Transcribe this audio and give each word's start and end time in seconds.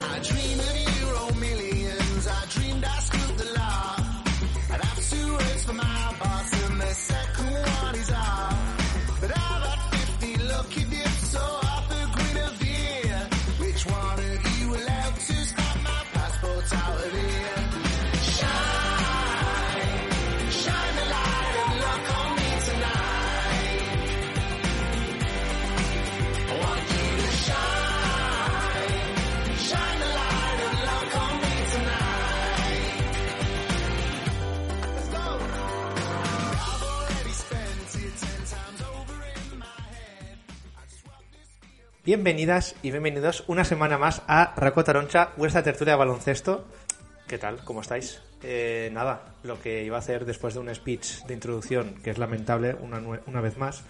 I 0.00 0.18
dream 0.18 0.55
Bienvenidas 42.06 42.76
y 42.84 42.92
bienvenidos 42.92 43.42
una 43.48 43.64
semana 43.64 43.98
más 43.98 44.22
a 44.28 44.54
Raco 44.54 44.84
Taroncha, 44.84 45.30
vuestra 45.36 45.64
tertulia 45.64 45.94
de 45.94 45.98
baloncesto. 45.98 46.64
¿Qué 47.26 47.36
tal? 47.36 47.56
¿Cómo 47.64 47.80
estáis? 47.80 48.22
Eh, 48.44 48.90
nada, 48.92 49.34
lo 49.42 49.60
que 49.60 49.82
iba 49.82 49.96
a 49.96 49.98
hacer 49.98 50.24
después 50.24 50.54
de 50.54 50.60
un 50.60 50.72
speech 50.72 51.24
de 51.24 51.34
introducción, 51.34 51.96
que 52.04 52.10
es 52.10 52.18
lamentable 52.18 52.76
una, 52.76 53.00
una 53.26 53.40
vez 53.40 53.58
más, 53.58 53.82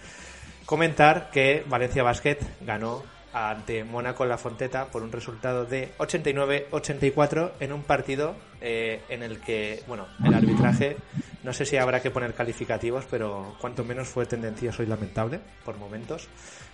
comentar 0.65 1.29
que 1.29 1.63
Valencia 1.67 2.01
Basket 2.01 2.39
ganó 2.61 3.03
ante 3.37 3.83
Mónaco 3.83 4.25
la 4.25 4.37
Fonteta 4.37 4.85
por 4.85 5.03
un 5.03 5.11
resultado 5.11 5.65
de 5.65 5.93
89-84 5.97 7.51
en 7.59 7.73
un 7.73 7.83
partido 7.83 8.35
eh, 8.61 9.01
en 9.09 9.23
el 9.23 9.39
que, 9.39 9.83
bueno, 9.87 10.07
el 10.23 10.33
arbitraje, 10.33 10.97
no 11.43 11.53
sé 11.53 11.65
si 11.65 11.77
habrá 11.77 12.01
que 12.01 12.11
poner 12.11 12.33
calificativos, 12.33 13.05
pero 13.09 13.55
cuanto 13.59 13.83
menos 13.83 14.07
fue 14.07 14.25
tendencioso 14.25 14.83
y 14.83 14.87
lamentable 14.87 15.39
por 15.63 15.77
momentos, 15.77 16.27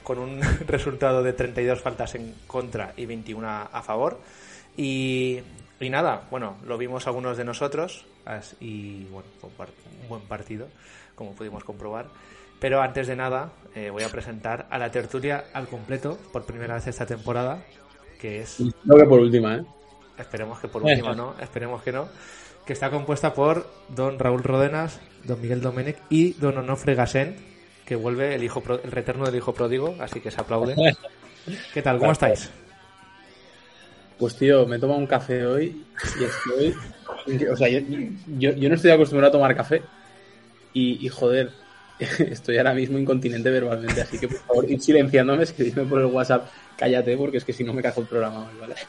con 0.04 0.20
un 0.20 0.42
resultado 0.68 1.24
de 1.24 1.34
32 1.34 1.82
faltas 1.82 2.16
en 2.16 2.34
contra 2.48 2.94
y 2.96 3.06
21 3.06 3.48
a 3.48 3.82
favor. 3.82 4.22
Y, 4.76 5.40
y 5.80 5.90
nada, 5.90 6.28
bueno, 6.32 6.58
lo 6.66 6.78
vimos 6.78 7.06
algunos 7.08 7.38
de 7.38 7.44
nosotros 7.44 8.06
y 8.60 9.04
bueno, 9.06 9.28
fue 9.40 9.50
un 10.02 10.10
buen 10.10 10.22
partido, 10.24 10.68
como 11.16 11.34
pudimos 11.34 11.64
comprobar. 11.64 12.08
Pero 12.64 12.82
antes 12.82 13.08
de 13.08 13.18
nada, 13.18 13.52
eh, 13.76 13.90
voy 13.90 14.04
a 14.04 14.08
presentar 14.08 14.68
a 14.70 14.78
la 14.78 14.90
tertulia 14.90 15.44
al 15.52 15.68
completo 15.68 16.18
por 16.32 16.46
primera 16.46 16.76
vez 16.76 16.88
esta 16.88 17.06
temporada, 17.06 17.62
que 18.22 18.40
es, 18.40 18.62
No 18.86 18.96
que 18.96 19.04
por 19.04 19.20
última, 19.20 19.58
¿eh? 19.58 19.66
esperemos 20.18 20.60
que 20.62 20.70
por 20.70 20.82
última 20.82 21.14
no, 21.14 21.36
esperemos 21.42 21.84
que 21.84 21.92
no, 21.92 22.08
que 22.66 22.72
está 22.72 22.90
compuesta 22.90 23.34
por 23.34 23.70
don 23.90 24.18
Raúl 24.18 24.44
Rodenas, 24.44 25.02
don 25.26 25.42
Miguel 25.42 25.60
Domenech 25.60 25.98
y 26.10 26.36
don 26.36 26.58
Onofre 26.58 26.96
Gasén, 26.96 27.36
que 27.86 27.98
vuelve 27.98 28.34
el, 28.34 28.44
hijo 28.46 28.62
pro- 28.62 28.82
el 28.82 28.92
retorno 28.94 29.26
del 29.26 29.36
hijo 29.36 29.54
pródigo, 29.54 29.98
así 30.00 30.22
que 30.22 30.32
se 30.32 30.40
aplaude. 30.40 30.74
¿Qué 31.74 31.82
tal? 31.82 32.00
¿Cómo 32.00 32.14
estáis? 32.14 32.50
Pues 34.18 34.38
tío, 34.38 34.66
me 34.66 34.78
he 34.78 34.80
tomado 34.80 35.00
un 35.00 35.08
café 35.08 35.46
hoy 35.46 35.84
y 36.18 36.24
estoy... 36.24 36.76
O 37.52 37.58
sea, 37.58 37.68
yo, 37.68 37.80
yo, 38.38 38.52
yo 38.54 38.70
no 38.70 38.76
estoy 38.76 38.92
acostumbrado 38.92 39.32
a 39.32 39.38
tomar 39.38 39.54
café 39.54 39.82
y, 40.72 41.06
y, 41.06 41.10
joder, 41.10 41.52
estoy 42.20 42.58
ahora 42.58 42.74
mismo 42.74 42.98
incontinente 42.98 43.50
verbalmente, 43.50 44.02
así 44.02 44.18
que 44.20 44.28
por 44.28 44.38
favor, 44.40 44.70
ir 44.70 44.82
silenciándome, 44.82 45.44
escribidme 45.44 45.84
por 45.84 46.00
el 46.00 46.06
WhatsApp, 46.08 46.48
cállate, 46.78 47.16
porque 47.18 47.38
es 47.38 47.46
que 47.46 47.54
si 47.54 47.64
no 47.64 47.74
me 47.74 47.82
cago 47.82 48.02
el 48.02 48.08
programa 48.08 48.40
hoy, 48.40 48.60
¿vale? 48.60 48.76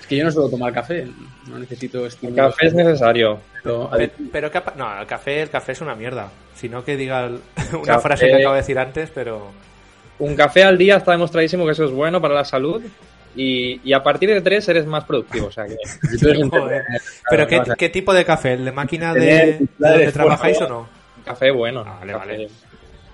Es 0.00 0.06
que 0.10 0.16
yo 0.18 0.24
no 0.24 0.30
suelo 0.30 0.48
tomar 0.48 0.72
café, 0.72 1.04
no 1.48 1.58
necesito 1.58 2.06
El 2.06 2.32
café 2.32 2.66
es 2.68 2.74
necesario. 2.74 3.40
pero- 3.60 3.90
Pe- 3.90 4.12
Pero, 4.30 4.50
capa- 4.52 4.74
no, 4.76 5.00
el 5.00 5.04
café, 5.06 5.42
el 5.42 5.50
café 5.50 5.72
es 5.72 5.80
una 5.80 5.96
mierda. 5.96 6.30
Si 6.54 6.68
no 6.68 6.84
que 6.84 6.96
diga 6.96 7.24
el- 7.26 7.40
una 7.72 7.82
Café- 7.82 8.00
frase 8.02 8.26
que 8.28 8.34
acabo 8.36 8.54
de 8.54 8.60
decir 8.60 8.78
antes, 8.78 9.10
pero 9.12 9.50
Un 10.20 10.36
café 10.36 10.62
al 10.62 10.78
día 10.78 10.98
está 10.98 11.10
demostradísimo 11.10 11.66
que 11.66 11.72
eso 11.72 11.84
es 11.86 11.90
bueno 11.90 12.20
para 12.20 12.34
la 12.34 12.44
salud. 12.44 12.82
Y, 13.34 13.80
y 13.82 13.92
a 13.94 14.02
partir 14.04 14.28
de 14.30 14.40
tres 14.42 14.68
eres 14.68 14.86
más 14.86 15.02
productivo. 15.04 15.48
O 15.48 15.50
sea 15.50 15.64
que. 15.66 15.74
Joder. 16.48 16.84
Pero 17.28 17.46
¿qué, 17.48 17.62
qué 17.76 17.88
tipo 17.88 18.14
de 18.14 18.24
café? 18.24 18.52
¿El 18.52 18.64
de 18.64 18.70
máquina 18.72 19.12
de, 19.12 19.20
de 19.20 19.68
donde 19.76 20.12
trabajáis 20.12 20.60
o 20.60 20.68
no? 20.68 20.88
Café 21.26 21.50
bueno. 21.50 21.84
Ah, 21.86 21.96
vale, 22.00 22.12
Café- 22.14 22.18
vale. 22.26 22.48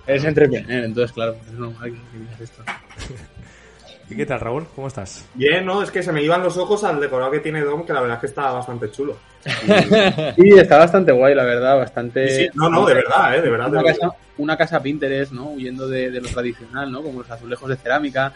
Eres 0.07 0.25
entretener, 0.25 0.85
entonces 0.85 1.13
claro, 1.13 1.37
es 1.47 1.53
normal 1.53 1.93
que 2.39 2.45
esto. 2.45 2.63
¿Y 4.11 4.17
qué 4.17 4.27
tal, 4.27 4.41
Raúl? 4.41 4.67
¿Cómo 4.75 4.89
estás? 4.89 5.25
Bien, 5.35 5.65
no, 5.65 5.83
es 5.83 5.91
que 5.91 6.03
se 6.03 6.13
me 6.13 6.23
iban 6.23 6.43
los 6.43 6.57
ojos 6.59 6.85
al 6.85 7.01
decorado 7.01 7.31
que 7.31 7.39
tiene 7.41 7.63
Dom, 7.63 7.87
que 7.87 7.93
la 7.95 8.01
verdad 8.01 8.17
es 8.17 8.21
que 8.21 8.27
está 8.27 8.51
bastante 8.53 8.91
chulo. 8.91 9.17
Sí, 10.37 10.51
está 10.59 10.79
bastante 10.79 11.13
guay, 11.13 11.35
la 11.35 11.45
verdad, 11.45 11.79
bastante... 11.79 12.29
Sí, 12.29 12.49
no, 12.55 12.69
no, 12.69 12.85
de 12.85 12.95
verdad, 12.95 13.37
eh, 13.37 13.41
de 13.43 13.49
verdad. 13.51 13.67
de 13.67 13.71
una 13.73 13.83
verdad. 13.83 13.99
casa, 14.01 14.17
una 14.39 14.57
casa 14.57 14.83
Pinterest, 14.83 15.33
¿no? 15.33 15.51
Huyendo 15.53 15.89
de, 15.89 16.11
de 16.11 16.21
lo 16.21 16.29
tradicional, 16.29 16.91
¿no? 16.93 17.03
Como 17.03 17.21
los 17.21 17.31
azulejos 17.31 17.69
de 17.71 17.77
cerámica, 17.77 18.33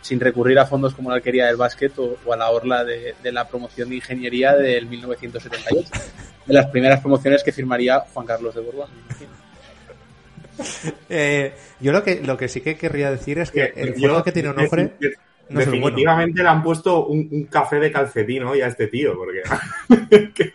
sin 0.00 0.18
recurrir 0.20 0.58
a 0.60 0.66
fondos 0.66 0.94
como 0.94 1.10
la 1.10 1.16
alquería 1.16 1.46
del 1.46 1.56
básquet 1.56 1.98
o, 1.98 2.16
o 2.24 2.32
a 2.32 2.36
la 2.36 2.48
orla 2.50 2.84
de, 2.84 3.14
de 3.22 3.32
la 3.32 3.46
promoción 3.46 3.90
de 3.90 3.96
ingeniería 3.96 4.54
del 4.54 4.86
1978. 4.86 5.90
De 6.48 6.54
las 6.54 6.66
primeras 6.66 7.00
promociones 7.00 7.44
que 7.44 7.52
firmaría 7.52 8.00
Juan 8.00 8.26
Carlos 8.26 8.54
de 8.54 8.60
Borbón. 8.62 8.88
Eh, 11.08 11.54
yo 11.80 11.92
lo 11.92 12.02
que, 12.02 12.20
lo 12.20 12.36
que 12.36 12.48
sí 12.48 12.60
que 12.60 12.76
querría 12.76 13.10
decir 13.12 13.38
es 13.38 13.50
que 13.52 13.62
Eh, 13.62 13.72
el 13.76 13.88
esfuerzo 13.90 14.24
que 14.24 14.32
tiene 14.32 14.48
Onofre 14.48 14.92
de- 14.98 15.10
no 15.50 15.54
bueno. 15.54 15.70
Definitivamente 15.70 16.42
le 16.42 16.48
han 16.48 16.62
puesto 16.64 17.06
un, 17.06 17.28
un 17.30 17.44
café 17.44 17.76
de 17.76 17.90
calcetín 17.92 18.42
hoy 18.42 18.60
a 18.60 18.66
este 18.66 18.88
tío, 18.88 19.14
porque 19.16 19.42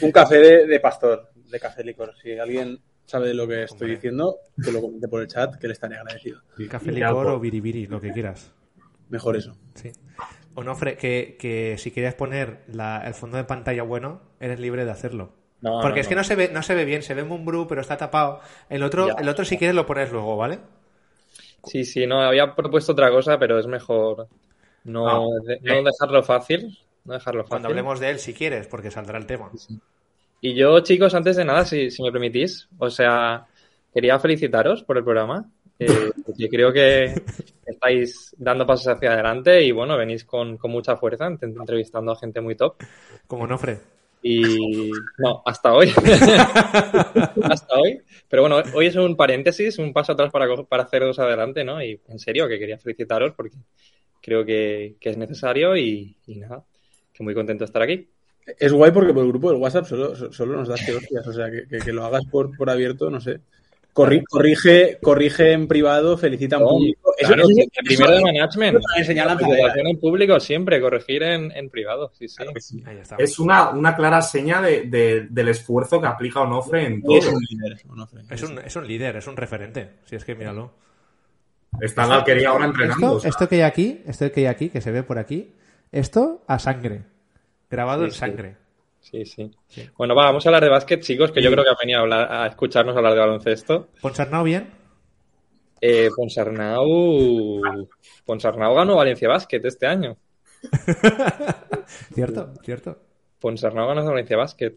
Un 0.00 0.10
café 0.10 0.38
de, 0.38 0.66
de 0.66 0.80
pastor, 0.80 1.30
de 1.50 1.60
café 1.60 1.84
licor. 1.84 2.14
Si 2.20 2.36
alguien 2.38 2.80
sabe 3.04 3.28
de 3.28 3.34
lo 3.34 3.46
que 3.46 3.64
estoy 3.64 3.80
Hombre. 3.82 3.94
diciendo, 3.96 4.36
que 4.64 4.72
lo 4.72 4.80
comente 4.80 5.06
por 5.08 5.20
el 5.20 5.28
chat, 5.28 5.54
que 5.56 5.66
le 5.68 5.74
estaré 5.74 5.96
agradecido. 5.98 6.40
Café 6.70 6.90
licor 6.90 7.24
pues. 7.26 7.36
o 7.36 7.38
biribiri, 7.38 7.86
lo 7.86 8.00
que 8.00 8.10
quieras. 8.12 8.50
Mejor 9.10 9.36
eso. 9.36 9.54
Sí. 9.74 9.92
Onofre, 10.54 10.96
que, 10.96 11.36
que 11.38 11.76
si 11.78 11.90
quieres 11.92 12.14
poner 12.14 12.62
la- 12.68 13.02
el 13.06 13.12
fondo 13.14 13.36
de 13.36 13.44
pantalla 13.44 13.82
bueno, 13.82 14.22
eres 14.44 14.60
libre 14.60 14.84
de 14.84 14.90
hacerlo. 14.90 15.32
No, 15.60 15.80
Porque 15.80 15.96
no, 15.96 16.00
es 16.02 16.08
que 16.08 16.14
no. 16.14 16.20
no 16.20 16.24
se 16.24 16.34
ve, 16.36 16.50
no 16.52 16.62
se 16.62 16.74
ve 16.74 16.84
bien, 16.84 17.02
se 17.02 17.14
ve 17.14 17.24
Mumbrú, 17.24 17.66
pero 17.66 17.80
está 17.80 17.96
tapado. 17.96 18.40
El 18.68 18.82
otro, 18.82 19.08
Ya. 19.08 19.14
el 19.14 19.28
otro 19.28 19.44
si 19.44 19.56
quieres 19.56 19.74
lo 19.74 19.86
pones 19.86 20.12
luego, 20.12 20.36
¿vale? 20.36 20.58
Sí, 21.64 21.84
sí, 21.84 22.06
no, 22.06 22.20
había 22.20 22.54
propuesto 22.54 22.92
otra 22.92 23.10
cosa, 23.10 23.38
pero 23.38 23.58
es 23.58 23.66
mejor 23.66 24.28
no, 24.84 25.08
Ah, 25.08 25.40
de- 25.44 25.60
no 25.62 25.82
dejarlo 25.82 26.22
fácil. 26.22 26.78
No 27.04 27.14
dejarlo 27.14 27.42
fácil. 27.42 27.50
Cuando 27.50 27.68
hablemos 27.68 28.00
de 28.00 28.10
él, 28.10 28.18
si 28.18 28.34
quieres, 28.34 28.66
porque 28.66 28.90
saldrá 28.90 29.18
el 29.18 29.26
tema. 29.26 29.50
Y 30.40 30.54
yo, 30.54 30.80
chicos, 30.80 31.14
antes 31.14 31.36
de 31.36 31.44
nada, 31.44 31.64
si, 31.64 31.90
si 31.90 32.02
me 32.02 32.12
permitís, 32.12 32.68
o 32.78 32.90
sea, 32.90 33.46
quería 33.94 34.18
felicitaros 34.18 34.82
por 34.84 34.98
el 34.98 35.04
programa. 35.04 35.50
Eh, 35.78 35.86
porque 36.26 36.48
creo 36.50 36.72
que 36.72 37.14
estáis 37.66 38.34
dando 38.38 38.66
pasos 38.66 38.88
hacia 38.88 39.12
adelante 39.14 39.62
y 39.62 39.72
bueno, 39.72 39.96
venís 39.96 40.24
con, 40.24 40.56
con 40.58 40.70
mucha 40.70 40.96
fuerza, 40.96 41.26
ent- 41.28 41.42
entrevistando 41.42 42.12
a 42.12 42.16
gente 42.16 42.40
muy 42.42 42.54
top. 42.56 42.76
Como 43.26 43.44
Onofre. 43.44 43.80
Y 44.26 44.90
no, 45.18 45.42
hasta 45.44 45.74
hoy. 45.74 45.90
hasta 47.42 47.74
hoy. 47.78 48.00
Pero 48.28 48.42
bueno, 48.42 48.62
hoy 48.74 48.86
es 48.86 48.96
un 48.96 49.16
paréntesis, 49.16 49.78
un 49.78 49.92
paso 49.92 50.12
atrás 50.12 50.32
para, 50.32 50.46
para 50.64 50.84
haceros 50.84 51.18
adelante, 51.18 51.62
¿no? 51.64 51.82
Y 51.82 52.00
en 52.08 52.18
serio, 52.18 52.48
que 52.48 52.58
quería 52.58 52.78
felicitaros 52.78 53.32
porque 53.36 53.56
creo 54.22 54.44
que, 54.44 54.96
que 54.98 55.10
es 55.10 55.18
necesario 55.18 55.76
y, 55.76 56.16
nada, 56.26 56.64
que 57.12 57.22
muy 57.22 57.34
contento 57.34 57.64
de 57.64 57.66
estar 57.66 57.82
aquí. 57.82 58.08
Es 58.58 58.72
guay 58.72 58.92
porque 58.92 59.12
por 59.12 59.24
el 59.24 59.28
grupo 59.30 59.50
del 59.50 59.60
WhatsApp 59.60 59.86
solo, 59.86 60.14
solo 60.32 60.56
nos 60.56 60.68
das 60.68 60.80
que. 60.84 60.94
O 61.18 61.32
sea, 61.32 61.50
que, 61.50 61.66
que- 61.66 61.78
que 61.78 61.92
lo 61.92 62.04
hagas 62.04 62.24
por, 62.30 62.56
por 62.56 62.68
abierto, 62.70 63.10
no 63.10 63.20
sé. 63.20 63.40
Corri- 63.94 64.24
corrige, 64.28 64.98
corrige 65.00 65.52
en 65.52 65.68
privado, 65.68 66.18
felicita 66.18 66.56
en 66.56 66.62
público. 66.64 67.14
Eso, 67.16 67.28
Claro, 67.32 67.48
eso- 67.48 67.60
el 67.72 67.84
primero 67.86 68.10
de 68.12 68.20
management. 68.22 68.74
La 68.82 69.36
felicitación 69.38 69.86
en 69.86 70.00
público 70.00 70.40
siempre, 70.40 70.80
corregir 70.80 71.22
en, 71.22 71.52
en 71.52 71.70
privado, 71.70 72.10
sí, 72.18 72.26
sí. 72.26 72.42
Ahí 72.84 72.98
está. 72.98 73.14
es 73.18 73.38
una, 73.38 73.70
una 73.70 73.94
clara 73.94 74.20
seña 74.20 74.60
de, 74.60 74.82
de- 74.82 75.28
del 75.30 75.48
esfuerzo 75.48 76.00
que 76.00 76.08
aplica 76.08 76.40
Onofre 76.40 76.86
en 76.86 77.02
todo. 77.02 77.16
Es 77.18 77.26
un 77.28 77.40
líder, 77.48 77.78
Onofre. 77.88 78.22
Es 78.30 78.42
un, 78.42 78.58
es 78.58 78.74
un 78.74 78.86
líder, 78.86 79.16
es 79.16 79.26
un 79.28 79.36
referente. 79.36 79.90
Si 80.06 80.16
es 80.16 80.24
que 80.24 80.34
míralo. 80.34 80.72
Está 81.80 82.02
en 82.04 82.08
la 82.08 82.14
alquería 82.16 82.48
ahora 82.50 82.66
entrenando. 82.66 83.06
Esto, 83.06 83.16
o 83.16 83.20
sea, 83.20 83.30
esto 83.30 83.48
que 83.48 83.54
hay 83.56 83.62
aquí, 83.62 84.02
esto 84.06 84.30
que 84.32 84.40
hay 84.40 84.46
aquí, 84.46 84.68
que 84.70 84.80
se 84.80 84.90
ve 84.90 85.02
por 85.04 85.18
aquí, 85.18 85.54
Esto 85.92 86.42
a 86.48 86.58
sangre. 86.58 87.02
Grabado 87.70 88.02
Sí, 88.02 88.06
en 88.06 88.12
sí. 88.12 88.18
sangre. 88.18 88.56
Sí, 89.04 89.24
sí. 89.26 89.50
Sí. 89.68 89.88
Bueno, 89.96 90.14
va, 90.14 90.24
vamos 90.24 90.44
a 90.44 90.48
hablar 90.48 90.64
de 90.64 90.70
básquet, 90.70 91.00
chicos, 91.02 91.30
que 91.30 91.42
yo 91.42 91.50
creo 91.52 91.62
que 91.62 91.70
han 91.70 91.76
venido 91.80 91.98
a, 91.98 92.02
hablar- 92.02 92.32
a 92.32 92.46
escucharnos 92.46 92.96
hablar 92.96 93.12
de 93.14 93.20
baloncesto. 93.20 93.88
Ponsarnau 94.00 94.42
bien. 94.44 94.70
Eh, 95.80 96.08
Ponsarnau... 96.16 97.60
Ponsarnau 98.24 98.74
ganó 98.74 98.96
Valencia 98.96 99.28
Basket 99.28 99.60
este 99.64 99.86
año. 99.86 100.16
Cierto, 102.14 102.54
cierto. 102.62 102.98
Ponsarnau 103.40 103.86
ganó 103.88 104.04
Valencia 104.06 104.36
Basket. 104.36 104.72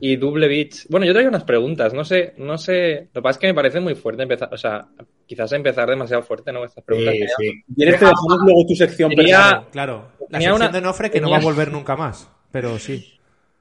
Y 0.00 0.16
Double 0.16 0.46
Beach. 0.46 0.86
Bueno, 0.88 1.06
yo 1.06 1.12
traigo 1.12 1.28
unas 1.30 1.42
preguntas. 1.44 1.92
No 1.92 2.04
sé, 2.04 2.34
no 2.36 2.56
sé. 2.56 3.08
Lo 3.12 3.20
que 3.20 3.22
pasa 3.22 3.36
es 3.36 3.38
que 3.38 3.46
me 3.48 3.54
parece 3.54 3.80
muy 3.80 3.94
fuerte 3.96 4.22
empezar. 4.22 4.48
O 4.52 4.56
sea, 4.56 4.86
quizás 5.26 5.50
empezar 5.52 5.88
demasiado 5.88 6.22
fuerte, 6.22 6.52
¿no? 6.52 6.64
Estas 6.64 6.84
preguntas. 6.84 7.14
Sí, 7.14 7.24
sí. 7.38 7.62
¿Quieres 7.74 7.94
que 7.96 8.04
dejamos 8.04 8.38
luego 8.44 8.64
tu 8.68 8.74
sección 8.76 9.10
personal? 9.10 9.66
Claro. 9.72 10.12
La 10.20 10.38
Tenía 10.38 10.50
sección 10.50 10.54
una- 10.56 10.68
de 10.68 10.80
Nofre 10.82 11.10
que 11.10 11.20
no 11.20 11.26
tenía- 11.26 11.38
va 11.38 11.42
a 11.42 11.46
volver 11.46 11.72
nunca 11.72 11.96
más. 11.96 12.30
Pero 12.52 12.78
sí. 12.78 13.17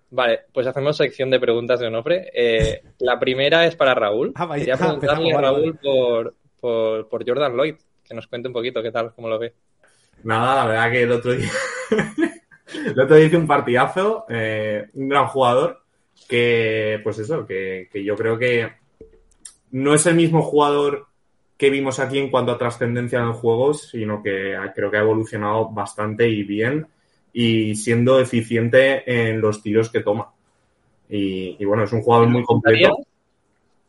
Vale, 0.09 0.41
pues 0.53 0.65
hacemos 0.67 0.95
sección 0.95 1.29
de 1.29 1.39
preguntas 1.39 1.79
de 1.79 1.87
Onofre. 1.87 2.31
Eh, 2.33 2.81
la 2.99 3.19
primera 3.19 3.65
es 3.65 3.75
para 3.75 3.93
Raúl. 3.93 4.31
Ah, 4.35 4.45
vaya, 4.45 4.61
Quería 4.61 4.75
ah, 4.75 4.77
preguntarle 4.77 5.15
a 5.15 5.35
empezamos, 5.35 5.41
vale, 5.41 5.61
Raúl 5.61 5.77
por, 5.77 6.35
por, 6.59 7.09
por 7.09 7.27
Jordan 7.27 7.55
Lloyd, 7.55 7.75
que 8.03 8.13
nos 8.13 8.27
cuente 8.27 8.47
un 8.47 8.53
poquito 8.53 8.81
qué 8.81 8.91
tal, 8.91 9.13
cómo 9.13 9.27
lo 9.27 9.37
ve. 9.37 9.53
Nada, 10.23 10.55
la 10.55 10.65
verdad 10.67 10.91
que 10.91 11.03
el 11.03 11.11
otro 11.11 11.33
día. 11.33 11.51
el 12.85 12.99
otro 12.99 13.15
día 13.15 13.25
hice 13.25 13.37
un 13.37 13.47
partidazo, 13.47 14.25
eh, 14.29 14.87
un 14.93 15.09
gran 15.09 15.27
jugador, 15.27 15.81
que, 16.27 16.99
pues 17.03 17.19
eso, 17.19 17.45
que, 17.45 17.89
que 17.91 18.03
yo 18.03 18.15
creo 18.15 18.37
que 18.37 18.71
no 19.71 19.93
es 19.93 20.05
el 20.05 20.15
mismo 20.15 20.41
jugador 20.41 21.07
que 21.57 21.69
vimos 21.69 21.99
aquí 21.99 22.19
en 22.19 22.29
cuanto 22.29 22.51
a 22.51 22.57
trascendencia 22.57 23.19
en 23.19 23.27
los 23.27 23.37
juegos, 23.37 23.89
sino 23.89 24.21
que 24.21 24.55
creo 24.75 24.91
que 24.91 24.97
ha 24.97 25.01
evolucionado 25.01 25.69
bastante 25.69 26.29
y 26.29 26.43
bien, 26.43 26.87
y 27.39 27.75
siendo 27.75 28.19
eficiente 28.19 29.03
en 29.05 29.39
los 29.41 29.61
tiros 29.61 29.91
que 29.91 29.99
toma. 30.01 30.31
Y, 31.07 31.55
y 31.59 31.65
bueno, 31.65 31.83
es 31.83 31.93
un 31.93 32.01
jugador 32.01 32.27
muy 32.29 32.43
completo. 32.43 32.97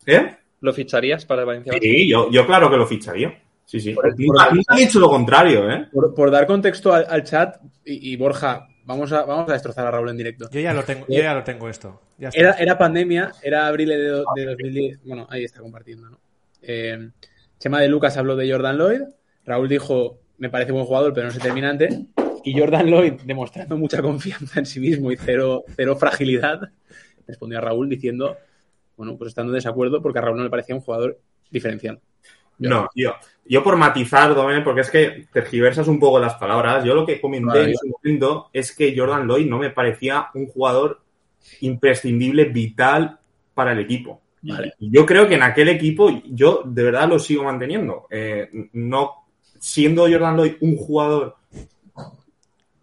¿Eh? 0.04 0.36
¿Lo 0.60 0.72
ficharías 0.74 1.24
para 1.24 1.42
el 1.42 1.46
Valencia? 1.46 1.72
Sí, 1.80 2.08
yo, 2.08 2.30
yo 2.30 2.44
claro 2.46 2.70
que 2.70 2.76
lo 2.76 2.86
ficharía. 2.86 3.40
Sí, 3.64 3.80
sí. 3.80 3.94
Por- 3.94 4.14
Nunca, 4.20 4.48
por- 4.50 4.78
he 4.78 4.80
dicho 4.84 5.00
lo 5.00 5.08
contrario, 5.08 5.70
¿eh? 5.70 5.88
Por, 5.90 6.14
por 6.14 6.30
dar 6.30 6.46
contexto 6.46 6.92
al, 6.92 7.06
al 7.08 7.24
chat, 7.24 7.56
y, 7.86 8.12
y 8.12 8.16
Borja, 8.16 8.68
vamos 8.84 9.12
a, 9.12 9.22
vamos 9.24 9.48
a 9.48 9.52
destrozar 9.54 9.86
a 9.86 9.90
Raúl 9.92 10.10
en 10.10 10.16
directo. 10.18 10.48
Yo 10.50 10.60
ya 10.60 10.74
lo 10.74 10.82
tengo, 10.84 11.06
yo 11.08 11.22
ya 11.22 11.32
lo 11.34 11.42
tengo 11.42 11.70
esto. 11.70 12.00
Ya. 12.18 12.28
Era, 12.34 12.52
era 12.52 12.76
pandemia, 12.76 13.32
era 13.42 13.66
abril 13.66 13.88
de, 13.88 14.08
do- 14.08 14.24
de 14.34 14.44
2010. 14.44 15.00
Bueno, 15.04 15.26
ahí 15.30 15.44
está 15.44 15.60
compartiendo, 15.60 16.10
¿no? 16.10 16.18
Eh, 16.60 16.98
Chema 17.58 17.80
de 17.80 17.88
Lucas 17.88 18.14
habló 18.18 18.36
de 18.36 18.50
Jordan 18.50 18.76
Lloyd. 18.76 19.00
Raúl 19.46 19.68
dijo, 19.70 20.18
me 20.36 20.50
parece 20.50 20.72
buen 20.72 20.84
jugador, 20.84 21.14
pero 21.14 21.26
no 21.26 21.30
es 21.32 21.38
determinante. 21.38 21.88
Y 22.44 22.58
Jordan 22.58 22.86
Lloyd, 22.86 23.12
demostrando 23.24 23.76
mucha 23.76 24.02
confianza 24.02 24.58
en 24.60 24.66
sí 24.66 24.80
mismo 24.80 25.10
y 25.12 25.16
cero, 25.16 25.64
cero 25.76 25.96
fragilidad, 25.96 26.70
respondió 27.26 27.58
a 27.58 27.62
Raúl 27.62 27.88
diciendo, 27.88 28.36
bueno, 28.96 29.16
pues 29.16 29.28
estando 29.28 29.52
en 29.52 29.56
desacuerdo 29.56 30.02
porque 30.02 30.18
a 30.18 30.22
Raúl 30.22 30.38
no 30.38 30.44
le 30.44 30.50
parecía 30.50 30.74
un 30.74 30.80
jugador 30.80 31.18
diferencial. 31.50 32.00
No, 32.58 32.88
yo, 32.94 33.14
yo 33.44 33.62
por 33.62 33.76
matizar, 33.76 34.34
Domene, 34.34 34.62
porque 34.62 34.80
es 34.80 34.90
que 34.90 35.28
tergiversas 35.32 35.86
un 35.86 36.00
poco 36.00 36.18
las 36.18 36.34
palabras. 36.34 36.84
Yo 36.84 36.94
lo 36.94 37.06
que 37.06 37.20
comenté 37.20 37.62
en 37.62 37.76
su 37.76 37.88
momento 37.88 38.50
es 38.52 38.74
que 38.74 38.94
Jordan 38.96 39.26
Lloyd 39.28 39.46
no 39.46 39.58
me 39.58 39.70
parecía 39.70 40.26
un 40.34 40.46
jugador 40.46 41.00
imprescindible, 41.60 42.46
vital 42.46 43.18
para 43.54 43.72
el 43.72 43.78
equipo. 43.78 44.20
Vale. 44.42 44.74
Y 44.80 44.90
yo 44.90 45.06
creo 45.06 45.28
que 45.28 45.34
en 45.36 45.42
aquel 45.42 45.68
equipo 45.68 46.10
yo 46.26 46.62
de 46.64 46.82
verdad 46.82 47.08
lo 47.08 47.18
sigo 47.18 47.44
manteniendo. 47.44 48.06
Eh, 48.10 48.48
no 48.72 49.26
siendo 49.58 50.02
Jordan 50.02 50.36
Lloyd 50.36 50.54
un 50.60 50.76
jugador 50.76 51.36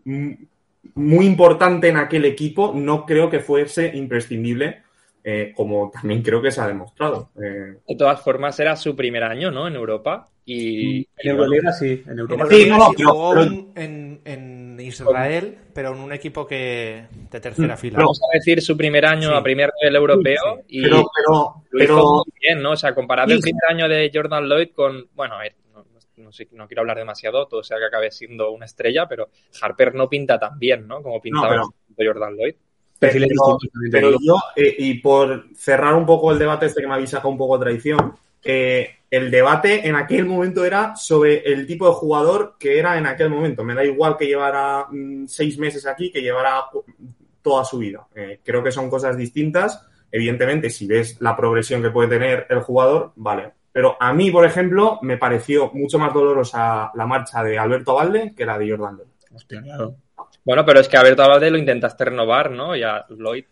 muy 0.06 1.26
importante 1.26 1.90
en 1.90 1.98
aquel 1.98 2.26
equipo, 2.26 2.72
no 2.76 3.06
creo 3.06 3.30
que 3.30 3.40
fuese 3.40 3.92
imprescindible, 3.96 4.84
eh, 5.24 5.52
como 5.56 5.92
también 5.92 6.22
creo 6.22 6.42
que 6.42 6.52
se 6.52 6.62
ha 6.62 6.68
demostrado. 6.68 7.30
Eh, 7.42 7.78
De 7.88 7.96
todas 7.98 8.22
formas, 8.22 8.60
era 8.60 8.76
su 8.76 8.96
primer 8.96 9.24
año, 9.24 9.52
¿no? 9.52 9.68
En 9.68 9.76
Europa. 9.76 10.30
Y, 10.48 11.00
y 11.00 11.08
En 11.18 11.32
Euroliga 11.32 11.74
sí, 11.74 12.04
en 12.08 12.20
Europa. 12.20 12.46
Sí, 12.52 12.68
no, 12.70 12.78
no, 12.78 12.90
Sí, 12.90 12.94
pero- 12.98 13.10
jugó 13.12 13.30
pero- 13.32 13.42
un- 13.48 13.72
en, 13.76 14.22
en 14.26 14.80
Israel, 14.80 15.58
pero 15.74 15.94
en 15.96 16.00
un 16.02 16.14
equipo 16.14 16.46
que 16.46 17.06
de 17.32 17.40
tercera 17.40 17.76
fila. 17.76 17.98
vamos 17.98 18.22
a 18.32 18.36
decir 18.38 18.62
su 18.62 18.78
primer 18.78 19.08
año 19.08 19.30
Sí. 19.30 19.36
a 19.36 19.42
primer 19.42 19.72
nivel 19.82 19.96
europeo. 19.96 20.62
Y 20.68 20.84
pero, 20.84 21.10
pero, 21.16 21.64
lo 21.72 21.84
hizo 21.84 21.96
pero, 21.96 22.04
muy 22.18 22.34
bien, 22.40 22.62
¿no? 22.62 22.72
O 22.74 22.76
sea, 22.78 22.94
comparado 22.94 23.30
Sí, 23.30 23.34
el 23.34 23.40
sí. 23.40 23.44
primer 23.50 23.64
año 23.70 23.90
de 23.90 24.12
Jordan 24.14 24.48
Lloyd 24.48 24.70
con. 24.76 25.08
Bueno, 25.16 25.34
a 25.34 25.40
ver, 25.40 25.56
no, 26.18 26.32
sé- 26.32 26.48
no 26.52 26.68
quiero 26.68 26.82
hablar 26.82 26.98
demasiado, 26.98 27.48
todo 27.48 27.64
sea 27.64 27.78
que 27.78 27.86
acabe 27.86 28.12
siendo 28.12 28.52
una 28.52 28.66
estrella, 28.66 29.08
pero 29.08 29.30
Harper 29.62 29.94
no 29.96 30.10
pinta 30.10 30.40
tan 30.40 30.58
bien, 30.60 30.88
¿no? 30.88 31.02
Como 31.02 31.22
pintaba 31.22 31.50
pero- 31.96 32.14
Jordan 32.14 32.36
Lloyd. 32.38 32.56
Pero- 32.98 33.58
pero 33.92 34.12
yo, 34.22 34.38
eh, 34.56 34.76
y 34.80 34.94
por 35.00 35.46
cerrar 35.56 35.94
un 35.96 36.06
poco 36.06 36.32
el 36.32 36.40
debate 36.40 36.66
este 36.68 36.82
que 36.82 36.88
me 36.88 36.94
habéis 36.94 37.10
sacado 37.10 37.30
un 37.30 37.38
poco 37.38 37.58
de 37.58 37.66
traición, 37.66 38.16
eh, 38.44 38.90
el 39.12 39.30
debate 39.32 39.88
en 39.88 39.96
aquel 39.96 40.26
momento 40.26 40.64
era 40.66 40.96
sobre 40.96 41.40
el 41.52 41.66
tipo 41.68 41.88
de 41.88 41.94
jugador 41.94 42.56
que 42.60 42.80
era 42.80 42.98
en 42.98 43.06
aquel 43.06 43.30
momento. 43.30 43.64
Me 43.64 43.74
da 43.76 43.84
igual 43.84 44.18
que 44.18 44.28
llevara 44.28 44.88
mm, 44.90 45.26
seis 45.28 45.58
meses 45.58 45.86
aquí 45.86 46.12
que 46.12 46.22
llevara 46.22 46.64
toda 47.42 47.64
su 47.66 47.78
vida. 47.80 48.08
Eh, 48.16 48.40
creo 48.44 48.64
que 48.64 48.72
son 48.72 48.90
cosas 48.90 49.18
distintas. 49.18 49.86
Evidentemente, 50.12 50.70
si 50.70 50.88
ves 50.88 51.18
la 51.20 51.36
progresión 51.36 51.82
que 51.82 51.90
puede 51.92 52.08
tener 52.10 52.48
el 52.50 52.60
jugador, 52.62 53.12
vale. 53.16 53.52
Pero 53.76 53.98
a 54.00 54.14
mí, 54.14 54.32
por 54.32 54.46
ejemplo, 54.46 55.00
me 55.02 55.18
pareció 55.18 55.70
mucho 55.74 56.00
más 56.00 56.14
dolorosa 56.14 56.92
la 56.96 57.06
marcha 57.06 57.44
de 57.44 57.60
Alberto 57.60 57.96
Valde 57.96 58.34
que 58.34 58.46
la 58.46 58.58
de 58.58 58.70
Jordan 58.70 58.96
Lloyd. 58.96 59.36
Hostia, 59.36 59.62
claro. 59.62 59.98
Bueno, 60.46 60.64
pero 60.66 60.80
es 60.80 60.88
que 60.88 60.96
a 60.96 61.02
Alberto 61.02 61.24
Abalde 61.24 61.52
lo 61.52 61.58
intentaste 61.58 62.06
renovar, 62.06 62.52
¿no? 62.52 62.74
Y 62.74 62.84
a 62.84 63.06
Lloyd 63.10 63.44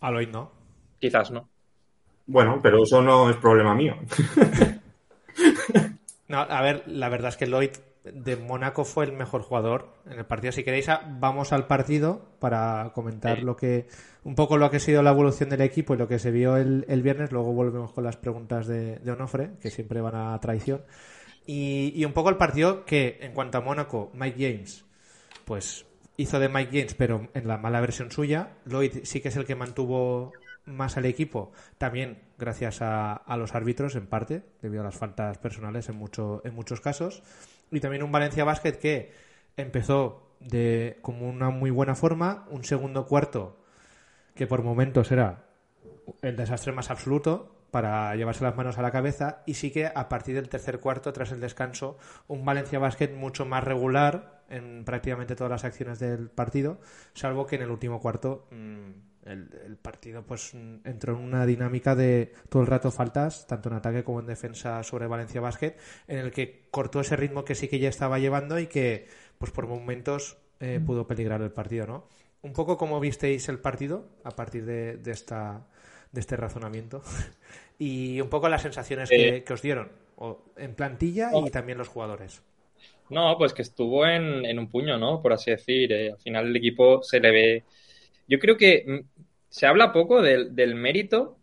Aloy 0.00 0.26
no. 0.26 0.52
quizás 0.98 1.30
no. 1.30 1.48
Bueno, 2.26 2.60
pero 2.62 2.82
eso 2.82 3.00
no 3.00 3.30
es 3.30 3.36
problema 3.36 3.74
mío. 3.74 3.96
No, 6.28 6.40
a 6.40 6.60
ver, 6.60 6.82
la 6.84 7.08
verdad 7.08 7.30
es 7.30 7.38
que 7.38 7.46
Lloyd 7.46 7.70
de 8.14 8.36
Mónaco 8.36 8.84
fue 8.84 9.04
el 9.04 9.12
mejor 9.12 9.42
jugador 9.42 9.94
en 10.06 10.18
el 10.18 10.26
partido. 10.26 10.52
Si 10.52 10.64
queréis, 10.64 10.88
vamos 11.18 11.52
al 11.52 11.66
partido 11.66 12.22
para 12.38 12.92
comentar 12.94 13.38
Sí. 13.38 13.42
lo 13.44 13.56
que 13.56 13.86
un 14.24 14.34
poco 14.34 14.56
lo 14.58 14.70
que 14.70 14.76
ha 14.78 14.80
sido 14.80 15.02
la 15.02 15.10
evolución 15.10 15.48
del 15.48 15.60
equipo 15.62 15.94
y 15.94 15.96
lo 15.98 16.08
que 16.08 16.18
se 16.18 16.30
vio 16.30 16.56
el, 16.56 16.84
el 16.88 17.02
viernes. 17.02 17.32
Luego 17.32 17.52
volvemos 17.52 17.92
con 17.92 18.04
las 18.04 18.16
preguntas 18.16 18.66
de, 18.66 18.96
de 18.98 19.10
Onofre, 19.12 19.52
que 19.60 19.70
siempre 19.70 20.00
van 20.00 20.14
a 20.16 20.38
traición. 20.40 20.82
Y, 21.46 21.92
y 21.96 22.04
un 22.04 22.12
poco 22.12 22.28
el 22.28 22.36
partido 22.36 22.84
que, 22.84 23.18
en 23.22 23.32
cuanto 23.32 23.58
a 23.58 23.60
Mónaco, 23.62 24.10
Mike 24.14 24.36
James, 24.38 24.84
pues 25.44 25.86
hizo 26.16 26.38
de 26.38 26.48
Mike 26.48 26.70
James, 26.72 26.94
pero 26.94 27.28
en 27.32 27.48
la 27.48 27.56
mala 27.56 27.80
versión 27.80 28.10
suya. 28.10 28.50
Lloyd 28.66 28.98
sí 29.04 29.20
que 29.20 29.28
es 29.28 29.36
el 29.36 29.46
que 29.46 29.54
mantuvo 29.54 30.32
más 30.66 30.98
al 30.98 31.06
equipo, 31.06 31.52
también 31.78 32.18
gracias 32.36 32.82
a, 32.82 33.14
a 33.14 33.36
los 33.38 33.54
árbitros 33.54 33.94
en 33.96 34.06
parte, 34.06 34.42
debido 34.60 34.82
a 34.82 34.84
las 34.84 34.96
faltas 34.98 35.38
personales 35.38 35.88
en, 35.88 35.96
mucho, 35.96 36.42
en 36.44 36.54
muchos 36.54 36.82
casos. 36.82 37.22
Y 37.70 37.80
también 37.80 38.02
un 38.02 38.12
Valencia 38.12 38.44
Basket 38.44 38.72
que 38.72 39.12
empezó 39.56 40.28
de 40.40 40.98
como 41.02 41.28
una 41.28 41.50
muy 41.50 41.70
buena 41.70 41.94
forma, 41.94 42.46
un 42.50 42.64
segundo 42.64 43.06
cuarto 43.06 43.56
que 44.34 44.46
por 44.46 44.62
momentos 44.62 45.10
era 45.10 45.44
el 46.22 46.36
desastre 46.36 46.72
más 46.72 46.90
absoluto 46.90 47.54
para 47.70 48.14
llevarse 48.16 48.44
las 48.44 48.56
manos 48.56 48.78
a 48.78 48.82
la 48.82 48.90
cabeza 48.90 49.42
y 49.46 49.54
sí 49.54 49.70
que 49.70 49.86
a 49.86 50.08
partir 50.08 50.34
del 50.34 50.48
tercer 50.48 50.80
cuarto 50.80 51.12
tras 51.12 51.32
el 51.32 51.40
descanso 51.40 51.98
un 52.26 52.44
Valencia 52.44 52.78
Basket 52.78 53.08
mucho 53.08 53.44
más 53.44 53.62
regular 53.62 54.42
en 54.48 54.84
prácticamente 54.84 55.36
todas 55.36 55.50
las 55.50 55.64
acciones 55.64 55.98
del 55.98 56.30
partido 56.30 56.78
salvo 57.12 57.46
que 57.46 57.56
en 57.56 57.62
el 57.62 57.70
último 57.70 58.00
cuarto 58.00 58.46
mm, 58.50 59.07
el, 59.28 59.48
el 59.64 59.76
partido 59.76 60.22
pues 60.24 60.54
entró 60.84 61.14
en 61.14 61.20
una 61.20 61.46
dinámica 61.46 61.94
de 61.94 62.32
todo 62.48 62.62
el 62.62 62.68
rato 62.68 62.90
faltas 62.90 63.46
tanto 63.46 63.68
en 63.68 63.76
ataque 63.76 64.04
como 64.04 64.20
en 64.20 64.26
defensa 64.26 64.82
sobre 64.82 65.06
Valencia 65.06 65.40
Basket 65.40 65.76
en 66.06 66.18
el 66.18 66.30
que 66.32 66.66
cortó 66.70 67.00
ese 67.00 67.16
ritmo 67.16 67.44
que 67.44 67.54
sí 67.54 67.68
que 67.68 67.78
ya 67.78 67.88
estaba 67.88 68.18
llevando 68.18 68.58
y 68.58 68.66
que 68.66 69.06
pues 69.38 69.52
por 69.52 69.66
momentos 69.66 70.38
eh, 70.60 70.80
pudo 70.84 71.06
peligrar 71.06 71.42
el 71.42 71.52
partido 71.52 71.86
¿no? 71.86 72.08
un 72.42 72.52
poco 72.52 72.76
como 72.76 73.00
visteis 73.00 73.48
el 73.48 73.58
partido 73.58 74.06
a 74.24 74.34
partir 74.36 74.64
de, 74.64 74.96
de 74.96 75.10
esta 75.12 75.66
de 76.12 76.20
este 76.20 76.36
razonamiento 76.36 77.02
y 77.78 78.20
un 78.20 78.28
poco 78.28 78.48
las 78.48 78.62
sensaciones 78.62 79.12
que, 79.12 79.38
Eh. 79.38 79.44
que 79.44 79.52
os 79.52 79.62
dieron 79.62 79.90
o 80.16 80.52
en 80.56 80.74
plantilla 80.74 81.36
y 81.36 81.50
también 81.50 81.78
los 81.78 81.88
jugadores 81.88 82.42
No, 83.10 83.36
pues 83.38 83.54
que 83.54 83.62
estuvo 83.62 84.06
en, 84.06 84.44
en 84.44 84.58
un 84.58 84.68
puño, 84.70 84.98
¿no? 84.98 85.22
Por 85.22 85.32
así 85.32 85.50
decir. 85.50 85.92
Eh, 85.92 86.12
al 86.12 86.18
final 86.18 86.46
el 86.48 86.56
equipo 86.56 87.02
se 87.02 87.20
le 87.20 87.30
ve. 87.30 87.64
Yo 88.28 88.38
creo 88.38 88.56
que 88.56 89.04
se 89.48 89.66
habla 89.66 89.92
poco 89.92 90.22
del, 90.22 90.54
del 90.54 90.74
mérito 90.74 91.36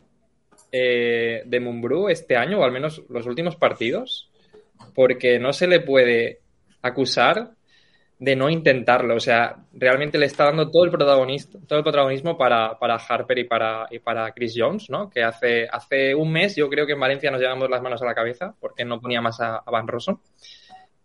eh, 0.72 1.44
de 1.46 1.60
Mumbrú 1.60 2.10
este 2.10 2.36
año, 2.36 2.60
o 2.60 2.64
al 2.64 2.72
menos 2.72 3.04
los 3.10 3.26
últimos 3.26 3.56
partidos, 3.56 4.30
porque 4.94 5.40
no 5.40 5.54
se 5.54 5.68
le 5.68 5.80
puede 5.80 6.42
acusar 6.82 7.52
de 8.20 8.36
no 8.36 8.50
intentarlo. 8.50 9.16
O 9.16 9.20
sea, 9.20 9.56
realmente 9.74 10.18
le 10.18 10.26
está 10.26 10.46
dando 10.46 10.70
todo 10.70 10.86
el 10.86 10.92
protagonista, 10.92 11.60
todo 11.68 11.80
el 11.80 11.84
protagonismo 11.84 12.38
para, 12.38 12.78
para 12.80 12.96
Harper 12.96 13.40
y 13.40 13.44
para, 13.46 13.88
y 13.90 14.00
para 14.00 14.32
Chris 14.32 14.54
Jones, 14.56 14.90
¿no? 14.90 15.10
Que 15.10 15.24
hace, 15.24 15.68
hace 15.70 16.16
un 16.16 16.32
mes 16.32 16.56
yo 16.56 16.70
creo 16.70 16.86
que 16.86 16.94
en 16.94 17.00
Valencia 17.00 17.32
nos 17.32 17.42
llevamos 17.42 17.70
las 17.70 17.82
manos 17.82 18.02
a 18.02 18.06
la 18.06 18.16
cabeza 18.16 18.56
porque 18.60 18.86
no 18.86 19.00
ponía 19.00 19.22
más 19.22 19.40
a, 19.42 19.58
a 19.58 19.72
Van 19.72 19.88
Rossum. 19.88 20.18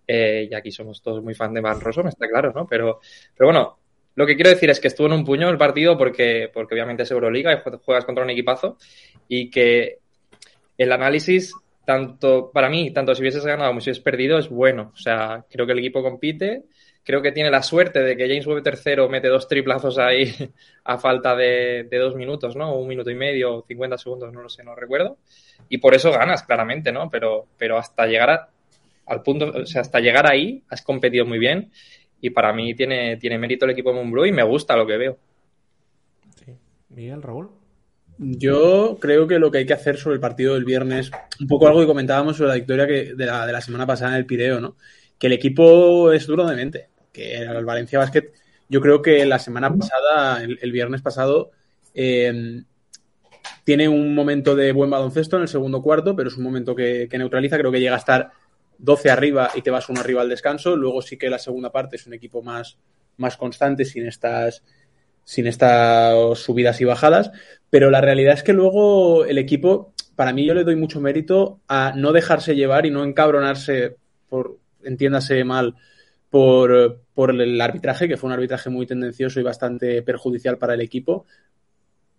Eh, 0.06 0.48
y 0.50 0.54
aquí 0.54 0.72
somos 0.72 1.00
todos 1.02 1.22
muy 1.22 1.34
fan 1.34 1.54
de 1.54 1.60
Van 1.60 1.80
Rossum, 1.80 2.08
está 2.08 2.28
claro, 2.28 2.52
¿no? 2.52 2.66
Pero, 2.66 3.00
pero 3.36 3.48
bueno, 3.48 3.78
lo 4.16 4.26
que 4.26 4.34
quiero 4.34 4.50
decir 4.50 4.70
es 4.70 4.80
que 4.80 4.88
estuvo 4.88 5.06
en 5.06 5.14
un 5.14 5.24
puño 5.24 5.48
el 5.48 5.58
partido 5.58 5.96
porque, 5.96 6.50
porque 6.52 6.74
obviamente 6.74 7.04
es 7.04 7.10
Euroliga 7.10 7.52
y 7.54 7.58
juegas 7.84 8.04
contra 8.04 8.24
un 8.24 8.30
equipazo 8.30 8.76
y 9.28 9.50
que 9.50 9.98
el 10.78 10.92
análisis, 10.92 11.54
tanto 11.84 12.50
para 12.52 12.68
mí, 12.68 12.92
tanto 12.92 13.14
si 13.14 13.22
hubieses 13.22 13.44
ganado 13.44 13.70
como 13.70 13.80
si 13.80 13.90
hubieses 13.90 14.02
perdido, 14.02 14.38
es 14.38 14.48
bueno. 14.48 14.92
O 14.94 14.96
sea, 14.96 15.44
creo 15.50 15.66
que 15.66 15.72
el 15.72 15.78
equipo 15.78 16.02
compite, 16.02 16.64
creo 17.04 17.22
que 17.22 17.32
tiene 17.32 17.50
la 17.50 17.62
suerte 17.62 18.00
de 18.00 18.16
que 18.16 18.26
James 18.28 18.46
Webb 18.46 18.62
tercero 18.62 19.08
mete 19.08 19.28
dos 19.28 19.46
triplazos 19.48 19.98
ahí 19.98 20.32
a 20.84 20.98
falta 20.98 21.34
de, 21.36 21.84
de 21.90 21.98
dos 21.98 22.14
minutos, 22.16 22.56
¿no? 22.56 22.74
Un 22.76 22.88
minuto 22.88 23.10
y 23.10 23.14
medio, 23.14 23.64
50 23.66 23.98
segundos, 23.98 24.32
no 24.32 24.42
lo 24.42 24.48
sé, 24.48 24.62
no 24.64 24.74
recuerdo. 24.74 25.18
Y 25.68 25.78
por 25.78 25.94
eso 25.94 26.10
ganas, 26.12 26.42
claramente, 26.42 26.92
¿no? 26.92 27.10
Pero, 27.10 27.46
pero 27.58 27.78
hasta 27.78 28.06
llegar 28.06 28.30
a- 28.30 28.48
al 29.06 29.22
punto, 29.22 29.50
o 29.62 29.66
sea, 29.66 29.80
hasta 29.82 29.98
llegar 30.00 30.30
ahí 30.30 30.62
has 30.68 30.82
competido 30.82 31.26
muy 31.26 31.38
bien 31.38 31.70
y 32.20 32.30
para 32.30 32.52
mí 32.52 32.74
tiene, 32.74 33.16
tiene 33.16 33.38
mérito 33.38 33.64
el 33.64 33.72
equipo 33.72 33.90
de 33.90 33.96
Moonbrew 33.96 34.26
y 34.26 34.32
me 34.32 34.42
gusta 34.42 34.76
lo 34.76 34.86
que 34.86 34.96
veo. 34.96 35.18
Sí. 36.44 36.54
Miguel, 36.90 37.22
Raúl. 37.22 37.50
Yo 38.18 38.98
creo 39.00 39.26
que 39.26 39.38
lo 39.38 39.50
que 39.50 39.58
hay 39.58 39.66
que 39.66 39.72
hacer 39.72 39.96
sobre 39.96 40.14
el 40.14 40.20
partido 40.20 40.54
del 40.54 40.66
viernes, 40.66 41.10
un 41.40 41.46
poco 41.46 41.66
algo 41.66 41.80
que 41.80 41.86
comentábamos 41.86 42.36
sobre 42.36 42.50
la 42.50 42.56
victoria 42.56 42.86
que, 42.86 43.14
de, 43.14 43.26
la, 43.26 43.46
de 43.46 43.52
la 43.52 43.62
semana 43.62 43.86
pasada 43.86 44.12
en 44.12 44.18
el 44.18 44.26
Pireo, 44.26 44.60
¿no? 44.60 44.76
Que 45.18 45.28
el 45.28 45.32
equipo 45.32 46.12
es 46.12 46.26
duro 46.26 46.46
de 46.46 46.56
mente. 46.56 46.88
Que 47.12 47.36
el 47.36 47.64
Valencia 47.64 47.98
Basket, 47.98 48.30
yo 48.68 48.80
creo 48.80 49.00
que 49.00 49.24
la 49.24 49.38
semana 49.38 49.74
pasada, 49.74 50.42
el, 50.42 50.58
el 50.60 50.72
viernes 50.72 51.00
pasado, 51.00 51.50
eh, 51.94 52.62
tiene 53.64 53.88
un 53.88 54.14
momento 54.14 54.54
de 54.54 54.72
buen 54.72 54.90
baloncesto 54.90 55.36
en 55.36 55.42
el 55.42 55.48
segundo 55.48 55.80
cuarto, 55.80 56.14
pero 56.14 56.28
es 56.28 56.36
un 56.36 56.44
momento 56.44 56.74
que, 56.74 57.08
que 57.10 57.18
neutraliza. 57.18 57.56
Creo 57.56 57.72
que 57.72 57.80
llega 57.80 57.94
a 57.94 57.98
estar 57.98 58.30
12 58.80 59.10
arriba 59.10 59.50
y 59.54 59.62
te 59.62 59.70
vas 59.70 59.88
uno 59.88 60.00
arriba 60.00 60.22
al 60.22 60.28
descanso. 60.28 60.76
Luego 60.76 61.02
sí 61.02 61.16
que 61.16 61.30
la 61.30 61.38
segunda 61.38 61.70
parte 61.70 61.96
es 61.96 62.06
un 62.06 62.14
equipo 62.14 62.42
más, 62.42 62.78
más 63.16 63.36
constante, 63.36 63.84
sin 63.84 64.06
estas, 64.06 64.62
sin 65.24 65.46
estas 65.46 66.38
subidas 66.38 66.80
y 66.80 66.84
bajadas. 66.84 67.30
Pero 67.68 67.90
la 67.90 68.00
realidad 68.00 68.34
es 68.34 68.42
que 68.42 68.52
luego 68.52 69.24
el 69.24 69.38
equipo, 69.38 69.92
para 70.16 70.32
mí 70.32 70.46
yo 70.46 70.54
le 70.54 70.64
doy 70.64 70.76
mucho 70.76 71.00
mérito 71.00 71.60
a 71.68 71.92
no 71.94 72.12
dejarse 72.12 72.56
llevar 72.56 72.86
y 72.86 72.90
no 72.90 73.04
encabronarse 73.04 73.96
por, 74.28 74.58
entiéndase 74.82 75.44
mal, 75.44 75.76
por, 76.30 77.02
por 77.14 77.30
el 77.30 77.60
arbitraje, 77.60 78.08
que 78.08 78.16
fue 78.16 78.28
un 78.28 78.34
arbitraje 78.34 78.70
muy 78.70 78.86
tendencioso 78.86 79.40
y 79.40 79.44
bastante 79.44 80.02
perjudicial 80.02 80.58
para 80.58 80.74
el 80.74 80.80
equipo. 80.80 81.26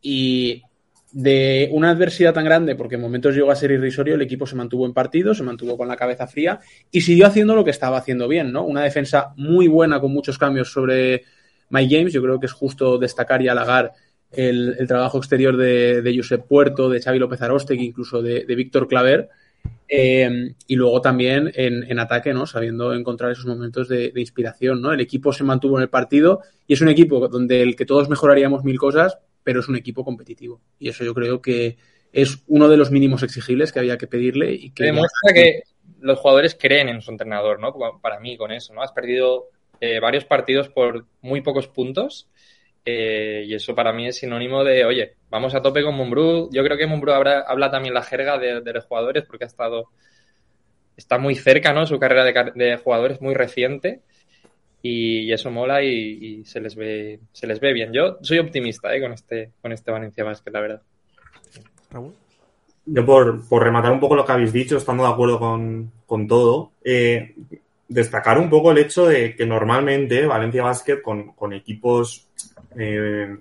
Y 0.01 0.63
de 1.11 1.69
una 1.71 1.89
adversidad 1.89 2.33
tan 2.33 2.45
grande, 2.45 2.75
porque 2.75 2.95
en 2.95 3.01
momentos 3.01 3.35
llegó 3.35 3.51
a 3.51 3.55
ser 3.55 3.71
irrisorio, 3.71 4.15
el 4.15 4.21
equipo 4.21 4.45
se 4.45 4.55
mantuvo 4.55 4.85
en 4.85 4.93
partido, 4.93 5.33
se 5.33 5.43
mantuvo 5.43 5.77
con 5.77 5.87
la 5.87 5.97
cabeza 5.97 6.27
fría 6.27 6.59
y 6.91 7.01
siguió 7.01 7.27
haciendo 7.27 7.55
lo 7.55 7.65
que 7.65 7.71
estaba 7.71 7.97
haciendo 7.97 8.27
bien, 8.27 8.51
¿no? 8.51 8.63
Una 8.63 8.83
defensa 8.83 9.33
muy 9.35 9.67
buena 9.67 9.99
con 9.99 10.13
muchos 10.13 10.37
cambios 10.37 10.71
sobre 10.71 11.23
Mike 11.69 11.95
James. 11.95 12.13
Yo 12.13 12.21
creo 12.21 12.39
que 12.39 12.45
es 12.45 12.53
justo 12.53 12.97
destacar 12.97 13.41
y 13.41 13.49
halagar 13.49 13.91
el, 14.31 14.75
el 14.79 14.87
trabajo 14.87 15.17
exterior 15.17 15.57
de, 15.57 16.13
Josep 16.15 16.45
Puerto, 16.47 16.89
de 16.89 17.01
Xavi 17.01 17.19
López 17.19 17.41
Arostegui, 17.41 17.85
incluso 17.85 18.21
de, 18.21 18.45
de 18.45 18.55
Víctor 18.55 18.87
Claver. 18.87 19.29
Eh, 19.87 20.55
y 20.67 20.75
luego 20.75 21.01
también 21.01 21.51
en, 21.53 21.83
en, 21.83 21.99
ataque, 21.99 22.33
¿no? 22.33 22.45
Sabiendo 22.45 22.93
encontrar 22.93 23.31
esos 23.31 23.45
momentos 23.45 23.89
de, 23.89 24.11
de, 24.11 24.21
inspiración, 24.21 24.81
¿no? 24.81 24.93
El 24.93 25.01
equipo 25.01 25.33
se 25.33 25.43
mantuvo 25.43 25.77
en 25.77 25.83
el 25.83 25.89
partido 25.89 26.41
y 26.65 26.73
es 26.73 26.81
un 26.81 26.87
equipo 26.87 27.27
donde 27.27 27.61
el 27.61 27.75
que 27.75 27.85
todos 27.85 28.09
mejoraríamos 28.09 28.63
mil 28.63 28.79
cosas, 28.79 29.17
pero 29.43 29.59
es 29.59 29.67
un 29.67 29.75
equipo 29.75 30.03
competitivo. 30.03 30.61
Y 30.79 30.89
eso 30.89 31.03
yo 31.03 31.13
creo 31.13 31.41
que 31.41 31.77
es 32.11 32.43
uno 32.47 32.67
de 32.67 32.77
los 32.77 32.91
mínimos 32.91 33.23
exigibles 33.23 33.71
que 33.71 33.79
había 33.79 33.97
que 33.97 34.07
pedirle 34.07 34.53
y 34.53 34.71
que 34.71 34.85
demuestra 34.85 35.33
que 35.33 35.63
los 35.99 36.19
jugadores 36.19 36.57
creen 36.59 36.89
en 36.89 37.01
su 37.01 37.11
entrenador, 37.11 37.59
¿no? 37.59 37.73
Para 38.01 38.19
mí 38.19 38.37
con 38.37 38.51
eso, 38.51 38.73
¿no? 38.73 38.81
Has 38.81 38.91
perdido 38.91 39.49
eh, 39.79 39.99
varios 39.99 40.25
partidos 40.25 40.69
por 40.69 41.05
muy 41.21 41.41
pocos 41.41 41.67
puntos 41.67 42.29
eh, 42.83 43.43
y 43.47 43.53
eso 43.53 43.75
para 43.75 43.93
mí 43.93 44.07
es 44.07 44.17
sinónimo 44.17 44.63
de, 44.63 44.85
oye, 44.85 45.15
vamos 45.29 45.53
a 45.53 45.61
tope 45.61 45.83
con 45.83 45.95
Mumbrú. 45.95 46.49
Yo 46.51 46.63
creo 46.63 46.77
que 46.77 46.87
Mumbrú 46.87 47.11
habla, 47.11 47.41
habla 47.47 47.69
también 47.69 47.93
la 47.93 48.03
jerga 48.03 48.37
de, 48.37 48.61
de, 48.61 48.73
los 48.73 48.85
jugadores 48.85 49.23
porque 49.23 49.45
ha 49.45 49.47
estado, 49.47 49.89
está 50.97 51.17
muy 51.17 51.35
cerca, 51.35 51.73
¿no? 51.73 51.85
Su 51.85 51.99
carrera 51.99 52.25
de, 52.25 52.51
de 52.55 52.77
jugadores 52.77 53.21
muy 53.21 53.35
reciente 53.35 54.01
y, 54.81 55.19
y 55.19 55.33
eso 55.33 55.51
mola 55.51 55.83
y, 55.83 55.89
y, 55.89 56.45
se 56.45 56.59
les 56.59 56.75
ve, 56.75 57.19
se 57.31 57.47
les 57.47 57.59
ve 57.59 57.73
bien. 57.73 57.91
Yo 57.93 58.17
soy 58.21 58.39
optimista, 58.39 58.95
¿eh? 58.95 59.01
Con 59.01 59.13
este, 59.13 59.51
con 59.61 59.71
este 59.71 59.91
Valencia 59.91 60.23
Basket, 60.23 60.51
la 60.51 60.61
verdad. 60.61 60.81
Raúl. 61.91 62.13
Yo 62.85 63.05
por, 63.05 63.47
por, 63.47 63.63
rematar 63.63 63.91
un 63.91 63.99
poco 63.99 64.15
lo 64.15 64.25
que 64.25 64.31
habéis 64.31 64.51
dicho, 64.51 64.77
estando 64.77 65.03
de 65.03 65.09
acuerdo 65.09 65.39
con, 65.39 65.91
con 66.05 66.27
todo, 66.27 66.71
eh, 66.83 67.35
destacar 67.87 68.39
un 68.39 68.49
poco 68.49 68.71
el 68.71 68.79
hecho 68.79 69.05
de 69.05 69.35
que 69.35 69.45
normalmente 69.45 70.25
Valencia 70.25 70.63
Basket 70.63 71.01
con, 71.01 71.33
con 71.33 71.53
equipos 71.53 72.27
eh, 72.77 73.37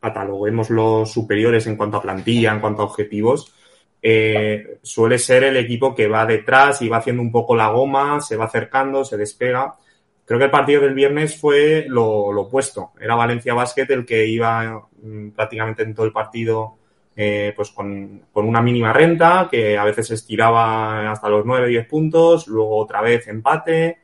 cataloguemos 0.00 0.70
los 0.70 1.10
superiores 1.10 1.66
en 1.66 1.76
cuanto 1.76 1.96
a 1.96 2.02
plantilla, 2.02 2.52
en 2.52 2.60
cuanto 2.60 2.82
a 2.82 2.84
objetivos, 2.84 3.52
eh, 4.02 4.78
suele 4.82 5.18
ser 5.18 5.44
el 5.44 5.56
equipo 5.56 5.94
que 5.94 6.06
va 6.06 6.26
detrás 6.26 6.80
y 6.82 6.88
va 6.88 6.98
haciendo 6.98 7.22
un 7.22 7.32
poco 7.32 7.56
la 7.56 7.70
goma, 7.70 8.20
se 8.20 8.36
va 8.36 8.44
acercando, 8.44 9.04
se 9.04 9.16
despega. 9.16 9.74
Creo 10.26 10.40
que 10.40 10.46
el 10.46 10.50
partido 10.50 10.82
del 10.82 10.94
viernes 10.94 11.40
fue 11.40 11.86
lo, 11.88 12.06
opuesto. 12.30 12.90
Era 13.00 13.14
Valencia 13.14 13.54
Basket 13.54 13.86
el 13.90 14.04
que 14.04 14.26
iba 14.26 14.88
mm, 15.00 15.30
prácticamente 15.30 15.84
en 15.84 15.94
todo 15.94 16.04
el 16.04 16.12
partido 16.12 16.78
eh, 17.14 17.52
pues 17.54 17.70
con, 17.70 18.26
una 18.34 18.60
mínima 18.60 18.92
renta, 18.92 19.48
que 19.48 19.78
a 19.78 19.84
veces 19.84 20.10
estiraba 20.10 21.12
hasta 21.12 21.28
los 21.28 21.46
9-10 21.46 21.86
puntos, 21.86 22.48
luego 22.48 22.76
otra 22.76 23.00
vez 23.00 23.28
empate. 23.28 24.00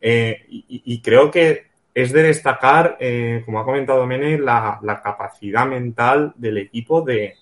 Eh, 0.00 0.46
y, 0.48 1.00
creo 1.02 1.30
que 1.30 1.66
es 1.94 2.12
de 2.12 2.22
destacar, 2.22 2.96
eh, 2.98 3.42
como 3.44 3.60
ha 3.60 3.64
comentado 3.64 4.06
Mene, 4.06 4.38
la, 4.38 4.80
capacidad 5.04 5.66
mental 5.66 6.32
del 6.36 6.56
equipo 6.58 7.02
de, 7.02 7.34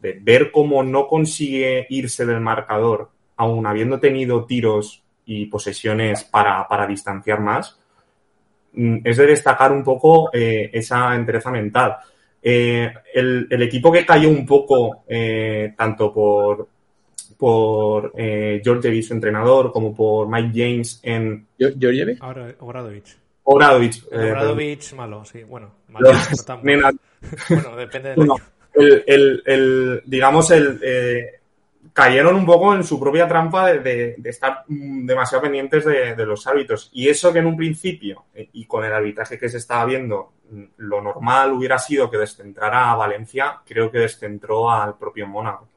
de, 0.00 0.18
ver 0.20 0.50
cómo 0.50 0.82
no 0.82 1.06
consigue 1.06 1.86
irse 1.90 2.24
del 2.24 2.40
marcador, 2.40 3.10
aun 3.36 3.66
habiendo 3.66 4.00
tenido 4.00 4.46
tiros 4.46 5.03
y 5.26 5.46
posesiones 5.46 6.24
para, 6.24 6.66
para 6.68 6.86
distanciar 6.86 7.40
más. 7.40 7.78
Mm, 8.74 8.98
Es 9.04 9.16
de 9.16 9.26
destacar 9.26 9.72
un 9.72 9.82
poco 9.82 10.30
eh, 10.32 10.70
esa 10.72 11.14
entereza 11.14 11.50
mental. 11.50 11.96
Eh, 12.42 12.92
el, 13.14 13.46
el, 13.48 13.62
equipo 13.62 13.90
que 13.90 14.04
cayó 14.04 14.28
un 14.28 14.44
poco, 14.44 15.04
eh, 15.08 15.72
tanto 15.76 16.12
por, 16.12 16.68
por 17.38 18.12
eh, 18.16 18.60
Georgievich, 18.62 19.06
su 19.06 19.14
entrenador, 19.14 19.72
como 19.72 19.94
por 19.94 20.28
Mike 20.28 20.50
James 20.52 21.00
en... 21.02 21.46
¿Georgievich? 21.58 22.20
Obradovich. 22.58 23.16
Obradovich. 23.44 24.04
Eh, 24.10 24.30
Obradovich, 24.30 24.92
malo, 24.94 25.24
sí. 25.24 25.42
Bueno, 25.44 25.70
malo, 25.88 26.10
bueno. 26.62 27.76
depende 27.76 28.10
del 28.10 28.28
el, 29.06 29.42
el, 29.46 30.02
digamos, 30.04 30.50
el... 30.50 30.80
Eh, 31.94 32.00
cayeron 32.04 32.34
un 32.34 32.44
poco 32.44 32.74
en 32.74 32.82
su 32.82 32.98
propia 32.98 33.28
trampa 33.28 33.68
de, 33.68 33.78
de, 33.78 34.14
de 34.18 34.30
estar 34.30 34.64
demasiado 34.66 35.42
pendientes 35.42 35.84
de, 35.84 36.14
de, 36.14 36.26
los 36.26 36.46
árbitros. 36.46 36.90
Y 36.92 37.08
eso 37.08 37.32
que 37.32 37.38
en 37.38 37.46
un 37.46 37.56
principio, 37.56 38.24
eh, 38.34 38.48
y 38.52 38.66
con 38.66 38.84
el 38.84 38.92
arbitraje 38.92 39.38
que 39.38 39.48
se 39.48 39.58
estaba 39.58 39.84
viendo, 39.84 40.32
lo 40.78 41.00
normal 41.00 41.52
hubiera 41.52 41.78
sido 41.78 42.10
que 42.10 42.18
descentrara 42.18 42.90
a 42.90 42.96
Valencia, 42.96 43.60
creo 43.64 43.90
que 43.90 43.98
descentró 43.98 44.70
al 44.70 44.98
propio 44.98 45.26
Mónaco. 45.26 45.68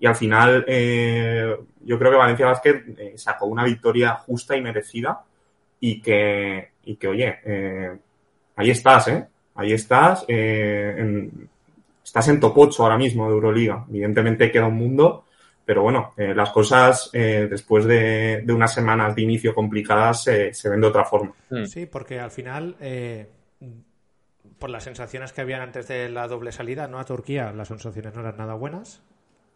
Y 0.00 0.06
al 0.06 0.16
final, 0.16 0.64
eh, 0.66 1.56
yo 1.84 1.98
creo 1.98 2.10
que 2.10 2.16
Valencia 2.16 2.46
Basket 2.46 2.82
eh, 2.96 3.12
sacó 3.16 3.46
una 3.46 3.64
victoria 3.64 4.14
justa 4.14 4.56
y 4.56 4.62
merecida. 4.62 5.22
Y 5.78 6.02
que, 6.02 6.72
y 6.84 6.96
que 6.96 7.08
oye, 7.08 7.38
eh, 7.44 7.96
ahí 8.56 8.70
estás, 8.70 9.08
¿eh? 9.08 9.26
Ahí 9.54 9.72
estás. 9.72 10.24
En, 10.28 11.48
estás 12.02 12.28
en 12.28 12.40
top 12.40 12.56
8 12.56 12.82
ahora 12.82 12.98
mismo 12.98 13.26
de 13.28 13.34
Euroliga. 13.34 13.84
Evidentemente 13.88 14.50
queda 14.50 14.66
un 14.66 14.76
mundo 14.76 15.24
pero 15.70 15.84
bueno, 15.84 16.14
eh, 16.16 16.34
las 16.34 16.50
cosas 16.50 17.10
eh, 17.12 17.46
después 17.48 17.84
de, 17.84 18.42
de, 18.44 18.52
unas 18.52 18.74
semanas 18.74 19.14
de 19.14 19.22
inicio 19.22 19.54
complicadas 19.54 20.24
se, 20.24 20.52
se 20.52 20.68
ven 20.68 20.80
de 20.80 20.88
otra 20.88 21.04
forma. 21.04 21.32
Sí, 21.64 21.86
porque 21.86 22.18
al 22.18 22.32
final, 22.32 22.74
eh, 22.80 23.28
por 24.58 24.68
las 24.68 24.82
sensaciones 24.82 25.32
que 25.32 25.42
habían 25.42 25.60
antes 25.60 25.86
de 25.86 26.08
la 26.08 26.26
doble 26.26 26.50
salida, 26.50 26.88
¿no? 26.88 26.98
A 26.98 27.04
Turquía, 27.04 27.52
las 27.52 27.68
sensaciones 27.68 28.12
no 28.12 28.22
eran 28.22 28.36
nada 28.36 28.54
buenas. 28.54 29.00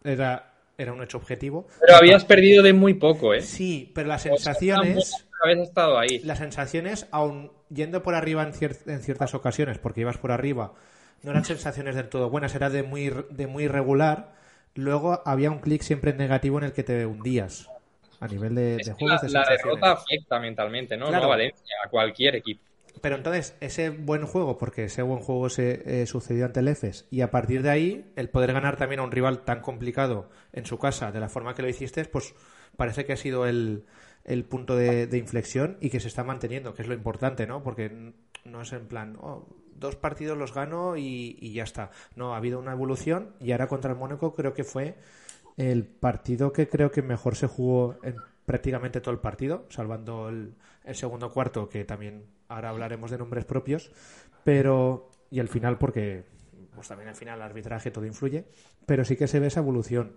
Era, 0.05 0.53
era 0.77 0.93
un 0.93 1.03
hecho 1.03 1.17
objetivo. 1.17 1.67
Pero 1.81 1.97
habías 1.97 2.23
perdido 2.23 2.63
de 2.63 2.71
muy 2.71 2.93
poco, 2.93 3.33
¿eh? 3.33 3.41
Sí, 3.41 3.91
pero 3.93 4.07
las 4.07 4.21
sensaciones. 4.21 5.27
Habías 5.43 5.67
estado 5.67 5.99
ahí. 5.99 6.19
Las 6.19 6.37
sensaciones, 6.37 7.09
aun 7.11 7.51
yendo 7.67 8.03
por 8.03 8.15
arriba 8.15 8.41
en, 8.41 8.53
cier 8.53 8.77
en 8.85 9.01
ciertas 9.01 9.33
ocasiones, 9.33 9.79
porque 9.79 9.99
ibas 9.99 10.17
por 10.17 10.31
arriba, 10.31 10.75
no 11.23 11.31
eran 11.31 11.43
sensaciones 11.43 11.93
del 11.93 12.07
todo 12.07 12.29
buenas, 12.29 12.55
era 12.55 12.69
de 12.69 12.83
muy, 12.83 13.13
de 13.31 13.47
muy 13.47 13.67
regular 13.67 14.44
luego 14.75 15.21
había 15.25 15.51
un 15.51 15.59
clic 15.59 15.81
siempre 15.81 16.13
negativo 16.13 16.57
en 16.59 16.65
el 16.65 16.73
que 16.73 16.83
te 16.83 17.05
hundías 17.05 17.69
a 18.19 18.27
nivel 18.27 18.55
de, 18.55 18.77
es 18.77 18.87
de 18.87 18.93
juegos 18.93 19.23
la, 19.23 19.27
de 19.27 19.33
la 19.33 19.45
derrota 19.49 19.91
afecta 19.91 20.39
mentalmente, 20.39 20.97
¿no? 20.97 21.07
Claro. 21.07 21.23
No 21.23 21.25
a 21.25 21.35
Valencia, 21.35 21.75
a 21.83 21.89
cualquier 21.89 22.35
equipo. 22.35 22.61
Pero 23.01 23.17
entonces, 23.17 23.57
ese 23.59 23.89
buen 23.89 24.25
juego, 24.25 24.57
porque 24.57 24.85
ese 24.85 25.01
buen 25.01 25.19
juego 25.19 25.49
se 25.49 26.01
eh, 26.01 26.05
sucedió 26.05 26.45
ante 26.45 26.61
el 26.61 26.67
EFES, 26.69 27.07
y 27.11 27.21
a 27.21 27.29
partir 27.29 27.61
de 27.61 27.69
ahí, 27.69 28.11
el 28.15 28.29
poder 28.29 28.53
ganar 28.53 28.77
también 28.77 29.01
a 29.01 29.03
un 29.03 29.11
rival 29.11 29.43
tan 29.43 29.59
complicado 29.59 30.29
en 30.53 30.65
su 30.65 30.77
casa, 30.79 31.11
de 31.11 31.19
la 31.19 31.27
forma 31.27 31.55
que 31.55 31.61
lo 31.61 31.67
hiciste, 31.67 32.05
pues 32.05 32.33
parece 32.77 33.05
que 33.05 33.13
ha 33.13 33.17
sido 33.17 33.45
el, 33.45 33.83
el 34.23 34.45
punto 34.45 34.77
de, 34.77 35.07
de 35.07 35.17
inflexión 35.17 35.77
y 35.81 35.89
que 35.89 35.99
se 35.99 36.07
está 36.07 36.23
manteniendo, 36.23 36.73
que 36.73 36.83
es 36.83 36.87
lo 36.87 36.93
importante, 36.93 37.45
¿no? 37.45 37.63
Porque 37.63 38.13
no 38.45 38.61
es 38.61 38.71
en 38.71 38.87
plan, 38.87 39.17
oh, 39.19 39.45
dos 39.75 39.95
partidos 39.95 40.37
los 40.37 40.53
gano 40.53 40.97
y, 40.97 41.37
y 41.39 41.53
ya 41.53 41.63
está. 41.63 41.91
No, 42.15 42.33
ha 42.33 42.37
habido 42.37 42.59
una 42.59 42.71
evolución 42.71 43.35
y 43.39 43.51
ahora 43.51 43.67
contra 43.67 43.91
el 43.91 43.97
Mónaco 43.97 44.33
creo 44.33 44.53
que 44.53 44.63
fue 44.63 44.95
el 45.57 45.85
partido 45.85 46.51
que 46.51 46.67
creo 46.67 46.91
que 46.91 47.01
mejor 47.01 47.35
se 47.35 47.47
jugó 47.47 47.97
en 48.03 48.15
prácticamente 48.45 49.01
todo 49.01 49.13
el 49.13 49.19
partido, 49.19 49.65
salvando 49.69 50.29
el, 50.29 50.55
el 50.83 50.95
segundo 50.95 51.31
cuarto, 51.31 51.69
que 51.69 51.85
también 51.85 52.25
ahora 52.47 52.69
hablaremos 52.69 53.11
de 53.11 53.17
nombres 53.17 53.45
propios, 53.45 53.91
pero 54.43 55.09
y 55.29 55.39
el 55.39 55.47
final 55.47 55.77
porque 55.77 56.23
pues 56.73 56.87
también 56.87 57.09
al 57.09 57.15
final 57.15 57.37
el 57.37 57.43
arbitraje 57.43 57.91
todo 57.91 58.05
influye, 58.05 58.45
pero 58.85 59.05
sí 59.05 59.15
que 59.15 59.27
se 59.27 59.39
ve 59.39 59.47
esa 59.47 59.61
evolución. 59.61 60.15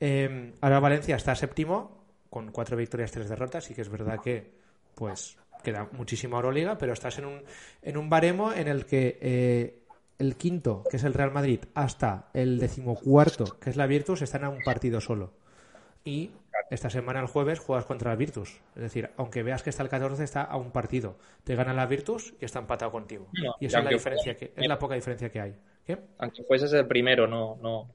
Eh, 0.00 0.52
ahora 0.60 0.80
Valencia 0.80 1.16
está 1.16 1.34
séptimo 1.34 2.04
con 2.28 2.50
cuatro 2.52 2.76
victorias, 2.76 3.10
tres 3.12 3.28
derrotas, 3.28 3.70
y 3.70 3.74
que 3.74 3.82
es 3.82 3.88
verdad 3.88 4.20
que 4.20 4.52
pues 4.94 5.38
queda 5.62 5.88
muchísima 5.92 6.36
Euroliga, 6.36 6.78
pero 6.78 6.92
estás 6.92 7.18
en 7.18 7.26
un, 7.26 7.42
en 7.82 7.96
un 7.96 8.08
baremo 8.10 8.52
en 8.52 8.68
el 8.68 8.86
que 8.86 9.18
eh, 9.20 9.80
el 10.18 10.36
quinto, 10.36 10.84
que 10.90 10.98
es 10.98 11.04
el 11.04 11.14
Real 11.14 11.32
Madrid, 11.32 11.60
hasta 11.74 12.28
el 12.34 12.58
decimocuarto, 12.58 13.58
que 13.58 13.70
es 13.70 13.76
la 13.76 13.86
Virtus, 13.86 14.22
están 14.22 14.44
a 14.44 14.50
un 14.50 14.62
partido 14.62 15.00
solo. 15.00 15.32
Y 16.04 16.30
esta 16.70 16.90
semana, 16.90 17.20
el 17.20 17.26
jueves, 17.26 17.58
juegas 17.58 17.84
contra 17.84 18.10
la 18.10 18.16
Virtus. 18.16 18.60
Es 18.76 18.82
decir, 18.82 19.10
aunque 19.16 19.42
veas 19.42 19.62
que 19.62 19.70
está 19.70 19.82
el 19.82 19.88
14, 19.88 20.22
está 20.22 20.42
a 20.42 20.56
un 20.56 20.70
partido. 20.70 21.16
Te 21.42 21.54
gana 21.56 21.72
la 21.72 21.86
Virtus 21.86 22.34
y 22.40 22.44
está 22.44 22.58
empatado 22.58 22.92
contigo. 22.92 23.28
No, 23.32 23.54
y 23.60 23.66
esa 23.66 23.78
es 23.78 23.84
la 23.84 23.90
diferencia 23.90 24.36
que, 24.36 24.52
es 24.54 24.68
la 24.68 24.78
poca 24.78 24.94
diferencia 24.94 25.30
que 25.30 25.40
hay. 25.40 25.56
¿Qué? 25.84 25.98
Aunque 26.18 26.42
fueses 26.44 26.72
el 26.74 26.86
primero, 26.86 27.26
no, 27.26 27.58
no. 27.62 27.94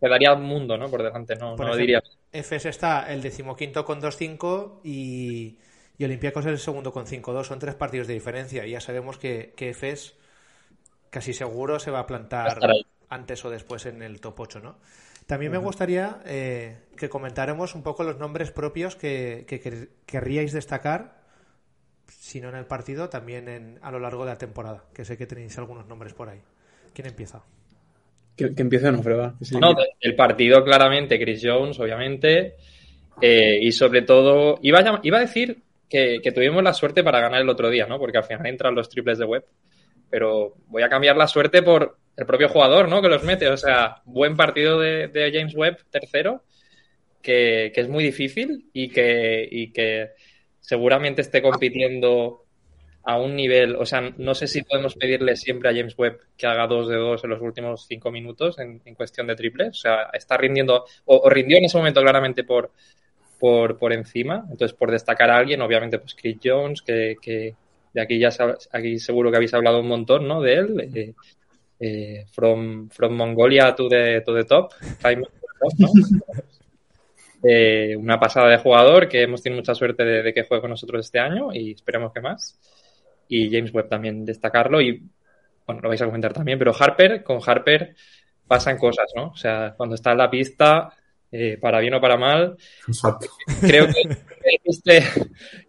Te 0.00 0.08
daría 0.08 0.32
un 0.32 0.44
mundo, 0.44 0.78
¿no? 0.78 0.90
Por 0.90 1.02
delante, 1.02 1.36
no, 1.36 1.56
Por 1.56 1.66
no 1.66 1.74
ejemplo, 1.74 1.76
diría. 1.76 2.02
FS 2.32 2.68
está 2.68 3.12
el 3.12 3.20
decimoquinto 3.20 3.84
con 3.84 4.00
2-5 4.00 4.80
y, 4.82 5.58
y 6.00 6.04
Olympiacos 6.04 6.46
es 6.46 6.52
el 6.52 6.58
segundo 6.58 6.92
con 6.92 7.06
5-2. 7.06 7.48
Son 7.48 7.58
tres 7.58 7.74
partidos 7.76 8.06
de 8.08 8.14
diferencia. 8.14 8.66
Y 8.66 8.72
ya 8.72 8.80
sabemos 8.80 9.18
que, 9.18 9.52
que 9.56 9.70
FS 9.70 10.14
casi 11.10 11.32
seguro 11.34 11.80
se 11.80 11.90
va 11.90 12.00
a 12.00 12.06
plantar 12.06 12.74
antes 13.08 13.44
o 13.44 13.50
después 13.50 13.86
en 13.86 14.02
el 14.02 14.20
top 14.20 14.40
8, 14.40 14.60
¿no? 14.60 14.78
También 15.26 15.52
me 15.52 15.58
gustaría 15.58 16.22
eh, 16.26 16.78
que 16.96 17.08
comentáramos 17.08 17.74
un 17.74 17.82
poco 17.82 18.04
los 18.04 18.18
nombres 18.18 18.50
propios 18.52 18.96
que, 18.96 19.44
que 19.48 19.62
quer- 19.62 19.88
querríais 20.06 20.52
destacar, 20.52 21.22
si 22.08 22.40
no 22.40 22.48
en 22.50 22.56
el 22.56 22.66
partido, 22.66 23.08
también 23.08 23.48
en, 23.48 23.78
a 23.82 23.90
lo 23.92 24.00
largo 24.00 24.24
de 24.24 24.32
la 24.32 24.38
temporada, 24.38 24.84
que 24.94 25.04
sé 25.04 25.18
que 25.18 25.26
tenéis 25.26 25.58
algunos 25.58 25.86
nombres 25.86 26.14
por 26.14 26.28
ahí. 26.28 26.42
¿Quién 26.94 27.08
empieza? 27.08 27.42
Que, 28.36 28.54
que 28.54 28.62
empiece 28.62 28.90
no. 28.92 29.02
No, 29.60 29.74
el 30.00 30.14
partido 30.16 30.64
claramente, 30.64 31.18
Chris 31.20 31.40
Jones, 31.44 31.78
obviamente. 31.80 32.54
eh, 33.20 33.58
y 33.62 33.72
sobre 33.72 34.02
todo, 34.02 34.58
iba 34.62 34.80
a, 34.80 35.00
iba 35.02 35.18
a 35.18 35.22
decir 35.22 35.62
que, 35.90 36.32
tuvimos 36.32 36.62
la 36.62 36.72
suerte 36.72 37.02
para 37.02 37.20
ganar 37.20 37.42
el 37.42 37.48
otro 37.48 37.68
día, 37.68 37.86
¿no? 37.86 37.98
Porque 37.98 38.18
al 38.18 38.24
final 38.24 38.46
entran 38.46 38.74
los 38.74 38.88
triples 38.88 39.18
de 39.18 39.24
web. 39.24 39.44
Pero 40.08 40.54
voy 40.68 40.82
a 40.82 40.88
cambiar 40.88 41.16
la 41.16 41.26
suerte 41.26 41.62
por 41.62 41.98
el 42.16 42.26
propio 42.26 42.48
jugador, 42.48 42.88
¿no? 42.88 43.02
Que 43.02 43.08
los 43.08 43.24
mete. 43.24 43.48
O 43.48 43.56
sea, 43.56 44.00
buen 44.04 44.36
partido 44.36 44.78
de, 44.78 45.30
James 45.34 45.54
Webb, 45.54 45.84
tercero, 45.90 46.44
que, 47.20 47.72
que 47.74 47.80
es 47.80 47.88
muy 47.88 48.04
difícil 48.04 48.70
y 48.72 48.88
que, 48.88 49.46
y 49.50 49.72
que 49.72 50.10
seguramente 50.60 51.22
esté 51.22 51.42
compitiendo 51.42 52.44
a 53.02 53.18
un 53.18 53.34
nivel, 53.34 53.76
o 53.76 53.86
sea, 53.86 54.02
no 54.18 54.34
sé 54.34 54.46
si 54.46 54.62
podemos 54.62 54.94
pedirle 54.94 55.34
siempre 55.34 55.70
a 55.70 55.74
James 55.74 55.94
Webb 55.96 56.20
que 56.36 56.46
haga 56.46 56.66
dos 56.66 56.86
de 56.86 56.96
dos 56.96 57.24
en 57.24 57.30
los 57.30 57.40
últimos 57.40 57.86
cinco 57.88 58.10
minutos 58.10 58.58
en, 58.58 58.78
cuestión 58.94 59.26
de 59.26 59.36
triples, 59.36 59.68
o 59.70 59.80
sea, 59.80 60.10
está 60.12 60.36
rindiendo, 60.36 60.84
o 61.06 61.30
rindió 61.30 61.56
en 61.56 61.64
ese 61.64 61.78
momento 61.78 62.02
claramente 62.02 62.44
por, 62.44 62.72
por, 63.40 63.78
por 63.78 63.92
encima, 63.92 64.46
entonces 64.50 64.76
por 64.76 64.90
destacar 64.92 65.30
a 65.30 65.38
alguien, 65.38 65.62
obviamente 65.62 65.98
pues 65.98 66.14
Chris 66.14 66.38
Jones, 66.44 66.82
que, 66.82 67.16
que 67.22 67.56
de 67.94 68.00
aquí 68.02 68.18
ya 68.20 68.28
sab- 68.30 68.58
aquí 68.72 68.98
seguro 69.00 69.30
que 69.30 69.36
habéis 69.38 69.54
hablado 69.54 69.80
un 69.80 69.88
montón, 69.88 70.28
¿no? 70.28 70.40
De 70.42 70.54
él, 70.54 70.80
eh, 70.94 71.14
eh, 71.80 72.26
from, 72.32 72.88
from 72.90 73.14
Mongolia 73.14 73.74
to 73.74 73.88
the, 73.88 74.22
to 74.22 74.34
the 74.34 74.44
top, 74.44 74.72
¿no? 75.16 75.26
Eh, 77.42 77.96
una 77.96 78.20
pasada 78.20 78.48
de 78.50 78.58
jugador 78.58 79.08
que 79.08 79.22
hemos 79.22 79.42
tenido 79.42 79.60
mucha 79.62 79.74
suerte 79.74 80.04
de, 80.04 80.22
de 80.22 80.34
que 80.34 80.42
juegue 80.44 80.60
con 80.60 80.70
nosotros 80.70 81.06
este 81.06 81.18
año 81.18 81.52
y 81.52 81.72
esperemos 81.72 82.12
que 82.12 82.20
más. 82.20 82.58
Y 83.28 83.50
James 83.50 83.72
Webb 83.72 83.88
también 83.88 84.24
destacarlo 84.24 84.80
y, 84.80 85.02
bueno, 85.66 85.80
lo 85.80 85.88
vais 85.88 86.02
a 86.02 86.06
comentar 86.06 86.32
también, 86.32 86.58
pero 86.58 86.74
Harper, 86.78 87.22
con 87.22 87.40
Harper 87.44 87.94
pasan 88.46 88.76
cosas, 88.76 89.06
¿no? 89.16 89.28
O 89.28 89.36
sea, 89.36 89.74
cuando 89.76 89.94
está 89.94 90.12
en 90.12 90.18
la 90.18 90.30
pista, 90.30 90.92
eh, 91.32 91.58
para 91.60 91.80
bien 91.80 91.94
o 91.94 92.00
para 92.00 92.16
mal, 92.16 92.56
Exacto. 92.86 93.28
creo 93.60 93.86
que 93.86 94.18
dijiste, 94.64 95.04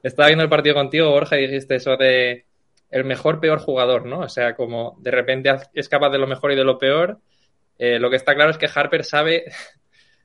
estaba 0.04 0.28
viendo 0.28 0.44
el 0.44 0.50
partido 0.50 0.76
contigo, 0.76 1.10
Borja, 1.10 1.38
y 1.38 1.48
dijiste 1.48 1.76
eso 1.76 1.98
de 1.98 2.46
el 2.90 3.06
mejor, 3.06 3.40
peor 3.40 3.60
jugador, 3.60 4.06
¿no? 4.06 4.20
O 4.20 4.30
sea, 4.30 4.56
como 4.56 4.98
de 5.00 5.12
repente 5.12 5.50
es 5.74 5.88
capaz 5.88 6.10
de 6.10 6.18
lo 6.18 6.28
mejor 6.28 6.52
y 6.52 6.56
de 6.56 6.64
lo 6.64 6.78
peor. 6.78 7.20
Eh, 7.78 8.00
lo 8.00 8.10
que 8.10 8.18
está 8.18 8.36
claro 8.36 8.52
es 8.52 8.58
que 8.58 8.70
Harper 8.74 9.06
sabe, 9.06 9.46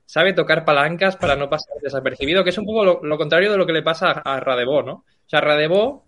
sabe 0.04 0.32
tocar 0.32 0.64
palancas 0.64 1.16
para 1.16 1.36
no 1.36 1.48
pasar 1.48 1.76
desapercibido, 1.80 2.42
que 2.42 2.50
es 2.50 2.58
un 2.58 2.66
poco 2.66 2.84
lo, 2.84 3.00
lo 3.02 3.18
contrario 3.18 3.52
de 3.52 3.56
lo 3.56 3.66
que 3.66 3.72
le 3.72 3.82
pasa 3.82 4.10
a, 4.10 4.34
a 4.34 4.40
Radebó, 4.40 4.82
¿no? 4.82 4.92
O 4.92 5.28
sea, 5.28 5.40
Radebó 5.40 6.05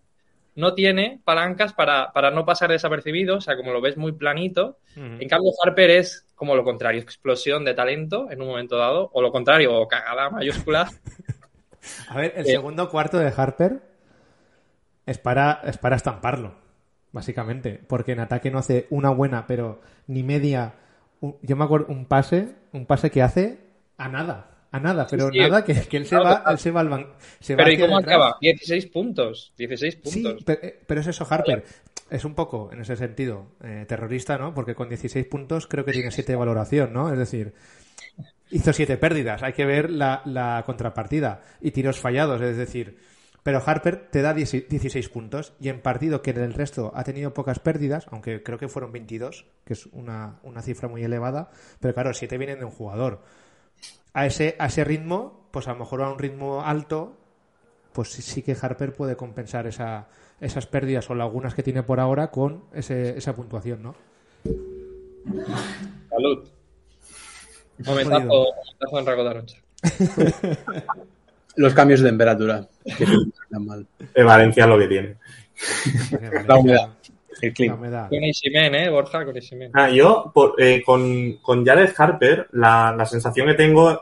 no 0.58 0.74
tiene 0.74 1.20
palancas 1.24 1.72
para, 1.72 2.12
para 2.12 2.30
no 2.32 2.44
pasar 2.44 2.70
desapercibido, 2.70 3.36
o 3.36 3.40
sea, 3.40 3.56
como 3.56 3.72
lo 3.72 3.80
ves 3.80 3.96
muy 3.96 4.12
planito. 4.12 4.78
En 4.96 5.28
cambio, 5.28 5.52
Harper 5.62 5.90
es 5.90 6.26
como 6.34 6.56
lo 6.56 6.64
contrario, 6.64 7.00
explosión 7.00 7.64
de 7.64 7.74
talento 7.74 8.28
en 8.30 8.42
un 8.42 8.48
momento 8.48 8.76
dado, 8.76 9.08
o 9.12 9.22
lo 9.22 9.30
contrario, 9.30 9.72
o 9.74 9.86
cagada 9.86 10.30
mayúscula. 10.30 10.90
A 12.08 12.16
ver, 12.16 12.32
el 12.36 12.46
Eh. 12.46 12.50
segundo 12.50 12.90
cuarto 12.90 13.18
de 13.18 13.32
Harper 13.34 13.80
es 15.06 15.18
para, 15.18 15.60
es 15.64 15.78
para 15.78 15.96
estamparlo, 15.96 16.54
básicamente. 17.12 17.80
Porque 17.86 18.12
en 18.12 18.20
ataque 18.20 18.50
no 18.50 18.58
hace 18.58 18.86
una 18.90 19.10
buena, 19.10 19.46
pero 19.46 19.80
ni 20.06 20.22
media. 20.22 20.74
un- 21.20 21.36
yo 21.42 21.56
me 21.56 21.64
acuerdo 21.64 21.86
un 21.88 22.04
pase, 22.06 22.54
un 22.72 22.84
pase 22.86 23.10
que 23.10 23.22
hace 23.22 23.58
a 23.96 24.08
nada. 24.08 24.50
A 24.70 24.78
nada, 24.81 25.07
pero 25.11 25.31
sí, 25.31 25.38
nada, 25.38 25.64
que, 25.64 25.74
que 25.74 25.96
él 25.96 26.07
se 26.07 26.16
va, 26.16 26.44
él 26.46 26.59
se 26.59 26.70
va 26.70 26.81
al 26.81 26.90
ban- 26.90 27.07
se 27.40 27.54
va 27.54 27.64
Pero 27.64 27.72
¿y 27.72 27.78
cómo 27.78 27.98
acaba? 27.98 28.37
16 28.40 28.87
puntos. 28.87 29.52
16 29.57 29.98
Sí, 30.04 30.22
puntos. 30.22 30.44
pero, 30.44 30.61
eh, 30.62 30.81
pero 30.87 31.00
es 31.00 31.07
eso, 31.07 31.26
Harper. 31.28 31.64
Es 32.11 32.24
un 32.24 32.35
poco, 32.35 32.70
en 32.72 32.81
ese 32.81 32.96
sentido, 32.96 33.52
eh, 33.62 33.85
terrorista, 33.88 34.37
¿no? 34.38 34.52
Porque 34.54 34.74
con 34.74 34.88
16 34.88 35.26
puntos 35.26 35.66
creo 35.66 35.85
que 35.85 35.92
tiene 35.92 36.11
7 36.11 36.33
de 36.33 36.37
valoración, 36.37 36.92
¿no? 36.92 37.11
Es 37.12 37.18
decir, 37.18 37.54
hizo 38.50 38.72
7 38.72 38.96
pérdidas. 38.96 39.42
Hay 39.42 39.52
que 39.52 39.64
ver 39.66 39.90
la, 39.90 40.22
la 40.24 40.62
contrapartida. 40.66 41.42
Y 41.61 41.70
tiros 41.70 41.98
fallados, 41.98 42.40
es 42.42 42.57
decir. 42.57 42.98
Pero 43.42 43.62
Harper 43.64 44.09
te 44.11 44.20
da 44.20 44.35
10 44.35 44.68
16 44.68 45.09
puntos 45.09 45.54
y 45.61 45.70
en 45.70 45.81
partido 45.81 46.20
que 46.20 46.31
en 46.33 46.40
el 46.40 46.52
resto 46.52 46.92
ha 46.94 47.04
tenido 47.04 47.33
pocas 47.33 47.59
pérdidas, 47.61 48.07
aunque 48.11 48.42
creo 48.42 48.59
que 48.59 48.68
fueron 48.68 48.92
22, 48.92 49.46
que 49.64 49.72
es 49.72 49.87
una, 49.92 50.40
una 50.42 50.61
cifra 50.61 50.88
muy 50.88 51.02
elevada, 51.02 51.50
pero 51.81 51.94
claro, 51.94 52.12
7 52.12 52.37
vienen 52.37 52.59
de 52.59 52.66
un 52.66 52.70
jugador. 52.72 53.22
A 54.18 54.26
ese, 54.26 54.57
a 54.59 54.66
ese 54.66 54.83
ritmo, 54.85 55.46
pues 55.50 55.68
a 55.68 55.72
lo 55.74 55.78
mejor 55.81 56.02
a 56.02 56.11
un 56.11 56.18
ritmo 56.18 56.62
alto, 56.64 57.14
pues 57.92 58.09
sí, 58.11 58.22
sí 58.22 58.42
que 58.42 58.57
Harper 58.61 58.92
puede 58.92 59.16
compensar 59.16 59.66
esa, 59.66 60.09
esas 60.40 60.66
pérdidas 60.66 61.09
o 61.11 61.14
lagunas 61.14 61.54
que 61.54 61.62
tiene 61.62 61.83
por 61.85 62.00
ahora 62.00 62.31
con 62.31 62.64
ese, 62.72 63.16
esa 63.16 63.37
puntuación, 63.37 63.83
¿no? 63.83 63.94
Salud. 66.11 66.48
Momentazo, 67.85 68.26
momentazo 68.26 68.98
en 68.98 69.07
Raco 69.07 69.24
Taroncha. 69.24 69.59
Los 71.57 71.74
cambios 71.74 72.00
de 72.00 72.09
temperatura. 72.09 72.66
Que 72.85 73.04
están 73.04 73.66
mal. 73.66 73.87
De 74.14 74.22
Valencia 74.22 74.64
es 74.64 74.68
lo 74.70 74.78
que 74.78 74.87
tiene. 74.88 75.16
La 76.46 76.57
humedad. 76.57 76.88
El 77.40 77.48
La 77.50 77.54
clima. 77.54 77.74
humedad. 77.76 78.09
Con 78.09 78.24
Isimen, 78.24 78.74
¿eh, 78.74 78.90
Borja? 78.90 79.24
Con 79.24 79.37
Isimen. 79.37 79.70
Ah, 79.74 79.90
yo, 79.90 80.31
por- 80.35 80.54
eh, 80.61 80.83
con, 80.85 81.35
con 81.42 81.64
Jared 81.64 81.92
Harper, 81.96 82.48
la, 82.52 82.92
la 82.96 83.07
sensación 83.07 83.46
que 83.48 83.54
tengo 83.54 84.00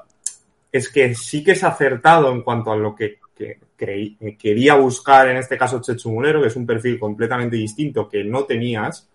es 0.77 0.89
que 0.89 1.15
sí 1.15 1.43
que 1.43 1.53
es 1.53 1.65
acertado 1.65 2.33
en 2.33 2.43
cuanto 2.43 2.71
a 2.71 2.77
lo 2.77 2.95
que, 2.95 3.19
quería 4.39 4.75
buscar, 4.75 5.29
en 5.29 5.37
este 5.37 5.59
caso 5.59 5.81
Chechu 5.81 6.11
Mulero, 6.11 6.41
que 6.41 6.49
es 6.49 6.57
un 6.57 6.67
perfil 6.67 6.99
completamente 6.99 7.57
distinto 7.57 8.09
que 8.09 8.25
no 8.25 8.45
tenías. 8.45 9.09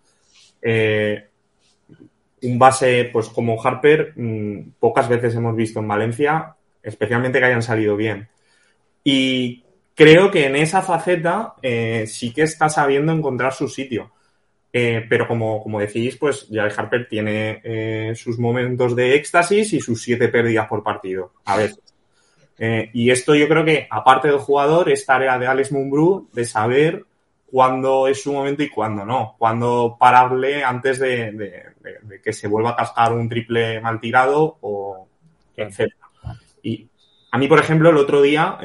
Eh, 0.60 1.28
un 2.42 2.58
base, 2.58 3.10
pues 3.12 3.28
como 3.28 3.60
Harper, 3.60 4.12
mm, 4.16 4.72
pocas 4.78 5.08
veces 5.08 5.34
hemos 5.34 5.56
visto 5.56 5.80
en 5.80 5.88
Valencia, 5.88 6.54
especialmente 6.82 7.38
que 7.38 7.44
hayan 7.46 7.62
salido 7.62 7.96
bien. 7.96 8.28
Y 9.04 9.64
creo 9.94 10.30
que 10.30 10.46
en 10.46 10.56
esa 10.56 10.82
faceta 10.82 11.54
eh, 11.62 12.04
sí 12.06 12.32
que 12.32 12.42
está 12.42 12.68
sabiendo 12.68 13.12
encontrar 13.12 13.52
su 13.52 13.68
sitio. 13.68 14.12
Eh, 14.74 15.04
pero 15.06 15.28
como, 15.28 15.62
como 15.62 15.80
decís, 15.80 16.16
pues 16.16 16.48
Jared 16.50 16.72
Harper 16.74 17.06
tiene 17.06 17.60
eh, 17.62 18.14
sus 18.16 18.38
momentos 18.38 18.96
de 18.96 19.14
éxtasis 19.16 19.74
y 19.74 19.80
sus 19.80 20.00
siete 20.00 20.28
pérdidas 20.28 20.66
por 20.66 20.82
partido, 20.82 21.32
a 21.44 21.58
veces. 21.58 21.94
Eh, 22.58 22.90
y 22.94 23.10
esto 23.10 23.34
yo 23.34 23.48
creo 23.48 23.64
que, 23.64 23.86
aparte 23.90 24.28
del 24.28 24.38
jugador, 24.38 24.88
es 24.88 25.04
tarea 25.04 25.38
de 25.38 25.46
Alex 25.46 25.72
Mumbrú 25.72 26.28
de 26.32 26.46
saber 26.46 27.04
cuándo 27.50 28.08
es 28.08 28.22
su 28.22 28.32
momento 28.32 28.62
y 28.62 28.70
cuándo 28.70 29.04
no. 29.04 29.36
Cuándo 29.38 29.96
pararle 30.00 30.64
antes 30.64 30.98
de, 30.98 31.64
que 32.24 32.32
se 32.32 32.48
vuelva 32.48 32.70
a 32.70 32.76
cascar 32.76 33.12
un 33.12 33.28
triple 33.28 33.78
mal 33.80 34.00
tirado 34.00 34.56
o 34.62 35.06
etcétera. 35.54 36.08
Y 36.62 36.88
a 37.30 37.36
mí, 37.36 37.46
por 37.46 37.58
ejemplo, 37.58 37.90
el 37.90 37.98
otro 37.98 38.22
día, 38.22 38.58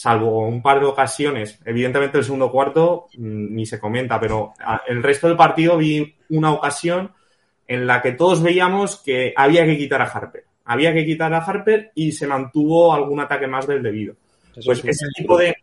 salvo 0.00 0.46
un 0.46 0.62
par 0.62 0.78
de 0.78 0.86
ocasiones, 0.86 1.58
evidentemente 1.64 2.18
el 2.18 2.24
segundo 2.24 2.52
cuarto 2.52 3.06
mm, 3.16 3.54
ni 3.56 3.66
se 3.66 3.80
comenta, 3.80 4.20
pero 4.20 4.52
a- 4.64 4.82
el 4.86 5.02
resto 5.02 5.26
del 5.26 5.36
partido 5.36 5.76
vi 5.76 6.14
una 6.30 6.52
ocasión 6.52 7.10
en 7.66 7.84
la 7.84 8.00
que 8.00 8.12
todos 8.12 8.40
veíamos 8.40 8.98
que 8.98 9.34
había 9.36 9.64
que 9.66 9.76
quitar 9.76 10.00
a 10.00 10.04
Harper. 10.04 10.44
Había 10.66 10.92
que 10.94 11.04
quitar 11.04 11.34
a 11.34 11.38
Harper 11.38 11.90
y 11.96 12.12
se 12.12 12.28
mantuvo 12.28 12.94
algún 12.94 13.18
ataque 13.18 13.48
más 13.48 13.66
del 13.66 13.82
debido. 13.82 14.14
Eso 14.54 14.66
Pues 14.66 14.84
ese 14.84 15.06
tipo 15.16 15.36
de, 15.36 15.56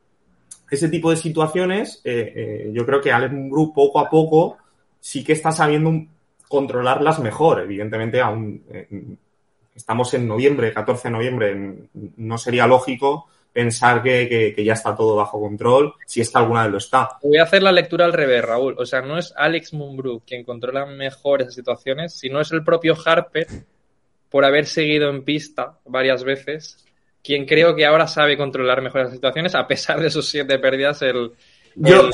ese 0.69 0.89
tipo 0.89 1.11
de 1.11 1.15
situaciones, 1.17 2.01
eh, 2.03 2.33
eh, 2.35 2.69
yo 2.73 2.85
creo 2.85 2.99
que 2.99 3.13
Alex 3.13 3.31
Mumbrú 3.33 3.71
poco 3.73 3.99
a 4.01 4.09
poco 4.09 4.57
sí 4.99 5.23
que 5.23 5.31
está 5.33 5.53
sabiendo 5.53 5.87
un- 5.89 6.09
controlarlas 6.49 7.19
mejor. 7.19 7.61
Evidentemente, 7.61 8.19
aún 8.19 8.63
eh, 8.69 8.87
estamos 9.73 10.13
en 10.13 10.27
noviembre, 10.27 10.73
14 10.73 11.07
de 11.07 11.11
noviembre, 11.13 11.51
en- 11.51 11.89
no 12.17 12.37
sería 12.37 12.67
lógico 12.67 13.27
pensar 13.55 14.03
que, 14.03 14.27
que- 14.27 14.53
que 14.53 14.63
ya 14.65 14.73
está 14.73 14.93
todo 14.95 15.15
bajo 15.15 15.39
control, 15.39 15.93
si 16.05 16.19
es 16.19 16.29
que 16.29 16.37
alguna 16.37 16.63
vez 16.63 16.71
lo 16.73 16.77
está. 16.77 17.09
Voy 17.23 17.37
a 17.37 17.43
hacer 17.43 17.63
la 17.63 17.71
lectura 17.71 18.03
al 18.03 18.11
revés, 18.11 18.43
Raúl. 18.43 18.75
O 18.77 18.85
sea, 18.85 19.01
no 19.01 19.17
es 19.17 19.33
Alex 19.37 19.73
Mumbrú 19.73 20.21
quien 20.27 20.43
controla 20.43 20.85
mejor 20.85 21.41
esas 21.41 21.55
situaciones, 21.55 22.13
sino 22.13 22.41
es 22.41 22.51
el 22.51 22.63
propio 22.65 22.95
Harper, 23.05 23.47
por 24.29 24.43
haber 24.43 24.65
seguido 24.65 25.09
en 25.09 25.23
pista 25.23 25.77
varias 25.85 26.25
veces, 26.25 26.85
quien 27.23 27.45
creo 27.45 27.73
que 27.75 27.85
ahora 27.85 28.07
sabe 28.07 28.35
controlar 28.37 28.81
mejor 28.81 29.01
esas 29.01 29.13
situaciones, 29.13 29.55
a 29.55 29.65
pesar 29.65 30.01
de 30.01 30.09
sus 30.09 30.27
siete 30.27 30.59
pérdidas. 30.59 31.01
El, 31.01 31.31
Yo- 31.75 32.09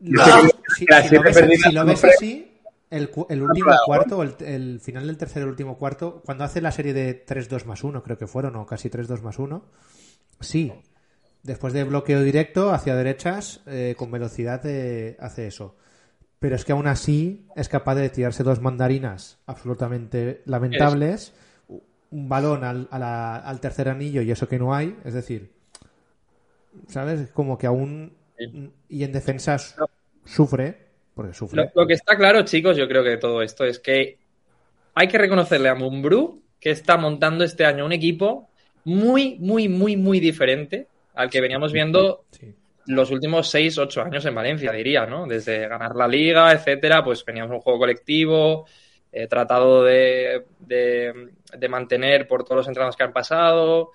Lo- 0.00 0.22
Ah, 0.22 0.42
si, 0.76 0.84
las 0.86 1.12
lo 1.12 1.22
ves, 1.22 2.04
así, 2.04 2.50
el 2.90 3.08
último 3.42 3.70
cuarto, 3.86 4.22
el, 4.22 4.34
el 4.44 4.80
final 4.80 5.06
del 5.06 5.16
tercer 5.16 5.46
último 5.46 5.78
cuarto, 5.78 6.20
cuando 6.24 6.44
hace 6.44 6.60
la 6.60 6.72
serie 6.72 6.92
de 6.92 7.24
3-2 7.24 7.64
más 7.64 7.84
1, 7.84 8.02
creo 8.02 8.18
que 8.18 8.26
fueron, 8.26 8.56
o 8.56 8.66
casi 8.66 8.90
3-2 8.90 9.22
más 9.22 9.38
1, 9.38 9.64
sí. 10.42 10.72
Después 11.42 11.72
de 11.72 11.84
bloqueo 11.84 12.22
directo 12.22 12.70
hacia 12.72 12.94
derechas, 12.94 13.60
eh, 13.66 13.94
con 13.96 14.10
velocidad 14.10 14.60
eh, 14.64 15.16
hace 15.18 15.46
eso. 15.48 15.76
Pero 16.38 16.56
es 16.56 16.64
que 16.64 16.72
aún 16.72 16.86
así 16.86 17.46
es 17.56 17.68
capaz 17.68 17.94
de 17.96 18.08
tirarse 18.10 18.42
dos 18.42 18.60
mandarinas 18.60 19.38
absolutamente 19.46 20.42
lamentables, 20.44 21.32
un 22.10 22.28
balón 22.28 22.62
al, 22.64 22.88
a 22.90 22.98
la- 22.98 23.36
al 23.36 23.60
tercer 23.60 23.88
anillo 23.88 24.22
y 24.22 24.30
eso 24.30 24.48
que 24.48 24.58
no 24.58 24.74
hay, 24.74 24.96
es 25.04 25.14
decir, 25.14 25.52
¿sabes? 26.88 27.20
Es 27.20 27.30
como 27.30 27.58
que 27.58 27.66
aún 27.66 28.12
y 28.88 29.04
en 29.04 29.12
defensa 29.12 29.58
su- 29.58 29.84
sufre, 30.24 30.76
porque 31.14 31.32
sufre. 31.32 31.64
Lo, 31.74 31.82
lo 31.82 31.86
que 31.86 31.94
está 31.94 32.16
claro, 32.16 32.42
chicos, 32.42 32.76
yo 32.76 32.88
creo 32.88 33.02
que 33.04 33.10
de 33.10 33.18
todo 33.18 33.42
esto 33.42 33.64
es 33.64 33.78
que 33.78 34.18
hay 34.94 35.08
que 35.08 35.18
reconocerle 35.18 35.68
a 35.68 35.74
Mumbrú 35.74 36.42
que 36.60 36.70
está 36.70 36.96
montando 36.96 37.44
este 37.44 37.64
año 37.64 37.84
un 37.86 37.92
equipo 37.92 38.48
muy, 38.84 39.36
muy, 39.38 39.68
muy, 39.68 39.96
muy 39.96 40.20
diferente 40.20 40.86
al 41.14 41.28
que 41.30 41.40
veníamos 41.40 41.72
viendo 41.72 42.24
Sí. 42.30 42.54
los 42.86 43.10
últimos 43.10 43.48
6, 43.50 43.78
8 43.78 44.02
años 44.02 44.24
en 44.24 44.34
Valencia, 44.34 44.72
diría, 44.72 45.06
¿no? 45.06 45.26
Desde 45.26 45.68
ganar 45.68 45.94
la 45.94 46.08
liga, 46.08 46.52
etcétera, 46.52 47.04
pues 47.04 47.24
veníamos 47.24 47.52
un 47.52 47.60
juego 47.60 47.78
colectivo, 47.78 48.66
eh, 49.12 49.26
tratado 49.26 49.84
de, 49.84 50.44
de- 50.60 51.30
de 51.56 51.68
mantener 51.68 52.26
por 52.26 52.44
todos 52.44 52.56
los 52.58 52.68
entrenos 52.68 52.96
que 52.96 53.02
han 53.04 53.12
pasado. 53.12 53.90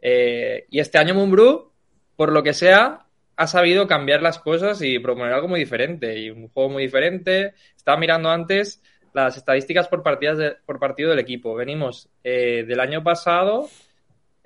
eh, 0.00 0.66
y 0.70 0.78
este 0.80 0.98
año 0.98 1.14
Mumbrú, 1.14 1.72
por 2.16 2.30
lo 2.32 2.42
que 2.42 2.52
sea, 2.52 3.06
ha 3.36 3.46
sabido 3.46 3.86
cambiar 3.86 4.22
las 4.22 4.38
cosas 4.38 4.80
y 4.82 4.98
proponer 4.98 5.32
algo 5.32 5.48
muy 5.48 5.60
diferente 5.60 6.18
y 6.18 6.30
un 6.30 6.48
juego 6.48 6.68
muy 6.70 6.82
diferente. 6.84 7.54
Estaba 7.76 7.98
mirando 7.98 8.28
antes 8.30 8.82
las 9.14 9.36
estadísticas 9.36 9.88
por, 9.88 10.02
partidas 10.02 10.38
de- 10.38 10.56
por 10.66 10.78
partido 10.78 11.10
del 11.10 11.18
equipo. 11.20 11.54
Venimos 11.54 12.08
eh, 12.24 12.64
del 12.66 12.80
año 12.80 13.02
pasado 13.02 13.68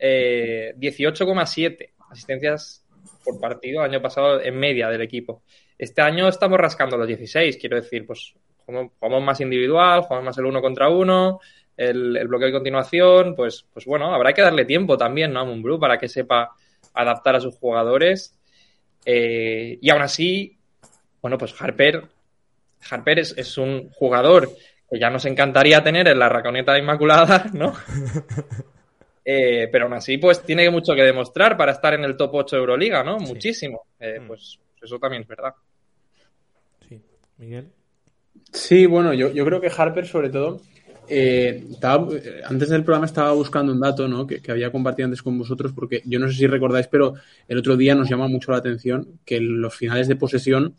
eh, 0.01 0.75
18,7 0.79 1.91
asistencias 2.11 2.85
por 3.25 3.39
partido 3.39 3.85
el 3.85 3.91
año 3.91 4.03
pasado 4.03 4.41
en 4.41 4.59
media 4.59 4.89
del 4.89 5.03
equipo. 5.03 5.43
Este 5.79 6.03
año 6.03 6.29
estamos 6.29 6.59
rascando 6.59 6.97
los 6.97 7.07
16, 7.07 7.57
quiero 7.59 7.77
decir, 7.77 8.07
pues 8.07 8.35
jugamos, 8.65 9.23
más 9.23 9.41
individual, 9.41 10.03
jugamos 10.03 10.25
más 10.25 10.39
el 10.39 10.47
uno 10.47 10.61
contra 10.61 10.89
uno, 10.89 11.41
el, 11.77 12.17
el 12.17 12.29
bloqueo 12.29 12.47
de 12.47 12.53
continuación, 12.53 13.35
pues, 13.35 13.67
pues 13.73 13.85
bueno, 13.85 14.15
habrá 14.15 14.33
que 14.33 14.43
darle 14.43 14.65
tiempo 14.65 14.97
también 14.97 15.33
¿no? 15.33 15.41
a 15.41 15.45
Mumbrú 15.45 15.79
para 15.79 15.99
que 15.99 16.09
sepa 16.09 16.51
adaptar 16.95 17.37
a 17.37 17.41
sus 17.41 17.57
jugadores. 17.57 18.37
Eh, 19.05 19.79
y 19.81 19.91
aún 19.91 20.03
así, 20.03 20.59
bueno, 21.23 21.39
pues 21.39 21.55
Harper, 21.61 22.05
Harper 22.91 23.19
es, 23.19 23.35
es 23.37 23.59
un 23.59 23.91
jugador 23.91 24.51
que 24.91 24.99
ya 24.99 25.11
nos 25.11 25.25
encantaría 25.25 25.83
tener 25.83 26.09
en 26.09 26.19
la 26.19 26.29
raconeta 26.29 26.79
inmaculada, 26.79 27.47
¿no? 27.53 27.75
Eh, 29.25 29.69
pero 29.71 29.85
aún 29.85 29.95
así, 29.95 30.17
pues 30.19 30.43
tiene 30.43 30.71
mucho 30.71 30.95
que 30.95 31.03
demostrar 31.03 31.57
para 31.57 31.73
estar 31.73 31.93
en 31.95 32.05
el 32.05 32.17
top 32.17 32.31
8 32.35 32.57
de 32.57 32.61
Euroliga, 32.61 33.05
¿no? 33.05 33.19
Sí. 33.21 33.27
Muchísimo. 33.27 33.83
Eh, 33.99 34.19
Mm. 34.21 34.27
pues 34.27 34.59
eso 34.83 34.99
también 34.99 35.23
es 35.23 35.29
verdad. 35.29 35.53
Sí. 36.89 37.01
Miguel. 37.39 37.69
Sí, 38.53 38.87
bueno, 38.87 39.13
yo, 39.15 39.31
yo 39.33 39.45
creo 39.45 39.61
que 39.61 39.71
Harper, 39.77 40.07
sobre 40.07 40.31
todo, 40.31 40.61
eh, 41.09 41.65
estaba- 41.71 42.09
eh, 42.15 42.41
antes 42.45 42.69
del 42.71 42.83
programa 42.85 43.07
estaba 43.07 43.33
buscando 43.33 43.73
un 43.73 43.81
dato 43.81 44.09
¿no? 44.09 44.27
que, 44.27 44.41
que 44.41 44.51
había 44.53 44.73
compartido 44.73 45.07
antes 45.07 45.23
con 45.23 45.39
vosotros, 45.39 45.73
porque 45.75 46.03
yo 46.05 46.19
no 46.19 46.29
sé 46.29 46.35
si 46.35 46.47
recordáis, 46.47 46.87
pero 46.87 47.15
el 47.49 47.59
otro 47.59 47.77
día 47.77 47.95
nos 47.95 48.09
llama 48.09 48.27
mucho 48.29 48.53
la 48.53 48.59
atención 48.59 49.21
que 49.25 49.37
en 49.37 49.61
los 49.61 49.75
finales 49.75 50.09
de 50.09 50.17
posesión, 50.17 50.75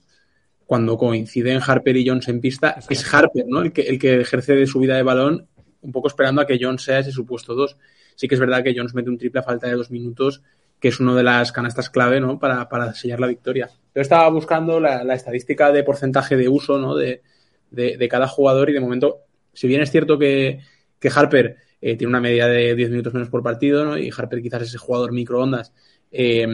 cuando 0.66 0.98
coinciden 0.98 1.60
Harper 1.66 1.98
y 1.98 2.08
Jones 2.08 2.28
en 2.30 2.40
pista, 2.42 2.78
es 2.90 3.14
Harper 3.14 3.46
¿no? 3.48 3.62
el, 3.62 3.72
que, 3.74 3.82
el 3.84 4.00
que 4.00 4.22
ejerce 4.22 4.56
de 4.56 4.66
subida 4.68 4.96
de 4.96 5.04
balón, 5.04 5.48
un 5.82 5.92
poco 5.92 6.08
esperando 6.08 6.42
a 6.42 6.46
que 6.48 6.58
Jones 6.62 6.82
sea 6.84 7.00
ese 7.00 7.12
supuesto 7.12 7.54
2. 7.56 7.76
Sí 8.22 8.28
que 8.28 8.36
es 8.36 8.40
verdad 8.40 8.64
que 8.64 8.76
Jones 8.78 8.94
mete 8.94 9.10
un 9.10 9.18
triple 9.18 9.40
a 9.40 9.44
falta 9.44 9.66
de 9.66 9.74
dos 9.74 9.90
minutos, 9.90 10.44
que 10.80 10.90
es 10.90 11.00
una 11.00 11.16
de 11.16 11.24
las 11.24 11.52
canastas 11.52 11.90
clave 11.90 12.22
¿no? 12.22 12.38
para, 12.38 12.70
para 12.70 12.94
sellar 12.94 13.20
la 13.20 13.26
victoria. 13.26 13.72
Yo 13.96 14.02
estaba 14.04 14.30
buscando 14.30 14.80
la, 14.80 15.02
estadística 15.16 15.72
de 15.72 15.84
porcentaje 15.84 16.38
de 16.38 16.48
uso 16.48 16.78
¿no? 16.78 16.96
de, 16.96 17.24
de, 17.72 17.98
de 17.98 18.10
cada 18.10 18.28
jugador 18.28 18.70
y 18.70 18.74
de 18.74 18.80
momento, 18.80 19.22
si 19.54 19.68
bien 19.68 19.82
es 19.82 19.90
cierto 19.90 20.20
que, 20.20 20.60
que 21.00 21.10
Harper 21.10 21.58
eh, 21.82 21.96
tiene 21.96 22.10
una 22.10 22.22
media 22.22 22.46
de 22.46 22.76
10 22.76 22.92
minutos 22.92 23.12
menos 23.16 23.30
por 23.30 23.42
partido 23.42 23.86
¿no? 23.86 23.98
y 23.98 24.12
Harper 24.16 24.40
quizás 24.44 24.62
es 24.62 24.68
ese 24.68 24.78
jugador 24.78 25.14
microondas 25.14 25.74
eh, 26.12 26.46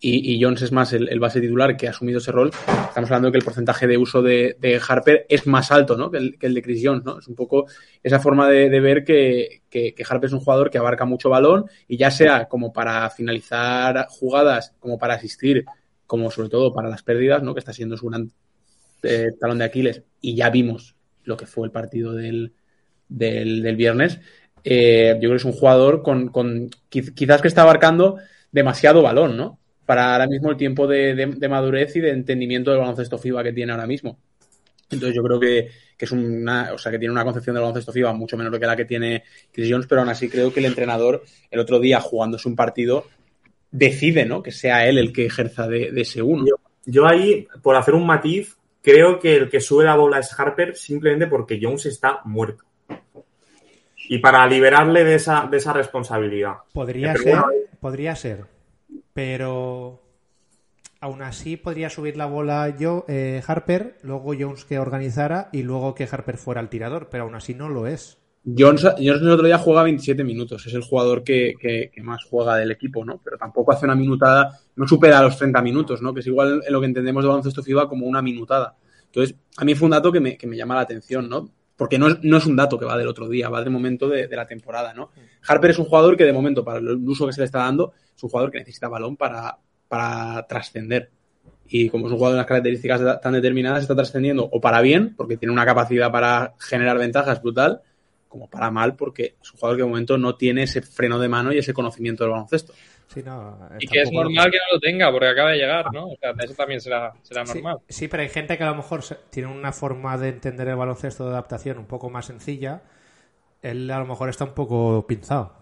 y, 0.00 0.42
Jones 0.42 0.62
es 0.62 0.72
más 0.72 0.92
el, 0.92 1.18
base 1.18 1.40
titular 1.40 1.76
que 1.76 1.86
ha 1.86 1.90
asumido 1.90 2.18
ese 2.18 2.32
rol, 2.32 2.50
estamos 2.50 3.10
hablando 3.10 3.32
que 3.32 3.38
el 3.38 3.44
porcentaje 3.44 3.86
de 3.86 3.96
uso 3.96 4.22
de, 4.22 4.56
de 4.60 4.80
Harper 4.86 5.26
es 5.28 5.46
más 5.46 5.70
alto 5.72 5.96
¿no? 5.96 6.10
que, 6.10 6.18
el, 6.40 6.54
de 6.54 6.62
Chris 6.62 6.82
Jones. 6.84 7.04
¿no? 7.04 7.18
Es 7.18 7.28
un 7.28 7.34
poco 7.34 7.66
esa 8.02 8.20
forma 8.20 8.48
de, 8.48 8.68
de 8.68 8.80
ver 8.80 9.04
que, 9.04 9.62
Harper 10.08 10.28
es 10.28 10.32
un 10.32 10.40
jugador 10.40 10.70
que 10.70 10.78
abarca 10.78 11.04
mucho 11.04 11.30
balón 11.30 11.66
y 11.88 11.96
ya 11.96 12.10
sea 12.10 12.46
como 12.46 12.72
para 12.72 13.08
finalizar 13.10 14.06
jugadas, 14.08 14.74
como 14.78 14.98
para 14.98 15.14
asistir, 15.14 15.64
como 16.06 16.30
sobre 16.30 16.48
todo 16.48 16.72
para 16.72 16.88
las 16.88 17.02
pérdidas, 17.02 17.42
¿no? 17.42 17.54
que 17.54 17.60
está 17.60 17.72
siendo 17.72 17.96
su 17.96 18.06
gran 18.08 18.30
eh, 19.02 19.28
talón 19.40 19.58
de 19.58 19.64
Aquiles 19.64 20.02
y 20.20 20.34
ya 20.34 20.50
vimos 20.50 20.94
lo 21.24 21.36
que 21.36 21.46
fue 21.46 21.66
el 21.66 21.72
partido 21.72 22.12
del, 22.12 22.52
del, 23.08 23.76
viernes. 23.76 24.20
Eh, 24.62 25.12
yo 25.14 25.20
creo 25.20 25.30
que 25.32 25.36
es 25.36 25.44
un 25.44 25.52
jugador 25.52 26.02
con, 26.02 26.28
con 26.28 26.70
quiz- 26.90 27.14
quizás 27.14 27.40
que 27.40 27.48
está 27.48 27.62
abarcando 27.62 28.18
demasiado 28.52 29.02
balón, 29.02 29.36
¿no? 29.36 29.58
Para 29.86 30.12
ahora 30.12 30.26
mismo 30.26 30.50
el 30.50 30.56
tiempo 30.56 30.86
de, 30.86 31.14
de- 31.14 31.26
de 31.36 31.48
madurez 31.48 31.94
y 31.96 32.00
de 32.00 32.10
entendimiento 32.10 32.70
del 32.70 32.80
baloncesto 32.80 33.16
FIBA 33.18 33.42
que 33.44 33.52
tiene 33.52 33.72
ahora 33.72 33.86
mismo. 33.86 34.18
Entonces 34.90 35.16
yo 35.16 35.22
creo 35.22 35.40
que, 35.40 35.68
que 35.96 36.04
es 36.04 36.12
una, 36.12 36.72
o 36.72 36.78
sea, 36.78 36.92
que 36.92 36.98
tiene 36.98 37.12
una 37.12 37.24
concepción 37.24 37.54
del 37.54 37.62
baloncesto 37.62 37.92
FIBA 37.92 38.12
mucho 38.12 38.36
menor 38.36 38.58
que 38.58 38.66
la 38.66 38.76
que 38.76 38.84
tiene 38.84 39.22
Chris 39.52 39.68
Jones, 39.70 39.86
pero 39.86 40.00
aún 40.02 40.10
así 40.10 40.28
creo 40.28 40.52
que 40.52 40.60
el 40.60 40.66
entrenador 40.66 41.24
el 41.50 41.58
otro 41.60 41.80
día 41.80 42.00
jugándose 42.00 42.48
un 42.48 42.54
partido 42.56 43.04
decide, 43.70 44.24
¿no? 44.26 44.42
Que 44.42 44.52
sea 44.52 44.86
él 44.88 44.98
el 44.98 45.12
que 45.12 45.26
ejerza 45.26 45.66
de, 45.68 45.90
de 45.90 46.00
ese 46.02 46.22
uno. 46.22 46.44
Yo 46.84 47.06
ahí, 47.06 47.46
por 47.62 47.74
hacer 47.76 47.94
un 47.94 48.06
matiz, 48.06 48.56
creo 48.80 49.18
que 49.18 49.34
el 49.36 49.48
que 49.50 49.60
sube 49.60 49.84
la 49.84 49.96
bola 49.96 50.20
es 50.20 50.38
Harper 50.38 50.76
simplemente 50.76 51.26
porque 51.26 51.58
Jones 51.60 51.86
está 51.86 52.20
muerto. 52.24 52.62
Y 54.08 54.18
para 54.18 54.46
liberarle 54.46 55.02
de 55.02 55.16
esa, 55.16 55.48
de 55.50 55.56
esa 55.56 55.72
responsabilidad. 55.72 56.54
Podría 56.72 57.16
ser, 57.16 57.24
bueno, 57.24 57.46
podría 57.80 58.14
ser, 58.14 58.44
pero 59.16 60.02
aún 61.00 61.22
así 61.22 61.56
podría 61.56 61.90
subir 61.90 62.16
la 62.18 62.26
bola 62.26 62.76
yo, 62.78 63.06
eh, 63.08 63.42
Harper, 63.46 63.98
luego 64.02 64.34
Jones 64.38 64.66
que 64.66 64.78
organizara 64.78 65.48
y 65.52 65.62
luego 65.62 65.94
que 65.94 66.08
Harper 66.10 66.36
fuera 66.38 66.60
el 66.60 66.68
tirador, 66.68 67.08
pero 67.10 67.24
aún 67.24 67.34
así 67.34 67.54
no 67.54 67.70
lo 67.70 67.86
es. 67.86 68.18
Jones, 68.56 68.82
Jones 68.84 69.22
el 69.22 69.28
otro 69.30 69.46
día 69.46 69.58
juega 69.58 69.82
27 69.82 70.22
minutos, 70.22 70.64
es 70.66 70.74
el 70.74 70.82
jugador 70.82 71.24
que, 71.24 71.54
que- 71.60 71.90
más 72.02 72.24
juega 72.24 72.56
del 72.56 72.70
equipo, 72.70 73.04
¿no? 73.04 73.20
Pero 73.24 73.36
tampoco 73.36 73.72
hace 73.72 73.86
una 73.86 73.96
minutada, 73.96 74.60
no 74.76 74.86
supera 74.86 75.20
los 75.22 75.36
30 75.36 75.60
minutos, 75.62 76.00
¿no? 76.00 76.14
Que 76.14 76.20
es 76.20 76.26
igual 76.28 76.62
en 76.64 76.72
lo 76.72 76.80
que 76.80 76.86
entendemos 76.86 77.24
de 77.24 77.28
baloncesto 77.28 77.62
FIBA 77.62 77.88
como 77.88 78.06
una 78.06 78.22
minutada. 78.22 78.76
Entonces, 79.06 79.34
a 79.56 79.64
mí 79.64 79.74
fue 79.74 79.86
un 79.86 79.90
dato 79.92 80.12
que 80.12 80.20
me, 80.20 80.36
que 80.36 80.46
me 80.46 80.56
llama 80.56 80.76
la 80.76 80.82
atención, 80.82 81.28
¿no? 81.28 81.50
Porque 81.76 81.98
no 81.98 82.08
es, 82.08 82.16
no 82.22 82.38
es 82.38 82.46
un 82.46 82.56
dato 82.56 82.78
que 82.78 82.86
va 82.86 82.96
del 82.96 83.08
otro 83.08 83.28
día, 83.28 83.48
va 83.48 83.60
del 83.60 83.70
momento 83.70 84.08
de, 84.08 84.26
de 84.28 84.36
la 84.36 84.46
temporada, 84.46 84.94
¿no? 84.94 85.10
Harper 85.46 85.70
es 85.70 85.78
un 85.78 85.84
jugador 85.84 86.16
que 86.16 86.24
de 86.24 86.32
momento, 86.32 86.64
para 86.64 86.78
el 86.78 86.88
uso 87.06 87.26
que 87.26 87.32
se 87.32 87.40
le 87.40 87.44
está 87.44 87.58
dando, 87.58 87.92
es 88.16 88.22
un 88.22 88.30
jugador 88.30 88.50
que 88.50 88.58
necesita 88.58 88.88
balón 88.88 89.16
para, 89.16 89.58
para 89.88 90.46
trascender. 90.46 91.10
Y 91.68 91.88
como 91.90 92.06
es 92.06 92.12
un 92.12 92.18
jugador 92.18 92.34
de 92.34 92.38
unas 92.40 92.46
características 92.46 93.20
tan 93.20 93.32
determinadas, 93.32 93.82
está 93.82 93.94
trascendiendo 93.94 94.48
o 94.50 94.60
para 94.60 94.80
bien, 94.80 95.14
porque 95.16 95.36
tiene 95.36 95.52
una 95.52 95.66
capacidad 95.66 96.10
para 96.10 96.54
generar 96.58 96.98
ventajas 96.98 97.42
brutal, 97.42 97.82
como 98.28 98.48
para 98.48 98.70
mal, 98.70 98.96
porque 98.96 99.36
es 99.40 99.52
un 99.52 99.58
jugador 99.58 99.76
que 99.76 99.82
de 99.82 99.88
momento 99.88 100.18
no 100.18 100.36
tiene 100.36 100.64
ese 100.64 100.82
freno 100.82 101.18
de 101.18 101.28
mano 101.28 101.52
y 101.52 101.58
ese 101.58 101.72
conocimiento 101.72 102.24
del 102.24 102.32
baloncesto. 102.32 102.72
Sí, 103.08 103.22
no, 103.22 103.58
Y 103.80 103.86
que 103.86 104.02
es 104.02 104.12
normal 104.12 104.50
que 104.50 104.58
no 104.58 104.74
lo 104.74 104.80
tenga 104.80 105.10
porque 105.10 105.28
acaba 105.28 105.50
de 105.52 105.58
llegar, 105.58 105.92
¿no? 105.92 106.08
O 106.08 106.16
sea, 106.20 106.32
eso 106.42 106.54
también 106.54 106.80
será, 106.80 107.12
será 107.22 107.44
normal. 107.44 107.78
Sí, 107.88 108.08
pero 108.08 108.22
hay 108.22 108.28
gente 108.28 108.58
que 108.58 108.64
a 108.64 108.70
lo 108.70 108.74
mejor 108.76 109.02
tiene 109.30 109.48
una 109.50 109.72
forma 109.72 110.18
de 110.18 110.28
entender 110.30 110.68
el 110.68 110.76
baloncesto 110.76 111.24
de 111.24 111.30
adaptación 111.30 111.78
un 111.78 111.86
poco 111.86 112.10
más 112.10 112.26
sencilla. 112.26 112.82
Él 113.62 113.90
a 113.90 113.98
lo 114.00 114.06
mejor 114.06 114.28
está 114.28 114.44
un 114.44 114.54
poco 114.54 115.06
pinzado. 115.06 115.52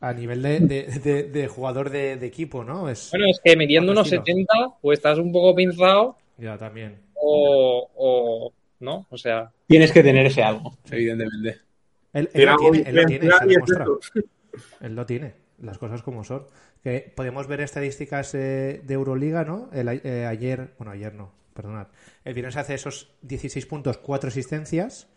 A 0.00 0.12
nivel 0.12 0.42
de, 0.42 0.60
de- 0.60 0.84
de- 1.00 1.22
de 1.24 1.48
jugador 1.48 1.90
de, 1.90 2.16
de 2.16 2.26
equipo, 2.26 2.64
¿no? 2.64 2.88
Es, 2.88 3.10
Bueno, 3.10 3.26
es 3.28 3.40
que 3.42 3.56
midiendo 3.56 3.92
unos 3.92 4.06
estilo. 4.12 4.22
70, 4.24 4.54
o 4.80 4.92
estás 4.92 5.18
un 5.18 5.32
poco 5.32 5.54
pinzado, 5.56 6.16
Ya, 6.36 6.56
también. 6.56 7.00
o, 7.14 7.88
o 7.96 8.52
no, 8.80 9.06
o 9.10 9.18
sea, 9.18 9.50
Tienes 9.66 9.92
que 9.92 10.02
tener 10.02 10.24
ese 10.26 10.42
algo, 10.42 10.72
evidentemente. 10.90 11.60
Él, 12.12 12.28
lo 12.34 12.56
tiene, 12.56 12.82
él 12.88 12.94
lo 12.96 13.04
tiene. 13.06 13.28
Él 14.80 14.94
lo 14.94 15.06
tiene, 15.06 15.34
las 15.60 15.78
cosas 15.78 16.02
como 16.02 16.24
son. 16.24 16.44
Que 16.82 17.12
podemos 17.14 17.46
ver 17.46 17.60
estadísticas 17.60 18.34
eh, 18.34 18.80
de 18.84 18.94
Euroliga, 18.94 19.44
¿no? 19.44 19.68
El, 19.72 19.88
a- 19.88 19.94
eh, 19.94 20.26
ayer, 20.26 20.74
bueno, 20.78 20.92
ayer 20.92 21.14
no, 21.14 21.32
perdonad. 21.54 21.88
El 22.24 22.34
viernes 22.34 22.56
hace 22.56 22.74
esos 22.74 23.10
16 23.22 23.66
puntos, 23.66 23.98
4 23.98 24.28
asistencias, 24.28 25.08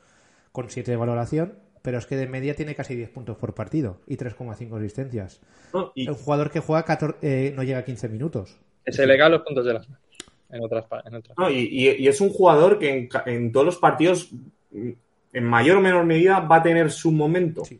con 0.51 0.69
7 0.69 0.89
de 0.91 0.97
valoración, 0.97 1.59
pero 1.81 1.97
es 1.97 2.05
que 2.05 2.15
de 2.15 2.27
media 2.27 2.55
tiene 2.55 2.75
casi 2.75 2.95
10 2.95 3.09
puntos 3.09 3.37
por 3.37 3.53
partido 3.53 4.01
y 4.07 4.17
3,5 4.17 4.77
asistencias. 4.77 5.41
¿no? 5.73 5.91
Y, 5.95 6.07
Un 6.09 6.15
jugador 6.15 6.51
que 6.51 6.59
juega 6.59 6.83
14, 6.83 7.17
eh, 7.21 7.53
no 7.55 7.63
llega 7.63 7.79
a 7.79 7.85
15 7.85 8.09
minutos. 8.09 8.57
se 8.85 9.05
le 9.07 9.17
caen 9.17 9.31
los 9.31 9.41
puntos 9.41 9.65
de 9.65 9.73
las 9.73 9.87
manos. 9.89 10.03
En 10.49 10.63
otras, 10.63 10.85
en 11.05 11.15
otras. 11.15 11.37
no, 11.37 11.49
y- 11.49 11.59
y- 11.71 11.89
y 12.03 12.07
es 12.09 12.19
un 12.19 12.29
jugador 12.29 12.77
que 12.77 12.89
en, 12.89 13.07
ca- 13.07 13.23
en 13.25 13.51
todos 13.53 13.65
los 13.65 13.77
partidos, 13.77 14.29
en 14.73 15.43
mayor 15.45 15.77
o 15.77 15.81
menor 15.81 16.05
medida, 16.05 16.41
va 16.41 16.57
a 16.57 16.63
tener 16.63 16.91
su 16.91 17.11
momento. 17.11 17.63
Sí. 17.63 17.79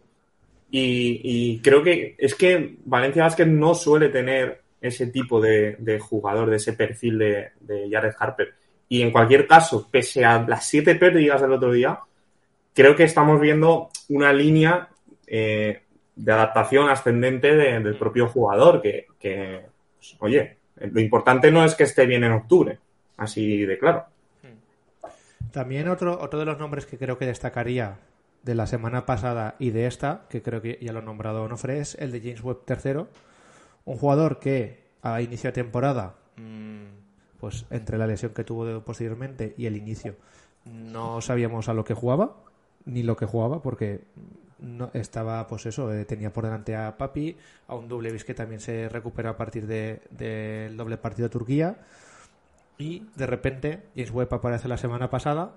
Y, 0.74 1.60
creo 1.60 1.84
que 1.84 2.16
es 2.18 2.34
que 2.34 2.78
Valencia 2.86 3.24
Vázquez 3.24 3.48
no 3.48 3.76
suele 3.76 4.10
tener 4.10 4.62
ese 4.80 5.08
tipo 5.08 5.42
de, 5.42 6.00
jugador, 6.00 6.50
de 6.50 6.56
ese 6.56 6.74
perfil 6.74 7.20
de, 7.20 7.90
Jared 7.92 8.14
Harper. 8.18 8.54
Y 8.88 9.02
en 9.02 9.12
cualquier 9.12 9.48
caso, 9.48 9.88
pese 9.92 10.26
a 10.26 10.40
las 10.48 10.66
siete 10.66 10.96
pérdidas 10.96 11.42
del 11.42 11.54
otro 11.54 11.72
día, 11.72 12.00
creo 12.74 12.96
que 12.96 13.04
estamos 13.04 13.40
viendo 13.40 13.90
una 14.10 14.34
línea 14.34 14.90
eh, 15.28 15.82
de 16.16 16.32
adaptación 16.32 16.90
ascendente 16.90 17.56
de- 17.56 17.80
del 17.80 17.96
propio 17.96 18.28
jugador, 18.28 18.82
que, 18.82 19.08
pues, 19.20 20.16
oye, 20.20 20.58
lo 20.78 21.00
importante 21.00 21.52
no 21.52 21.64
es 21.64 21.76
que 21.76 21.84
esté 21.84 22.06
bien 22.06 22.24
en 22.24 22.34
octubre, 22.34 22.80
así 23.18 23.66
de 23.66 23.78
claro. 23.78 24.06
También 25.52 25.90
otro, 25.90 26.18
otro 26.20 26.40
de 26.40 26.46
los 26.46 26.58
nombres 26.58 26.86
que 26.86 26.98
creo 26.98 27.18
que 27.18 27.26
destacaría 27.26 27.98
de 28.44 28.56
la 28.56 28.68
semana 28.68 29.06
pasada 29.06 29.56
y 29.60 29.70
de 29.72 29.86
esta, 29.88 30.26
que 30.30 30.42
creo 30.42 30.62
que 30.62 30.80
ya 30.82 30.94
lo 30.94 31.00
ha 31.00 31.04
nombrado 31.04 31.44
Onofre, 31.44 31.80
es 31.80 31.96
el 31.96 32.12
de 32.12 32.22
James 32.22 32.44
Webb 32.44 32.60
III, 32.68 33.06
un 33.86 33.98
jugador 33.98 34.40
que 34.40 34.82
a 35.04 35.22
inicio 35.22 35.50
de 35.50 35.54
temporada, 35.54 36.16
mm, 36.38 36.84
pues 37.40 37.66
entre 37.70 37.98
la 37.98 38.08
lesión 38.08 38.34
que 38.34 38.44
tuvo 38.44 38.66
de- 38.66 38.80
posteriormente 38.80 39.54
y 39.58 39.66
el 39.66 39.76
inicio, 39.78 40.16
no 40.66 41.22
sabíamos 41.22 41.70
a 41.70 41.74
lo 41.74 41.84
que 41.84 41.94
jugaba, 41.94 42.36
ni 42.86 43.04
lo 43.04 43.16
que 43.16 43.26
jugaba, 43.26 43.62
porque 43.62 44.02
no 44.60 44.92
estaba, 44.94 45.48
pues 45.48 45.66
eso, 45.66 45.92
eh, 45.92 46.06
tenía 46.06 46.32
por 46.34 46.44
delante 46.46 46.76
a 46.76 46.98
Papi, 46.98 47.36
a 47.68 47.76
un 47.76 47.88
doble 47.88 48.16
que 48.18 48.34
también 48.36 48.60
se 48.60 48.90
recupera 48.90 49.32
a 49.32 49.38
partir 49.38 49.66
de- 49.66 50.02
del 50.12 50.78
doble 50.78 50.98
partido 50.98 51.28
de 51.28 51.32
Turquía, 51.32 51.78
y 52.78 53.08
de 53.16 53.26
repente 53.28 53.84
James 53.96 54.12
Webb 54.12 54.34
aparece 54.34 54.68
la 54.68 54.78
semana 54.78 55.10
pasada, 55.10 55.52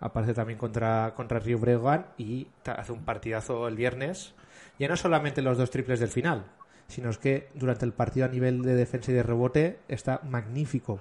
aparece 0.00 0.34
también 0.34 0.58
contra, 0.58 1.14
contra 1.14 1.38
Rio 1.38 1.58
Breogán 1.58 2.06
y 2.18 2.48
hace 2.64 2.92
un 2.92 3.04
partidazo 3.04 3.68
el 3.68 3.76
viernes. 3.76 4.34
Ya 4.78 4.88
no 4.88 4.96
solamente 4.96 5.42
los 5.42 5.58
dos 5.58 5.70
triples 5.70 6.00
del 6.00 6.08
final, 6.08 6.46
sino 6.88 7.10
es 7.10 7.18
que 7.18 7.48
durante 7.54 7.84
el 7.84 7.92
partido 7.92 8.26
a 8.26 8.28
nivel 8.28 8.62
de 8.62 8.74
defensa 8.74 9.10
y 9.10 9.14
de 9.14 9.22
rebote 9.22 9.78
está 9.88 10.20
magnífico. 10.24 11.00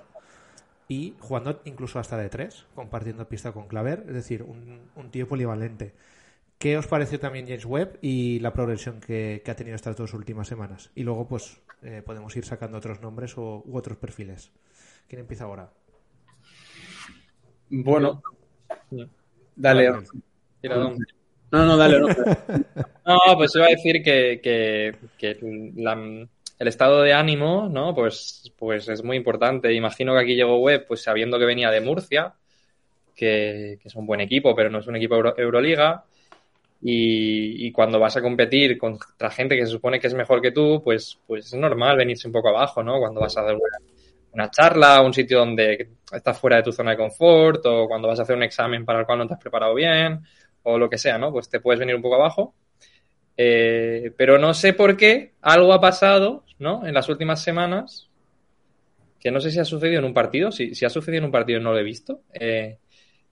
Y 0.88 1.15
jugando 1.19 1.62
incluso 1.65 1.99
hasta 1.99 2.17
de 2.17 2.29
tres, 2.29 2.65
compartiendo 2.75 3.27
pista 3.27 3.51
con 3.51 3.67
Claver, 3.67 4.03
es 4.08 4.13
decir, 4.13 4.43
un, 4.43 4.82
un 4.95 5.12
tío 5.12 5.27
polivalente. 5.27 5.93
¿Qué 6.58 6.77
os 6.77 6.88
pareció 6.88 7.19
también 7.19 7.45
James 7.45 7.65
Webb 7.65 7.97
y 8.01 8.39
la 8.39 8.53
progresión 8.53 8.99
que, 8.99 9.41
que 9.43 9.51
ha 9.51 9.56
tenido 9.56 9.75
estas 9.75 9.97
dos 9.97 10.13
últimas 10.13 10.47
semanas? 10.47 10.91
Y 10.95 11.03
luego, 11.03 11.27
pues, 11.27 11.62
eh, 11.82 12.01
podemos 12.06 12.36
ir 12.36 12.45
sacando 12.45 12.77
otros 12.77 13.01
nombres 13.01 13.38
o, 13.38 13.63
u 13.65 13.75
otros 13.75 13.97
perfiles. 13.97 14.51
¿Quién 15.08 15.21
empieza 15.21 15.45
ahora? 15.45 15.71
Bueno, 17.69 18.21
dale. 19.56 19.91
Tira. 20.62 20.75
No, 20.77 21.65
no, 21.65 21.77
dale. 21.77 21.99
No. 21.99 22.08
No, 23.06 23.19
pues 23.36 23.53
iba 23.56 23.65
a 23.65 23.69
decir 23.69 24.01
que, 24.01 24.39
que- 24.41 24.95
que 25.17 25.38
la- 25.75 26.27
el 26.60 26.67
estado 26.67 27.01
de 27.01 27.12
ánimo, 27.13 27.67
¿no? 27.69 27.93
Pues, 27.93 28.51
pues 28.58 28.88
es 28.88 29.03
muy 29.03 29.17
importante. 29.17 29.73
Imagino 29.73 30.13
que 30.13 30.21
aquí 30.21 30.36
llegó 30.36 30.58
Web, 30.60 30.86
pues 30.88 31.03
sabiendo 31.03 31.38
que 31.38 31.43
venía 31.45 31.69
de 31.69 31.82
Murcia, 31.82 32.34
que, 33.15 33.77
que 33.82 33.88
es 33.89 33.95
un 33.95 34.06
buen 34.06 34.21
equipo, 34.21 34.56
pero 34.56 34.69
no 34.69 34.79
es 34.79 34.88
un 34.88 34.95
equipo 34.95 35.15
Euro- 35.15 35.38
Euroliga. 35.38 36.06
Y, 36.82 37.65
y 37.67 37.71
cuando 37.71 37.99
vas 37.99 38.17
a 38.17 38.21
competir 38.21 38.77
contra 38.77 39.29
gente 39.32 39.56
que 39.56 39.65
se 39.65 39.71
supone 39.71 39.99
que 39.99 40.08
es 40.08 40.13
mejor 40.13 40.41
que 40.41 40.51
tú, 40.51 40.82
pues, 40.84 41.17
pues 41.27 41.47
es 41.47 41.53
normal 41.53 41.97
venirse 41.97 42.27
un 42.27 42.34
poco 42.34 42.49
abajo, 42.49 42.84
¿no? 42.84 42.99
Cuando 42.99 43.21
vas 43.21 43.38
a 43.38 43.41
dar 43.43 43.56
una, 44.34 44.50
charla, 44.50 45.02
un 45.02 45.13
sitio 45.13 45.39
donde 45.39 45.89
estás 46.12 46.39
fuera 46.39 46.58
de 46.58 46.63
tu 46.63 46.72
zona 46.72 46.91
de 46.91 46.98
confort, 46.98 47.65
o 47.65 47.88
cuando 47.88 48.08
vas 48.08 48.19
a 48.19 48.24
hacer 48.24 48.36
un 48.36 48.43
examen 48.43 48.86
para 48.86 49.00
el 49.00 49.06
cual 49.06 49.19
no 49.19 49.28
te 49.28 49.34
has 49.36 49.39
preparado 49.39 49.74
bien, 49.76 50.22
o 50.63 50.78
lo 50.78 50.89
que 50.89 50.98
sea, 50.98 51.17
¿no? 51.17 51.32
Pues 51.32 51.50
te 51.50 51.60
puedes 51.60 51.80
venir 51.80 51.96
un 51.96 52.02
poco 52.02 52.15
abajo. 52.15 52.54
Eh, 53.36 54.12
pero 54.15 54.38
no 54.38 54.54
sé 54.54 54.74
por 54.74 54.96
qué 54.96 55.34
algo 55.41 55.74
ha 55.74 55.82
pasado, 55.82 56.46
¿no? 56.60 56.86
En 56.86 56.93
las 56.93 57.10
últimas 57.10 57.43
semanas, 57.43 58.10
que 59.19 59.32
no 59.32 59.39
sé 59.39 59.52
si 59.52 59.60
ha 59.60 59.65
sucedido 59.65 60.00
en 60.00 60.06
un 60.06 60.13
partido, 60.13 60.52
si, 60.52 60.76
si 60.76 60.86
ha 60.86 60.89
sucedido 60.89 61.19
en 61.19 61.26
un 61.26 61.32
partido 61.32 61.60
no 61.60 61.74
lo 61.74 61.80
he 61.80 61.84
visto, 61.84 62.22
eh, 62.34 62.78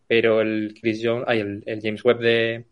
pero 0.07 0.41
el 0.41 0.73
Chris 0.79 1.01
Jones, 1.03 1.25
ay, 1.27 1.39
el, 1.39 1.63
el 1.65 1.81
James 1.81 2.03
Webb 2.03 2.19
de, 2.19 2.65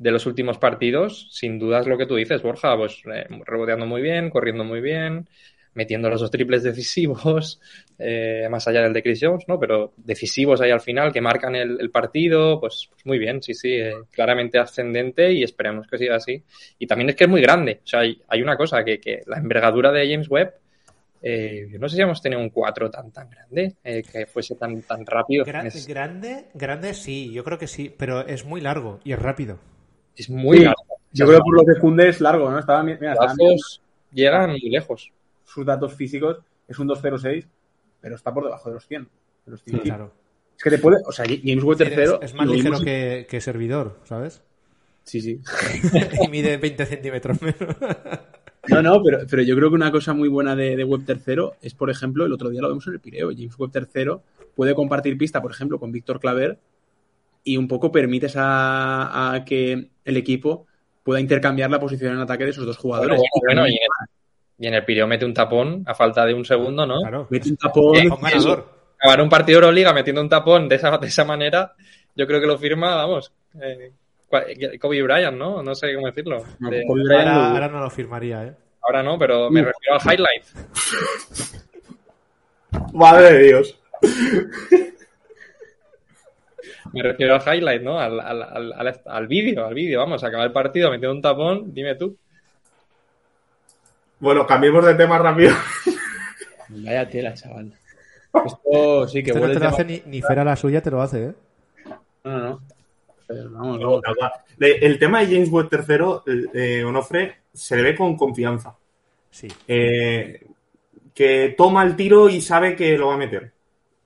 de 0.00 0.10
los 0.10 0.24
últimos 0.24 0.56
partidos, 0.56 1.28
sin 1.30 1.58
duda 1.58 1.80
es 1.80 1.86
lo 1.86 1.98
que 1.98 2.06
tú 2.06 2.16
dices, 2.16 2.42
Borja, 2.42 2.74
pues 2.74 3.02
eh, 3.12 3.26
reboteando 3.44 3.84
muy 3.84 4.00
bien, 4.00 4.30
corriendo 4.30 4.64
muy 4.64 4.80
bien, 4.80 5.28
metiendo 5.74 6.10
los 6.10 6.20
dos 6.20 6.30
triples 6.30 6.62
decisivos, 6.62 7.60
eh, 7.98 8.48
más 8.50 8.66
allá 8.68 8.82
del 8.82 8.92
de 8.92 9.02
Chris 9.02 9.20
Jones, 9.22 9.44
¿no? 9.48 9.58
Pero 9.58 9.92
decisivos 9.96 10.60
ahí 10.60 10.70
al 10.70 10.80
final, 10.80 11.12
que 11.12 11.20
marcan 11.20 11.54
el, 11.56 11.80
el 11.80 11.90
partido, 11.90 12.60
pues, 12.60 12.88
pues 12.90 13.06
muy 13.06 13.18
bien, 13.18 13.42
sí, 13.42 13.54
sí, 13.54 13.72
eh, 13.74 13.94
claramente 14.10 14.58
ascendente 14.58 15.32
y 15.32 15.42
esperemos 15.42 15.86
que 15.86 15.98
siga 15.98 16.16
así. 16.16 16.42
Y 16.78 16.86
también 16.86 17.10
es 17.10 17.16
que 17.16 17.24
es 17.24 17.30
muy 17.30 17.40
grande, 17.42 17.80
o 17.84 17.86
sea, 17.86 18.00
hay, 18.00 18.20
hay 18.28 18.42
una 18.42 18.56
cosa, 18.56 18.84
que, 18.84 19.00
que 19.00 19.20
la 19.26 19.38
envergadura 19.38 19.92
de 19.92 20.10
James 20.10 20.28
Webb, 20.30 20.54
eh, 21.22 21.68
yo 21.70 21.78
no 21.78 21.88
sé 21.88 21.96
si 21.96 22.02
hemos 22.02 22.22
tenido 22.22 22.40
un 22.40 22.50
4 22.50 22.90
tan, 22.90 23.12
tan 23.12 23.28
grande, 23.30 23.76
eh, 23.84 24.02
que 24.10 24.26
fuese 24.26 24.56
tan, 24.56 24.82
tan 24.82 25.04
rápido. 25.06 25.46
Gra- 25.46 25.66
es, 25.66 25.86
grande, 25.86 26.50
grande 26.54 26.94
sí, 26.94 27.32
yo 27.32 27.44
creo 27.44 27.58
que 27.58 27.66
sí, 27.66 27.94
pero 27.98 28.26
es 28.26 28.44
muy 28.44 28.60
largo 28.60 29.00
y 29.04 29.12
es 29.12 29.18
rápido. 29.18 29.58
es 30.14 30.28
muy 30.30 30.58
Sí, 30.58 30.64
largo. 30.64 31.00
Yo 31.12 31.26
creo 31.26 31.38
que 31.38 31.44
por 31.44 31.56
lo 31.56 31.64
que 31.74 31.80
funde 31.80 32.08
es 32.08 32.20
largo, 32.20 32.50
¿no? 32.50 32.58
Estaba, 32.58 32.82
mi- 32.82 32.94
mira, 32.94 33.12
estaba 33.14 33.34
llegan 34.12 34.50
muy 34.50 34.70
lejos. 34.70 35.12
Sus 35.50 35.66
datos 35.66 35.94
físicos, 35.94 36.38
es 36.68 36.78
un 36.78 36.86
206, 36.86 37.48
pero 38.00 38.14
está 38.14 38.32
por 38.32 38.44
debajo 38.44 38.68
de 38.68 38.74
los 38.74 38.86
100. 38.86 39.08
de 39.46 39.50
los 39.50 39.62
100. 39.64 39.78
Claro. 39.80 40.12
Es 40.56 40.62
que 40.62 40.70
te 40.70 40.78
puede, 40.78 40.98
o 41.06 41.12
sea, 41.12 41.24
James 41.26 41.64
Webb 41.64 41.78
tercero. 41.78 42.20
es 42.22 42.34
más 42.34 42.46
ligero 42.46 42.80
que, 42.80 43.26
que 43.28 43.40
servidor, 43.40 43.98
¿sabes? 44.04 44.42
Sí, 45.02 45.20
sí. 45.20 45.40
y 46.24 46.28
mide 46.28 46.58
20 46.58 46.86
centímetros 46.86 47.40
menos. 47.42 47.76
No, 48.68 48.82
no, 48.82 49.02
pero, 49.02 49.20
pero 49.28 49.42
yo 49.42 49.56
creo 49.56 49.70
que 49.70 49.74
una 49.74 49.90
cosa 49.90 50.12
muy 50.12 50.28
buena 50.28 50.54
de, 50.54 50.76
de 50.76 50.84
Web 50.84 51.04
tercero 51.04 51.54
es, 51.62 51.74
por 51.74 51.90
ejemplo, 51.90 52.26
el 52.26 52.32
otro 52.32 52.50
día 52.50 52.60
lo 52.60 52.68
vemos 52.68 52.86
en 52.86 52.92
el 52.92 53.00
Pireo. 53.00 53.30
James 53.30 53.58
Webb 53.58 53.72
tercero 53.72 54.22
puede 54.54 54.74
compartir 54.74 55.16
pista, 55.16 55.40
por 55.40 55.50
ejemplo, 55.50 55.80
con 55.80 55.90
Víctor 55.90 56.20
Claver 56.20 56.58
y 57.42 57.56
un 57.56 57.66
poco 57.66 57.90
permites 57.90 58.36
a, 58.36 59.32
a 59.32 59.44
que 59.44 59.88
el 60.04 60.16
equipo 60.16 60.66
pueda 61.02 61.20
intercambiar 61.20 61.70
la 61.70 61.80
posición 61.80 62.12
en 62.12 62.20
ataque 62.20 62.44
de 62.44 62.50
esos 62.50 62.66
dos 62.66 62.76
jugadores. 62.76 63.16
Bueno, 63.16 63.62
bueno, 63.62 63.68
y, 63.68 63.72
en 63.72 63.78
el, 63.78 64.19
y 64.60 64.66
en 64.68 64.74
el 64.74 64.84
Pireo 64.84 65.06
mete 65.08 65.24
un 65.24 65.32
tapón 65.34 65.82
a 65.86 65.94
falta 65.94 66.24
de 66.26 66.34
un 66.34 66.44
segundo, 66.44 66.86
¿no? 66.86 67.00
Claro. 67.00 67.26
Mete 67.30 67.48
un 67.48 67.56
tapón. 67.56 67.96
Eh. 67.96 68.08
Acabar 69.02 69.22
un 69.22 69.28
partido 69.30 69.58
de 69.58 69.64
Euroliga 69.64 69.92
metiendo 69.94 70.20
un 70.20 70.28
tapón 70.28 70.68
de 70.68 70.76
esa, 70.76 70.96
de 70.98 71.06
esa 71.06 71.24
manera, 71.24 71.72
yo 72.14 72.26
creo 72.26 72.40
que 72.40 72.46
lo 72.46 72.58
firma, 72.58 72.94
vamos, 72.96 73.32
eh, 73.60 73.92
cua- 74.30 74.78
Kobe 74.78 75.02
Bryant, 75.02 75.36
¿no? 75.38 75.62
No 75.62 75.74
sé 75.74 75.94
cómo 75.94 76.06
decirlo. 76.08 76.44
No, 76.58 76.70
De- 76.70 76.84
Kobe 76.86 77.02
Bryant 77.04 77.28
Ahora, 77.28 77.68
no 77.68 77.80
lo 77.80 77.88
firmaría, 77.90 78.44
¿eh? 78.44 78.52
ahora 78.82 79.02
no, 79.02 79.18
pero 79.18 79.50
me 79.50 79.62
Uh. 79.62 79.64
refiero 79.64 79.94
al 79.98 80.12
highlight. 80.12 80.44
Madre 82.92 83.32
de 83.32 83.42
Dios. 83.44 83.78
Me 86.92 87.02
refiero 87.02 87.34
al 87.36 87.56
highlight, 87.56 87.82
¿no? 87.82 87.98
Al, 88.00 88.18
al, 88.20 88.42
al, 88.42 88.72
al, 88.72 89.00
al 89.06 89.26
vídeo, 89.26 89.64
al 89.66 89.74
vídeo, 89.74 90.00
vamos, 90.00 90.22
acabar 90.24 90.46
el 90.46 90.52
partido 90.52 90.90
metiendo 90.90 91.12
un 91.14 91.22
tapón, 91.22 91.72
dime 91.72 91.94
tú. 91.94 92.16
Bueno, 94.20 94.46
cambiemos 94.46 94.84
de 94.84 94.94
tema 94.94 95.18
rápido. 95.18 95.54
Vaya 96.68 97.08
tela, 97.08 97.34
chaval. 97.34 97.72
Esto 98.46 99.08
sí 99.08 99.22
que 99.22 99.30
Esto 99.30 99.46
no 99.46 99.52
te 99.52 99.58
lo 99.58 99.68
hace 99.68 99.84
ni, 99.84 100.02
ni 100.06 100.22
Fera 100.22 100.44
la 100.44 100.54
suya, 100.56 100.80
te 100.82 100.90
lo 100.90 101.02
hace, 101.02 101.24
¿eh? 101.26 101.34
No, 102.24 102.38
no, 102.38 102.48
no. 102.50 102.60
Pero 103.26 103.50
vamos, 103.50 103.80
El 104.58 104.98
tema 104.98 105.20
de 105.20 105.26
James 105.26 105.48
Webb 105.50 105.68
III, 105.72 106.06
eh, 106.26 106.46
eh, 106.80 106.84
Onofre, 106.84 107.36
se 107.52 107.76
le 107.76 107.82
ve 107.82 107.96
con 107.96 108.16
confianza. 108.16 108.74
Sí. 109.30 109.46
eh, 109.68 110.44
que 111.14 111.54
toma 111.56 111.84
el 111.84 111.94
tiro 111.96 112.28
y 112.28 112.40
sabe 112.40 112.74
que 112.74 112.96
lo 112.98 113.08
va 113.08 113.14
a 113.14 113.18
meter. 113.18 113.52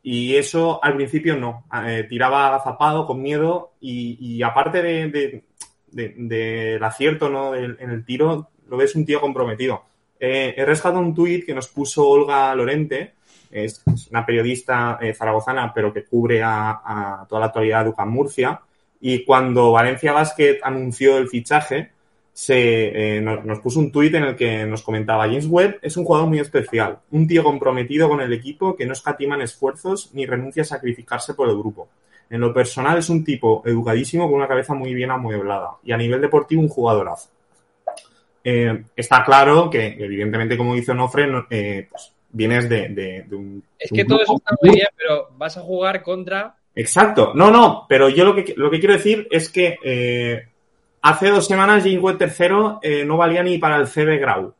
Y 0.02 0.34
eso 0.36 0.82
al 0.82 0.96
principio 0.96 1.36
no. 1.36 1.64
Eh, 1.86 2.04
tiraba 2.08 2.48
agazapado, 2.48 3.06
con 3.06 3.22
miedo, 3.22 3.72
y, 3.80 4.16
y 4.20 4.42
aparte 4.42 4.82
de, 4.82 5.08
de- 5.08 5.44
de- 5.92 6.14
del 6.16 6.82
acierto 6.84 7.28
¿no? 7.30 7.54
en 7.54 7.78
el 7.90 8.04
tiro, 8.04 8.48
lo 8.68 8.76
ves 8.76 8.94
un 8.96 9.06
tío 9.06 9.20
comprometido. 9.20 9.82
Eh, 10.18 10.54
he 10.56 10.64
rescatado 10.64 11.00
un 11.00 11.14
tuit 11.14 11.44
que 11.44 11.54
nos 11.54 11.68
puso 11.68 12.08
Olga 12.08 12.54
Lorente, 12.54 13.14
es, 13.50 13.82
una 14.10 14.26
periodista 14.26 14.98
eh, 15.00 15.14
zaragozana, 15.14 15.72
pero 15.72 15.92
que 15.92 16.04
cubre 16.04 16.42
a, 16.42 17.24
toda 17.28 17.40
la 17.40 17.46
actualidad 17.46 17.84
de 17.84 17.90
UCAM 17.90 18.10
Murcia. 18.10 18.60
Y 19.00 19.24
cuando 19.24 19.72
Valencia 19.72 20.12
Basket 20.12 20.58
anunció 20.62 21.18
el 21.18 21.28
fichaje, 21.28 21.92
se, 22.32 23.16
eh, 23.16 23.20
nos, 23.20 23.60
puso 23.60 23.78
un 23.78 23.92
tuit 23.92 24.12
en 24.14 24.24
el 24.24 24.36
que 24.36 24.66
nos 24.66 24.82
comentaba 24.82 25.26
James 25.26 25.46
Webb 25.46 25.78
es 25.82 25.96
un 25.96 26.04
jugador 26.04 26.28
muy 26.28 26.40
especial, 26.40 26.98
un 27.12 27.28
tío 27.28 27.44
comprometido 27.44 28.08
con 28.08 28.20
el 28.20 28.32
equipo 28.32 28.74
que 28.74 28.86
no 28.86 28.92
escatima 28.92 29.40
esfuerzos 29.42 30.10
ni 30.14 30.26
renuncia 30.26 30.62
a 30.62 30.66
sacrificarse 30.66 31.34
por 31.34 31.48
el 31.48 31.56
grupo. 31.56 31.88
En 32.28 32.40
lo 32.40 32.52
personal 32.52 32.98
es 32.98 33.08
un 33.08 33.22
tipo 33.22 33.62
educadísimo 33.64 34.26
con 34.26 34.34
una 34.34 34.48
cabeza 34.48 34.74
muy 34.74 34.94
bien 34.94 35.12
amueblada 35.12 35.76
y 35.84 35.92
a 35.92 35.96
nivel 35.96 36.20
deportivo 36.20 36.62
un 36.62 36.68
jugadorazo. 36.68 37.28
Eh, 38.44 38.84
está 38.94 39.24
claro 39.24 39.70
que, 39.70 39.86
evidentemente, 39.98 40.56
como 40.56 40.74
dice 40.74 40.92
Onofre, 40.92 41.26
no- 41.26 41.46
eh, 41.48 41.88
pues, 41.90 42.12
vienes 42.30 42.68
de, 42.68 42.88
de- 42.90 43.24
de 43.26 43.34
un. 43.36 43.64
Es 43.78 43.90
que 43.90 44.02
un 44.02 44.08
todo 44.08 44.18
grupo 44.18 44.32
eso 44.34 44.42
está 44.44 44.56
muy 44.60 44.74
bien, 44.74 44.86
pero 44.96 45.28
vas 45.36 45.56
a 45.56 45.62
jugar 45.62 46.02
contra. 46.02 46.54
Exacto. 46.74 47.32
No, 47.34 47.50
no, 47.50 47.86
pero 47.88 48.08
yo 48.08 48.24
lo 48.24 48.34
que, 48.34 48.52
lo 48.56 48.70
que 48.70 48.78
quiero 48.80 48.94
decir 48.94 49.26
es 49.30 49.48
que 49.48 49.78
eh, 49.82 50.46
hace 51.02 51.28
dos 51.30 51.46
semanas 51.46 51.84
Webb 51.86 52.18
tercero 52.18 52.80
eh, 52.82 53.04
no 53.04 53.16
valía 53.16 53.42
ni 53.42 53.56
para 53.58 53.76
el 53.76 53.86
CB 53.86 54.18
Grau. 54.18 54.52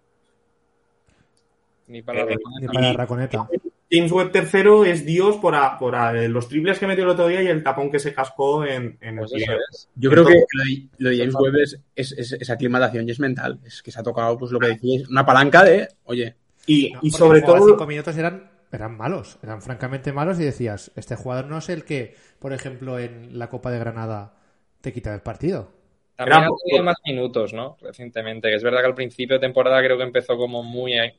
Ni 1.89 2.01
para 2.03 2.21
Eh, 2.23 2.37
Ni 2.61 2.67
para 2.69 2.93
Raconeta. 2.95 3.49
James 3.97 4.13
Webb 4.13 4.33
tercero 4.33 4.85
es 4.85 5.05
Dios 5.07 5.37
por, 5.37 5.55
a- 5.55 5.79
por 5.79 5.95
a- 5.95 6.13
los 6.29 6.49
triples 6.49 6.79
que 6.79 6.87
metió 6.87 7.05
el 7.05 7.11
otro 7.11 7.29
día 7.29 7.43
y 7.43 7.47
el 7.47 7.63
tapón 7.63 7.91
que 7.91 7.99
se 7.99 8.13
cascó 8.15 8.65
en, 8.65 8.99
en 9.01 9.17
Pues 9.19 9.33
el 9.33 9.43
es. 9.43 9.89
Yo 9.95 10.11
creo 10.11 10.25
que 10.27 10.33
Entonces- 10.33 10.49
lo 10.53 10.65
de, 10.65 10.89
lo 10.99 11.11
de 11.11 11.19
James 11.19 11.35
Webb 11.35 11.57
es, 11.63 11.81
es, 11.95 12.13
es- 12.13 12.33
es 12.33 12.51
aclimatación 12.51 13.07
y 13.09 13.13
es 13.13 13.21
mental. 13.21 13.61
Es 13.65 13.83
que 13.83 13.91
se 13.91 14.01
ha 14.01 14.03
tocado, 14.03 14.37
pues 14.39 14.51
lo 14.53 14.59
que 14.59 14.69
decíais, 14.69 15.09
una 15.09 15.25
palanca 15.27 15.63
de, 15.65 15.89
oye, 16.05 16.35
Y, 16.67 16.93
No, 16.93 16.99
y 17.03 17.11
porque 17.11 17.19
sobre 17.19 17.43
todo, 17.43 17.67
cinco 17.69 17.87
minutos 17.87 18.17
eran, 18.17 18.51
eran 18.73 18.97
malos, 18.97 19.39
eran 19.43 19.61
francamente 19.61 20.13
malos 20.13 20.41
y 20.41 20.45
decías, 20.45 20.91
este 20.97 21.15
jugador 21.15 21.47
no 21.47 21.59
es 21.59 21.69
el 21.69 21.85
que, 21.85 22.15
por 22.39 22.53
ejemplo, 22.55 22.99
en 22.99 23.39
la 23.39 23.49
Copa 23.51 23.71
de 23.71 23.79
Granada 23.79 24.35
te 24.81 24.93
quita 24.93 25.15
el 25.15 25.21
partido. 25.21 25.71
También 26.17 26.45
ha 26.45 26.49
tenido 26.65 26.85
más 26.85 26.97
minutos, 27.05 27.53
¿no? 27.53 27.77
Recientemente. 27.83 28.49
Que 28.49 28.55
es 28.55 28.63
verdad 28.63 28.81
que 28.81 28.87
al 28.87 28.95
principio 28.95 29.37
de 29.37 29.41
temporada 29.41 29.83
creo 29.83 29.97
que 29.99 30.05
empezó 30.05 30.37
como 30.37 30.63
muy, 30.63 30.95
eh, 30.95 31.17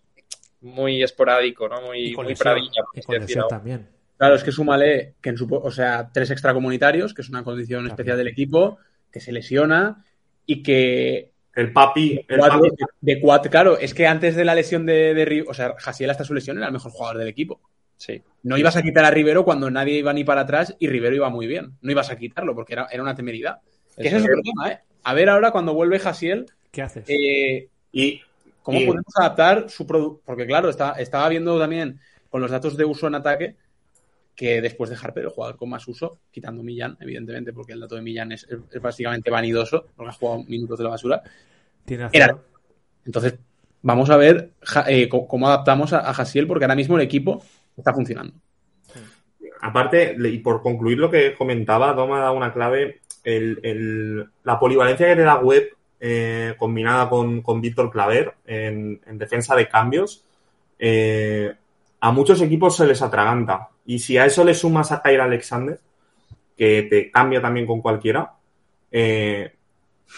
muy 0.66 1.02
esporádico, 1.04 1.68
¿no? 1.70 1.82
Muy, 1.82 2.08
Y 2.08 2.14
con 2.14 2.26
muy 2.26 2.34
lesión, 2.34 2.44
pradilla, 2.54 2.82
y 2.94 3.02
con 3.02 3.20
lesión 3.20 3.46
también. 3.48 3.88
claro, 4.18 4.36
es 4.36 4.44
que 4.44 4.52
súmale 4.52 5.16
que 5.22 5.30
en 5.30 5.38
su, 5.38 5.48
o 5.54 5.72
sea, 5.72 6.10
tres 6.14 6.32
extracomunitarios, 6.32 7.14
que 7.14 7.22
es 7.22 7.30
una 7.30 7.44
condición 7.44 7.88
especial 7.88 8.18
del 8.18 8.28
equipo, 8.28 8.78
que 9.12 9.20
se 9.20 9.32
lesiona 9.32 10.04
y 10.46 10.62
que 10.64 11.32
el 11.56 11.72
papi, 11.72 12.26
el 12.28 12.38
cuatro- 12.40 12.60
papi 12.62 12.70
de 13.02 13.20
cuatro, 13.22 13.50
claro, 13.52 13.78
es 13.80 13.94
que 13.94 14.06
antes 14.08 14.36
de 14.36 14.44
la 14.44 14.56
lesión 14.56 14.86
de, 14.86 15.14
de 15.14 15.26
Ri- 15.26 15.46
o 15.48 15.54
sea, 15.54 15.76
Jasiel 15.78 16.10
hasta 16.10 16.24
su 16.26 16.34
lesión 16.34 16.58
era 16.58 16.68
el 16.68 16.74
mejor 16.74 16.92
jugador 16.92 17.18
del 17.20 17.28
equipo. 17.30 17.62
Sí. 17.98 18.22
No 18.44 18.58
ibas 18.58 18.76
a 18.76 18.82
quitar 18.82 19.06
a 19.06 19.12
Rivero 19.12 19.46
cuando 19.46 19.72
nadie 19.72 19.98
iba 20.00 20.12
ni 20.12 20.26
para 20.26 20.42
atrás 20.42 20.76
y 20.80 20.90
Rivero 20.90 21.16
iba 21.16 21.30
muy 21.30 21.48
bien. 21.48 21.78
No 21.82 21.92
ibas 21.92 22.10
a 22.12 22.18
quitarlo 22.18 22.54
porque 22.54 22.74
era, 22.74 22.88
era 22.92 23.02
una 23.02 23.16
temeridad. 23.16 23.60
Que 23.96 24.08
ese 24.10 24.18
es 24.18 24.24
Eso 24.24 24.26
otro 24.26 24.42
tema, 24.44 24.70
¿eh? 24.72 24.80
A 25.04 25.14
ver 25.14 25.30
ahora 25.30 25.52
cuando 25.52 25.74
vuelve 25.74 25.98
Jasiel, 26.00 26.48
¿Qué 26.72 26.82
haces? 26.82 27.06
eh, 27.08 27.70
y, 27.94 28.22
¿cómo 28.66 28.80
y- 28.82 28.86
podemos 28.88 29.14
adaptar 29.16 29.70
su 29.70 29.86
producto? 29.86 30.22
Porque 30.26 30.46
claro, 30.48 30.70
está, 30.70 30.94
estaba 30.94 31.30
viendo 31.30 31.58
también 31.60 32.00
con 32.30 32.42
los 32.42 32.50
datos 32.52 32.76
de 32.76 32.84
uso 32.84 33.08
en 33.08 33.16
ataque 33.16 33.56
que 34.36 34.60
después 34.60 34.90
de 34.90 34.98
Harper, 35.02 35.24
el 35.24 35.30
jugador 35.30 35.56
con 35.56 35.70
más 35.70 35.88
uso, 35.88 36.20
quitando 36.32 36.62
Millán, 36.64 36.98
evidentemente, 37.00 37.54
porque 37.54 37.72
el 37.72 37.80
dato 37.80 37.96
de 37.96 38.02
Millán 38.02 38.34
es, 38.34 38.46
es 38.74 38.82
básicamente 38.82 39.32
vanidoso, 39.32 39.86
porque 39.96 40.10
ha 40.10 40.14
jugado 40.14 40.44
minutos 40.44 40.78
de 40.78 40.84
la 40.84 40.90
basura. 40.90 41.24
Tiene 41.86 42.10
era- 42.12 42.28
razón. 42.28 42.42
Entonces, 43.06 43.36
vamos 43.84 44.10
a 44.10 44.18
ver 44.18 44.52
eh, 44.88 45.08
cómo 45.08 45.48
adaptamos 45.48 45.94
a, 45.94 46.10
a 46.10 46.14
Jasiel, 46.14 46.48
porque 46.48 46.66
ahora 46.66 46.76
mismo 46.76 46.98
el 46.98 47.04
equipo 47.04 47.42
está 47.78 47.94
funcionando. 47.94 48.34
aparte, 49.62 50.16
y 50.20 50.40
por 50.40 50.62
concluir 50.62 50.98
lo 51.00 51.10
que 51.10 51.34
comentaba, 51.34 51.94
Doma 51.94 52.18
ha 52.18 52.24
dado 52.24 52.34
una 52.34 52.52
clave, 52.54 53.00
el- 53.24 53.60
el- 53.64 54.26
la 54.44 54.60
polivalencia 54.60 55.08
que 55.08 55.16
te 55.16 55.22
da 55.24 55.40
Web 55.40 55.70
eh, 56.08 56.54
combinada 56.60 57.10
con, 57.10 57.42
con 57.42 57.60
Víctor 57.62 57.90
Claver 57.90 58.36
en, 58.46 59.02
en 59.08 59.18
defensa 59.18 59.56
de 59.56 59.68
cambios, 59.68 60.24
eh, 60.78 61.52
a 62.00 62.12
muchos 62.12 62.40
equipos 62.44 62.76
se 62.78 62.86
les 62.86 63.02
atraganta. 63.02 63.70
Y 63.88 63.98
si 63.98 64.16
a 64.20 64.26
eso 64.28 64.44
le 64.44 64.54
sumas 64.54 64.92
a 64.92 65.02
Kyra 65.02 65.24
Alexander, 65.24 65.80
que 66.56 66.84
te 66.84 67.10
cambia 67.10 67.42
también 67.42 67.66
con 67.66 67.82
cualquiera, 67.82 68.34
eh, 68.92 69.52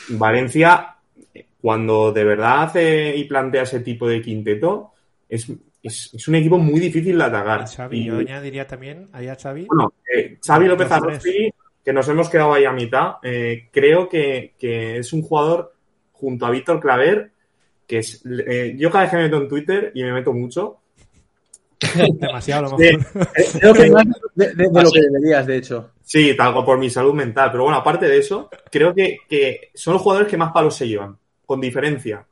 Valencia, 0.10 0.95
cuando 1.62 2.12
de 2.12 2.23
verdad 2.26 2.63
hace 2.63 3.15
y 3.15 3.23
plantea 3.23 3.63
ese 3.63 3.80
tipo 3.80 4.08
de 4.10 4.21
quinteto, 4.21 4.91
es, 5.30 5.50
es- 5.82 6.13
es 6.13 6.28
un 6.28 6.36
equipo 6.36 6.58
muy 6.58 6.80
difícil 6.82 7.17
de 7.17 7.23
atacar. 7.23 7.65
Xavi, 7.67 7.97
Y- 8.00 8.06
yo 8.06 8.17
añadiría 8.17 8.67
también, 8.67 9.08
ahí 9.13 9.28
a 9.30 9.36
Xavi, 9.36 9.67
bueno, 9.67 9.93
Xavi 10.45 10.67
López 10.67 10.89
Los 10.89 10.97
Arrozi, 10.97 11.54
que 11.84 11.93
nos 11.93 12.08
hemos 12.10 12.30
quedado 12.30 12.54
ahí 12.54 12.65
a 12.65 12.73
mitad, 12.73 13.13
creo 13.71 14.10
que, 14.10 14.54
que 14.60 14.97
es 14.97 15.13
un 15.13 15.21
jugador 15.21 15.73
junto 16.19 16.45
a 16.45 16.51
Víctor 16.51 16.80
Claver, 16.80 17.32
que 17.88 17.99
es, 17.99 18.21
eh, 18.25 18.75
yo 18.77 18.89
cada 18.91 19.03
vez 19.06 19.12
que 19.12 19.17
me 19.17 19.23
meto 19.23 19.38
en 19.41 19.47
Twitter, 19.47 19.91
y 19.95 20.03
me 20.03 20.12
meto 20.13 20.34
mucho, 20.34 20.77
demasiado 22.19 22.67
a 22.67 22.69
lo 22.71 22.77
Sí. 22.77 22.97
mejor. 22.97 23.27
Creo 23.60 23.73
que 23.73 23.91
más 23.91 24.06
de, 24.36 24.47
de- 24.56 24.69
de 24.69 24.84
lo 24.84 24.91
que 24.91 25.01
deberías, 25.01 25.45
de 25.45 25.58
hecho. 25.58 25.91
sí, 26.03 26.36
tal 26.36 26.53
como 26.53 26.65
por 26.65 26.77
mi 26.80 26.89
salud 26.89 27.13
mental, 27.13 27.49
pero 27.51 27.63
bueno, 27.63 27.77
aparte 27.77 28.08
de 28.08 28.17
eso, 28.17 28.49
creo 28.71 28.93
que, 28.93 29.19
que 29.30 29.69
son 29.73 29.93
los 29.93 30.01
jugadores 30.01 30.27
que 30.30 30.38
más 30.38 30.51
palos 30.51 30.75
se 30.75 30.88
llevan, 30.88 31.17
con 31.45 31.62
diferencia. 31.62 32.25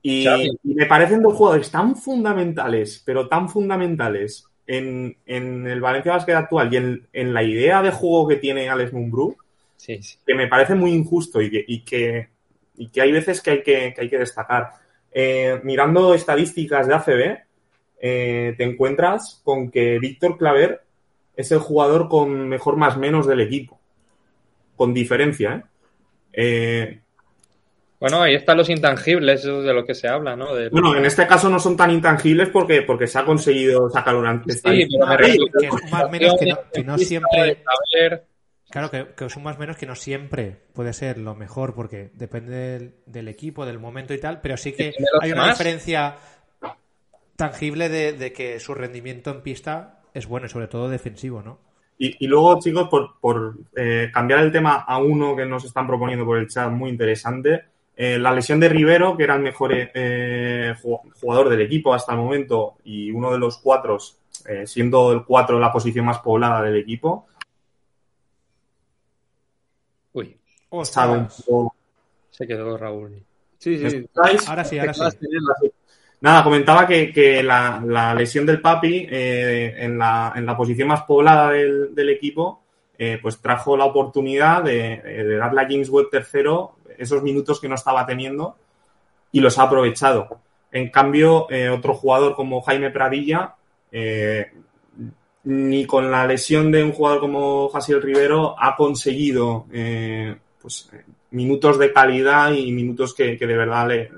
Y, 0.00 0.26
me 0.62 0.86
parecen 0.86 1.20
dos 1.22 1.34
jugadores 1.34 1.70
tan 1.70 1.96
fundamentales, 1.96 3.02
pero 3.04 3.28
tan 3.28 3.48
fundamentales 3.48 4.44
en, 4.66 5.16
en 5.26 5.66
el 5.66 5.80
Valencia 5.80 6.12
Basket 6.12 6.34
actual 6.34 6.72
y 6.72 6.76
en, 6.76 7.06
en 7.12 7.34
la 7.34 7.42
idea 7.42 7.82
de 7.82 7.90
juego 7.90 8.28
que 8.28 8.36
tiene 8.36 8.68
Alex 8.68 8.92
Mumbrú, 8.92 9.36
Sí, 9.76 10.00
sí. 10.02 10.16
que 10.26 10.34
me 10.34 10.46
parece 10.46 10.74
muy 10.76 10.92
injusto 10.92 11.40
y 11.42 11.50
que, 11.50 11.64
y 11.66 11.80
que, 11.84 12.28
y 12.78 12.88
que 12.88 13.02
hay 13.02 13.12
veces 13.12 13.40
que 13.42 13.50
hay 13.50 13.62
que, 13.62 13.92
que 13.94 14.00
hay 14.02 14.08
que 14.08 14.18
destacar. 14.18 14.70
Eh, 15.12 15.60
mirando 15.64 16.14
estadísticas 16.14 16.86
de 16.86 16.94
ACB, 16.94 17.38
eh, 18.00 18.54
te 18.56 18.64
encuentras 18.64 19.40
con 19.44 19.70
que 19.70 19.98
Víctor 19.98 20.38
Claver 20.38 20.80
es 21.36 21.50
el 21.52 21.58
jugador 21.58 22.08
con 22.08 22.48
mejor 22.48 22.76
más 22.76 22.96
menos 22.96 23.26
del 23.26 23.40
equipo. 23.40 23.78
Con 24.76 24.94
diferencia, 24.94 25.54
¿eh? 25.54 25.62
Eh, 26.32 27.00
Bueno, 27.98 28.22
ahí 28.22 28.36
están 28.36 28.56
los 28.58 28.68
intangibles, 28.70 29.40
eso 29.40 29.60
de 29.62 29.72
lo 29.74 29.84
que 29.84 29.94
se 29.94 30.06
habla, 30.06 30.36
¿no? 30.36 30.54
De- 30.54 30.68
bueno, 30.68 30.94
en 30.96 31.04
este 31.04 31.26
caso 31.26 31.48
no 31.50 31.58
son 31.58 31.76
tan 31.76 31.90
intangibles 31.90 32.48
porque, 32.50 32.82
porque 32.82 33.08
se 33.08 33.18
ha 33.18 33.24
conseguido 33.24 33.90
sacar 33.90 34.14
una 34.14 34.40
Sí, 34.46 34.60
pero 34.62 35.06
me 35.08 35.16
refiero 35.16 35.46
que 35.58 35.66
es 35.66 35.90
más 35.90 36.08
menos 36.10 36.36
que 36.38 36.46
no, 36.46 36.58
que 36.72 36.84
no 36.84 36.96
siempre 36.98 37.62
Claro, 38.70 38.90
que, 38.90 39.06
que 39.16 39.24
un 39.24 39.42
más 39.42 39.58
menos 39.58 39.76
que 39.78 39.86
no 39.86 39.94
siempre 39.94 40.56
puede 40.74 40.92
ser 40.92 41.16
lo 41.18 41.34
mejor, 41.34 41.74
porque 41.74 42.10
depende 42.14 42.52
del, 42.54 42.94
del 43.06 43.28
equipo, 43.28 43.64
del 43.64 43.78
momento 43.78 44.12
y 44.12 44.18
tal, 44.18 44.40
pero 44.42 44.56
sí 44.58 44.72
que 44.72 44.92
hay 45.22 45.32
una 45.32 45.48
diferencia 45.50 46.16
tangible 47.36 47.88
de, 47.88 48.12
de 48.12 48.32
que 48.32 48.60
su 48.60 48.74
rendimiento 48.74 49.30
en 49.30 49.40
pista 49.42 50.00
es 50.12 50.26
bueno 50.26 50.46
y 50.46 50.50
sobre 50.50 50.68
todo 50.68 50.88
defensivo, 50.88 51.42
¿no? 51.42 51.58
Y, 51.98 52.24
y 52.24 52.28
luego, 52.28 52.58
chicos, 52.60 52.88
por, 52.88 53.18
por, 53.20 53.54
eh, 53.74 54.10
cambiar 54.12 54.40
el 54.40 54.52
tema 54.52 54.74
a 54.86 54.98
uno 54.98 55.34
que 55.34 55.46
nos 55.46 55.64
están 55.64 55.86
proponiendo 55.86 56.24
por 56.24 56.38
el 56.38 56.48
chat, 56.48 56.70
muy 56.70 56.90
interesante, 56.90 57.64
eh, 57.96 58.18
la 58.18 58.32
lesión 58.32 58.60
de 58.60 58.68
Rivero, 58.68 59.16
que 59.16 59.24
era 59.24 59.34
el 59.34 59.42
mejor 59.42 59.72
eh, 59.74 60.74
ju- 60.82 61.00
jugador 61.20 61.48
del 61.48 61.62
equipo 61.62 61.92
hasta 61.94 62.12
el 62.12 62.18
momento 62.18 62.76
y 62.84 63.10
uno 63.10 63.32
de 63.32 63.38
los 63.38 63.58
cuatro, 63.58 63.98
eh, 64.46 64.66
siendo 64.66 65.10
el 65.12 65.24
cuatro 65.24 65.58
la 65.58 65.72
posición 65.72 66.04
más 66.04 66.18
poblada 66.18 66.62
del 66.62 66.76
equipo, 66.76 67.26
uy, 70.12 70.36
sabe 70.36 70.36
un 70.48 70.57
Ostras. 70.70 71.44
se 72.30 72.46
quedó 72.46 72.76
Raúl. 72.76 73.22
Sí, 73.58 73.78
¿Me 73.78 73.90
sí. 73.90 74.08
Ahora 74.46 74.64
sí, 74.64 74.78
ahora 74.78 74.94
sí. 74.94 75.04
Nada, 76.20 76.42
comentaba 76.42 76.86
que, 76.86 77.12
que 77.12 77.42
la, 77.42 77.82
la 77.84 78.14
lesión 78.14 78.44
del 78.44 78.60
Papi 78.60 79.06
eh, 79.10 79.74
en, 79.78 79.98
la, 79.98 80.32
en 80.34 80.46
la 80.46 80.56
posición 80.56 80.88
más 80.88 81.02
poblada 81.02 81.50
del, 81.50 81.94
del 81.94 82.10
equipo, 82.10 82.62
eh, 82.98 83.18
pues 83.22 83.38
trajo 83.38 83.76
la 83.76 83.84
oportunidad 83.84 84.62
de, 84.64 85.00
de 85.00 85.36
darle 85.36 85.60
a 85.60 85.68
James 85.68 85.88
Webb 85.88 86.10
tercero 86.10 86.76
esos 86.96 87.22
minutos 87.22 87.60
que 87.60 87.68
no 87.68 87.76
estaba 87.76 88.04
teniendo 88.04 88.56
y 89.30 89.40
los 89.40 89.58
ha 89.58 89.64
aprovechado. 89.64 90.40
En 90.72 90.90
cambio, 90.90 91.46
eh, 91.50 91.68
otro 91.68 91.94
jugador 91.94 92.34
como 92.34 92.60
Jaime 92.62 92.90
Pradilla, 92.90 93.54
eh, 93.90 94.52
ni 95.44 95.86
con 95.86 96.10
la 96.10 96.26
lesión 96.26 96.70
de 96.70 96.82
un 96.82 96.92
jugador 96.92 97.20
como 97.20 97.68
Jasiel 97.70 98.02
Rivero 98.02 98.54
ha 98.58 98.76
conseguido 98.76 99.66
eh, 99.72 100.36
pues, 100.60 100.88
eh, 100.92 101.04
minutos 101.30 101.78
de 101.78 101.92
calidad 101.92 102.52
y 102.52 102.72
minutos 102.72 103.14
que, 103.14 103.36
que 103.36 103.46
de 103.46 103.56
verdad 103.56 103.88
le, 103.88 104.10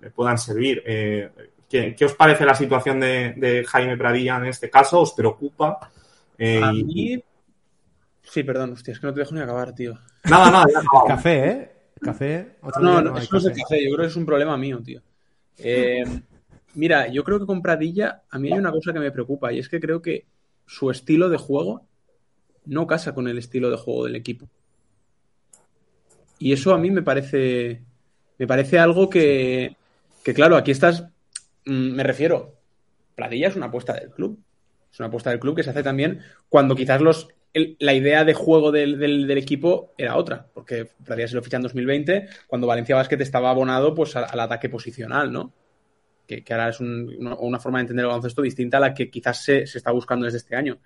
le 0.00 0.10
puedan 0.10 0.38
servir. 0.38 0.82
Eh, 0.86 1.30
¿Qué, 1.68 1.94
qué 1.96 2.04
os 2.04 2.14
parece 2.14 2.44
la 2.44 2.54
situación 2.54 3.00
de, 3.00 3.32
de 3.36 3.64
Jaime 3.64 3.96
Pradilla 3.96 4.36
en 4.36 4.46
este 4.46 4.68
caso? 4.68 5.00
¿Os 5.00 5.12
preocupa? 5.14 5.90
Eh, 6.38 6.60
A 6.62 6.72
y- 6.72 6.84
mí... 6.84 7.24
Sí, 8.24 8.42
perdón, 8.44 8.72
hostia, 8.72 8.92
es 8.92 9.00
que 9.00 9.06
no 9.06 9.12
te 9.12 9.20
dejo 9.20 9.34
ni 9.34 9.40
acabar, 9.40 9.74
tío. 9.74 9.98
Nada, 10.24 10.50
nada, 10.50 10.64
ya 10.72 10.78
acabamos. 10.78 11.08
Café, 11.08 11.48
¿eh? 11.48 11.72
Café. 12.00 12.56
Otro 12.62 12.82
No, 12.82 13.02
no, 13.02 13.10
no 13.10 13.18
eso 13.18 13.28
no 13.32 13.38
es 13.38 13.44
el 13.46 13.50
café. 13.52 13.62
café, 13.62 13.84
yo 13.84 13.90
creo 13.94 14.04
que 14.06 14.10
es 14.10 14.16
un 14.16 14.26
problema 14.26 14.56
mío, 14.56 14.80
tío. 14.82 15.02
Eh, 15.58 16.04
mira, 16.74 17.08
yo 17.08 17.24
creo 17.24 17.40
que 17.40 17.46
con 17.46 17.60
Pradilla 17.62 18.22
a 18.30 18.38
mí 18.38 18.52
hay 18.52 18.58
una 18.58 18.70
cosa 18.70 18.92
que 18.92 19.00
me 19.00 19.10
preocupa 19.10 19.52
y 19.52 19.58
es 19.58 19.68
que 19.68 19.80
creo 19.80 20.00
que 20.00 20.24
su 20.66 20.90
estilo 20.90 21.28
de 21.28 21.36
juego 21.36 21.84
no 22.66 22.86
casa 22.86 23.12
con 23.12 23.28
el 23.28 23.38
estilo 23.38 23.70
de 23.70 23.76
juego 23.76 24.04
del 24.04 24.16
equipo. 24.16 24.48
Y 26.42 26.52
eso 26.52 26.74
a 26.74 26.78
mí 26.78 26.90
me 26.90 27.02
parece, 27.02 27.82
me 28.36 28.48
parece 28.48 28.76
algo 28.80 29.08
que, 29.08 29.76
que 30.24 30.34
claro, 30.34 30.56
aquí 30.56 30.72
estás, 30.72 31.04
mm, 31.66 31.92
me 31.94 32.02
refiero, 32.02 32.56
Pradilla 33.14 33.46
es 33.46 33.54
una 33.54 33.66
apuesta 33.66 33.92
del 33.92 34.10
club. 34.10 34.40
Es 34.92 34.98
una 34.98 35.06
apuesta 35.06 35.30
del 35.30 35.38
club 35.38 35.54
que 35.54 35.62
se 35.62 35.70
hace 35.70 35.84
también 35.84 36.20
cuando 36.48 36.74
quizás 36.74 37.00
los, 37.00 37.28
el- 37.54 37.76
la 37.78 37.94
idea 37.94 38.24
de 38.24 38.34
juego 38.34 38.72
del, 38.72 38.98
del- 38.98 39.30
equipo 39.38 39.92
era 39.96 40.16
otra, 40.16 40.48
porque 40.52 40.88
Pradilla 41.04 41.28
se 41.28 41.36
lo 41.36 41.42
ficha 41.44 41.58
en 41.58 41.62
2020, 41.62 42.26
cuando 42.48 42.66
Valencia 42.66 42.96
Basket 42.96 43.20
estaba 43.20 43.50
abonado 43.50 43.94
pues 43.94 44.16
al, 44.16 44.40
ataque 44.40 44.68
posicional, 44.68 45.32
¿no? 45.32 45.52
Que, 46.26 46.42
ahora 46.50 46.70
es 46.70 46.80
un- 46.80 47.14
una, 47.20 47.36
una 47.36 47.60
forma 47.60 47.78
de 47.78 47.82
entender 47.82 48.02
el 48.04 48.08
baloncesto 48.08 48.42
distinta 48.42 48.78
a 48.78 48.80
la 48.80 48.94
que 48.94 49.10
quizás 49.10 49.44
se, 49.44 49.64
se 49.68 49.78
está 49.78 49.92
buscando 49.92 50.24
desde 50.24 50.38
este 50.38 50.56
año. 50.56 50.78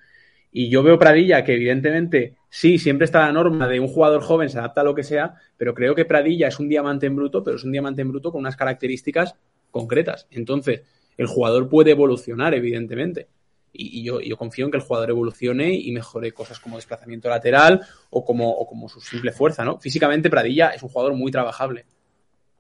Y 0.59 0.71
yo 0.71 0.83
veo 0.83 0.99
Pradilla 0.99 1.45
que 1.45 1.53
evidentemente 1.53 2.37
sí, 2.49 2.79
siempre 2.79 3.05
está 3.05 3.27
la 3.27 3.33
norma 3.33 3.69
de 3.69 3.79
un 3.79 3.89
jugador 3.89 4.23
joven 4.23 4.49
se 4.49 4.59
adapta 4.59 4.81
a 4.81 4.85
lo 4.85 4.95
que 4.95 5.03
sea, 5.03 5.35
pero 5.59 5.75
creo 5.75 5.95
que 5.95 6.07
Pradilla 6.07 6.49
es 6.49 6.59
un 6.59 6.67
diamante 6.67 7.05
en 7.05 7.15
bruto, 7.15 7.45
pero 7.45 7.57
es 7.57 7.65
un 7.65 7.73
diamante 7.73 8.01
en 8.01 8.09
bruto 8.09 8.33
con 8.33 8.39
unas 8.39 8.57
características 8.57 9.35
concretas. 9.71 10.27
Entonces, 10.31 10.81
el 11.19 11.27
jugador 11.27 11.69
puede 11.69 11.91
evolucionar, 11.91 12.55
evidentemente. 12.55 13.29
Y, 13.71 14.03
yo, 14.03 14.19
confío 14.39 14.65
en 14.65 14.71
que 14.71 14.79
el 14.79 14.83
jugador 14.83 15.11
evolucione 15.11 15.75
y 15.75 15.93
mejore 15.93 16.33
cosas 16.33 16.59
como 16.59 16.77
desplazamiento 16.77 17.29
lateral 17.29 17.83
o 18.09 18.25
como, 18.25 18.67
como 18.67 18.89
su 18.89 19.03
simple 19.03 19.33
fuerza, 19.33 19.63
¿no? 19.63 19.79
Físicamente, 19.79 20.31
Pradilla 20.31 20.71
es 20.71 20.83
un 20.83 20.89
jugador 20.89 21.13
muy 21.13 21.31
trabajable. 21.31 21.85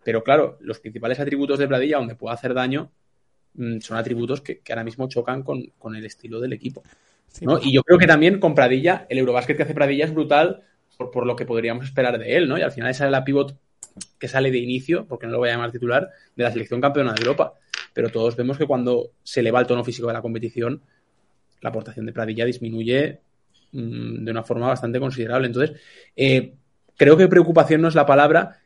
Pero 0.04 0.22
claro, 0.22 0.58
los 0.60 0.80
principales 0.80 1.18
atributos 1.18 1.58
de 1.58 1.66
Pradilla, 1.66 1.96
donde 1.96 2.14
puede 2.14 2.34
hacer 2.34 2.52
daño, 2.52 2.90
mm, 3.54 3.78
son 3.78 3.96
atributos 3.96 4.42
que, 4.42 4.58
que 4.58 4.74
ahora 4.74 4.84
mismo 4.84 5.08
chocan 5.08 5.42
con, 5.42 5.64
con 5.78 5.96
el 5.96 6.04
estilo 6.04 6.40
del 6.40 6.52
equipo. 6.52 6.82
¿No? 7.40 7.58
Y 7.62 7.72
yo 7.72 7.82
creo 7.82 7.98
que 7.98 8.06
también 8.06 8.40
con 8.40 8.54
Pradilla, 8.54 9.06
el 9.08 9.18
Eurobásquet 9.18 9.56
que 9.56 9.62
hace 9.62 9.74
Pradilla 9.74 10.04
es 10.04 10.14
brutal 10.14 10.62
por, 10.96 11.10
por 11.10 11.26
lo 11.26 11.36
que 11.36 11.44
podríamos 11.44 11.84
esperar 11.84 12.18
de 12.18 12.36
él, 12.36 12.48
¿no? 12.48 12.58
Y 12.58 12.62
al 12.62 12.72
final 12.72 12.90
esa 12.90 13.06
es 13.06 13.10
la 13.10 13.24
pivot 13.24 13.56
que 14.18 14.28
sale 14.28 14.50
de 14.50 14.58
inicio, 14.58 15.06
porque 15.06 15.26
no 15.26 15.32
lo 15.32 15.38
voy 15.38 15.48
a 15.48 15.52
llamar 15.52 15.72
titular, 15.72 16.10
de 16.34 16.44
la 16.44 16.50
selección 16.50 16.80
campeona 16.80 17.12
de 17.12 17.20
Europa. 17.20 17.54
Pero 17.92 18.10
todos 18.10 18.36
vemos 18.36 18.58
que 18.58 18.66
cuando 18.66 19.12
se 19.22 19.40
eleva 19.40 19.60
el 19.60 19.66
tono 19.66 19.84
físico 19.84 20.06
de 20.08 20.12
la 20.12 20.22
competición, 20.22 20.82
la 21.60 21.70
aportación 21.70 22.06
de 22.06 22.12
Pradilla 22.12 22.44
disminuye 22.44 23.20
mm, 23.72 24.24
de 24.24 24.30
una 24.30 24.42
forma 24.42 24.68
bastante 24.68 25.00
considerable. 25.00 25.46
Entonces, 25.46 25.80
eh, 26.14 26.54
creo 26.96 27.16
que 27.16 27.28
preocupación 27.28 27.80
no 27.80 27.88
es 27.88 27.94
la 27.94 28.06
palabra, 28.06 28.60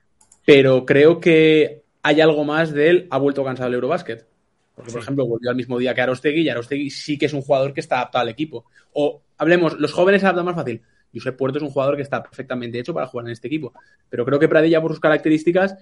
pero 0.45 0.85
creo 0.85 1.21
que 1.21 1.83
hay 2.03 2.21
algo 2.21 2.45
más 2.45 2.73
de 2.73 2.91
él, 2.91 3.07
ha 3.11 3.19
vuelto 3.19 3.45
cansado 3.45 3.69
el 3.69 3.75
Eurobásquet. 3.75 4.27
Porque, 4.75 4.93
por 4.93 5.03
ejemplo, 5.03 5.27
volvió 5.27 5.51
al 5.51 5.57
mismo 5.57 5.79
día 5.79 5.95
que 5.95 6.01
Arostegui 6.01 6.43
y 6.43 6.49
Arostegui 6.49 6.91
sí 6.91 7.19
que 7.19 7.27
es 7.27 7.33
un 7.33 7.43
jugador 7.43 7.75
que 7.75 7.81
está 7.81 7.97
adaptado 7.97 8.23
al 8.23 8.29
equipo. 8.29 8.65
O 8.93 9.23
hablemos, 9.37 9.79
los 9.79 9.93
jóvenes 9.93 10.21
se 10.21 10.27
adaptan 10.27 10.47
más 10.47 10.55
fácil. 10.55 10.83
Josep 11.13 11.37
Puerto 11.37 11.59
es 11.59 11.65
un 11.65 11.71
jugador 11.71 11.97
que 11.97 12.03
está 12.03 12.23
perfectamente 12.23 12.79
hecho 12.79 12.95
para 12.95 13.07
jugar 13.07 13.27
en 13.27 13.33
este 13.33 13.49
equipo. 13.49 13.73
Pero 14.09 14.25
creo 14.25 14.39
que 14.39 14.49
Pradilla, 14.49 14.81
por 14.81 14.93
sus 14.93 15.01
características, 15.01 15.77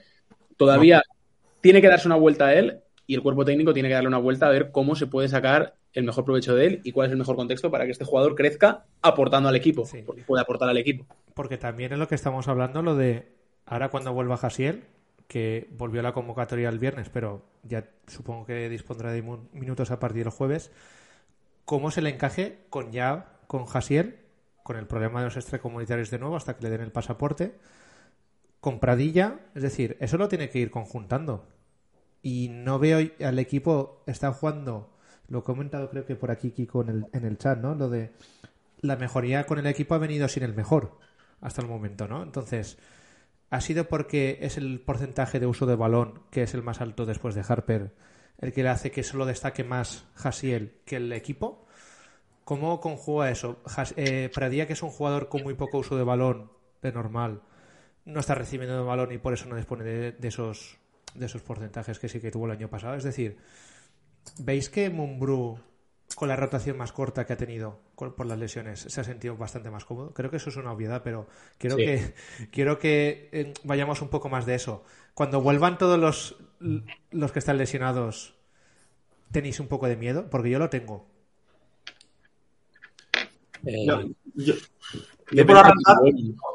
todavía 0.57 1.03
tiene 1.61 1.81
que 1.81 1.89
darse 1.89 2.09
una 2.09 2.17
vuelta 2.17 2.47
a 2.47 2.55
él 2.55 2.81
y 3.07 3.15
el 3.15 3.23
cuerpo 3.23 3.45
técnico 3.45 3.73
tiene 3.73 3.89
que 3.89 3.95
darle 3.95 4.09
una 4.09 4.19
vuelta 4.19 4.47
a 4.47 4.51
ver 4.51 4.71
cómo 4.71 4.95
se 4.95 5.07
puede 5.07 5.29
sacar 5.29 5.75
el 5.93 6.05
mejor 6.05 6.25
provecho 6.25 6.55
de 6.55 6.67
él 6.67 6.81
y 6.85 6.93
cuál 6.93 7.07
es 7.07 7.13
el 7.13 7.19
mejor 7.19 7.37
contexto 7.37 7.71
para 7.71 7.85
que 7.85 7.93
este 7.93 8.05
jugador 8.05 8.35
crezca 8.35 8.85
aportando 9.01 9.49
al 9.49 9.57
equipo. 9.57 9.87
Sí. 9.87 10.03
Porque 10.05 10.23
puede 10.23 10.43
aportar 10.43 10.69
al 10.69 10.77
equipo. 10.77 11.07
Porque 11.35 11.57
también 11.57 11.93
es 11.93 11.99
lo 11.99 12.09
que 12.09 12.15
estamos 12.15 12.49
hablando, 12.49 12.83
lo 12.83 12.97
de 12.97 13.27
ahora 13.65 13.89
cuando 13.89 14.13
vuelva 14.13 14.37
Jasiel, 14.37 14.85
que 15.29 15.69
volvió 15.77 16.01
a 16.01 16.03
la 16.03 16.13
convocatoria 16.13 16.69
el 16.69 16.79
viernes, 16.79 17.11
pero 17.11 17.45
ya 17.63 17.89
supongo 18.07 18.47
que 18.47 18.69
dispondrá 18.69 19.13
de 19.13 19.23
minutos 19.53 19.91
a 19.91 20.01
partir 20.01 20.25
del 20.25 20.33
jueves, 20.33 20.73
cómo 21.65 21.91
se 21.91 22.03
le 22.03 22.11
encaje 22.11 22.65
con 22.71 22.93
ya, 22.93 23.37
con 23.47 23.67
Jasiel, 23.67 24.17
con 24.63 24.77
el 24.77 24.87
problema 24.87 25.21
de 25.21 25.27
los 25.27 25.37
extracomunitarios 25.37 26.11
de 26.11 26.19
nuevo 26.19 26.37
hasta 26.37 26.57
que 26.57 26.65
le 26.65 26.71
den 26.71 26.81
el 26.81 26.93
pasaporte, 26.93 27.59
con 28.61 28.81
Pradilla, 28.81 29.41
es 29.55 29.63
decir, 29.63 29.97
eso 30.01 30.17
lo 30.17 30.29
tiene 30.29 30.49
que 30.49 30.59
ir 30.59 30.71
conjuntando. 30.71 31.47
Y 32.23 32.49
no 32.51 32.79
veo 32.79 32.99
al 33.21 33.39
equipo, 33.39 34.03
están 34.07 34.33
jugando, 34.33 34.91
lo 35.29 35.41
he 35.41 35.43
comentado 35.43 35.91
creo 35.91 36.05
que 36.05 36.17
por 36.17 36.31
aquí 36.31 36.51
Kiko 36.51 36.83
en 36.83 36.89
el, 36.89 37.07
en 37.13 37.25
el 37.25 37.39
chat, 37.39 37.59
¿no? 37.59 37.75
Lo 37.75 37.89
de 37.89 38.13
la 38.81 38.97
mejoría 38.97 39.45
con 39.45 39.59
el 39.59 39.67
equipo 39.67 39.95
ha 39.95 39.99
venido 39.99 40.27
sin 40.29 40.43
el 40.43 40.55
mejor 40.55 40.99
hasta 41.41 41.63
el 41.63 41.69
momento, 41.69 42.09
¿no? 42.09 42.23
Entonces, 42.23 42.79
¿ha 43.51 43.61
sido 43.61 43.89
porque 43.89 44.39
es 44.43 44.57
el 44.57 44.81
porcentaje 44.81 45.41
de 45.41 45.47
uso 45.47 45.67
de 45.67 45.77
balón 45.77 46.23
que 46.31 46.43
es 46.43 46.55
el 46.55 46.63
más 46.63 46.81
alto 46.81 47.07
después 47.07 47.35
de 47.35 47.45
Harper 47.47 47.95
el 48.39 48.53
que 48.53 48.63
le 48.63 48.69
hace 48.69 48.91
que 48.91 49.03
solo 49.03 49.27
destaque 49.27 49.65
más 49.65 50.07
Hasiel 50.15 50.81
que 50.85 50.97
el 50.97 51.13
equipo? 51.13 51.67
¿Cómo 52.45 52.81
conjuga 52.81 53.31
eso? 53.31 53.63
Eh, 53.97 54.31
Pradilla, 54.33 54.67
que 54.67 54.73
es 54.73 54.83
un 54.83 54.91
jugador 54.91 55.29
con 55.29 55.43
muy 55.43 55.55
poco 55.55 55.79
uso 55.79 55.97
de 55.97 56.05
balón, 56.05 56.51
de 56.81 56.93
normal, 56.93 57.43
no 58.05 58.21
está 58.21 58.35
recibiendo 58.35 58.79
el 58.79 58.87
balón 58.87 59.13
y 59.13 59.19
por 59.19 59.35
eso 59.35 59.49
no 59.49 59.57
dispone 59.57 59.85
de, 59.85 60.13
de 60.13 60.29
esos 60.29 60.79
de 61.15 61.27
esos 61.27 61.43
porcentajes 61.43 61.99
que 61.99 62.09
sí 62.09 62.21
que 62.21 62.31
tuvo 62.31 62.47
el 62.47 62.53
año 62.53 62.69
pasado. 62.69 62.95
Es 62.95 63.05
decir, 63.05 63.39
¿veis 64.39 64.69
que 64.71 64.91
Mumbrú, 64.91 65.59
con 66.19 66.29
la 66.29 66.37
rotación 66.37 66.77
más 66.77 66.93
corta 66.93 67.25
que 67.25 67.33
ha 67.33 67.37
tenido 67.37 67.79
con- 67.95 68.13
por 68.15 68.27
las 68.27 68.39
lesiones, 68.39 68.81
se 68.81 69.01
ha 69.01 69.05
sentido 69.05 69.37
bastante 69.37 69.71
más 69.71 69.85
cómodo? 69.85 70.13
Creo 70.13 70.31
que 70.31 70.37
eso 70.39 70.51
es 70.51 70.57
una 70.57 70.73
obviedad, 70.73 71.03
pero 71.05 71.29
quiero 71.59 71.77
Sí. 71.77 71.85
que 71.85 72.15
quiero 72.51 72.79
que 72.79 73.29
eh, 73.33 73.55
vayamos 73.65 74.03
un 74.03 74.09
poco 74.09 74.29
más 74.29 74.45
de 74.45 74.55
eso. 74.57 74.85
Cuando 75.15 75.41
vuelvan 75.41 75.79
todos 75.79 75.99
los, 75.99 76.37
los 77.13 77.33
que 77.33 77.39
están 77.39 77.57
lesionados, 77.59 78.35
¿tenéis 79.33 79.61
un 79.61 79.69
poco 79.69 79.87
de 79.87 79.97
miedo? 79.97 80.29
Porque 80.31 80.51
yo 80.51 80.59
lo 80.59 80.69
tengo. 80.71 81.07
Eh, 83.65 83.87
Yo, 83.87 84.01
yo- 84.35 84.55
yo 84.55 84.55
Depende 85.31 85.45
por 85.55 85.57
arrancar, 85.67 85.97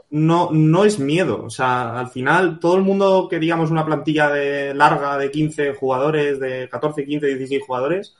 no, 0.10 0.50
no 0.52 0.84
es 0.84 0.98
miedo. 1.00 1.44
O 1.44 1.50
sea, 1.50 2.00
al 2.00 2.08
final, 2.10 2.60
todo 2.60 2.76
el 2.76 2.82
mundo 2.82 3.28
que 3.30 3.38
digamos 3.40 3.70
una 3.70 3.86
plantilla 3.86 4.30
de 4.30 4.74
larga 4.74 5.18
de 5.18 5.30
15 5.30 5.74
jugadores, 5.76 6.40
de 6.40 6.68
14, 6.70 7.06
15, 7.06 7.28
16 7.28 7.62
jugadores, 7.66 8.16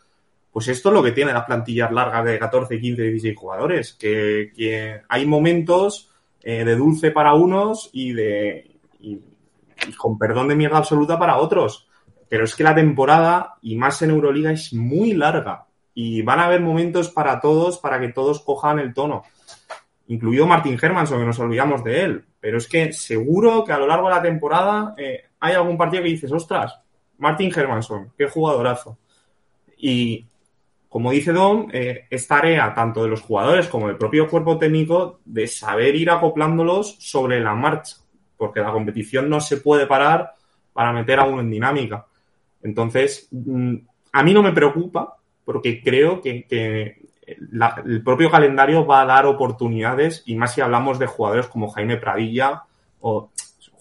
pues 0.54 0.68
esto 0.68 0.90
es 0.90 0.94
lo 0.94 1.04
que 1.04 1.12
tiene 1.12 1.34
las 1.34 1.46
plantillas 1.46 1.92
largas 1.92 2.24
de 2.24 2.38
14, 2.38 2.80
15, 2.80 3.02
16 3.02 3.36
jugadores. 3.36 3.94
Que, 3.94 5.02
hay 5.10 5.26
momentos 5.26 6.12
eh, 6.42 6.64
de 6.64 6.76
dulce 6.76 7.12
para 7.12 7.34
unos 7.34 7.90
y 7.92 8.14
de. 8.14 8.72
Y 9.00 9.20
con 9.98 10.18
perdón 10.18 10.48
de 10.48 10.56
mierda 10.56 10.78
absoluta 10.78 11.18
para 11.18 11.38
otros. 11.38 11.88
Pero 12.30 12.46
es 12.46 12.56
que 12.56 12.64
la 12.64 12.76
temporada, 12.76 13.56
y 13.62 13.76
más 13.76 14.02
en 14.04 14.12
Euroliga, 14.12 14.52
es 14.52 14.74
muy 14.74 15.14
larga. 15.14 15.66
Y 15.96 16.22
van 16.22 16.40
a 16.40 16.46
haber 16.46 16.62
momentos 16.62 17.10
para 17.10 17.40
todos, 17.40 17.80
para 17.80 18.00
que 18.00 18.10
todos 18.10 18.40
cojan 18.42 18.80
el 18.80 18.94
tono 18.94 19.24
incluido 20.08 20.46
Martin 20.46 20.78
Hermanson, 20.82 21.20
que 21.20 21.26
nos 21.26 21.40
olvidamos 21.40 21.84
de 21.84 22.04
él. 22.04 22.26
Pero 22.40 22.58
es 22.58 22.68
que 22.68 22.92
seguro 22.94 23.64
que 23.64 23.72
a 23.72 23.78
lo 23.78 23.88
largo 23.88 24.10
de 24.10 24.16
la 24.16 24.22
temporada 24.22 24.94
eh, 24.98 25.26
hay 25.40 25.54
algún 25.54 25.78
partido 25.78 26.04
que 26.04 26.10
dices, 26.10 26.32
ostras, 26.32 26.80
Martin 27.18 27.52
Hermanson, 27.56 28.12
qué 28.18 28.28
jugadorazo. 28.28 28.98
Y 29.78 30.28
como 30.94 31.10
dice 31.10 31.34
Dom, 31.34 31.70
eh, 31.74 32.06
es 32.08 32.28
tarea 32.28 32.72
tanto 32.76 33.02
de 33.02 33.10
los 33.10 33.22
jugadores 33.22 33.68
como 33.68 33.88
del 33.88 33.98
propio 33.98 34.28
cuerpo 34.28 34.60
técnico 34.60 35.22
de 35.26 35.48
saber 35.48 35.96
ir 35.96 36.12
acoplándolos 36.12 36.98
sobre 37.00 37.40
la 37.40 37.56
marcha, 37.56 37.96
porque 38.38 38.60
la 38.60 38.72
competición 38.72 39.28
no 39.28 39.42
se 39.42 39.58
puede 39.58 39.88
parar 39.88 40.36
para 40.72 40.94
meter 40.94 41.20
a 41.20 41.26
uno 41.26 41.42
en 41.42 41.50
dinámica. 41.50 42.06
Entonces, 42.62 43.28
mm, 43.32 43.74
a 44.12 44.22
mí 44.22 44.34
no 44.36 44.44
me 44.44 44.52
preocupa, 44.52 45.18
porque 45.44 45.82
creo 45.82 46.22
que, 46.22 46.46
el 47.26 48.04
propio 48.04 48.30
calendario 48.30 48.86
va 48.86 49.02
a 49.02 49.06
dar 49.08 49.26
oportunidades, 49.26 50.22
y 50.28 50.36
más 50.36 50.54
si 50.54 50.62
hablamos 50.62 51.00
de 51.00 51.08
jugadores 51.08 51.48
como 51.48 51.72
Jaime 51.72 51.98
Pradilla 51.98 52.66
o 53.02 53.32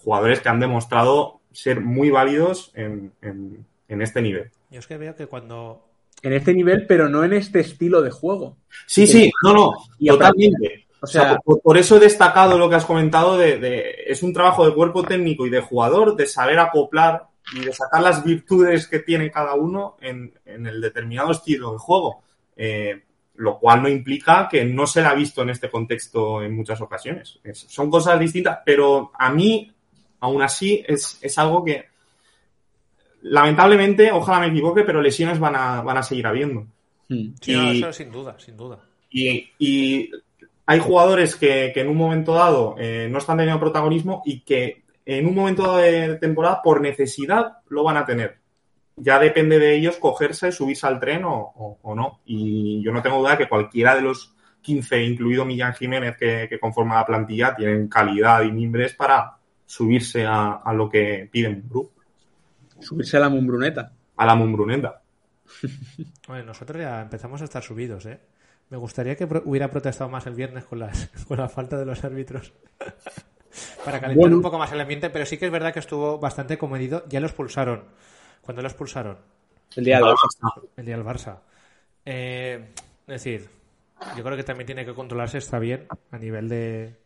jugadores 0.03 0.41
que 0.41 0.49
han 0.49 0.61
demostrado 0.61 1.41
ser 1.53 1.83
muy 1.83 2.09
válidos 2.09 2.73
en, 2.75 3.13
en- 3.21 3.67
en 3.89 4.01
este 4.01 4.23
nivel. 4.23 4.51
Yo 4.71 4.79
es 4.79 4.87
que 4.87 4.97
veo 4.97 5.15
que 5.15 5.27
cuando 5.27 5.92
En 6.23 6.33
este 6.33 6.55
nivel, 6.55 6.87
pero 6.87 7.09
no 7.09 7.25
en 7.25 7.33
este 7.33 7.61
estilo 7.61 8.01
de 8.01 8.11
juego. 8.11 8.57
Sí, 8.87 9.07
sí, 9.07 9.31
no, 9.43 9.53
no, 9.53 9.73
Y 9.99 10.09
totalmente. 10.09 10.87
O 11.01 11.05
O 11.05 11.07
sea, 11.09 11.23
sea, 11.23 11.37
por, 11.39 11.61
por 11.61 11.77
eso 11.79 11.97
he 11.97 12.01
destacado 12.01 12.57
lo 12.57 12.71
que 12.71 12.77
has 12.77 12.85
comentado 12.85 13.37
de, 13.37 13.59
de- 13.59 13.95
es 14.07 14.23
un 14.23 14.33
trabajo 14.33 14.65
de 14.65 14.73
cuerpo 14.75 15.03
técnico 15.03 15.45
y 15.47 15.51
de 15.51 15.61
jugador 15.61 16.15
de 16.15 16.27
saber 16.27 16.61
acoplar 16.61 17.25
y 17.57 17.61
de 17.65 17.73
sacar 17.73 18.03
las 18.03 18.23
virtudes 18.23 18.87
que 18.87 19.01
tiene 19.01 19.33
cada 19.33 19.55
uno 19.55 19.97
en, 20.01 20.33
en 20.45 20.65
el 20.69 20.81
determinado 20.81 21.33
estilo 21.33 21.73
de 21.73 21.79
juego. 21.79 22.23
Eh, 22.57 23.03
lo 23.35 23.59
cual 23.59 23.83
no 23.83 23.89
implica 23.89 24.47
que 24.49 24.65
no 24.65 24.87
se 24.87 25.03
la 25.03 25.11
ha 25.11 25.15
visto 25.15 25.43
en 25.43 25.51
este 25.51 25.69
contexto 25.71 26.41
en 26.43 26.55
muchas 26.55 26.81
ocasiones. 26.81 27.41
Es- 27.43 27.67
son 27.69 27.91
cosas 27.91 28.21
distintas, 28.21 28.59
pero 28.65 29.11
a 29.19 29.33
mí, 29.33 29.73
aún 30.21 30.41
así, 30.43 30.85
es, 30.87 31.19
es 31.21 31.37
algo 31.39 31.65
que 31.65 31.87
lamentablemente, 33.23 34.11
ojalá 34.13 34.41
me 34.41 34.49
equivoque, 34.49 34.83
pero 34.85 35.01
lesiones 35.01 35.39
van 35.39 35.57
a, 35.57 35.81
van 35.83 35.97
a 35.99 36.03
seguir 36.03 36.27
habiendo. 36.27 36.67
Hmm. 37.09 37.35
Sí, 37.41 37.53
no, 37.55 37.71
eso 37.73 37.93
sin 37.93 38.11
duda, 38.11 38.37
sin 38.39 38.57
duda. 38.57 38.79
Y, 39.11 39.51
y 39.59 40.11
hay 40.67 40.79
jugadores 40.79 41.37
que, 41.37 41.71
que 41.75 41.81
en 41.81 41.89
un 41.89 41.97
momento 41.97 42.35
dado 42.35 42.77
eh, 42.79 43.09
no 43.11 43.19
están 43.19 43.37
teniendo 43.39 43.61
protagonismo 43.61 44.23
y 44.25 44.41
que 44.41 44.83
en 45.05 45.27
un 45.27 45.35
momento 45.35 45.63
dado 45.63 45.79
de 45.79 46.15
temporada, 46.17 46.63
por 46.63 46.81
necesidad, 46.81 47.59
lo 47.69 47.83
van 47.85 47.97
a 47.97 48.07
tener. 48.07 48.39
Ya 48.97 49.19
depende 49.19 49.59
de 49.59 49.75
ellos 49.77 49.97
cogerse, 49.97 50.53
subirse 50.53 50.87
al 50.87 51.01
tren 51.01 51.25
o, 51.25 51.53
o- 51.57 51.79
o 51.83 51.95
no. 51.95 52.21
Y 52.27 52.83
yo 52.85 52.93
no 52.93 53.03
tengo 53.03 53.19
duda 53.19 53.37
que 53.39 53.49
cualquiera 53.49 53.95
de 53.97 54.03
los 54.03 54.35
15, 54.61 55.03
incluido 55.03 55.45
Millán 55.45 55.75
Jiménez, 55.75 56.17
que, 56.17 56.47
que 56.49 56.61
conforma 56.61 56.97
la 56.97 57.07
plantilla, 57.07 57.55
tienen 57.57 57.89
calidad 57.89 58.43
y 58.43 58.53
mimbres 58.53 58.95
para 58.95 59.37
subirse 59.67 60.25
a, 60.25 60.53
a 60.65 60.73
lo 60.73 60.89
que 60.89 61.29
piden 61.33 61.61
Mumbrú, 61.63 61.91
Subirse 62.83 63.17
a 63.17 63.21
la 63.21 63.29
Mumbruneta. 63.29 63.93
a 64.17 64.27
la 64.27 64.35
Mumbrunenda. 64.35 65.03
Bueno, 66.27 66.45
nosotros 66.47 66.81
ya 66.81 67.03
empezamos 67.03 67.41
a 67.41 67.45
estar 67.45 67.63
subidos, 67.63 68.07
¿eh? 68.07 68.21
Me 68.71 68.77
gustaría 68.79 69.17
que 69.17 69.27
pro- 69.27 69.43
hubiera 69.45 69.71
protestado 69.71 70.09
más 70.11 70.27
el 70.27 70.35
viernes 70.35 70.65
con, 70.65 70.79
las, 70.79 71.09
con 71.29 71.39
la 71.39 71.49
falta 71.49 71.79
de 71.79 71.85
los 71.87 72.03
árbitros. 72.05 72.53
Para 73.85 74.01
calentar 74.01 74.17
Bueno. 74.17 74.37
un 74.37 74.43
poco 74.43 74.59
más 74.59 74.73
el 74.73 74.81
ambiente, 74.81 75.11
pero 75.11 75.27
sí 75.27 75.37
que 75.37 75.47
es 75.47 75.53
verdad 75.53 75.73
que 75.75 75.81
estuvo 75.81 76.19
bastante 76.19 76.57
comedido. 76.57 77.05
Ya 77.09 77.21
lo 77.21 77.27
expulsaron. 77.27 77.85
¿Cuándo 78.41 78.63
lo 78.63 78.69
expulsaron? 78.69 79.19
El 79.77 79.85
día 79.85 79.99
de 79.99 80.05
Barça. 80.05 80.63
El 80.77 80.87
día 80.87 80.97
del 80.97 81.05
Barça. 81.05 81.37
Eh, 82.07 82.69
es 83.07 83.23
decir, 83.23 83.49
yo 84.17 84.25
creo 84.25 84.37
que 84.37 84.45
también 84.45 84.67
tiene 84.67 84.87
que 84.87 84.95
controlarse, 84.95 85.39
está 85.39 85.59
bien. 85.59 85.87
A 86.11 86.19
nivel 86.19 86.49
de. 86.49 86.97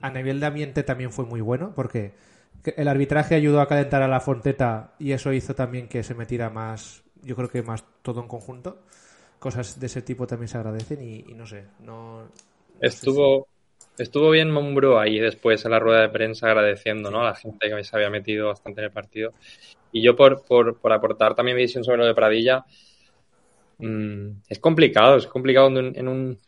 A 0.00 0.10
nivel 0.10 0.38
de 0.38 0.46
ambiente 0.46 0.82
también 0.84 1.10
fue 1.10 1.24
muy 1.24 1.40
bueno, 1.40 1.72
porque 1.74 2.12
el 2.64 2.88
arbitraje 2.88 3.34
ayudó 3.34 3.60
a 3.60 3.68
calentar 3.68 4.02
a 4.02 4.08
la 4.08 4.20
Fonteta 4.20 4.94
y 4.98 5.12
eso 5.12 5.32
hizo 5.32 5.54
también 5.54 5.88
que 5.88 6.02
se 6.02 6.14
metiera 6.14 6.50
más, 6.50 7.02
yo 7.22 7.36
creo 7.36 7.48
que 7.48 7.62
más 7.62 7.84
todo 8.02 8.20
en 8.20 8.28
conjunto. 8.28 8.82
Cosas 9.38 9.78
de 9.78 9.86
ese 9.86 10.02
tipo 10.02 10.26
también 10.26 10.48
se 10.48 10.58
agradecen 10.58 11.02
y, 11.02 11.22
no 11.34 11.46
sé, 11.46 11.64
no. 11.80 12.28
Estuvo, 12.80 13.46
estuvo 13.98 14.30
bien 14.30 14.50
Mumbrú 14.50 14.98
ahí 14.98 15.18
después 15.18 15.64
en 15.64 15.70
la 15.70 15.78
rueda 15.78 16.02
de 16.02 16.08
prensa 16.08 16.46
agradeciendo 16.46 17.10
¿no? 17.10 17.20
a 17.20 17.26
la 17.26 17.34
gente 17.34 17.68
que 17.68 17.84
se 17.84 17.96
había 17.96 18.10
metido 18.10 18.48
bastante 18.48 18.80
en 18.80 18.86
el 18.86 18.92
partido. 18.92 19.32
Y 19.92 20.02
yo 20.02 20.16
por, 20.16 20.44
por, 20.44 20.78
por 20.78 20.92
aportar 20.92 21.34
también 21.34 21.56
mi 21.56 21.62
visión 21.62 21.84
sobre 21.84 21.98
lo 21.98 22.06
de 22.06 22.14
Pradilla, 22.14 22.64
mm, 23.78 24.28
es 24.48 24.58
complicado, 24.58 25.16
es 25.16 25.26
complicado 25.26 25.68
en 25.68 26.08
un, 26.08 26.38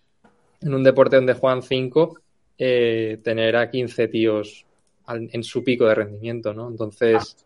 en 0.60 0.74
un, 0.74 0.82
deporte 0.82 1.16
donde 1.16 1.34
juegan 1.34 1.62
5 1.62 2.20
tener 2.56 3.56
a 3.56 3.70
15 3.70 4.08
tíos 4.08 4.66
al- 5.08 5.28
en 5.32 5.42
su 5.44 5.64
pico 5.64 5.86
de 5.86 5.94
rendimiento, 5.96 6.54
¿no? 6.54 6.68
Entonces, 6.70 7.36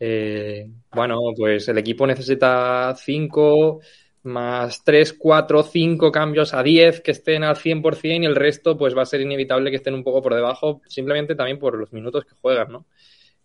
eh, 0.00 0.68
bueno, 0.92 1.20
pues 1.36 1.68
el 1.68 1.78
equipo 1.78 2.06
necesita 2.06 2.94
5 2.98 3.80
más 4.24 4.82
3, 4.84 5.12
4, 5.14 5.62
5 5.62 6.10
cambios 6.12 6.54
a 6.54 6.62
10 6.62 7.00
que 7.00 7.12
estén 7.12 7.44
al 7.44 7.56
100% 7.56 8.24
y 8.24 8.26
el 8.26 8.36
resto 8.36 8.76
pues 8.76 8.96
va 8.96 9.02
a 9.02 9.06
ser 9.06 9.20
inevitable 9.20 9.70
que 9.70 9.76
estén 9.76 9.94
un 9.94 10.04
poco 10.04 10.22
por 10.22 10.34
debajo, 10.34 10.82
simplemente 10.88 11.34
también 11.36 11.58
por 11.58 11.76
los 11.78 11.92
minutos 11.92 12.24
que 12.24 12.34
juegan, 12.40 12.72
¿no? 12.72 12.86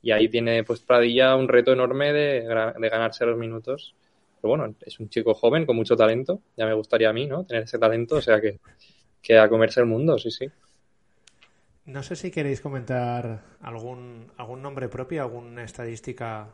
Y 0.01 0.11
ahí 0.11 0.29
tiene 0.29 0.63
pues 0.63 0.81
Pradilla 0.81 1.35
un 1.35 1.47
reto 1.47 1.73
enorme 1.73 2.13
de 2.13 2.43
ganarse 2.89 3.25
los 3.25 3.37
minutos. 3.37 3.95
Pero 4.41 4.49
bueno, 4.57 4.75
es 4.81 4.99
un 4.99 5.09
chico 5.09 5.33
joven 5.35 5.65
con 5.67 5.75
mucho 5.75 5.95
talento, 5.95 6.41
ya 6.57 6.65
me 6.65 6.73
gustaría 6.73 7.09
a 7.09 7.13
mí, 7.13 7.27
¿no? 7.27 7.45
Tener 7.45 7.63
ese 7.63 7.77
talento, 7.77 8.15
o 8.17 8.21
sea 8.21 8.41
que, 8.41 8.59
que 9.21 9.37
a 9.39 9.49
comerse 9.49 9.81
el 9.81 9.87
mundo, 9.87 10.17
sí, 10.19 10.31
sí. 10.31 10.47
No 11.91 12.03
sé 12.03 12.15
si 12.15 12.31
queréis 12.31 12.61
comentar 12.61 13.41
algún, 13.61 14.31
algún 14.37 14.61
nombre 14.61 14.87
propio, 14.87 15.23
alguna 15.23 15.65
estadística 15.65 16.47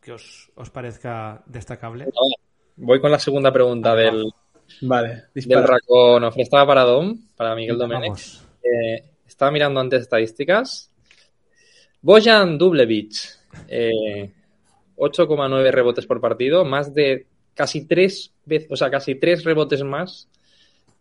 que 0.00 0.12
os, 0.12 0.48
os 0.54 0.70
parezca 0.70 1.42
destacable. 1.46 2.06
Voy 2.76 3.00
con 3.00 3.10
la 3.10 3.18
segunda 3.18 3.52
pregunta 3.52 3.96
del, 3.96 4.32
Vale, 4.82 5.24
del. 5.34 5.64
Racón. 5.64 6.30
Estaba 6.36 6.66
para 6.66 6.82
Dom, 6.82 7.18
para 7.36 7.56
Miguel 7.56 7.78
Domenech. 7.78 8.16
Eh, 8.62 9.02
estaba 9.26 9.50
mirando 9.50 9.80
antes 9.80 10.02
estadísticas. 10.02 10.88
Bojan 12.00 12.56
Dublevic, 12.56 13.12
eh, 13.66 14.32
8,9 14.96 15.70
rebotes 15.72 16.06
por 16.06 16.20
partido, 16.20 16.64
más 16.64 16.94
de 16.94 17.26
casi 17.54 17.86
tres 17.86 18.32
veces, 18.44 18.70
o 18.70 18.76
sea, 18.76 18.88
casi 18.88 19.16
tres 19.16 19.42
rebotes 19.42 19.82
más 19.82 20.28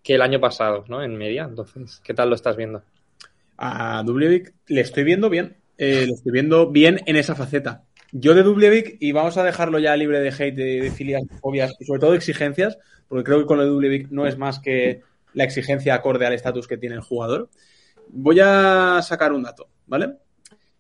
que 0.02 0.16
el 0.16 0.24
año 0.24 0.40
pasado, 0.40 0.86
¿no? 0.88 1.04
En 1.04 1.16
media. 1.16 1.44
Entonces, 1.44 2.02
¿qué 2.04 2.16
tal 2.16 2.30
lo 2.30 2.36
estás 2.36 2.56
viendo? 2.56 2.82
A 3.58 4.04
Dublevic 4.06 4.54
le 4.68 4.82
estoy 4.82 5.04
viendo 5.04 5.30
bien. 5.30 5.58
Eh, 5.78 6.06
le 6.06 6.14
estoy 6.14 6.32
viendo 6.32 6.72
bien 6.72 7.02
en 7.06 7.16
esa 7.16 7.36
faceta. 7.36 7.84
Yo 8.12 8.36
de 8.36 8.44
Dublevic, 8.44 8.98
y 9.00 9.12
vamos 9.12 9.38
a 9.38 9.44
dejarlo 9.44 9.80
ya 9.80 9.96
libre 9.98 10.20
de 10.20 10.30
hate, 10.30 10.56
de, 10.56 10.82
de 10.82 10.92
filias, 10.92 11.24
fobias 11.42 11.74
y 11.80 11.86
sobre 11.86 12.00
todo 12.00 12.12
de 12.12 12.18
exigencias, 12.18 12.78
porque 13.08 13.24
creo 13.24 13.40
que 13.40 13.46
con 13.46 13.58
lo 13.58 13.64
de 13.64 13.70
Dublevic 13.70 14.10
no 14.12 14.28
es 14.28 14.38
más 14.38 14.60
que 14.60 15.02
la 15.34 15.44
exigencia 15.44 15.96
acorde 15.96 16.26
al 16.28 16.34
estatus 16.34 16.68
que 16.68 16.78
tiene 16.78 16.96
el 16.96 17.02
jugador. 17.02 17.50
Voy 18.10 18.40
a 18.40 19.00
sacar 19.02 19.32
un 19.34 19.42
dato, 19.42 19.68
¿vale? 19.88 20.14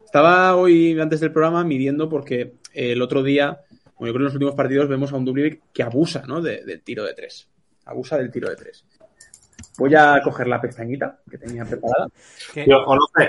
Estaba 0.05 0.55
hoy, 0.55 0.99
antes 0.99 1.21
del 1.21 1.32
programa, 1.32 1.63
midiendo 1.63 2.07
porque 2.07 2.53
el 2.71 3.01
otro 3.01 3.24
día, 3.24 3.61
bueno, 3.97 4.11
yo 4.11 4.13
creo 4.13 4.13
que 4.13 4.17
en 4.17 4.24
los 4.26 4.34
últimos 4.36 4.55
partidos 4.55 4.88
vemos 4.88 5.11
a 5.11 5.15
un 5.15 5.26
Dublevic 5.26 5.61
que 5.74 5.82
abusa, 5.82 6.24
¿no? 6.28 6.39
De- 6.39 6.63
del 6.63 6.82
tiro 6.84 7.03
de 7.03 7.15
tres. 7.15 7.49
Abusa 7.86 8.17
del 8.17 8.30
tiro 8.30 8.47
de 8.49 8.55
tres. 8.55 8.86
Voy 9.78 9.95
a 9.95 10.22
coger 10.24 10.47
la 10.47 10.61
pestañita 10.61 11.20
que 11.30 11.38
tenía 11.38 11.66
preparada. 11.66 12.07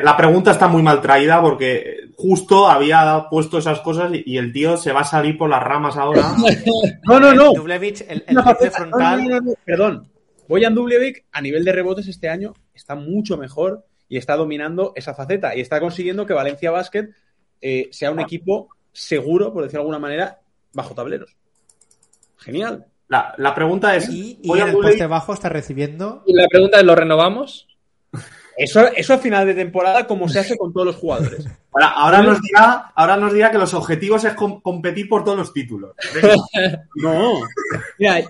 La 0.03 0.17
pregunta 0.17 0.51
está 0.51 0.69
muy 0.69 0.83
mal 0.83 1.01
traída 1.01 1.41
porque 1.41 2.11
justo 2.17 2.69
había 2.69 3.27
puesto 3.31 3.59
esas 3.59 3.81
cosas 3.81 4.11
y, 4.13 4.37
el 4.37 4.53
tío 4.53 4.77
se 4.77 4.93
va 4.93 5.01
a 5.01 5.05
salir 5.05 5.39
por 5.39 5.49
las 5.49 5.63
ramas 5.63 5.97
ahora. 5.97 6.35
No, 7.09 7.21
no, 7.21 7.35
no. 7.35 7.53
Dublevich, 7.53 8.05
el, 8.09 8.25
el 8.27 8.37
faceta- 8.37 8.79
frontal. 8.79 9.23
no, 9.23 9.29
no, 9.29 9.41
no, 9.41 9.51
no, 9.51 9.55
Perdón. 9.65 10.11
Dublevic 10.49 11.25
a 11.33 11.41
nivel 11.41 11.65
de 11.65 11.73
rebotes 11.73 12.09
este 12.09 12.29
año 12.29 12.55
está 12.75 12.95
mucho 12.95 13.37
mejor 13.37 13.87
y 14.09 14.19
está 14.19 14.37
dominando 14.37 14.93
esa 14.95 15.15
faceta 15.15 15.57
y 15.57 15.61
está 15.61 15.81
consiguiendo 15.81 16.27
que 16.27 16.35
Valencia 16.35 16.71
Basket 16.71 17.11
eh, 17.61 17.89
sea 17.93 18.11
un 18.11 18.21
equipo 18.21 18.69
seguro, 18.93 19.53
por 19.53 19.63
decirlo 19.63 19.81
de 19.81 19.83
alguna 19.83 19.99
manera, 19.99 20.41
bajo 20.73 20.95
tableros. 20.95 21.37
Genial. 22.37 22.87
La, 23.09 23.35
la 23.39 23.55
pregunta 23.55 23.95
es, 23.97 24.09
Y, 24.09 24.39
y 24.43 24.49
¿voy 24.49 24.61
en 24.61 24.67
a 24.67 24.71
el 24.71 24.77
poste 24.77 25.07
bajo 25.07 25.35
está 25.35 25.49
recibiendo. 25.49 26.23
Y 26.27 26.33
la 26.35 26.49
pregunta 26.49 26.79
es, 26.79 26.85
¿lo 26.85 26.95
renovamos? 26.95 27.69
Eso, 28.57 28.87
eso 28.95 29.15
a 29.15 29.19
final 29.19 29.45
de 29.47 29.55
temporada, 29.55 30.07
como 30.07 30.29
se 30.29 30.39
hace 30.39 30.57
con 30.57 30.73
todos 30.73 30.87
los 30.87 30.95
jugadores. 30.95 31.45
ahora, 31.73 31.89
ahora 31.89 32.23
nos 32.23 32.41
dirá, 32.41 32.93
ahora 32.95 33.17
nos 33.17 33.33
dirá 33.35 33.51
que 33.51 33.59
los 33.59 33.75
objetivos 33.75 34.23
es 34.25 34.35
com- 34.35 34.61
competir 34.61 35.09
por 35.09 35.25
todos 35.25 35.37
los 35.39 35.53
títulos. 35.53 35.97
No. 36.95 37.41
Mira, 37.99 38.21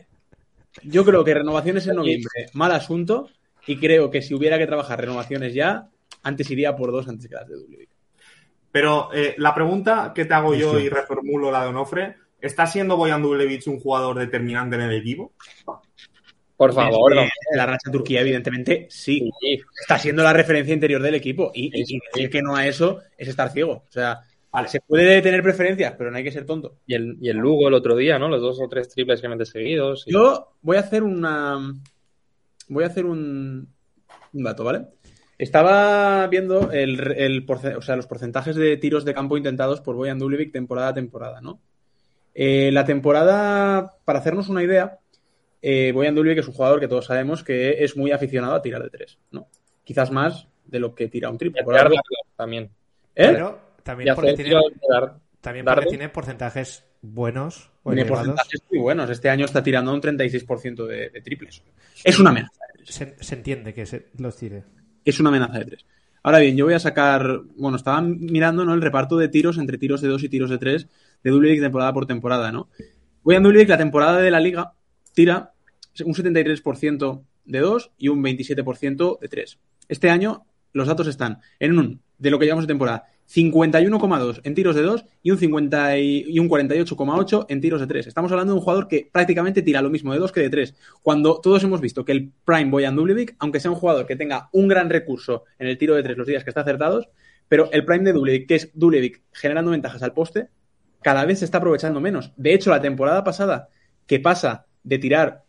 yo 0.83 1.05
creo 1.05 1.23
que 1.25 1.35
renovaciones 1.35 1.87
en 1.89 1.97
noviembre, 1.97 2.47
mal 2.55 2.73
asunto, 2.73 3.29
y 3.67 3.77
creo 3.79 4.11
que 4.11 4.23
si 4.23 4.33
hubiera 4.33 4.57
que 4.57 4.67
trabajar 4.67 4.99
renovaciones 4.99 5.53
ya, 5.53 5.89
antes 6.23 6.51
iría 6.51 6.75
por 6.75 6.91
dos 6.91 7.07
antes 7.07 7.29
que 7.29 7.35
las 7.35 7.47
de 7.47 7.57
Dublevic. 7.57 7.91
Pero 8.73 9.11
eh, 9.13 9.35
la 9.37 9.55
pregunta 9.55 10.13
que 10.15 10.25
te 10.25 10.33
hago 10.33 10.55
yo 10.55 10.81
y 10.81 10.89
reformulo 10.89 11.51
la 11.51 11.65
de 11.65 11.69
Onofre, 11.69 12.17
¿está 12.47 12.67
siendo 12.67 12.97
Boyan 12.97 13.23
Dublevich 13.23 13.67
un 13.67 13.81
jugador 13.81 14.19
determinante 14.19 14.77
en 14.77 14.83
el 14.83 14.93
equipo? 14.93 15.33
Por 16.57 16.73
favor, 16.73 17.13
Eh, 17.13 17.17
no. 17.17 17.57
La 17.57 17.67
racha 17.67 17.91
Turquía, 17.91 18.21
evidentemente, 18.21 18.87
sí. 18.89 19.29
Sí. 19.41 19.61
Está 19.81 19.99
siendo 19.99 20.23
la 20.23 20.33
referencia 20.33 20.73
interior 20.73 21.03
del 21.03 21.17
equipo. 21.17 21.51
Y, 21.55 21.71
Sí, 21.85 21.97
y 21.97 22.01
decir 22.13 22.31
que 22.31 22.43
no 22.43 22.55
a 22.57 22.67
eso 22.67 23.01
es 23.19 23.29
estar 23.29 23.51
ciego. 23.51 23.85
O 23.89 23.91
sea, 23.91 24.21
Vale. 24.53 24.69
se 24.69 24.81
puede 24.81 25.21
tener 25.21 25.43
preferencias, 25.43 25.95
pero 25.99 26.11
no 26.13 26.17
hay 26.17 26.23
que 26.25 26.31
ser 26.31 26.47
tonto. 26.47 26.77
Y 26.87 26.95
el, 26.95 27.17
y 27.21 27.29
el 27.29 27.39
Lugo 27.39 27.67
el 27.67 27.75
otro 27.75 27.97
día, 27.97 28.19
¿no? 28.21 28.29
Los 28.29 28.41
dos 28.41 28.61
o 28.63 28.69
tres 28.69 28.89
triples 28.89 29.21
que 29.21 29.29
mete 29.29 29.45
seguidos. 29.45 30.05
y- 30.07 30.13
Yo 30.13 30.53
voy 30.63 30.77
a 30.77 30.81
hacer 30.81 31.03
una. 31.03 31.59
Voy 32.69 32.85
a 32.85 32.87
hacer 32.87 33.05
un, 33.05 33.69
un 34.33 34.43
dato, 34.45 34.63
¿vale? 34.65 34.87
Estaba 35.37 36.25
viendo 36.29 36.71
el, 36.71 37.01
el 37.17 37.45
porce- 37.45 37.75
o 37.77 37.83
sea, 37.83 37.97
los 37.97 38.07
porcentajes 38.07 38.55
de 38.55 38.77
tiros 38.77 39.05
de 39.05 39.13
campo 39.13 39.37
intentados 39.37 39.81
por 39.81 39.97
Boyan 39.97 40.21
Dublevic 40.21 40.53
temporada 40.53 40.89
a 40.91 40.95
temporada, 40.95 41.41
¿no? 41.41 41.61
Eh, 42.35 42.71
la 42.73 42.85
temporada, 42.85 43.97
para 44.05 44.19
hacernos 44.19 44.49
una 44.49 44.63
idea, 44.63 44.99
eh, 45.63 45.93
Boyan 45.93 46.15
Dublevic 46.15 46.41
es 46.41 46.49
un 46.49 46.55
jugador 46.55 46.81
que 46.81 46.89
todos 46.89 47.07
sabemos 47.07 47.43
que 47.45 47.85
es 47.85 47.97
muy 47.97 48.11
aficionado 48.13 48.55
a 48.55 48.63
tirar 48.63 48.83
de 48.83 48.91
tres, 48.91 49.19
¿no? 49.31 49.47
Quizás 49.85 50.11
más 50.11 50.49
de 50.67 50.81
lo 50.81 50.95
que 50.95 51.09
tira 51.09 51.31
un 51.31 51.39
triple. 51.39 51.63
por 51.63 51.75
también. 52.37 52.65
¿Eh? 53.15 53.29
Pero 53.33 53.61
Y 53.79 53.83
también 53.83 54.15
porque, 54.15 54.31
hacer 54.33 54.45
tiene, 54.47 54.61
dar- 54.89 55.15
también 55.41 55.67
tiene 55.89 56.09
porcentajes 56.09 56.85
buenos 57.03 57.71
Tiene 57.85 58.01
elevados. 58.03 58.27
porcentajes 58.27 58.63
muy 58.71 58.81
buenos. 58.81 59.11
Este 59.11 59.29
año 59.31 59.45
está 59.45 59.63
tirando 59.63 59.93
un 59.95 60.01
36% 60.01 60.87
de, 60.87 61.11
de 61.11 61.21
triples. 61.21 61.63
Es 62.03 62.19
una 62.19 62.31
amenaza 62.31 62.61
de 62.73 62.83
tres. 62.83 62.95
Se, 62.95 63.15
se 63.21 63.35
entiende 63.35 63.73
que 63.75 63.87
se 63.87 64.07
los 64.19 64.37
tire. 64.37 64.65
Es 65.05 65.21
una 65.21 65.29
amenaza 65.29 65.59
de 65.59 65.65
tres. 65.67 65.85
Ahora 66.23 66.39
bien, 66.39 66.57
yo 66.57 66.65
voy 66.65 66.75
a 66.75 66.79
sacar. 66.81 67.41
Bueno, 67.57 67.77
estaba 67.77 68.01
mirando 68.01 68.65
¿no? 68.65 68.73
el 68.75 68.81
reparto 68.81 69.19
de 69.19 69.29
tiros 69.29 69.59
entre 69.59 69.77
tiros 69.79 70.01
de 70.01 70.09
dos 70.09 70.23
y 70.25 70.29
tiros 70.31 70.49
de 70.51 70.59
tres 70.59 70.89
de 71.25 71.31
Dublevic 71.31 71.61
temporada 71.61 71.93
por 71.93 72.07
temporada, 72.07 72.53
¿no? 72.53 72.69
Voy 73.25 73.35
a 73.35 73.41
Dublevic 73.41 73.69
la 73.69 73.79
temporada 73.79 74.21
de 74.21 74.31
la 74.31 74.39
liga 74.39 74.75
tira 75.15 75.55
un 76.05 76.15
73% 76.15 77.23
de 77.47 77.59
dos 77.59 77.91
y 77.99 78.09
un 78.09 78.23
27% 78.23 79.19
de 79.19 79.29
tres. 79.29 79.59
Este 79.89 80.11
año 80.11 80.47
los 80.73 80.87
datos 80.87 81.07
están 81.07 81.41
en 81.59 81.79
un, 81.79 82.01
de 82.19 82.31
lo 82.31 82.39
que 82.39 82.45
llevamos 82.45 82.65
de 82.65 82.73
temporada, 82.73 83.07
51,2 83.33 84.41
en 84.45 84.55
tiros 84.55 84.77
de 84.77 84.83
2 84.83 85.05
y 85.23 85.31
un, 85.31 85.39
50 85.39 85.99
y, 85.99 86.39
un 86.39 86.49
48,8 86.49 87.47
en 87.49 87.61
tiros 87.61 87.81
de 87.81 87.87
3. 87.87 88.07
Estamos 88.09 88.31
hablando 88.33 88.53
de 88.53 88.59
un 88.59 88.63
jugador 88.63 88.87
que 88.87 89.09
prácticamente 89.11 89.63
tira 89.63 89.81
lo 89.81 89.89
mismo 89.89 90.13
de 90.13 90.19
2 90.19 90.33
que 90.33 90.41
de 90.41 90.51
3. 90.51 90.75
Cuando 91.03 91.41
todos 91.41 91.63
hemos 91.65 91.81
visto 91.81 92.05
que 92.05 92.13
el 92.13 92.33
Prime 92.45 92.71
Boyan 92.71 92.97
Dublevic, 92.97 93.37
aunque 93.39 93.61
sea 93.61 93.71
un 93.71 93.79
jugador 93.79 94.07
que 94.07 94.17
tenga 94.17 94.51
un 94.53 94.69
gran 94.69 94.91
recurso 94.91 95.45
en 95.59 95.69
el 95.69 95.79
tiro 95.79 95.95
de 95.95 96.03
3 96.03 96.19
los 96.19 96.27
días 96.27 96.45
que 96.45 96.51
está 96.51 96.61
acertados, 96.61 97.09
pero 97.49 97.71
el 97.73 97.85
Prime 97.85 98.05
de 98.05 98.13
Dublevic, 98.13 98.47
que 98.47 98.55
es 98.57 98.71
Dublevic 98.75 99.23
generando 99.33 99.71
ventajas 99.71 100.03
al 100.03 100.13
poste, 100.13 100.49
cada 101.05 101.25
vez 101.27 101.39
se 101.41 101.45
está 101.45 101.59
aprovechando 101.59 102.01
menos. 102.01 102.33
De 102.37 102.55
hecho, 102.55 102.71
la 102.71 102.81
temporada 102.81 103.23
pasada, 103.23 103.69
que 104.07 104.19
pasa 104.21 104.65
de 104.83 104.99
tirar, 104.99 105.45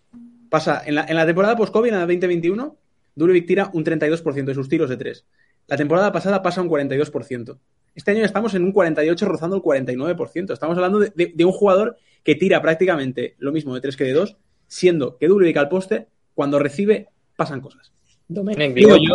pasa 0.50 0.84
en 0.86 0.96
la, 0.96 1.06
en 1.08 1.16
la 1.16 1.26
temporada 1.26 1.56
post-COVID, 1.56 1.88
en 1.90 1.96
la 1.96 2.02
2021, 2.02 2.76
Dublevic 3.16 3.48
tira 3.48 3.70
un 3.74 3.86
32% 3.86 4.44
de 4.44 4.54
sus 4.54 4.68
tiros 4.68 4.90
de 4.90 4.98
3. 4.98 5.26
La 5.68 5.78
temporada 5.78 6.12
pasada 6.12 6.42
pasa 6.44 6.62
un 6.62 6.70
42%. 6.70 7.58
Este 7.96 8.12
año 8.12 8.26
estamos 8.26 8.54
en 8.54 8.64
un 8.66 8.74
48 8.74 9.26
rozando 9.26 9.56
el 9.56 9.62
49%. 9.62 10.52
Estamos 10.52 10.76
hablando 10.78 11.00
de, 11.00 11.14
de- 11.16 11.32
de 11.34 11.46
un 11.46 11.54
jugador 11.54 11.96
que 12.24 12.36
tira 12.36 12.62
prácticamente 12.62 13.36
lo 13.40 13.54
mismo 13.54 13.74
de 13.74 13.80
3 13.82 13.96
que 13.96 14.04
de 14.04 14.14
2, 14.14 14.36
siendo 14.68 15.18
que 15.18 15.28
Dublevic 15.30 15.56
al 15.58 15.70
poste, 15.70 16.08
cuando 16.34 16.60
recibe, 16.60 17.08
pasan 17.38 17.62
cosas. 17.62 17.94
Digo 18.82 18.98
yo, 18.98 19.14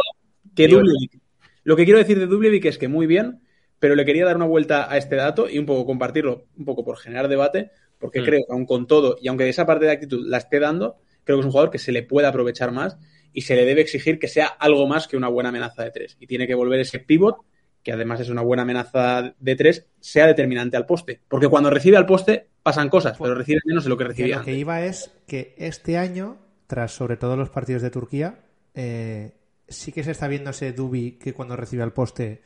Que 0.54 0.66
Dublevic. 0.78 1.20
Lo 1.64 1.76
que 1.76 1.84
quiero 1.84 1.98
decir 1.98 2.18
de 2.18 2.26
Dublevic 2.26 2.64
es 2.64 2.78
que 2.78 2.88
muy 2.88 3.06
bien, 3.06 3.40
pero 3.80 3.96
le 3.96 4.04
quería 4.04 4.24
dar 4.24 4.36
una 4.36 4.46
vuelta 4.46 4.90
a 4.92 4.96
este 4.96 5.16
dato 5.16 5.48
y 5.50 5.58
un 5.58 5.66
poco 5.66 5.84
compartirlo, 5.84 6.44
un 6.56 6.64
poco 6.64 6.84
por 6.84 6.96
generar 6.98 7.26
debate, 7.26 7.72
porque 7.98 8.20
Mm. 8.20 8.24
creo 8.24 8.38
que 8.46 8.52
aun 8.52 8.66
con 8.66 8.86
todo, 8.86 9.16
y 9.20 9.26
aunque 9.28 9.48
esa 9.48 9.66
parte 9.66 9.86
de 9.86 9.90
actitud 9.92 10.24
la 10.28 10.38
esté 10.38 10.60
dando, 10.60 10.98
creo 11.24 11.36
que 11.38 11.40
es 11.40 11.46
un 11.46 11.50
jugador 11.52 11.70
que 11.72 11.78
se 11.78 11.90
le 11.90 12.02
puede 12.04 12.28
aprovechar 12.28 12.70
más 12.72 12.96
y 13.32 13.40
se 13.42 13.56
le 13.56 13.64
debe 13.64 13.80
exigir 13.80 14.18
que 14.20 14.28
sea 14.28 14.46
algo 14.46 14.86
más 14.86 15.08
que 15.08 15.16
una 15.16 15.28
buena 15.28 15.48
amenaza 15.48 15.82
de 15.82 15.90
tres. 15.90 16.16
Y 16.20 16.26
tiene 16.28 16.46
que 16.46 16.54
volver 16.54 16.78
ese 16.80 16.98
pivot, 17.00 17.38
que 17.82 17.92
además 17.92 18.20
es 18.20 18.28
una 18.28 18.42
buena 18.42 18.62
amenaza 18.62 19.34
de 19.38 19.56
tres, 19.56 19.86
sea 20.00 20.26
determinante 20.26 20.76
al 20.76 20.84
poste. 20.86 21.20
Porque 21.28 21.48
cuando 21.48 21.70
recibe 21.70 21.96
al 21.96 22.06
poste 22.06 22.48
pasan 22.62 22.88
cosas, 22.90 23.16
pero 23.18 23.34
recibe 23.34 23.60
menos 23.64 23.84
de 23.84 23.90
lo 23.90 23.96
que 23.96 24.04
Que 24.04 24.08
recibía. 24.08 24.36
lo 24.38 24.44
que 24.44 24.50
antes. 24.50 24.60
iba 24.60 24.84
es 24.84 25.10
que 25.26 25.54
este 25.56 25.96
año, 25.96 26.36
tras 26.66 26.92
sobre 26.92 27.16
todo 27.16 27.36
los 27.36 27.48
partidos 27.50 27.80
de 27.82 27.90
Turquía, 27.90 28.40
eh, 28.74 29.32
sí 29.68 29.92
que 29.92 30.04
se 30.04 30.10
está 30.10 30.28
viendo 30.28 30.50
ese 30.50 30.72
Dubi 30.72 31.12
que 31.12 31.32
cuando 31.32 31.56
recibe 31.56 31.82
al 31.82 31.92
poste 31.92 32.42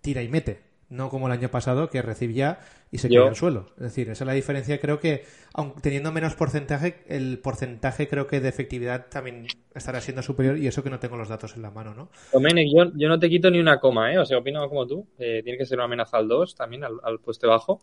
tira 0.00 0.22
y 0.22 0.28
mete. 0.28 0.68
No 0.88 1.08
como 1.08 1.28
el 1.28 1.32
año 1.32 1.48
pasado 1.52 1.88
que 1.88 2.02
recibía 2.02 2.58
y 2.90 2.98
se 2.98 3.08
Yo- 3.08 3.20
cae 3.20 3.28
al 3.28 3.36
suelo. 3.36 3.66
Es 3.76 3.82
decir, 3.84 4.10
esa 4.10 4.24
es 4.24 4.26
la 4.26 4.32
diferencia. 4.32 4.80
Creo 4.80 4.98
que, 4.98 5.22
aun 5.54 5.74
teniendo 5.80 6.10
menos 6.10 6.34
porcentaje, 6.34 7.04
el 7.06 7.38
porcentaje 7.38 8.08
creo 8.08 8.26
que 8.26 8.40
de 8.40 8.48
efectividad 8.48 9.06
también 9.06 9.46
estará 9.72 10.00
siendo 10.00 10.20
superior 10.24 10.58
y 10.58 10.66
eso 10.66 10.82
que 10.82 10.90
no 10.90 10.98
tengo 10.98 11.16
los 11.16 11.28
datos 11.28 11.54
en 11.54 11.62
la 11.62 11.70
mano, 11.70 11.94
¿no? 11.94 12.10
Domenech, 12.32 12.66
yo, 12.74 12.90
yo 12.96 13.08
no 13.08 13.20
te 13.20 13.28
quito 13.28 13.48
ni 13.52 13.60
una 13.60 13.78
coma, 13.78 14.12
¿eh? 14.12 14.18
O 14.18 14.24
sea, 14.26 14.38
opino 14.38 14.68
como 14.68 14.84
tú. 14.84 15.06
Eh, 15.16 15.42
tiene 15.44 15.56
que 15.56 15.64
ser 15.64 15.78
una 15.78 15.84
amenaza 15.84 16.16
al 16.16 16.26
2 16.26 16.56
también, 16.56 16.82
al, 16.82 16.94
al 17.04 17.20
poste 17.20 17.46
bajo. 17.46 17.80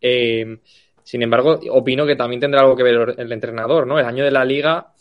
Eh, 0.00 0.58
sin 1.04 1.22
embargo, 1.22 1.60
opino 1.70 2.04
que 2.04 2.16
también 2.16 2.40
tendrá 2.40 2.62
algo 2.62 2.74
que 2.76 2.82
ver 2.82 3.14
el 3.16 3.30
entrenador, 3.32 3.86
¿no? 3.86 3.98
El 3.98 4.06
año 4.06 4.24
de 4.24 4.30
la 4.32 4.44
liga, 4.44 4.92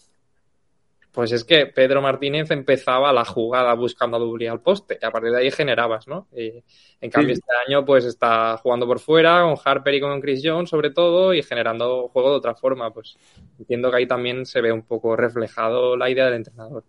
pues 1.11 1.31
es 1.31 1.43
que 1.43 1.65
Pedro 1.65 2.01
Martínez 2.01 2.51
empezaba 2.51 3.11
la 3.11 3.25
jugada 3.25 3.73
buscando 3.73 4.17
a 4.17 4.19
Dubli 4.19 4.47
al 4.47 4.61
poste 4.61 4.97
y 5.01 5.05
a 5.05 5.11
partir 5.11 5.31
de 5.31 5.39
ahí 5.39 5.51
generabas, 5.51 6.07
¿no? 6.07 6.27
Eh, 6.33 6.63
en 7.01 7.09
cambio, 7.09 7.35
Sí. 7.35 7.41
este 7.41 7.51
año 7.67 7.83
pues 7.85 8.05
está 8.05 8.57
jugando 8.57 8.85
por 8.85 8.99
fuera, 8.99 9.41
con 9.41 9.55
Harper 9.63 9.95
y 9.95 10.01
con 10.01 10.21
Chris 10.21 10.41
Jones 10.43 10.69
sobre 10.69 10.91
todo 10.91 11.33
y 11.33 11.41
generando 11.41 12.07
juego 12.09 12.29
de 12.31 12.37
otra 12.37 12.55
forma. 12.55 12.93
Pues 12.93 13.17
entiendo 13.57 13.89
que 13.89 13.97
ahí 13.97 14.07
también 14.07 14.45
se 14.45 14.61
ve 14.61 14.71
un 14.71 14.83
poco 14.83 15.15
reflejado 15.15 15.97
la 15.97 16.09
idea 16.09 16.25
del 16.25 16.35
entrenador. 16.35 16.83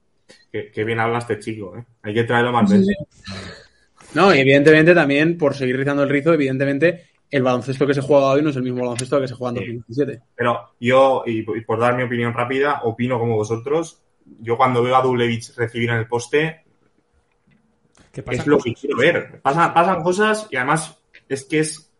Qué, 0.53 0.71
qué 0.71 0.85
bien 0.85 1.01
habla 1.01 1.19
este 1.19 1.39
chico, 1.39 1.77
¿eh? 1.77 1.85
Hay 2.03 2.15
que 2.15 2.25
traerlo 2.25 2.53
más 2.53 2.71
veces. 2.71 2.97
No, 4.15 4.35
y 4.35 4.39
evidentemente 4.39 4.95
también, 4.95 5.39
por 5.39 5.55
seguir 5.55 5.77
rizando 5.77 6.03
el 6.03 6.09
rizo, 6.09 6.33
evidentemente 6.35 7.07
el 7.31 7.43
baloncesto 7.45 7.87
que 7.87 7.95
se 7.95 8.01
juega 8.01 8.33
hoy 8.33 8.43
no 8.43 8.51
es 8.51 8.57
el 8.57 8.65
mismo 8.65 8.81
baloncesto 8.81 9.21
que 9.21 9.29
se 9.29 9.35
juega 9.35 9.59
en 9.61 9.65
Sí. 9.65 9.73
2017. 9.77 10.23
Pero 10.35 10.71
yo, 10.81 11.23
y, 11.27 11.39
y 11.41 11.61
por 11.63 11.79
dar 11.79 11.97
mi 11.97 12.03
opinión 12.03 12.35
rápida, 12.35 12.81
opino 12.85 13.19
como 13.21 13.37
vosotros. 13.37 14.03
Yo 14.41 14.57
cuando 14.57 14.83
veo 14.83 14.97
a 14.97 15.03
Dublevich 15.03 15.55
recibir 15.57 15.91
en 15.91 15.97
el 15.97 16.07
poste, 16.07 16.63
es 18.13 18.47
lo 18.47 18.57
cosas. 18.57 18.65
que 18.65 18.81
quiero 18.81 18.97
ver. 18.99 19.41
Pasan, 19.41 19.75
pasan 19.75 20.03
cosas 20.03 20.49
y 20.51 20.57
además 20.57 20.99
es 21.29 21.45
que 21.45 21.61
es, 21.61 21.91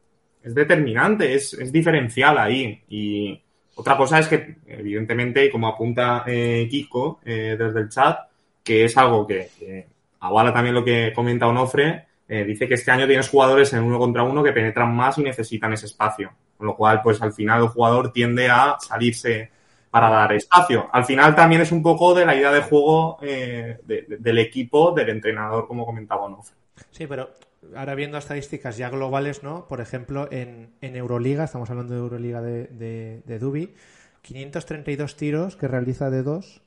es 0.43 0.55
determinante, 0.55 1.35
es, 1.35 1.55
es 1.55 1.73
diferencial 1.73 2.39
ahí. 2.39 2.83
Y 2.89 3.41
otra 3.75 3.97
cosa 3.97 4.19
es 4.19 4.29
que, 4.29 4.57
evidentemente, 4.67 5.51
como 5.51 5.69
apunta 5.69 6.25
eh, 6.27 6.67
Kiko 6.71 7.21
eh, 7.25 7.57
desde 7.59 7.81
el 7.81 7.89
chat, 7.89 8.19
que 8.63 8.85
es 8.85 8.97
algo 8.97 9.27
que, 9.27 9.51
que 9.59 9.87
avala 10.21 10.53
también 10.53 10.75
lo 10.75 10.85
que 10.85 11.13
comenta 11.15 11.47
Onofre, 11.47 12.07
eh, 12.29 12.45
dice 12.45 12.69
que 12.69 12.75
este 12.75 12.91
año 12.91 13.07
tienes 13.07 13.29
jugadores 13.29 13.73
en 13.73 13.83
uno 13.83 13.99
contra 13.99 14.23
uno 14.23 14.43
que 14.43 14.53
penetran 14.53 14.95
más 14.95 15.19
y 15.19 15.23
necesitan 15.23 15.73
ese 15.73 15.87
espacio. 15.87 16.33
Con 16.57 16.67
lo 16.67 16.77
cual, 16.77 17.01
pues 17.03 17.21
al 17.23 17.33
final 17.33 17.63
el 17.63 17.69
jugador 17.69 18.13
tiende 18.13 18.49
a 18.49 18.77
salirse 18.79 19.51
para 19.91 20.09
dar 20.09 20.33
espacio. 20.33 20.89
Al 20.93 21.05
final 21.05 21.35
también 21.35 21.63
es 21.63 21.73
un 21.73 21.83
poco 21.83 22.15
de 22.15 22.25
la 22.27 22.37
idea 22.37 22.53
de 22.53 22.63
juego 22.63 23.19
eh, 23.23 23.79
de- 23.85 24.03
de- 24.03 24.17
del 24.19 24.39
equipo, 24.39 24.93
del 24.93 25.09
entrenador, 25.09 25.67
como 25.67 25.85
comentaba 25.85 26.23
Onofre. 26.23 26.55
Sí, 26.91 27.07
pero 27.07 27.31
ahora 27.77 27.95
viendo 27.95 28.17
estadísticas 28.19 28.77
ya 28.77 28.89
globales, 28.89 29.43
¿no? 29.43 29.67
Por 29.69 29.81
ejemplo, 29.81 30.29
en, 30.31 30.71
en 30.81 30.97
Euroliga, 30.97 31.45
estamos 31.45 31.69
hablando 31.71 31.95
de 31.95 32.01
Euroliga 32.01 32.41
de, 32.41 32.65
de, 32.69 33.23
de 33.27 33.39
Dubi, 33.39 33.75
532 34.23 35.17
tiros 35.17 35.57
que 35.57 35.67
realiza 35.69 36.09
de 36.11 36.23
2, 36.23 36.63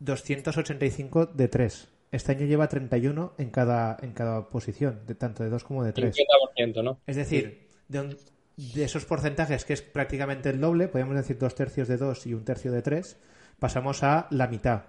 285 0.00 1.26
de 1.26 1.48
3. 1.48 1.88
Este 2.12 2.32
año 2.32 2.46
lleva 2.46 2.68
31 2.68 3.32
en 3.38 3.50
cada, 3.50 3.96
en 4.00 4.12
cada 4.12 4.48
posición, 4.48 5.00
de 5.06 5.14
tanto 5.14 5.42
de 5.42 5.50
2 5.50 5.64
como 5.64 5.84
de 5.84 5.92
3. 5.92 6.14
50%, 6.56 6.82
¿no? 6.82 6.98
Es 7.06 7.16
decir, 7.16 7.68
de, 7.88 8.00
un- 8.00 8.16
de 8.56 8.84
esos 8.84 9.04
porcentajes, 9.04 9.64
que 9.64 9.74
es 9.74 9.82
prácticamente 9.82 10.50
el 10.50 10.60
doble, 10.60 10.88
podríamos 10.88 11.16
decir 11.16 11.38
dos 11.38 11.54
tercios 11.54 11.88
de 11.88 11.96
2 11.96 12.26
y 12.26 12.34
un 12.34 12.44
tercio 12.44 12.72
de 12.72 12.82
3, 12.82 13.16
pasamos 13.58 14.02
a 14.02 14.26
la 14.30 14.48
mitad. 14.48 14.84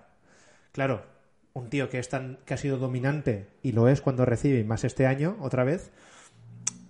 Claro, 0.72 1.04
un 1.54 1.70
tío 1.70 1.90
que, 1.90 2.00
es 2.00 2.10
tan, 2.10 2.40
que 2.46 2.54
ha 2.54 2.58
sido 2.58 2.78
dominante 2.78 3.48
y 3.62 3.74
lo 3.74 3.90
es 3.90 4.02
cuando 4.02 4.26
recibe, 4.26 4.64
más 4.64 4.84
este 4.84 5.06
año, 5.06 5.38
otra 5.42 5.64
vez, 5.64 5.92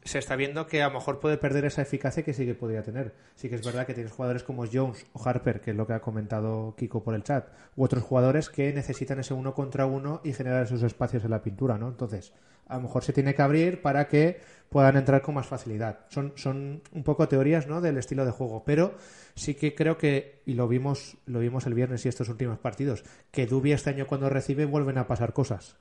se 0.07 0.19
está 0.19 0.36
viendo 0.36 0.67
que 0.67 0.82
a 0.82 0.88
lo 0.88 0.93
mejor 0.93 1.19
puede 1.19 1.38
perder 1.38 1.65
esa 1.65 1.82
eficacia 1.82 2.23
que 2.23 2.34
sí 2.34 2.45
que 2.45 2.55
podría 2.55 2.82
tener. 2.82 3.13
Sí 3.36 3.49
que 3.49 3.55
es 3.55 3.65
verdad 3.65 3.86
que 3.86 3.93
tienes 3.93 4.13
jugadores 4.13 4.43
como 4.43 4.65
Jones 4.71 5.05
o 5.13 5.21
Harper, 5.23 5.59
que 5.61 5.71
es 5.71 5.78
lo 5.78 5.86
que 5.86 5.93
ha 5.93 5.99
comentado 5.99 6.75
Kiko 6.78 7.03
por 7.03 7.13
el 7.13 7.23
chat, 7.23 7.49
u 7.75 7.84
otros 7.84 8.03
jugadores 8.03 8.49
que 8.49 8.71
necesitan 8.71 9.19
ese 9.19 9.34
uno 9.34 9.53
contra 9.53 9.86
uno 9.86 10.21
y 10.23 10.34
generar 10.34 10.63
esos 10.63 10.84
espacios 10.84 11.25
en 11.25 11.32
la 11.32 11.41
pintura, 11.41 11.78
¿no? 11.78 11.89
Entonces, 11.89 12.34
a 12.67 12.75
lo 12.75 12.84
mejor 12.84 13.03
se 13.03 13.13
tiene 13.13 13.36
que 13.36 13.41
abrir 13.41 13.82
para 13.82 14.07
que 14.07 14.39
puedan 14.70 14.97
entrar 14.97 15.22
con 15.22 15.36
más 15.36 15.47
facilidad. 15.47 15.99
Son, 16.09 16.34
son 16.36 16.82
un 16.91 17.03
poco 17.03 17.28
teorías, 17.28 17.68
¿no? 17.68 17.82
Del 17.82 17.97
estilo 17.97 18.26
de 18.26 18.32
juego, 18.32 18.63
pero 18.65 18.95
sí 19.36 19.55
que 19.55 19.74
creo 19.76 19.97
que, 19.97 20.41
y 20.45 20.53
lo 20.53 20.68
vimos, 20.68 21.18
lo 21.26 21.39
vimos 21.39 21.65
el 21.65 21.74
viernes 21.74 22.05
y 22.05 22.09
estos 22.09 22.30
últimos 22.30 22.59
partidos, 22.59 23.03
que 23.32 23.45
Dubi 23.45 23.72
este 23.72 23.89
año 23.91 24.07
cuando 24.07 24.30
recibe 24.30 24.65
vuelven 24.65 24.97
a 24.97 25.07
pasar 25.07 25.34
cosas. 25.34 25.78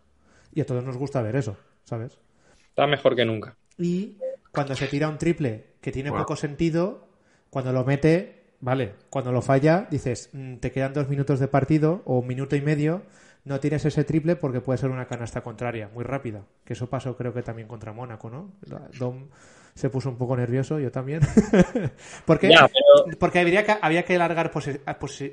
Y 0.54 0.60
a 0.60 0.66
todos 0.66 0.84
nos 0.84 0.96
gusta 0.96 1.20
ver 1.22 1.36
eso, 1.36 1.56
¿sabes? 1.84 2.18
Está 2.68 2.86
mejor 2.86 3.16
que 3.16 3.24
nunca. 3.24 3.56
Y 3.78 4.18
cuando 4.52 4.74
se 4.74 4.86
tira 4.86 5.08
un 5.08 5.18
triple 5.18 5.66
que 5.80 5.92
tiene 5.92 6.10
Bueno. 6.10 6.24
poco 6.24 6.36
sentido, 6.36 7.08
cuando 7.50 7.72
lo 7.72 7.84
mete, 7.84 8.44
vale, 8.60 8.94
cuando 9.10 9.32
lo 9.32 9.42
falla, 9.42 9.86
dices, 9.90 10.30
"Mm, 10.32 10.56
te 10.56 10.70
quedan 10.72 10.92
dos 10.94 11.08
minutos 11.08 11.40
de 11.40 11.48
partido 11.48 12.02
o 12.04 12.18
un 12.20 12.26
minuto 12.26 12.56
y 12.56 12.60
medio, 12.62 13.02
no 13.46 13.58
tires 13.60 13.84
ese 13.84 14.04
triple 14.04 14.36
porque 14.36 14.60
puede 14.60 14.76
ser 14.78 14.90
una 14.90 15.06
canasta 15.06 15.40
contraria, 15.40 15.88
muy 15.94 16.04
rápida. 16.04 16.42
Que 16.64 16.74
eso 16.74 16.90
pasó 16.90 17.16
creo 17.16 17.32
que 17.32 17.42
también 17.42 17.66
contra 17.68 17.92
Mónaco, 17.94 18.28
¿no? 18.28 18.52
Dom 18.98 19.28
se 19.74 19.88
puso 19.90 20.08
un 20.10 20.16
poco 20.16 20.36
nervioso, 20.36 20.78
yo 20.78 20.90
también. 20.90 21.20
porque 22.26 22.48
Ya, 22.50 22.68
pero 22.68 23.16
porque 23.18 23.38
habría 23.40 23.64
que, 23.64 23.74
había 23.80 24.04
que 24.04 24.16
alargar 24.16 24.50
pose- 24.50 24.80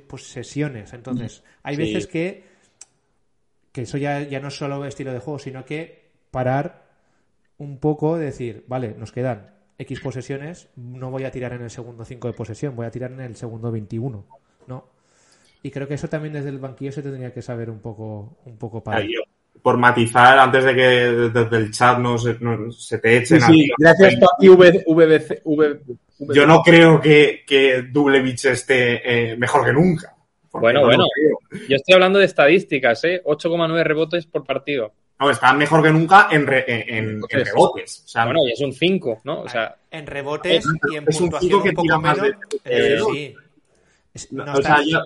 posesiones. 0.07 0.93
Entonces, 0.93 1.43
hay 1.63 1.75
Sí. 1.75 1.81
veces 1.81 2.07
que, 2.07 2.43
que 3.71 3.81
eso 3.81 3.97
ya, 3.97 4.21
ya 4.21 4.39
no 4.39 4.49
es 4.49 4.55
solo 4.57 4.85
estilo 4.85 5.11
de 5.13 5.19
juego, 5.19 5.39
sino 5.39 5.65
que 5.65 6.11
parar 6.31 6.83
un 7.57 7.79
poco, 7.79 8.17
decir, 8.17 8.63
vale, 8.67 8.95
nos 8.97 9.11
quedan 9.11 9.53
X 9.79 10.01
posesiones, 10.01 10.69
no 10.75 11.09
voy 11.09 11.23
a 11.23 11.31
tirar 11.31 11.53
en 11.53 11.61
el 11.63 11.69
segundo 11.71 12.05
5 12.05 12.27
de 12.27 12.33
posesión, 12.33 12.75
voy 12.75 12.85
a 12.85 12.91
tirar 12.91 13.11
en 13.11 13.21
el 13.21 13.35
segundo 13.35 13.71
21, 13.71 14.25
¿no? 14.67 14.85
Y 15.63 15.71
creo 15.71 15.87
que 15.87 15.93
eso 15.95 16.07
también 16.09 16.33
desde 16.33 16.49
el 16.49 16.59
banquillo 16.59 16.91
se 16.91 17.01
tendría 17.01 17.33
que 17.33 17.41
saber 17.41 17.69
un 17.69 17.79
poco, 17.79 18.37
un 18.45 18.57
poco 18.57 18.83
para. 18.83 18.97
Ahí 18.99 19.13
por 19.61 19.77
matizar, 19.77 20.37
antes 20.39 20.65
de 20.65 20.75
que 20.75 20.81
desde 20.81 21.57
el 21.57 21.71
chat 21.71 21.97
no 21.97 22.17
se, 22.17 22.35
no 22.41 22.69
se 22.69 22.97
te 22.97 23.25
Sí, 23.25 23.35
echen 23.35 23.43
a 23.43 23.47
sí, 23.47 23.53
ti, 23.53 23.71
gracias 23.77 24.15
V- 24.39 24.83
VBC. 24.85 25.41
Yo 26.33 26.45
no 26.45 26.61
creo 26.61 26.99
que, 26.99 27.43
que 27.47 27.83
Dublevich 27.83 28.43
esté 28.45 29.31
eh, 29.31 29.37
mejor 29.37 29.63
que 29.65 29.71
nunca. 29.71 30.13
Bueno, 30.51 30.81
no 30.81 30.85
bueno. 30.87 31.05
yo 31.69 31.75
estoy 31.77 31.93
hablando 31.93 32.19
de 32.19 32.25
estadísticas, 32.25 33.03
¿eh? 33.05 33.21
8,9 33.23 33.83
rebotes 33.83 34.25
por 34.25 34.43
partido. 34.43 34.91
No, 35.19 35.29
está 35.29 35.53
mejor 35.53 35.81
que 35.81 35.91
nunca 35.91 36.27
en, 36.29 36.45
re- 36.45 36.65
en, 36.67 36.81
en- 36.81 36.87
en 36.89 37.21
Rebotes. 37.21 37.45
rebotes. 37.45 38.03
O 38.05 38.07
sea, 38.09 38.25
Bueno, 38.25 38.41
y 38.45 38.51
es 38.51 38.59
un 38.59 38.73
5, 38.73 39.21
¿no? 39.23 39.41
O 39.43 39.47
sea, 39.49 39.75
En 39.89 40.05
rebotes 40.07 40.57
Es- 40.65 40.65
y 40.91 40.95
en 40.97 41.05
es 41.07 41.15
un 41.15 41.29
puntuación 41.29 41.49
chico 41.49 41.63
que 41.63 41.69
un 41.69 41.75
poco 41.75 41.83
tira 41.83 41.99
más 41.99 42.17
menos. 42.21 42.37
de- 42.51 42.57
eh, 42.65 42.81
de- 42.81 42.99
sí. 42.99 44.27
No, 44.31 44.45
no 44.45 44.53
o 44.53 44.61
sea, 44.61 44.77
yo- 44.85 45.03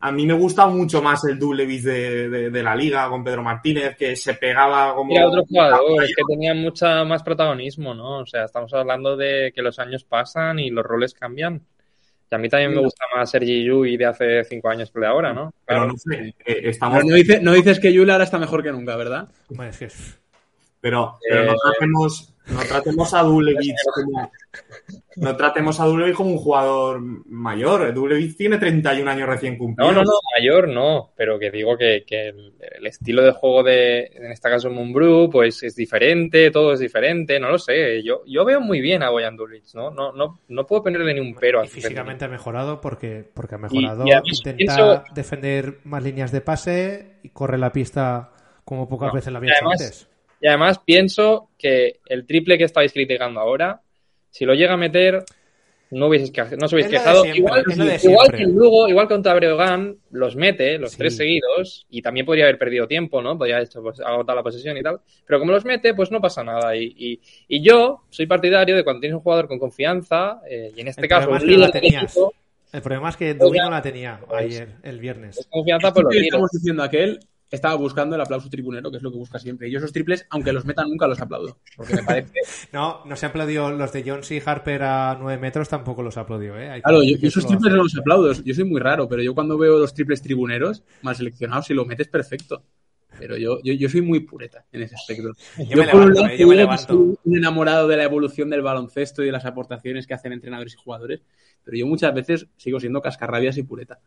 a 0.00 0.12
mí 0.12 0.26
me 0.26 0.34
gusta 0.34 0.66
mucho 0.66 1.00
más 1.02 1.24
el 1.24 1.38
Dublevis 1.38 1.84
de, 1.84 2.28
de, 2.28 2.50
de 2.50 2.62
la 2.62 2.74
liga 2.76 3.08
con 3.08 3.24
Pedro 3.24 3.42
Martínez, 3.42 3.96
que 3.96 4.14
se 4.16 4.34
pegaba 4.34 4.94
como... 4.94 5.14
Era 5.14 5.28
otro 5.28 5.44
jugador, 5.44 6.04
es 6.04 6.14
que 6.14 6.22
tenía 6.28 6.54
mucha 6.54 7.04
más 7.04 7.22
protagonismo, 7.22 7.94
¿no? 7.94 8.20
O 8.20 8.26
sea, 8.26 8.44
estamos 8.44 8.72
hablando 8.74 9.16
de 9.16 9.52
que 9.54 9.62
los 9.62 9.78
años 9.78 10.04
pasan 10.04 10.58
y 10.58 10.70
los 10.70 10.84
roles 10.84 11.14
cambian. 11.14 11.62
Y 12.30 12.34
a 12.34 12.38
mí 12.38 12.48
también 12.48 12.74
me 12.74 12.80
gusta 12.80 13.04
más 13.14 13.30
Sergi 13.30 13.64
Yui 13.64 13.96
de 13.96 14.06
hace 14.06 14.44
cinco 14.44 14.68
años 14.68 14.90
que 14.90 14.98
de 15.00 15.06
ahora, 15.06 15.32
¿no? 15.32 15.52
Pero 15.64 15.86
no 15.86 15.94
sé, 15.96 16.34
eh, 16.44 16.60
estamos... 16.64 17.04
No, 17.04 17.10
no 17.10 17.16
dice- 17.16 17.40
no 17.40 17.52
dices 17.52 17.78
que 17.78 17.92
Yule 17.92 18.12
ahora 18.12 18.24
está 18.24 18.38
mejor 18.38 18.62
que 18.62 18.72
nunca, 18.72 18.96
¿verdad? 18.96 19.28
Bueno, 19.48 19.70
es 19.70 19.78
que 19.78 19.88
Pero, 20.80 21.18
pero 21.28 21.52
Eh, 21.52 21.56
tratemos, 21.62 22.34
no 22.46 22.60
tratemos 22.68 23.12
a 23.14 23.22
Dublevic 23.22 23.74
como, 23.94 24.30
no 25.16 25.36
tratemos 25.36 25.80
a 25.80 25.84
Dublevic 25.86 26.14
como 26.14 26.30
un 26.30 26.38
jugador 26.38 27.00
mayor. 27.00 27.92
Dublevic 27.92 28.36
tiene 28.36 28.58
31 28.58 29.10
años 29.10 29.28
recién 29.28 29.56
cumplidos. 29.58 29.92
No, 29.92 29.98
no, 30.00 30.04
no, 30.04 30.12
mayor 30.38 30.68
no, 30.68 31.12
pero 31.16 31.38
que 31.38 31.50
digo 31.50 31.76
que, 31.76 32.04
que 32.06 32.28
el, 32.28 32.54
el 32.78 32.86
estilo 32.86 33.22
de 33.22 33.32
juego 33.32 33.62
de, 33.62 34.04
en 34.14 34.30
este 34.30 34.48
caso, 34.48 34.70
Moonbrew, 34.70 35.28
pues 35.30 35.62
es 35.62 35.74
diferente, 35.74 36.50
todo 36.50 36.72
es 36.72 36.80
diferente, 36.80 37.40
no 37.40 37.48
lo 37.50 37.58
sé. 37.58 38.02
Yo, 38.02 38.22
yo 38.26 38.44
veo 38.44 38.60
muy 38.60 38.80
bien 38.80 39.02
a 39.02 39.10
Boyan 39.10 39.36
Dulwich, 39.36 39.74
¿no? 39.74 39.90
No, 39.90 40.12
no, 40.12 40.40
no 40.48 40.66
puedo 40.66 40.84
ponerle 40.84 41.14
ni 41.14 41.20
un 41.20 41.34
pero 41.34 41.64
y 41.64 41.68
físicamente 41.68 42.24
ha 42.24 42.28
mejorado 42.28 42.80
porque, 42.80 43.24
porque 43.34 43.56
ha 43.56 43.58
mejorado. 43.58 44.04
y 44.06 44.10
intenta 44.12 44.56
pienso- 44.56 45.04
defender 45.14 45.78
más 45.84 46.02
líneas 46.02 46.30
de 46.32 46.40
pase 46.40 47.16
y 47.22 47.30
corre 47.30 47.58
la 47.58 47.72
pista 47.72 48.30
como 48.64 48.88
pocas 48.88 49.08
No, 49.08 49.14
veces 49.14 49.32
la 49.32 49.38
había 49.38 49.52
hecho 49.52 49.64
además- 49.66 49.80
antes. 49.82 50.08
Y 50.40 50.48
además 50.48 50.78
pienso 50.84 51.50
que 51.58 52.00
el 52.06 52.26
triple 52.26 52.58
que 52.58 52.64
estáis 52.64 52.92
criticando 52.92 53.40
ahora, 53.40 53.80
si 54.30 54.44
lo 54.44 54.54
llega 54.54 54.74
a 54.74 54.76
meter, 54.76 55.24
no 55.90 56.08
hubieses 56.08 56.30
que- 56.32 56.56
no 56.56 56.66
os 56.66 56.72
hubierais 56.72 56.92
quejado. 56.92 57.22
siempre, 57.22 57.38
igual, 57.38 57.64
igual 58.02 58.32
que 58.32 58.44
luego, 58.44 58.88
igual 58.88 59.06
contra 59.08 59.34
Breogán, 59.34 59.96
los 60.10 60.34
mete, 60.36 60.78
los 60.78 60.90
Sí. 60.92 60.98
tres 60.98 61.16
seguidos, 61.16 61.86
y 61.88 62.02
también 62.02 62.26
podría 62.26 62.44
haber 62.44 62.58
perdido 62.58 62.86
tiempo, 62.88 63.22
¿no? 63.22 63.38
Podría 63.38 63.56
haber 63.56 63.68
hecho, 63.68 63.82
pues, 63.82 64.00
agotado 64.00 64.36
la 64.36 64.42
posesión 64.42 64.76
y 64.76 64.82
tal. 64.82 65.00
Pero 65.26 65.38
como 65.38 65.52
los 65.52 65.64
mete, 65.64 65.94
pues 65.94 66.10
no 66.10 66.20
pasa 66.20 66.42
nada. 66.42 66.76
Y, 66.76 66.92
y, 66.98 67.20
y 67.48 67.62
yo 67.62 68.02
soy 68.10 68.26
partidario 68.26 68.74
de 68.76 68.82
cuando 68.84 69.00
tienes 69.00 69.14
un 69.16 69.22
jugador 69.22 69.46
con 69.48 69.58
confianza, 69.60 70.40
eh, 70.50 70.72
y 70.76 70.80
en 70.80 70.88
este 70.88 71.02
El 71.02 71.08
caso, 71.08 71.34
es 71.36 71.44
que 71.44 71.56
la 71.56 71.70
tenías. 71.70 72.18
El 72.72 72.82
problema 72.82 73.08
es 73.08 73.16
que 73.16 73.32
Dubi 73.34 73.58
no 73.58 73.70
la 73.70 73.80
tenía 73.80 74.20
pues, 74.28 74.42
ayer, 74.42 74.68
el 74.82 74.98
viernes. 74.98 75.38
es 75.38 75.46
confianza, 75.46 75.92
pues 75.94 76.02
lo 76.04 76.10
que 76.10 76.18
estamos 76.20 76.50
diciendo 76.50 76.82
aquel 76.82 77.20
estaba 77.50 77.74
buscando 77.76 78.16
el 78.16 78.22
aplauso 78.22 78.50
tribunero, 78.50 78.90
que 78.90 78.96
es 78.96 79.02
lo 79.02 79.10
que 79.12 79.18
busca 79.18 79.38
siempre. 79.38 79.68
Y 79.68 79.70
yo 79.70 79.78
esos 79.78 79.92
triples, 79.92 80.26
aunque 80.30 80.52
los 80.52 80.64
metan, 80.64 80.88
nunca 80.88 81.06
los 81.06 81.20
aplaudo. 81.20 81.58
Porque 81.76 81.94
me 81.94 82.02
parece... 82.02 82.32
No, 82.72 83.04
no 83.04 83.16
se 83.16 83.26
aplaudió 83.26 83.70
los 83.70 83.92
de 83.92 84.02
Jones 84.04 84.30
y 84.32 84.42
Harper 84.44 84.82
a 84.82 85.16
9 85.20 85.40
metros, 85.40 85.68
tampoco 85.68 86.02
los 86.02 86.16
aplaudió, 86.16 86.58
¿eh? 86.58 86.70
Hay 86.70 86.82
Claro, 86.82 86.98
yo, 86.98 87.02
decir 87.02 87.16
que 87.16 87.22
yo 87.22 87.28
esos 87.28 87.46
triples 87.46 87.72
no 87.72 87.82
los 87.82 87.96
aplaudo. 87.96 88.32
Yo 88.32 88.54
soy 88.54 88.64
muy 88.64 88.80
raro, 88.80 89.08
pero 89.08 89.22
yo 89.22 89.34
cuando 89.34 89.56
veo 89.56 89.78
los 89.78 89.94
triples 89.94 90.20
tribuneros 90.22 90.82
mal 91.02 91.14
seleccionados, 91.14 91.66
si 91.66 91.74
lo 91.74 91.84
metes, 91.84 92.08
perfecto. 92.08 92.62
Pero 93.18 93.36
yo, 93.36 93.60
yo, 93.62 93.72
yo 93.72 93.88
soy 93.88 94.02
muy 94.02 94.20
pureta 94.20 94.64
en 94.72 94.82
ese 94.82 94.94
aspecto. 94.94 95.32
Yo 95.70 95.76
me 95.78 95.88
por 95.88 96.02
un 96.02 96.12
levanto, 96.12 96.20
lado, 96.22 96.34
eh, 96.34 96.38
yo 96.38 96.46
me 96.48 96.54
levanto. 96.56 96.86
soy 96.86 97.18
un 97.24 97.36
enamorado 97.36 97.88
de 97.88 97.96
la 97.96 98.04
evolución 98.04 98.50
del 98.50 98.60
baloncesto 98.60 99.22
y 99.22 99.26
de 99.26 99.32
las 99.32 99.46
aportaciones 99.46 100.06
que 100.06 100.12
hacen 100.12 100.32
entrenadores 100.34 100.74
y 100.74 100.76
jugadores, 100.76 101.22
pero 101.64 101.78
yo 101.78 101.86
muchas 101.86 102.12
veces 102.12 102.46
sigo 102.58 102.78
siendo 102.78 103.00
cascarrabias 103.00 103.56
y 103.56 103.62
pureta. 103.62 104.00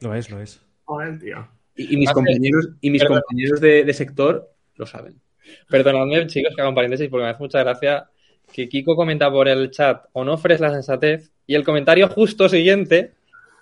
Lo 0.00 0.14
es, 0.14 0.30
lo 0.30 0.42
es. 0.42 0.60
Joder, 0.84 1.18
tío. 1.18 1.48
Y, 1.76 1.94
y 1.94 1.96
mis 1.96 2.08
Hace- 2.08 2.14
compañeros, 2.14 2.68
y 2.80 2.90
mis 2.90 3.02
Perdón. 3.02 3.20
compañeros 3.22 3.60
de, 3.60 3.84
de 3.84 3.92
sector 3.92 4.50
lo 4.76 4.86
saben. 4.86 5.20
Perdonadme, 5.68 6.26
chicos, 6.26 6.54
que 6.54 6.60
hago 6.62 6.70
un 6.70 6.74
paréntesis 6.74 7.08
porque 7.08 7.24
me 7.24 7.30
hace 7.30 7.42
mucha 7.42 7.60
gracia 7.60 8.06
que 8.52 8.68
Kiko 8.68 8.94
comenta 8.96 9.30
por 9.30 9.48
el 9.48 9.70
chat 9.70 10.04
Onofre 10.12 10.54
es 10.54 10.60
la 10.60 10.70
sensatez 10.70 11.30
y 11.46 11.54
el 11.54 11.64
comentario 11.64 12.08
justo 12.08 12.48
siguiente 12.48 13.12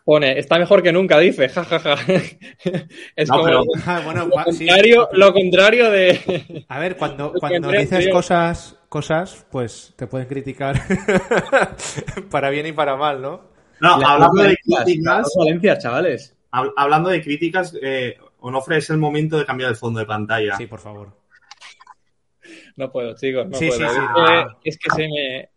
pone 0.04 0.38
está 0.38 0.58
mejor 0.58 0.82
que 0.82 0.92
nunca, 0.92 1.18
dice, 1.18 1.48
jajaja. 1.48 1.94
es 3.16 3.28
No, 3.28 3.34
como 3.34 3.44
pero- 3.44 3.58
lo, 3.64 3.64
bueno, 4.04 4.26
lo 4.26 4.34
va- 4.36 4.44
sí. 4.52 4.66
contrario, 4.66 5.08
lo 5.12 5.32
contrario 5.32 5.90
de... 5.90 6.64
A 6.68 6.78
ver, 6.80 6.96
cuando, 6.96 7.32
cuando 7.32 7.70
dices 7.70 8.04
tío. 8.06 8.12
cosas, 8.12 8.76
cosas, 8.88 9.46
pues 9.50 9.94
te 9.96 10.06
pueden 10.06 10.26
criticar 10.28 10.80
para 12.30 12.50
bien 12.50 12.66
y 12.66 12.72
para 12.72 12.96
mal, 12.96 13.20
¿no? 13.22 13.42
No, 13.80 13.98
Las 13.98 14.10
hablando 14.10 14.42
de 14.42 14.56
las 14.66 14.84
críticas, 14.84 15.28
Valencias, 15.36 15.78
chavales. 15.82 16.36
Hab- 16.52 16.72
hablando 16.76 17.10
de 17.10 17.22
críticas, 17.22 17.76
eh, 17.82 18.16
Onofre 18.40 18.78
es 18.78 18.90
el 18.90 18.98
momento 18.98 19.38
de 19.38 19.44
cambiar 19.46 19.70
el 19.70 19.76
fondo 19.76 20.00
de 20.00 20.06
pantalla. 20.06 20.56
Sí, 20.56 20.66
por 20.66 20.78
favor. 20.80 21.12
No 22.76 22.90
puedo, 22.90 23.14
chicos, 23.16 23.46
no 23.48 23.56
Sí, 23.56 23.68
puedo. 23.68 23.80
sí, 23.80 23.86
sí, 23.86 23.90
es, 23.90 23.98
no, 23.98 24.14
que, 24.14 24.32
no. 24.44 24.58
es 24.64 24.78
que 24.78 24.90
se 24.90 25.02
me, 25.08 25.48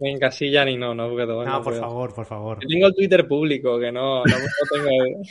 me 0.00 0.10
encasillan 0.12 0.68
y 0.68 0.76
no, 0.76 0.94
no 0.94 1.10
puedo. 1.10 1.44
No, 1.44 1.62
por 1.62 1.72
puedo. 1.74 1.80
favor, 1.80 2.14
por 2.14 2.26
favor. 2.26 2.58
Yo 2.62 2.68
Tengo 2.68 2.86
el 2.88 2.94
Twitter 2.94 3.26
público, 3.28 3.78
que 3.78 3.92
no, 3.92 4.24
no, 4.24 4.38
no 4.38 4.46
tengo... 4.72 5.22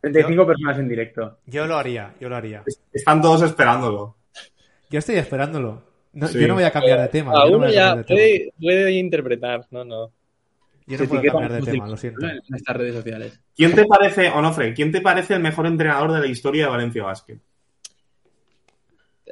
35 0.00 0.46
personas 0.46 0.78
en 0.78 0.88
directo. 0.88 1.38
Yo 1.46 1.66
lo 1.66 1.76
haría, 1.76 2.14
yo 2.20 2.28
lo 2.28 2.36
haría. 2.36 2.62
Están 2.92 3.20
todos 3.20 3.42
esperándolo. 3.42 4.16
Yo 4.90 4.98
estoy 5.00 5.16
esperándolo. 5.16 5.82
No, 6.12 6.26
Sí. 6.28 6.40
Yo 6.40 6.48
no 6.48 6.54
voy 6.54 6.64
a 6.64 6.70
cambiar 6.70 7.00
de 7.00 7.08
tema. 7.08 7.32
A 7.32 7.48
yo 7.48 7.58
no 7.58 7.68
ya 7.68 8.02
puede 8.58 8.92
interpretar, 8.92 9.66
no, 9.70 9.84
no. 9.84 10.12
Yo 10.88 10.98
no 10.98 11.06
puedo 11.08 11.22
cambiar 11.22 11.52
de 11.52 11.62
tema, 11.70 11.86
lo 11.88 11.96
siento. 11.96 12.26
¿no? 12.26 12.32
En 12.32 12.54
estas 12.54 12.76
redes 12.76 12.94
sociales. 12.94 13.40
¿Quién 13.54 13.74
te 13.74 13.84
parece, 13.86 14.28
Onofre, 14.30 14.74
quién 14.74 14.90
te 14.90 15.00
parece 15.00 15.34
el 15.34 15.40
mejor 15.40 15.66
entrenador 15.66 16.12
de 16.12 16.20
la 16.20 16.26
historia 16.26 16.64
de 16.64 16.70
Valencia 16.70 17.04
Basket? 17.04 17.38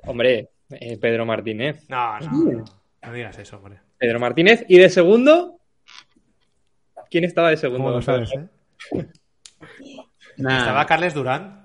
Hombre, 0.04 0.50
eh, 0.70 0.96
Pedro 0.98 1.26
Martínez. 1.26 1.84
No, 1.88 2.20
no, 2.20 2.30
no. 2.30 2.64
No 3.02 3.12
digas 3.12 3.36
eso, 3.38 3.56
hombre. 3.56 3.80
Pedro 3.98 4.20
Martínez. 4.20 4.64
¿Y 4.68 4.78
de 4.78 4.88
segundo? 4.90 5.58
¿Quién 7.10 7.24
estaba 7.24 7.50
de 7.50 7.56
segundo? 7.56 7.84
¿Cómo 7.84 7.96
lo 7.96 8.02
sabes, 8.02 8.30
eh? 8.32 8.46
Nah, 10.38 10.58
Estaba 10.58 10.84
Carles 10.84 11.14
Durán. 11.14 11.64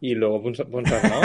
Y 0.00 0.14
luego 0.14 0.40
Punso- 0.42 0.70
Ponsar, 0.70 1.02
¿no? 1.10 1.20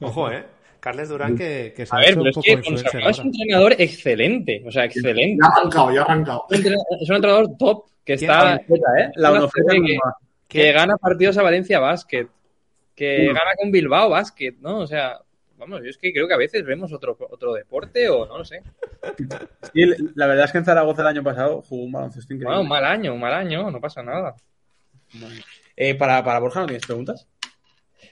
Ojo, 0.00 0.30
¿eh? 0.30 0.44
Carles 0.86 1.08
Durán 1.08 1.36
que, 1.36 1.72
que 1.76 1.84
se 1.84 1.92
A 1.92 1.98
ha 1.98 2.00
ver, 2.00 2.10
hecho 2.10 2.20
pero 2.22 2.22
un 2.22 2.28
es 2.28 2.62
que 2.62 3.20
un 3.20 3.26
entrenador 3.26 3.74
excelente. 3.76 4.62
O 4.64 4.70
sea, 4.70 4.84
excelente. 4.84 5.36
Ya 5.42 5.48
ha 5.48 5.58
arrancado, 5.60 5.92
ya 5.92 6.00
ha 6.00 6.04
arrancado. 6.04 6.46
Es 6.48 6.60
un 7.10 7.16
entrenador- 7.16 7.56
top 7.58 7.86
que 8.04 8.12
está... 8.12 8.54
¿eh? 8.54 9.10
La 9.16 9.32
una 9.32 9.48
que- 9.48 9.98
que 10.46 10.70
gana 10.70 10.96
partidos 10.96 11.36
a 11.38 11.42
Valencia 11.42 11.80
Basket, 11.80 12.28
que 12.94 13.26
gana 13.26 13.50
con 13.60 13.72
Bilbao 13.72 14.10
Basket, 14.10 14.54
¿no? 14.60 14.78
O 14.78 14.86
sea, 14.86 15.18
vamos, 15.58 15.80
yo 15.82 15.90
es 15.90 15.98
que 15.98 16.12
creo 16.12 16.28
que 16.28 16.34
a 16.34 16.38
veces 16.38 16.64
vemos 16.64 16.92
otro, 16.92 17.16
otro 17.30 17.52
deporte 17.52 18.08
o 18.08 18.24
no 18.26 18.38
lo 18.38 18.44
sé. 18.44 18.62
Sí, 19.74 19.82
la 20.14 20.28
verdad 20.28 20.44
es 20.44 20.52
que 20.52 20.58
en 20.58 20.64
Zaragoza 20.66 21.02
el 21.02 21.08
año 21.08 21.24
pasado 21.24 21.62
jugó 21.62 21.82
un 21.84 21.90
baloncesto 21.90 22.32
increíble. 22.32 22.46
Bueno, 22.46 22.60
un 22.62 22.68
mal 22.68 22.84
año, 22.84 23.12
un 23.14 23.20
mal 23.20 23.34
año, 23.34 23.68
no 23.72 23.80
pasa 23.80 24.04
nada. 24.04 24.36
Eh, 25.74 25.96
para, 25.96 26.22
para 26.22 26.38
Borja, 26.38 26.60
¿no 26.60 26.66
tienes 26.66 26.86
preguntas? 26.86 27.26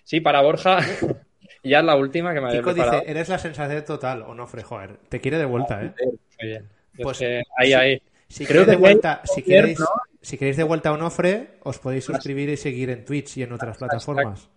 Sí, 0.03 0.21
para 0.21 0.43
Borja, 0.43 0.79
ya 1.65 1.79
es 1.81 1.85
la 1.85 1.97
última 1.97 2.33
que 2.35 2.41
me 2.41 2.47
había 2.49 2.61
Kiko 2.61 2.73
preparado. 2.73 3.01
dice, 3.01 3.11
eres 3.11 3.29
la 3.29 3.39
sensatez 3.39 3.85
total, 3.85 4.23
o 4.23 4.35
no, 4.35 4.47
joder. 4.47 4.97
Te 5.09 5.21
quiere 5.21 5.39
de 5.39 5.45
vuelta, 5.47 5.83
¿eh? 5.83 5.93
Muy 6.05 6.49
bien. 6.49 6.69
Yo 6.95 7.03
Pues, 7.03 7.19
que 7.19 7.43
ahí, 7.57 7.69
sí. 7.69 7.73
ahí. 7.75 8.03
Si 8.29 8.47
Creo 8.47 8.63
queréis 8.63 8.67
de 8.69 8.77
vuelta, 8.77 9.21
si 9.25 9.43
queréis, 9.43 9.79
¿no? 9.81 9.87
si 10.21 10.39
queréis 10.39 10.57
de 10.57 10.63
vuelta 10.65 10.89
a 10.89 10.93
Onofre, 10.93 11.59
os 11.63 11.79
podéis 11.79 12.05
suscribir 12.05 12.49
y 12.49 12.57
seguir 12.57 12.91
en 12.91 13.05
Twitch 13.05 13.37
y 13.39 13.43
en 13.43 13.53
otras 13.53 13.77
plataformas. 13.79 14.49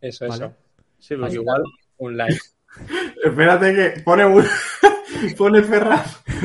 Eso, 0.00 0.28
Vale. 0.28 0.44
eso. 0.46 0.54
Sí, 0.98 1.14
porque 1.14 1.26
Así 1.28 1.36
igual. 1.36 1.62
Un 1.98 2.16
like. 2.16 2.38
Espérate 3.24 3.74
que 3.74 4.00
pone 4.02 4.24
un- 4.24 4.44
pone 5.36 5.62
Ferran. 5.62 6.02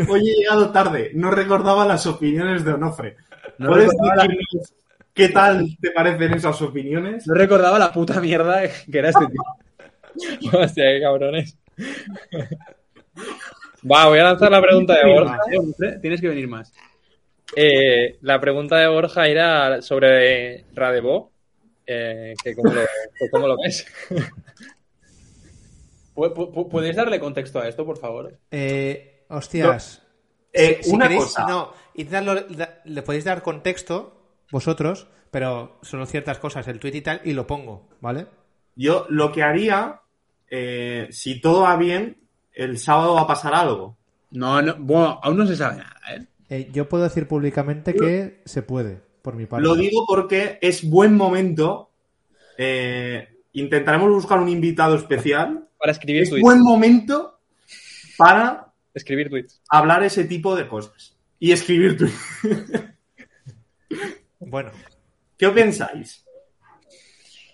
Hoy 0.09 0.21
he 0.29 0.35
llegado 0.39 0.71
tarde. 0.71 1.11
No 1.13 1.29
recordaba 1.31 1.85
las 1.85 2.05
opiniones 2.07 2.63
de 2.63 2.73
Onofre. 2.73 3.17
No 3.59 3.69
¿Puedes 3.69 3.89
recordaba, 3.91 4.15
la, 4.15 4.23
decirnos 4.23 4.73
qué 5.13 5.29
tal 5.29 5.77
te 5.79 5.91
parecen 5.91 6.33
esas 6.33 6.59
opiniones? 6.61 7.27
no 7.27 7.35
recordaba 7.35 7.77
la 7.77 7.91
puta 7.91 8.19
mierda 8.19 8.61
que 8.91 8.97
era 8.97 9.09
este 9.09 9.25
tío. 9.27 9.41
Hostia, 10.53 10.85
qué 10.85 10.99
cabrones. 11.01 11.57
Va, 13.89 14.07
voy 14.07 14.19
a 14.19 14.23
lanzar 14.23 14.51
la 14.51 14.61
pregunta 14.61 14.95
de 14.95 15.11
Borja. 15.11 15.39
Eh, 15.51 15.97
Tienes 16.01 16.21
que 16.21 16.29
venir 16.29 16.47
más. 16.47 16.73
Eh, 17.55 18.17
la 18.21 18.39
pregunta 18.39 18.77
de 18.77 18.87
Borja 18.87 19.27
era 19.27 19.81
sobre 19.81 20.65
Radebo. 20.73 21.31
Eh, 21.85 22.33
que 22.41 22.55
cómo, 22.55 22.71
lo, 22.73 22.81
que 22.81 23.29
cómo 23.29 23.47
lo 23.47 23.57
ves? 23.61 23.85
¿Pu- 26.15 26.33
pu- 26.33 26.69
¿Puedes 26.69 26.95
darle 26.95 27.19
contexto 27.19 27.59
a 27.59 27.67
esto, 27.67 27.85
por 27.85 27.97
favor? 27.97 28.37
Eh, 28.51 29.25
hostias. 29.29 30.01
Eh, 30.53 30.77
Si- 30.81 30.89
si 30.89 30.95
una 30.95 31.07
queréis- 31.07 31.23
cosa. 31.23 31.45
No, 31.47 31.73
intentadlo- 31.95 32.47
da- 32.55 32.81
le 32.85 33.01
podéis 33.01 33.23
dar 33.25 33.41
contexto 33.41 34.15
vosotros, 34.51 35.07
pero 35.31 35.79
solo 35.81 36.05
ciertas 36.05 36.37
cosas, 36.37 36.67
el 36.67 36.79
tweet 36.79 36.95
y 36.95 37.01
tal, 37.01 37.21
y 37.23 37.33
lo 37.33 37.47
pongo, 37.47 37.89
¿vale? 37.99 38.27
Yo 38.75 39.07
lo 39.09 39.31
que 39.31 39.41
haría, 39.43 40.01
eh, 40.55 41.07
si 41.09 41.41
todo 41.41 41.61
va 41.61 41.75
bien, 41.77 42.17
el 42.53 42.77
sábado 42.77 43.15
va 43.15 43.21
a 43.21 43.27
pasar 43.27 43.55
algo. 43.55 43.97
No, 44.29 44.61
no, 44.61 44.75
bueno, 44.77 45.19
aún 45.23 45.37
no 45.37 45.47
se 45.47 45.55
sabe 45.55 45.77
nada, 45.77 45.95
¿eh? 46.15 46.25
Eh, 46.49 46.69
yo 46.71 46.87
puedo 46.87 47.03
decir 47.03 47.27
públicamente 47.27 47.95
que 47.95 48.41
se 48.45 48.61
puede, 48.61 49.01
por 49.23 49.35
mi 49.35 49.47
parte. 49.47 49.65
Lo 49.65 49.73
digo 49.75 50.05
porque 50.07 50.59
es 50.61 50.87
buen 50.87 51.15
momento. 51.15 51.89
eh, 52.59 53.29
intentaremos 53.53 54.09
buscar 54.11 54.39
un 54.39 54.49
invitado 54.49 54.95
especial. 54.95 55.67
Para 55.79 55.91
escribir 55.91 56.21
Es 56.23 56.29
tweets. 56.29 56.43
buen 56.43 56.61
momento 56.61 57.39
para 58.17 58.67
Escribir 58.93 59.29
tweets. 59.29 59.59
hablar 59.69 60.03
ese 60.03 60.25
tipo 60.25 60.55
de 60.55 60.67
cosas. 60.67 61.17
y 61.39 61.51
escribir 61.51 61.97
tweets. 61.97 62.19
Bueno, 64.39 64.71
¿Qué 65.37 65.49
pensáis? 65.49 66.23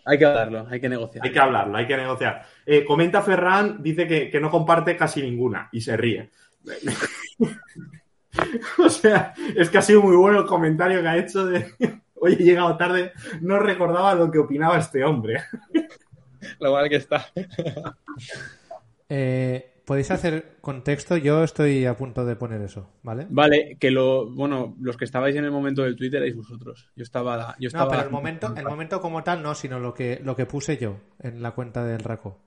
Hay 0.05 0.17
que 0.17 0.25
hablarlo, 0.25 0.67
hay 0.69 0.81
que 0.81 0.89
negociar. 0.89 1.25
Hay 1.25 1.31
que 1.31 1.39
hablarlo, 1.39 1.77
hay 1.77 1.87
que 1.87 1.97
negociar. 1.97 2.45
Eh, 2.71 2.85
comenta 2.85 3.23
Ferran, 3.23 3.81
dice 3.81 4.07
que, 4.07 4.29
que 4.29 4.39
no 4.39 4.51
comparte 4.51 4.95
casi 4.95 5.23
ninguna 5.23 5.69
y 5.71 5.81
se 5.81 5.97
ríe. 5.97 6.29
o 8.77 8.89
sea, 8.89 9.33
es 9.55 9.71
que 9.71 9.79
ha 9.79 9.81
sido 9.81 10.03
muy 10.03 10.15
bueno 10.15 10.41
el 10.41 10.45
comentario 10.45 11.01
que 11.01 11.07
ha 11.07 11.17
hecho 11.17 11.47
de 11.47 11.73
hoy 12.13 12.33
he 12.33 12.43
llegado 12.43 12.77
tarde, 12.77 13.11
no 13.41 13.57
recordaba 13.57 14.13
lo 14.13 14.29
que 14.29 14.37
opinaba 14.37 14.77
este 14.77 15.03
hombre. 15.03 15.41
Lo 16.59 16.71
mal 16.71 16.87
que 16.87 16.95
está. 16.95 17.25
eh, 19.09 19.81
podéis 19.83 20.09
hacer 20.11 20.55
contexto. 20.61 21.17
Yo 21.17 21.43
estoy 21.43 21.85
a 21.85 21.97
punto 21.97 22.25
de 22.25 22.37
poner 22.37 22.61
eso, 22.61 22.89
¿vale? 23.03 23.27
Vale, 23.29 23.75
que 23.77 23.91
lo, 23.91 24.29
bueno, 24.29 24.77
los 24.79 24.95
que 24.95 25.03
estabais 25.03 25.35
en 25.35 25.43
el 25.43 25.51
momento 25.51 25.83
del 25.83 25.97
Twitter 25.97 26.21
erais 26.21 26.37
vosotros. 26.37 26.89
Yo 26.95 27.03
estaba, 27.03 27.57
yo 27.59 27.67
estaba. 27.67 27.85
No, 27.85 27.91
pero 27.91 28.03
el 28.03 28.09
momento, 28.09 28.53
el 28.55 28.63
momento 28.63 29.01
como 29.01 29.21
tal 29.21 29.43
no, 29.43 29.53
sino 29.53 29.79
lo 29.79 29.93
que, 29.93 30.21
lo 30.23 30.37
que 30.37 30.45
puse 30.45 30.77
yo 30.77 31.01
en 31.19 31.41
la 31.41 31.51
cuenta 31.51 31.83
del 31.83 31.99
Raco. 31.99 32.37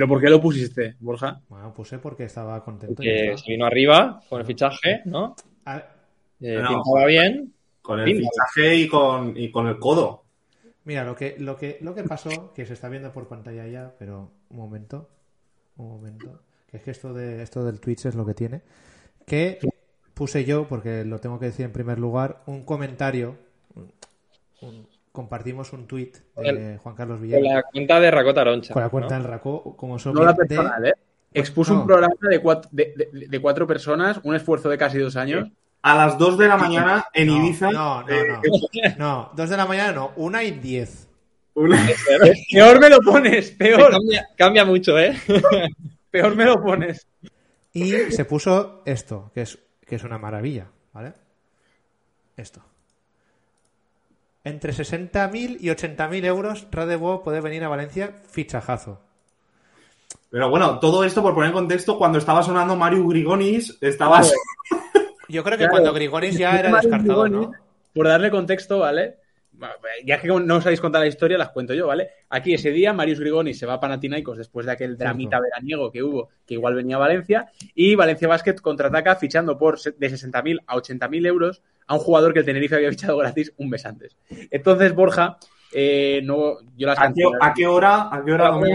¿Pero 0.00 0.08
por 0.08 0.18
qué 0.22 0.30
lo 0.30 0.40
pusiste, 0.40 0.96
Borja? 1.00 1.42
Bueno, 1.50 1.74
puse 1.74 1.98
porque 1.98 2.24
estaba 2.24 2.64
contento. 2.64 3.02
y 3.02 3.04
Que 3.06 3.16
ya 3.18 3.24
está. 3.32 3.44
se 3.44 3.52
vino 3.52 3.66
arriba 3.66 4.22
con 4.30 4.40
el 4.40 4.46
fichaje, 4.46 5.02
¿no? 5.04 5.36
A- 5.66 5.84
Eh, 6.40 6.58
No. 6.62 6.68
pintaba 6.82 7.04
bien. 7.04 7.52
Con 7.82 8.00
el 8.00 8.06
Pinta. 8.06 8.30
fichaje 8.30 8.76
y 8.76 8.88
con, 8.88 9.36
y 9.36 9.50
con 9.50 9.66
el 9.66 9.78
codo. 9.78 10.24
Mira, 10.84 11.04
lo 11.04 11.14
que, 11.14 11.36
lo 11.38 11.54
que, 11.54 11.76
lo 11.82 11.94
que 11.94 12.04
pasó, 12.04 12.54
que 12.54 12.64
se 12.64 12.72
está 12.72 12.88
viendo 12.88 13.12
por 13.12 13.28
pantalla 13.28 13.66
ya, 13.66 13.92
pero 13.98 14.30
un 14.48 14.56
momento, 14.56 15.10
un 15.76 15.88
momento, 15.90 16.40
que 16.70 16.78
es 16.78 16.82
que 16.82 16.92
esto 16.92 17.12
de 17.12 17.42
esto 17.42 17.62
del 17.62 17.78
Twitch 17.78 18.06
es 18.06 18.14
lo 18.14 18.24
que 18.24 18.32
tiene, 18.32 18.62
que 19.26 19.58
puse 20.14 20.46
yo, 20.46 20.66
porque 20.66 21.04
lo 21.04 21.18
tengo 21.18 21.38
que 21.38 21.44
decir 21.46 21.66
en 21.66 21.72
primer 21.72 21.98
lugar, 21.98 22.42
un 22.46 22.64
comentario, 22.64 23.36
un- 23.74 23.92
un- 24.62 24.86
compartimos 25.12 25.72
un 25.72 25.86
tweet 25.86 26.12
de 26.36 26.78
Juan 26.82 26.94
Carlos 26.94 27.16
Con 27.18 27.22
Villar 27.22 27.40
la 27.42 27.62
cuenta 27.62 28.00
de 28.00 28.10
Rakota 28.10 28.40
Aroncha. 28.42 28.72
con 28.74 28.82
la 28.82 28.88
cuenta 28.88 29.16
¿no? 29.16 29.22
del 29.22 29.30
Raco, 29.30 29.76
como 29.76 29.98
son 29.98 30.14
No 30.14 30.24
la 30.24 30.32
de- 30.32 30.88
¿eh? 30.88 30.92
Expuso 31.32 31.74
no. 31.74 31.80
un 31.82 31.86
programa 31.86 32.14
de 32.20 32.40
cuatro, 32.40 32.68
de, 32.72 33.08
de- 33.12 33.26
de 33.28 33.40
cuatro 33.40 33.66
personas, 33.66 34.20
un 34.24 34.34
esfuerzo 34.34 34.68
de 34.68 34.78
casi 34.78 34.98
dos 34.98 35.16
años. 35.16 35.48
A 35.82 35.96
las 35.96 36.18
2 36.18 36.36
de 36.36 36.46
la 36.48 36.56
mañana 36.58 37.06
en 37.14 37.28
No, 37.28 37.36
Ibiza. 37.36 37.70
no, 37.70 38.02
no, 38.02 38.08
eh, 38.10 38.26
no. 38.28 38.42
No, 38.98 39.30
dos 39.34 39.48
de 39.48 39.56
la 39.56 39.64
mañana 39.64 39.92
no, 39.92 40.12
una 40.16 40.42
y 40.44 40.50
diez. 40.50 41.08
una- 41.54 41.78
Peor 42.52 42.80
me 42.80 42.88
lo 42.90 42.98
pones, 43.00 43.50
peor, 43.52 43.90
Cambia, 43.90 44.28
cambia 44.36 44.64
mucho, 44.64 44.98
¿eh? 44.98 45.16
peor 46.10 46.36
me 46.36 46.44
lo 46.44 46.60
pones. 46.62 47.06
Y 47.72 47.92
se 48.10 48.24
puso 48.24 48.82
esto, 48.84 49.30
que 49.32 49.42
es, 49.42 49.58
que 49.86 49.94
es 49.94 50.04
una 50.04 50.18
maravilla, 50.18 50.66
¿vale? 50.92 51.14
Esto. 52.36 52.60
Entre 54.50 54.72
60.000 54.72 55.58
y 55.60 55.68
80.000 55.68 56.24
euros, 56.24 56.66
Radebo 56.72 57.22
puede 57.22 57.40
venir 57.40 57.62
a 57.62 57.68
Valencia 57.68 58.12
fichajazo. 58.28 59.00
Pero 60.28 60.50
bueno, 60.50 60.80
todo 60.80 61.04
esto 61.04 61.22
por 61.22 61.34
poner 61.34 61.48
en 61.50 61.54
contexto, 61.54 61.96
cuando 61.98 62.18
estaba 62.18 62.42
sonando 62.42 62.74
Mario 62.76 63.06
Grigonis, 63.06 63.78
estabas. 63.80 64.32
Yo 65.28 65.44
creo 65.44 65.56
que 65.56 65.64
Claro. 65.64 65.72
cuando 65.72 65.92
Grigonis 65.92 66.36
ya 66.36 66.58
era 66.58 66.72
descartado, 66.74 67.22
Grigonis, 67.22 67.48
¿no? 67.50 67.54
Por 67.94 68.08
darle 68.08 68.30
contexto, 68.30 68.80
¿vale? 68.80 69.16
Ya 70.04 70.20
que 70.20 70.28
no 70.28 70.60
sabéis 70.60 70.80
contar 70.80 71.00
la 71.02 71.06
historia, 71.06 71.36
las 71.38 71.50
cuento 71.50 71.74
yo, 71.74 71.86
¿vale? 71.86 72.10
Aquí 72.30 72.54
ese 72.54 72.70
día 72.70 72.92
Marius 72.92 73.20
Grigoni 73.20 73.54
se 73.54 73.66
va 73.66 73.74
a 73.74 73.80
Panathinaikos 73.80 74.38
después 74.38 74.66
de 74.66 74.72
aquel 74.72 74.96
dramita 74.96 75.38
veraniego 75.40 75.90
que 75.92 76.02
hubo, 76.02 76.30
que 76.46 76.54
igual 76.54 76.74
venía 76.74 76.96
a 76.96 77.00
Valencia, 77.00 77.50
y 77.74 77.94
Valencia 77.94 78.28
Basket 78.28 78.54
contraataca 78.56 79.16
fichando 79.16 79.58
por 79.58 79.80
de 79.80 80.10
60.000 80.10 80.60
a 80.66 80.76
80.000 80.76 81.26
euros 81.26 81.62
a 81.86 81.94
un 81.94 82.00
jugador 82.00 82.32
que 82.32 82.38
el 82.40 82.44
Tenerife 82.44 82.76
había 82.76 82.90
fichado 82.90 83.16
gratis 83.18 83.52
un 83.58 83.68
mes 83.68 83.84
antes. 83.84 84.16
Entonces, 84.50 84.94
Borja, 84.94 85.38
eh, 85.72 86.20
no, 86.24 86.54
yo 86.76 86.86
las 86.86 86.98
¿A 86.98 87.12
qué, 87.12 87.22
a 87.40 87.54
qué 87.54 87.66
hora? 87.66 88.08
¿A 88.12 88.24
qué 88.24 88.32
hora? 88.32 88.52
Una 88.56 88.68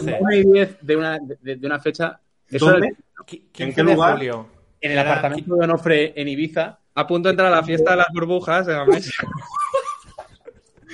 y. 0.00 0.14
Una 0.20 0.36
y 0.36 0.44
10 0.44 0.78
de 0.82 0.96
una, 0.96 1.18
de, 1.18 1.56
de 1.56 1.66
una 1.66 1.78
fecha. 1.80 2.18
Eso 2.50 2.70
¿Dónde? 2.70 2.94
Qui- 3.26 3.42
¿En 3.58 3.72
15 3.72 3.74
qué 3.74 3.82
lugar? 3.82 4.14
julio. 4.16 4.46
en 4.80 4.90
el 4.92 4.98
Era- 4.98 5.10
apartamento 5.10 5.54
de 5.54 5.64
Onofre 5.64 6.12
en 6.20 6.28
Ibiza, 6.28 6.78
A 6.94 7.06
punto 7.06 7.28
de 7.28 7.30
entrar 7.32 7.50
a 7.50 7.56
la 7.56 7.62
fiesta 7.62 7.92
de 7.92 7.96
las 7.98 8.08
burbujas 8.12 8.66
de 8.66 8.74
la 8.74 8.84
mesa. 8.84 9.10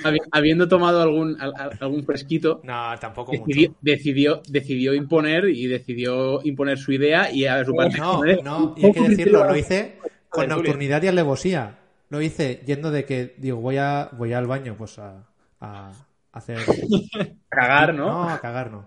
habi- 0.05 0.20
habiendo 0.30 0.68
tomado 0.68 1.01
algún, 1.03 1.40
al- 1.40 1.53
al- 1.57 1.78
algún 1.80 2.05
fresquito, 2.05 2.61
No, 2.64 2.94
tampoco 3.01 3.32
decidió, 3.32 3.68
mucho. 3.70 3.78
decidió, 3.82 4.42
decidió 4.49 4.94
imponer 4.94 5.49
y 5.49 5.66
decidió 5.66 6.40
imponer 6.44 6.78
su 6.78 6.92
idea 6.92 7.30
y 7.32 7.46
a 7.46 7.64
su 7.64 7.74
parte. 7.74 7.99
No, 7.99 8.22
no, 8.42 8.74
y 8.76 8.86
hay 8.86 8.92
que 8.92 9.01
decirlo, 9.09 9.44
lo 9.44 9.57
hice 9.57 9.99
con 10.28 10.49
nocturnidad 10.49 11.03
y 11.03 11.09
alevosía. 11.09 11.78
Lo 12.11 12.22
hice 12.22 12.62
yendo 12.66 12.90
de 12.90 13.05
que, 13.05 13.34
digo, 13.38 13.59
voy 13.59 13.76
a 13.76 14.09
voy 14.12 14.32
al 14.32 14.46
baño, 14.46 14.74
pues 14.78 14.99
a, 14.99 15.26
a 15.61 15.92
hacer 16.32 16.59
Cagar, 17.49 17.94
¿no? 17.94 18.07
No, 18.07 18.28
a 18.30 18.40
cagar 18.40 18.70
no. 18.70 18.86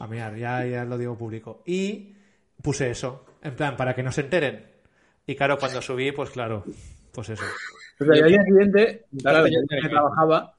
A 0.00 0.06
mirar, 0.08 0.36
ya, 0.36 0.64
ya 0.66 0.84
lo 0.84 0.98
digo 0.98 1.16
público. 1.16 1.62
Y 1.66 2.14
puse 2.62 2.90
eso, 2.90 3.24
en 3.42 3.54
plan, 3.54 3.76
para 3.76 3.94
que 3.94 4.02
no 4.02 4.10
se 4.10 4.22
enteren. 4.22 4.66
Y 5.26 5.36
claro, 5.36 5.58
cuando 5.58 5.80
subí, 5.80 6.10
pues 6.12 6.30
claro, 6.30 6.64
pues 7.12 7.28
eso. 7.28 7.44
Yo 7.98 8.12
al 8.12 8.28
día 8.28 8.42
siguiente, 8.44 9.04
claro, 9.22 9.46
yo 9.46 9.58
ya 9.70 9.80
que 9.82 9.88
trabajaba, 9.88 10.54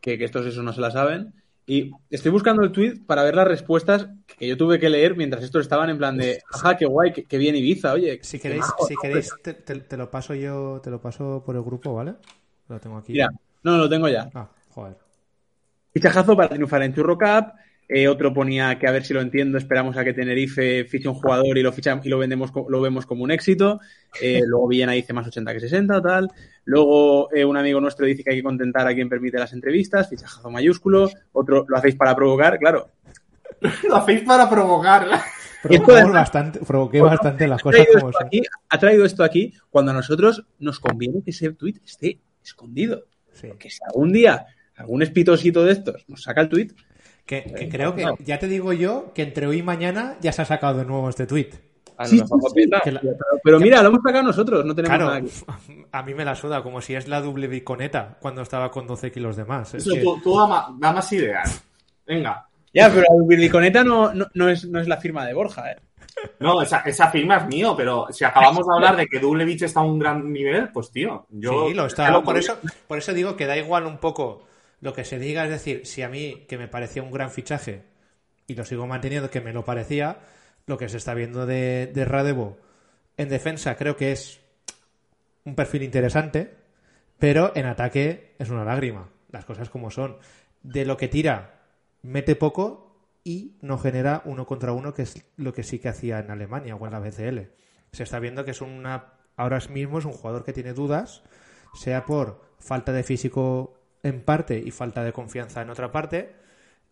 que, 0.00 0.18
que 0.18 0.24
estos 0.24 0.46
eso 0.46 0.62
no 0.62 0.72
se 0.72 0.80
la 0.80 0.90
saben, 0.90 1.32
y 1.66 1.90
estoy 2.10 2.30
buscando 2.32 2.62
el 2.62 2.72
tweet 2.72 3.00
para 3.06 3.22
ver 3.22 3.34
las 3.34 3.46
respuestas 3.46 4.08
que 4.26 4.46
yo 4.48 4.56
tuve 4.56 4.78
que 4.78 4.90
leer 4.90 5.16
mientras 5.16 5.42
estos 5.44 5.62
estaban 5.62 5.88
en 5.88 5.98
plan 5.98 6.16
de, 6.16 6.42
ajá, 6.52 6.76
qué 6.76 6.84
guay, 6.86 7.12
qué, 7.12 7.24
qué 7.24 7.38
bien 7.38 7.54
Ibiza, 7.56 7.92
oye. 7.92 8.18
Si 8.22 8.38
queréis, 8.38 8.60
majo, 8.60 8.86
si 8.86 8.96
queréis 8.96 9.32
te, 9.42 9.54
te- 9.54 9.76
te 9.80 9.96
lo 9.96 10.10
paso 10.10 10.34
yo, 10.34 10.80
te 10.82 10.90
lo 10.90 11.00
paso 11.00 11.42
por 11.46 11.54
el 11.56 11.62
grupo, 11.62 11.94
¿vale? 11.94 12.14
Lo 12.68 12.78
tengo 12.80 12.96
aquí. 12.98 13.12
Mira, 13.12 13.28
no, 13.62 13.76
lo 13.76 13.88
tengo 13.88 14.08
ya. 14.08 14.28
Ah, 14.34 14.48
joder. 14.70 14.96
Fichajazo 15.92 16.36
para 16.36 16.48
triunfar 16.48 16.82
en 16.82 16.94
Churro 16.94 17.16
Cup. 17.16 17.52
Eh, 17.92 18.06
otro 18.06 18.32
ponía 18.32 18.78
que 18.78 18.86
a 18.86 18.92
ver 18.92 19.04
si 19.04 19.12
lo 19.12 19.20
entiendo, 19.20 19.58
esperamos 19.58 19.96
a 19.96 20.04
que 20.04 20.12
Tenerife 20.12 20.84
fiche 20.84 21.08
un 21.08 21.14
jugador 21.14 21.58
y 21.58 21.62
lo 21.62 21.72
ficha, 21.72 22.00
y 22.04 22.08
lo 22.08 22.18
vendemos 22.18 22.52
lo 22.68 22.80
vemos 22.80 23.04
como 23.04 23.24
un 23.24 23.32
éxito. 23.32 23.80
Eh, 24.22 24.42
luego 24.46 24.68
Villena 24.68 24.92
dice 24.92 25.12
más 25.12 25.26
80 25.26 25.52
que 25.54 25.60
60, 25.60 26.00
tal. 26.00 26.28
Luego 26.64 27.32
eh, 27.34 27.44
un 27.44 27.56
amigo 27.56 27.80
nuestro 27.80 28.06
dice 28.06 28.22
que 28.22 28.30
hay 28.30 28.36
que 28.36 28.42
contentar 28.44 28.86
a 28.86 28.94
quien 28.94 29.08
permite 29.08 29.38
las 29.38 29.52
entrevistas, 29.52 30.08
fichajazo 30.08 30.50
mayúsculo. 30.50 31.10
Otro 31.32 31.66
lo 31.68 31.76
hacéis 31.76 31.96
para 31.96 32.14
provocar, 32.14 32.58
claro. 32.58 32.92
Lo 33.88 33.96
hacéis 33.96 34.22
para 34.22 34.48
provocar. 34.48 35.06
Provocamos 35.62 36.12
bastante, 36.12 36.60
provoqué 36.60 37.02
bastante 37.02 37.46
las 37.46 37.60
cosas 37.60 37.82
traído, 37.82 38.00
como 38.00 38.10
esto 38.10 38.18
son. 38.20 38.26
aquí, 38.26 38.42
ha 38.70 38.78
traído 38.78 39.04
esto 39.04 39.22
aquí 39.22 39.52
cuando 39.68 39.90
a 39.90 39.94
nosotros 39.94 40.46
nos 40.58 40.80
conviene 40.80 41.22
que 41.22 41.32
ese 41.32 41.52
tweet 41.52 41.74
esté 41.84 42.20
escondido. 42.42 43.04
Sí. 43.34 43.48
Porque 43.48 43.68
si 43.68 43.78
algún 43.84 44.12
día 44.12 44.46
algún 44.76 45.02
espitosito 45.02 45.62
de 45.64 45.72
estos 45.72 46.08
nos 46.08 46.22
saca 46.22 46.40
el 46.40 46.48
tweet, 46.48 46.68
Que, 47.30 47.44
que 47.44 47.68
creo 47.68 47.94
que, 47.94 48.04
ya 48.24 48.40
te 48.40 48.48
digo 48.48 48.72
yo, 48.72 49.12
que 49.14 49.22
entre 49.22 49.46
hoy 49.46 49.58
y 49.58 49.62
mañana 49.62 50.16
ya 50.20 50.32
se 50.32 50.42
ha 50.42 50.44
sacado 50.44 50.78
de 50.78 50.84
nuevo 50.84 51.08
este 51.08 51.28
tweet. 51.28 51.50
A 51.96 52.02
lo 52.02 52.08
Sí, 52.08 52.66
la- 52.66 52.82
pero, 53.44 53.60
mira, 53.60 53.80
lo 53.82 53.90
hemos 53.90 54.00
sacado 54.02 54.24
nosotros, 54.24 54.64
no 54.64 54.74
tenemos 54.74 54.98
Claro, 54.98 55.14
nada 55.14 55.30
a 55.92 56.02
mí 56.02 56.12
me 56.12 56.24
la 56.24 56.34
suda, 56.34 56.60
como 56.64 56.80
si 56.80 56.96
es 56.96 57.06
la 57.06 57.20
doble 57.20 57.46
biconeta 57.46 58.18
cuando 58.20 58.42
estaba 58.42 58.72
con 58.72 58.88
12 58.88 59.12
kilos 59.12 59.36
de 59.36 59.44
más. 59.44 59.72
Es 59.74 59.86
Eso, 59.86 59.94
que- 59.94 60.00
tú, 60.00 60.20
tú 60.24 60.36
da, 60.36 60.92
más 60.92 61.12
ideas. 61.12 61.62
Venga. 62.04 62.48
Ya, 62.74 62.88
pero 62.88 63.02
la 63.02 63.26
Birliconeta 63.28 63.84
no, 63.84 64.12
no, 64.12 64.26
no 64.34 64.48
es, 64.48 64.64
no 64.64 64.80
es 64.80 64.88
la 64.88 64.96
firma 64.96 65.24
de 65.24 65.32
Borja, 65.32 65.70
¿eh? 65.70 65.76
No, 66.40 66.60
esa, 66.62 66.78
esa 66.80 67.12
firma 67.12 67.36
es 67.36 67.46
mío, 67.46 67.74
pero 67.76 68.08
si 68.10 68.24
acabamos 68.24 68.66
de 68.66 68.74
hablar 68.74 68.96
de 68.96 69.06
que 69.06 69.20
Dublevich 69.20 69.62
está 69.62 69.78
a 69.78 69.84
un 69.84 70.00
gran 70.00 70.32
nivel, 70.32 70.70
pues 70.72 70.90
tío, 70.90 71.26
yo... 71.30 71.68
sí, 71.68 71.74
lo 71.74 71.86
está. 71.86 72.20
Por 72.24 72.36
eso, 72.36 72.58
por 72.88 72.98
eso 72.98 73.14
digo 73.14 73.36
que 73.36 73.46
da 73.46 73.56
igual 73.56 73.86
un 73.86 73.98
poco 73.98 74.49
lo 74.80 74.92
que 74.92 75.04
se 75.04 75.18
diga. 75.18 75.44
Es 75.44 75.50
decir, 75.50 75.86
si 75.86 76.02
a 76.02 76.08
mí, 76.08 76.46
que 76.48 76.58
me 76.58 76.68
parecía 76.68 77.02
un 77.02 77.10
gran 77.10 77.30
fichaje, 77.30 77.84
y 78.46 78.54
lo 78.54 78.64
sigo 78.64 78.86
manteniendo, 78.86 79.30
que 79.30 79.40
me 79.40 79.52
lo 79.52 79.64
parecía, 79.64 80.18
lo 80.66 80.78
que 80.78 80.88
se 80.88 80.96
está 80.96 81.14
viendo 81.14 81.46
de, 81.46 81.90
de 81.92 82.04
Radebo 82.04 82.58
en 83.20 83.28
defensa 83.28 83.76
creo 83.76 83.96
que 83.96 84.12
es 84.12 84.40
un 85.44 85.54
perfil 85.54 85.82
interesante, 85.82 86.56
pero 87.18 87.52
en 87.54 87.66
ataque 87.66 88.34
es 88.38 88.48
una 88.48 88.64
lágrima. 88.64 89.10
Las 89.30 89.44
cosas 89.44 89.68
como 89.68 89.90
son. 89.90 90.16
De 90.62 90.86
lo 90.86 90.96
que 90.96 91.08
tira, 91.08 91.60
mete 92.00 92.34
poco 92.34 92.96
y 93.22 93.58
no 93.60 93.76
genera 93.76 94.22
uno 94.24 94.46
contra 94.46 94.72
uno, 94.72 94.94
que 94.94 95.02
es 95.02 95.22
lo 95.36 95.52
que 95.52 95.64
sí 95.64 95.78
que 95.78 95.90
hacía 95.90 96.18
en 96.18 96.30
Alemania 96.30 96.76
o 96.76 96.86
en 96.86 96.92
la 96.92 96.98
BCL. 96.98 97.40
Se 97.92 98.04
está 98.04 98.20
viendo 98.20 98.46
que 98.46 98.52
es 98.52 98.62
una. 98.62 99.12
Ahora 99.36 99.58
mismo 99.68 99.98
es 99.98 100.06
un 100.06 100.12
jugador 100.12 100.42
que 100.42 100.54
tiene 100.54 100.72
dudas, 100.72 101.22
sea 101.74 102.06
por 102.06 102.40
falta 102.58 102.90
de 102.90 103.02
físico 103.02 103.79
en 104.02 104.22
parte 104.22 104.58
y 104.58 104.70
falta 104.70 105.04
de 105.04 105.12
confianza 105.12 105.62
en 105.62 105.70
otra 105.70 105.92
parte, 105.92 106.34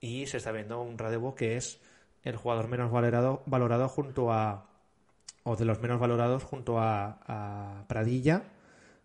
y 0.00 0.26
se 0.26 0.36
está 0.36 0.52
viendo 0.52 0.80
un 0.80 0.98
Radebo 0.98 1.34
que 1.34 1.56
es 1.56 1.80
el 2.22 2.36
jugador 2.36 2.68
menos 2.68 2.90
valorado, 2.90 3.42
valorado 3.46 3.88
junto 3.88 4.32
a. 4.32 4.66
o 5.44 5.56
de 5.56 5.64
los 5.64 5.80
menos 5.80 5.98
valorados 6.00 6.44
junto 6.44 6.78
a, 6.78 7.20
a 7.26 7.84
Pradilla, 7.88 8.44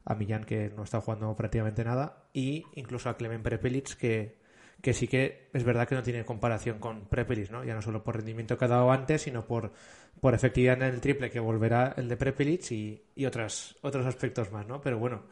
a 0.06 0.16
Millán 0.16 0.44
que 0.44 0.70
no 0.76 0.84
está 0.84 1.02
jugando 1.02 1.36
prácticamente 1.36 1.84
nada, 1.84 2.24
y 2.34 2.66
incluso 2.76 3.10
a 3.10 3.18
Clemen 3.18 3.44
Prepelic 3.44 3.96
que, 3.98 4.38
que 4.82 4.94
sí 4.94 5.08
que 5.08 5.50
es 5.54 5.64
verdad 5.64 5.88
que 5.88 5.96
no 5.96 6.04
tiene 6.04 6.26
comparación 6.26 6.80
con 6.80 7.06
Prepelic, 7.06 7.50
¿no? 7.52 7.64
Ya 7.64 7.74
no 7.74 7.82
solo 7.82 8.04
por 8.04 8.18
rendimiento 8.18 8.58
que 8.58 8.66
ha 8.66 8.68
dado 8.68 8.92
antes, 8.92 9.22
sino 9.22 9.46
por, 9.46 9.72
por 10.20 10.34
efectividad 10.34 10.76
en 10.76 10.94
el 10.94 11.02
triple 11.02 11.30
que 11.30 11.40
volverá 11.40 11.94
el 11.98 12.10
de 12.10 12.18
Prepelic 12.18 12.72
y, 12.72 13.02
y 13.16 13.26
otras, 13.26 13.76
otros 13.82 14.06
aspectos 14.06 14.52
más, 14.52 14.68
¿no? 14.68 14.82
Pero 14.82 15.00
bueno, 15.00 15.24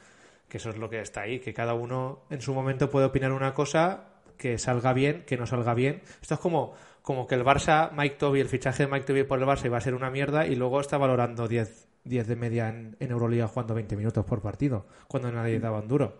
que 0.52 0.58
eso 0.58 0.70
es 0.70 0.78
lo 0.78 0.90
que 0.90 1.00
está 1.00 1.22
ahí, 1.22 1.40
que 1.40 1.54
cada 1.54 1.74
uno 1.74 2.26
en 2.30 2.42
su 2.42 2.54
momento 2.54 2.90
puede 2.90 3.06
opinar 3.06 3.32
una 3.32 3.54
cosa, 3.54 4.10
que 4.38 4.58
salga 4.58 4.92
bien, 4.92 5.24
que 5.26 5.38
no 5.38 5.46
salga 5.48 5.74
bien. 5.74 6.02
Esto 6.22 6.34
es 6.34 6.40
como, 6.42 6.74
como 7.02 7.26
que 7.26 7.36
el 7.36 7.46
Barça, 7.46 7.90
Mike 7.94 8.18
Toby, 8.18 8.42
el 8.42 8.50
fichaje 8.50 8.84
de 8.86 8.92
Mike 8.92 9.06
Toby 9.06 9.24
por 9.24 9.40
el 9.40 9.46
Barça 9.46 9.66
iba 9.68 9.78
a 9.78 9.82
ser 9.82 9.94
una 9.96 10.12
mierda 10.12 10.46
y 10.46 10.58
luego 10.58 10.82
está 10.82 10.98
valorando 10.98 11.48
10, 11.48 11.88
10 12.04 12.28
de 12.28 12.36
media 12.36 12.68
en, 12.68 12.98
en 13.00 13.12
Euroliga 13.12 13.48
jugando 13.48 13.74
20 13.76 13.96
minutos 13.96 14.26
por 14.26 14.42
partido, 14.42 14.88
cuando 15.08 15.32
nadie 15.32 15.58
daba 15.60 15.80
un 15.80 15.88
duro. 15.88 16.18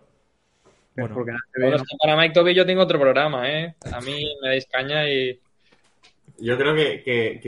Bueno, 0.96 1.14
Porque 1.14 1.30
en 1.32 1.36
ACB 1.36 1.60
Bueno, 1.60 1.70
no- 1.70 1.76
es 1.76 1.82
que 1.82 1.96
para 2.02 2.16
Mike 2.16 2.34
Toby 2.34 2.54
yo 2.54 2.64
tengo 2.64 2.82
otro 2.82 2.98
programa, 2.98 3.50
¿eh? 3.50 3.74
A 3.92 4.00
mí 4.00 4.24
me 4.42 4.48
dais 4.48 4.66
caña 4.66 5.06
y... 5.08 5.38
Yo 6.38 6.56
creo 6.56 6.74
que, 6.74 7.02
que, 7.02 7.40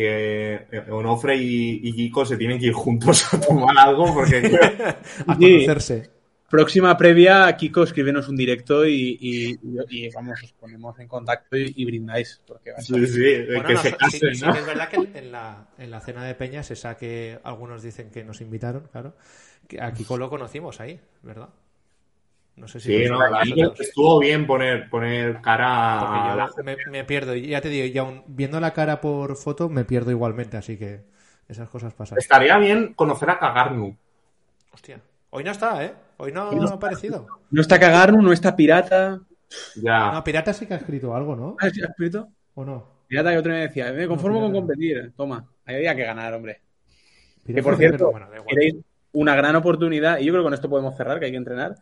que 0.71 0.91
Onofre 0.93 1.35
y, 1.37 1.81
y 1.83 1.93
Kiko 1.95 2.25
se 2.27 2.37
tienen 2.37 2.59
que 2.59 2.67
ir 2.67 2.73
juntos 2.75 3.33
a 3.33 3.41
tomar 3.41 3.77
algo 3.79 4.13
porque 4.13 4.37
a 5.27 5.35
Sí. 5.35 5.41
conocerse. 5.65 6.11
Próxima 6.55 6.97
previa, 6.97 7.57
Kiko, 7.57 7.83
escríbenos 7.83 8.29
un 8.29 8.37
directo 8.37 8.87
y, 8.87 9.19
y- 9.21 9.59
y, 9.91 10.09
vamos, 10.11 10.41
os 10.41 10.53
ponemos 10.53 10.97
en 11.01 11.09
contacto 11.09 11.57
y, 11.57 11.73
y 11.75 11.85
brindáis. 11.85 12.41
Porque 12.47 12.71
va 12.71 12.77
a 12.79 12.81
ser- 12.81 13.09
sí, 13.09 13.13
sí, 13.13 13.45
Bueno, 13.47 13.65
que 13.67 13.75
no, 13.75 13.81
se 13.81 13.91
sí- 13.91 13.97
casen, 13.97 14.35
sí 14.37 14.45
¿no? 14.47 14.53
que 14.53 14.59
es 14.61 14.67
verdad 14.67 14.89
que 14.89 15.19
en 15.19 15.33
la, 15.33 15.67
en 15.79 15.91
la 15.91 16.01
cena 16.01 16.23
de 16.25 16.37
Peña 16.37 16.63
se 16.63 16.77
saque, 16.77 17.41
algunos 17.43 17.83
dicen 17.83 18.09
que 18.13 18.23
nos 18.23 18.41
invitaron, 18.41 18.89
claro. 18.93 19.17
Que 19.67 19.81
a 19.83 19.93
Kiko 19.93 20.17
lo 20.17 20.31
conocimos 20.31 20.81
ahí, 20.81 21.01
¿verdad? 21.23 21.49
No 22.55 22.69
sé 22.69 22.79
si 22.79 22.87
Sí, 23.05 23.11
no, 23.11 23.19
que 23.75 23.83
estuvo 23.83 24.21
bien 24.21 24.47
poner, 24.47 24.89
poner 24.89 25.41
cara 25.41 25.99
yo 26.31 26.37
la 26.37 26.51
me, 26.63 26.77
me 26.89 27.03
pierdo, 27.03 27.35
ya 27.35 27.61
te 27.61 27.69
digo, 27.69 27.85
y 27.85 27.99
aún 27.99 28.23
viendo 28.29 28.61
la 28.61 28.73
cara 28.73 29.01
por 29.01 29.35
foto 29.37 29.69
me 29.69 29.85
pierdo 29.85 30.13
igualmente, 30.13 30.57
así 30.57 30.79
que 30.79 31.01
esas 31.49 31.69
cosas 31.69 31.95
pasan. 31.95 32.17
Estaría 32.17 32.57
bien 32.59 32.95
conocer 32.95 33.29
a 33.29 33.41
Cagarnu. 33.41 33.97
Hostia, 34.73 35.01
hoy 35.31 35.43
no 35.43 35.51
está, 35.51 35.85
¿eh? 35.85 35.95
Hoy 36.17 36.33
no, 36.33 36.51
ha 36.51 36.65
está. 36.65 36.75
aparecido. 36.75 37.27
No 37.51 37.61
está 37.61 37.79
Cagarnu, 37.79 38.23
no 38.23 38.33
está 38.33 38.55
Pirata. 38.55 39.21
Ya. 39.77 40.13
No, 40.13 40.25
Pirata 40.25 40.53
sí 40.53 40.67
que 40.67 40.75
ha 40.75 40.79
escrito 40.79 41.15
algo, 41.15 41.37
¿no? 41.37 41.57
¿Has 41.61 41.69
has 41.73 41.79
escrito? 41.91 42.29
¿O 42.55 42.65
no? 42.65 42.95
Pirata 43.07 43.31
que 43.31 43.39
otro 43.39 43.53
me 43.53 43.61
decía, 43.61 43.93
me 43.93 44.07
conformo 44.07 44.41
No, 44.41 44.47
con 44.47 44.55
competir. 44.55 45.13
Toma, 45.17 45.47
ahí 45.67 45.77
había 45.77 45.95
que 45.95 46.05
ganar, 46.05 46.35
hombre. 46.35 46.61
Pirata 47.45 47.61
Que 47.61 47.63
por 47.63 47.77
cierto, 47.77 48.11
bueno, 48.11 48.27
queréis 48.47 48.77
una 49.13 49.35
gran 49.37 49.55
oportunidad, 49.57 50.19
y 50.19 50.25
yo 50.25 50.33
creo 50.33 50.43
que 50.43 50.47
con 50.47 50.55
esto 50.55 50.69
podemos 50.69 50.97
cerrar, 50.97 51.19
que 51.21 51.27
hay 51.27 51.31
que 51.31 51.37
entrenar. 51.37 51.77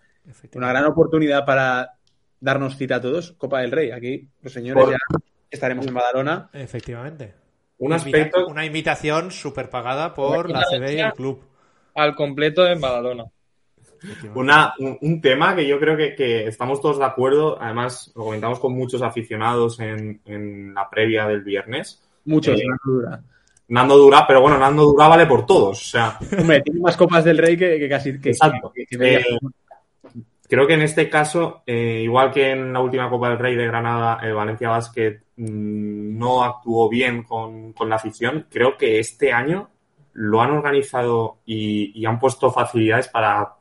Una 0.54 0.68
gran 0.68 0.84
oportunidad 0.84 1.44
para 1.44 1.94
darnos 2.40 2.76
cita 2.76 2.96
a 2.96 3.00
todos, 3.00 3.32
Copa 3.32 3.60
del 3.60 3.70
Rey. 3.72 3.90
Aquí 3.90 4.28
los 4.42 4.52
señores 4.52 4.82
Por- 4.82 4.92
ya 4.92 4.98
estaremos 5.50 5.86
en 5.86 5.94
Badalona. 5.94 6.50
Efectivamente. 6.52 7.34
Un 7.78 7.92
aspecto 7.92 8.46
Una 8.46 8.64
invitación 8.64 9.30
súper 9.30 9.68
pagada 9.68 10.14
por 10.14 10.50
la 10.50 10.62
CB 10.70 10.94
y 10.94 11.00
el 11.00 11.12
club. 11.14 11.42
Al 11.94 12.14
completo 12.14 12.66
en 12.66 12.80
Badalona. 12.80 13.24
Una, 14.34 14.74
un, 14.78 14.98
un 15.00 15.20
tema 15.20 15.54
que 15.54 15.66
yo 15.66 15.78
creo 15.78 15.96
que, 15.96 16.14
que 16.14 16.46
estamos 16.46 16.80
todos 16.80 16.98
de 16.98 17.04
acuerdo, 17.04 17.60
además 17.60 18.12
lo 18.16 18.24
comentamos 18.24 18.58
con 18.60 18.74
muchos 18.74 19.02
aficionados 19.02 19.78
en, 19.80 20.20
en 20.24 20.74
la 20.74 20.88
previa 20.90 21.26
del 21.26 21.42
viernes. 21.42 22.02
Muchos, 22.24 22.60
Eh, 22.60 22.64
no 22.66 22.76
duda. 22.92 23.22
Nando 23.68 23.96
Dura, 23.96 24.26
pero 24.26 24.40
bueno, 24.42 24.58
Nando 24.58 24.82
Dura 24.84 25.08
vale 25.08 25.24
por 25.26 25.46
todos. 25.46 25.80
O 25.80 25.84
sea, 25.90 26.18
Hombre, 26.38 26.60
tiene 26.60 26.80
más 26.80 26.96
Copas 26.96 27.24
del 27.24 27.38
Rey 27.38 27.56
que, 27.56 27.78
que 27.78 27.88
casi. 27.88 28.20
Que, 28.20 28.30
Exacto. 28.30 28.70
que- 28.74 28.84
que 28.86 28.98
media- 28.98 29.20
Eh, 29.20 29.38
creo 30.48 30.66
que 30.66 30.74
en 30.74 30.82
este 30.82 31.08
caso, 31.08 31.62
eh, 31.66 32.00
igual 32.04 32.30
que 32.30 32.50
en 32.50 32.72
la 32.72 32.80
última 32.80 33.08
Copa 33.08 33.30
del 33.30 33.38
Rey 33.38 33.54
de 33.56 33.66
Granada, 33.66 34.18
el 34.22 34.34
Valencia 34.34 34.68
Basket 34.68 35.20
mm, 35.36 36.18
no 36.18 36.42
actuó 36.44 36.88
bien 36.90 37.22
con, 37.22 37.72
con 37.72 37.88
la 37.88 37.96
afición. 37.96 38.46
Creo 38.50 38.76
que 38.76 38.98
este 38.98 39.32
año 39.32 39.70
lo 40.14 40.42
han 40.42 40.50
organizado 40.50 41.38
y, 41.46 41.98
y 41.98 42.04
han 42.04 42.18
puesto 42.18 42.50
facilidades 42.50 43.08
para 43.08 43.54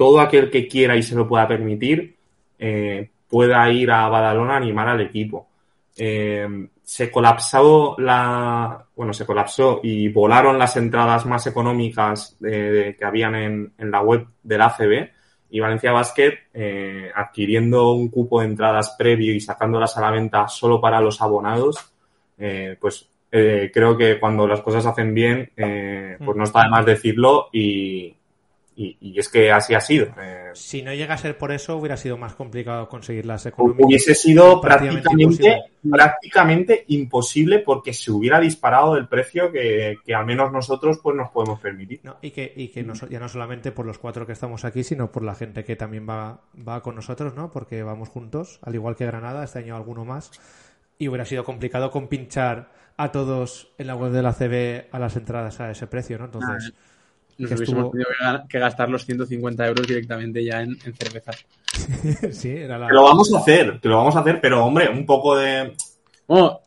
todo 0.00 0.18
aquel 0.20 0.48
que 0.50 0.66
quiera 0.66 0.96
y 0.96 1.02
se 1.02 1.14
lo 1.14 1.28
pueda 1.28 1.46
permitir 1.46 2.16
eh, 2.58 3.10
pueda 3.28 3.70
ir 3.70 3.90
a 3.90 4.08
Badalona 4.08 4.54
a 4.54 4.56
animar 4.56 4.88
al 4.88 5.02
equipo. 5.02 5.46
Eh, 5.94 6.48
se 6.82 7.10
colapsó 7.10 7.96
la, 7.98 8.82
bueno, 8.96 9.12
se 9.12 9.26
colapsó 9.26 9.80
y 9.82 10.08
volaron 10.08 10.58
las 10.58 10.74
entradas 10.78 11.26
más 11.26 11.46
económicas 11.46 12.34
de- 12.40 12.72
de- 12.72 12.96
que 12.96 13.04
habían 13.04 13.34
en, 13.34 13.72
en 13.76 13.90
la 13.90 14.00
web 14.00 14.26
del 14.42 14.62
ACB 14.62 15.10
y 15.50 15.60
Valencia 15.60 15.92
Basket, 15.92 16.32
eh, 16.54 17.10
adquiriendo 17.14 17.92
un 17.92 18.08
cupo 18.08 18.40
de 18.40 18.46
entradas 18.46 18.94
previo 18.98 19.34
y 19.34 19.40
sacándolas 19.40 19.96
a 19.98 20.00
la 20.00 20.10
venta 20.10 20.48
solo 20.48 20.80
para 20.80 21.00
los 21.02 21.20
abonados, 21.20 21.76
eh, 22.38 22.74
pues 22.80 23.06
eh, 23.32 23.70
creo 23.72 23.96
que 23.98 24.18
cuando 24.18 24.46
las 24.48 24.62
cosas 24.62 24.82
se 24.82 24.88
hacen 24.88 25.12
bien, 25.12 25.50
eh, 25.56 26.16
pues 26.24 26.36
no 26.38 26.44
está 26.44 26.62
de 26.64 26.70
más 26.70 26.86
decirlo 26.86 27.48
y, 27.52 28.14
y, 28.82 28.96
y 29.00 29.18
es 29.18 29.28
que 29.28 29.52
así 29.52 29.74
ha 29.74 29.80
sido. 29.80 30.06
Eh, 30.18 30.50
Si 30.54 30.82
no 30.82 30.94
llega 30.94 31.14
a 31.14 31.18
ser 31.18 31.36
por 31.36 31.52
eso, 31.52 31.76
hubiera 31.76 31.96
sido 31.98 32.16
más 32.16 32.34
complicado 32.34 32.88
conseguirlas 32.88 33.44
económicas. 33.46 33.86
hubiese 33.86 34.14
sido 34.14 34.60
Prácticamente 34.60 35.02
prácticamente, 35.02 35.22
imposible. 35.22 35.72
prácticamente 35.90 36.84
imposible 36.88 37.58
porque 37.58 37.92
se 37.92 38.10
hubiera 38.10 38.40
disparado 38.40 38.96
el 38.96 39.06
precio 39.06 39.52
que, 39.52 39.96
que 40.04 40.14
al 40.14 40.24
menos 40.24 40.50
nosotros 40.50 40.98
pues 41.02 41.14
nos 41.16 41.30
podemos 41.30 41.60
permitir. 41.60 42.00
No, 42.02 42.16
y 42.22 42.30
que, 42.30 42.52
y 42.56 42.68
que 42.68 42.82
no, 42.82 42.94
ya 42.94 43.20
no 43.20 43.28
solamente 43.28 43.70
por 43.72 43.84
los 43.84 43.98
cuatro 43.98 44.26
que 44.26 44.32
estamos 44.32 44.64
aquí, 44.64 44.82
sino 44.82 45.12
por 45.12 45.22
la 45.24 45.34
gente 45.34 45.62
que 45.62 45.76
también 45.76 46.06
va, 46.08 46.40
va 46.66 46.82
con 46.82 46.94
nosotros, 46.94 47.34
¿no? 47.34 47.50
Porque 47.50 47.82
vamos 47.82 48.08
juntos, 48.08 48.60
al 48.62 48.74
igual 48.74 48.96
que 48.96 49.04
Granada, 49.06 49.44
este 49.44 49.58
año 49.58 49.76
alguno 49.76 50.04
más. 50.06 50.30
Y 50.98 51.08
hubiera 51.08 51.24
sido 51.26 51.44
complicado 51.44 51.90
compinchar 51.90 52.72
a 52.96 53.12
todos 53.12 53.72
en 53.78 53.86
la 53.86 53.94
web 53.96 54.12
de 54.12 54.22
la 54.22 54.32
CB 54.34 54.88
a 54.94 54.98
las 54.98 55.16
entradas 55.16 55.60
a 55.60 55.70
ese 55.70 55.86
precio, 55.86 56.18
¿no? 56.18 56.26
Entonces, 56.26 56.74
Nos 57.40 57.50
hubiésemos 57.52 57.84
estuvo- 57.86 57.90
tenido 57.90 58.08
que 58.10 58.24
ga- 58.24 58.48
que 58.48 58.58
gastar 58.58 58.88
los 58.88 59.04
150 59.04 59.66
euros 59.66 59.86
directamente 59.86 60.44
ya 60.44 60.62
en, 60.62 60.76
en 60.84 60.94
cervezas. 60.94 61.44
sí, 62.32 62.50
era 62.50 62.78
la... 62.78 62.88
Que 62.88 62.94
lo 62.94 63.04
vamos 63.04 63.32
a 63.34 63.38
hacer, 63.38 63.78
que 63.80 63.88
lo 63.88 63.96
vamos 63.96 64.16
a 64.16 64.20
hacer, 64.20 64.40
pero 64.40 64.64
hombre, 64.64 64.88
un 64.88 65.04
poco 65.06 65.36
de... 65.36 65.74
Bueno, 66.26 66.60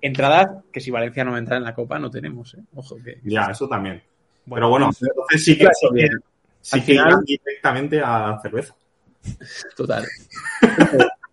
entradas 0.00 0.64
que 0.72 0.80
si 0.80 0.90
Valencia 0.90 1.24
no 1.24 1.36
entra 1.36 1.56
en 1.56 1.64
la 1.64 1.74
Copa 1.74 1.98
no 1.98 2.10
tenemos, 2.10 2.54
¿eh? 2.54 2.60
Ojo 2.74 2.96
que. 3.04 3.18
Ya, 3.24 3.46
eso 3.50 3.68
también. 3.68 4.02
Bueno, 4.44 4.66
pero 4.66 4.68
bueno, 4.70 4.86
entonces 4.86 5.44
sí 5.44 5.56
que, 5.58 5.66
sí 5.72 5.86
que, 5.94 6.08
sí 6.60 6.76
Al 6.76 6.80
que 6.84 6.92
final- 6.92 7.08
irán 7.08 7.24
directamente 7.24 8.00
a 8.04 8.38
cerveza. 8.42 8.74
Total. 9.76 10.04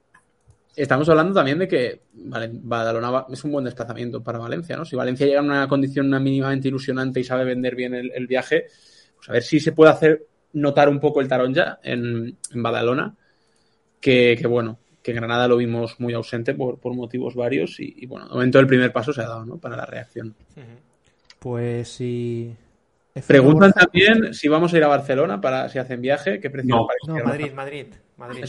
Estamos 0.75 1.07
hablando 1.09 1.33
también 1.33 1.59
de 1.59 1.67
que 1.67 2.01
vale, 2.13 2.49
Badalona 2.51 3.25
es 3.31 3.43
un 3.43 3.51
buen 3.51 3.65
desplazamiento 3.65 4.23
para 4.23 4.39
Valencia, 4.39 4.75
¿no? 4.75 4.85
Si 4.85 4.95
Valencia 4.95 5.25
llega 5.27 5.39
en 5.39 5.45
una 5.45 5.67
condición 5.67 6.09
mínimamente 6.23 6.67
ilusionante 6.67 7.19
y 7.19 7.23
sabe 7.23 7.45
vender 7.45 7.75
bien 7.75 7.93
el, 7.93 8.11
el 8.13 8.27
viaje, 8.27 8.65
pues 9.15 9.29
a 9.29 9.33
ver 9.33 9.43
si 9.43 9.59
se 9.59 9.71
puede 9.71 9.91
hacer 9.91 10.25
notar 10.53 10.89
un 10.89 10.99
poco 10.99 11.21
el 11.21 11.27
tarón 11.27 11.53
ya 11.53 11.79
en, 11.83 12.37
en 12.51 12.63
Badalona, 12.63 13.15
que, 13.99 14.35
que 14.39 14.47
bueno, 14.47 14.79
que 15.01 15.11
en 15.11 15.17
Granada 15.17 15.47
lo 15.47 15.57
vimos 15.57 15.99
muy 15.99 16.13
ausente 16.13 16.53
por, 16.53 16.79
por 16.79 16.93
motivos 16.93 17.35
varios 17.35 17.79
y, 17.79 17.93
y, 17.97 18.05
bueno, 18.05 18.27
de 18.27 18.33
momento 18.33 18.59
el 18.59 18.67
primer 18.67 18.91
paso 18.91 19.13
se 19.13 19.21
ha 19.21 19.27
dado, 19.27 19.45
¿no? 19.45 19.57
Para 19.57 19.75
la 19.75 19.85
reacción. 19.85 20.33
Pues 21.39 21.89
si... 21.89 22.55
Preguntan 23.27 23.73
también 23.73 24.33
si 24.33 24.47
vamos 24.47 24.73
a 24.73 24.77
ir 24.77 24.83
a 24.83 24.87
Barcelona 24.87 25.39
para 25.39 25.69
si 25.69 25.77
hacen 25.77 26.01
viaje, 26.01 26.39
qué 26.39 26.49
precio 26.49 26.73
No, 26.73 26.81
nos 26.81 26.87
parece 26.87 27.19
No, 27.19 27.29
Madrid, 27.29 27.53
Madrid, 27.53 27.85
Madrid. 28.17 28.45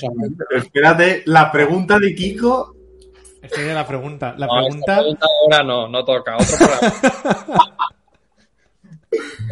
Espérate, 0.51 1.23
la 1.27 1.51
pregunta 1.51 1.99
de 1.99 2.15
Kiko... 2.15 2.77
Estoy 3.43 3.65
de 3.65 3.75
la 3.75 3.87
pregunta. 3.87 4.35
La 4.39 4.47
No, 4.47 4.55
pregunta... 4.55 4.97
pregunta 4.97 5.27
ahora 5.43 5.63
no, 5.63 5.89
no 5.89 6.03
toca. 6.05 6.37
Otro 6.37 6.57
programa. 6.57 6.95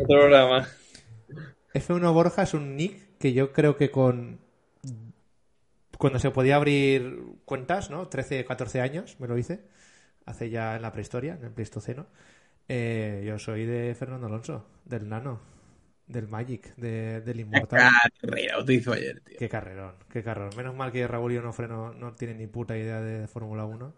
Otro 0.02 0.18
programa. 0.20 0.68
F1 1.74 2.12
Borja 2.14 2.42
es 2.42 2.54
un 2.54 2.76
nick 2.76 3.18
que 3.18 3.32
yo 3.32 3.52
creo 3.52 3.76
que 3.76 3.90
con 3.90 4.40
cuando 5.98 6.18
se 6.18 6.30
podía 6.32 6.56
abrir 6.56 7.20
cuentas, 7.44 7.88
¿no? 7.90 8.08
13, 8.08 8.44
14 8.44 8.80
años, 8.80 9.16
me 9.20 9.28
lo 9.28 9.38
hice, 9.38 9.60
hace 10.26 10.50
ya 10.50 10.74
en 10.74 10.82
la 10.82 10.90
prehistoria, 10.90 11.34
en 11.34 11.44
el 11.44 11.52
Pleistoceno. 11.52 12.06
Eh, 12.68 13.22
yo 13.24 13.38
soy 13.38 13.66
de 13.66 13.94
Fernando 13.94 14.26
Alonso, 14.26 14.66
del 14.84 15.08
Nano, 15.08 15.38
del 16.06 16.28
Magic, 16.28 16.74
de- 16.76 17.20
del 17.22 17.40
Inmortal. 17.40 17.90
Carrera, 18.20 18.56
lo 18.58 18.64
te 18.64 18.74
hizo 18.74 18.92
ayer, 18.92 19.20
tío. 19.20 19.36
Qué 19.38 19.48
carrerón, 19.48 19.94
qué 20.10 20.22
carrerón. 20.22 20.50
Menos 20.56 20.74
mal 20.74 20.92
que 20.92 21.06
Raúl 21.06 21.32
y 21.32 21.38
Onofre 21.38 21.68
no, 21.68 21.92
no 21.94 22.14
tienen 22.14 22.38
ni 22.38 22.46
puta 22.46 22.76
idea 22.76 23.00
de 23.00 23.26
Fórmula 23.28 23.64
1. 23.64 23.94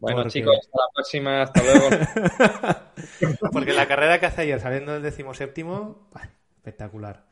Bueno, 0.00 0.16
Porque- 0.18 0.30
chicos, 0.30 0.56
hasta 0.60 0.78
la 0.78 0.86
próxima. 0.94 1.42
Hasta 1.42 1.62
luego. 1.62 1.88
Porque 3.52 3.72
la 3.72 3.86
carrera 3.86 4.18
que 4.20 4.26
hace 4.26 4.42
ayer 4.42 4.60
saliendo 4.60 4.92
del 4.92 5.02
decimoséptimo, 5.02 6.08
espectacular. 6.56 7.24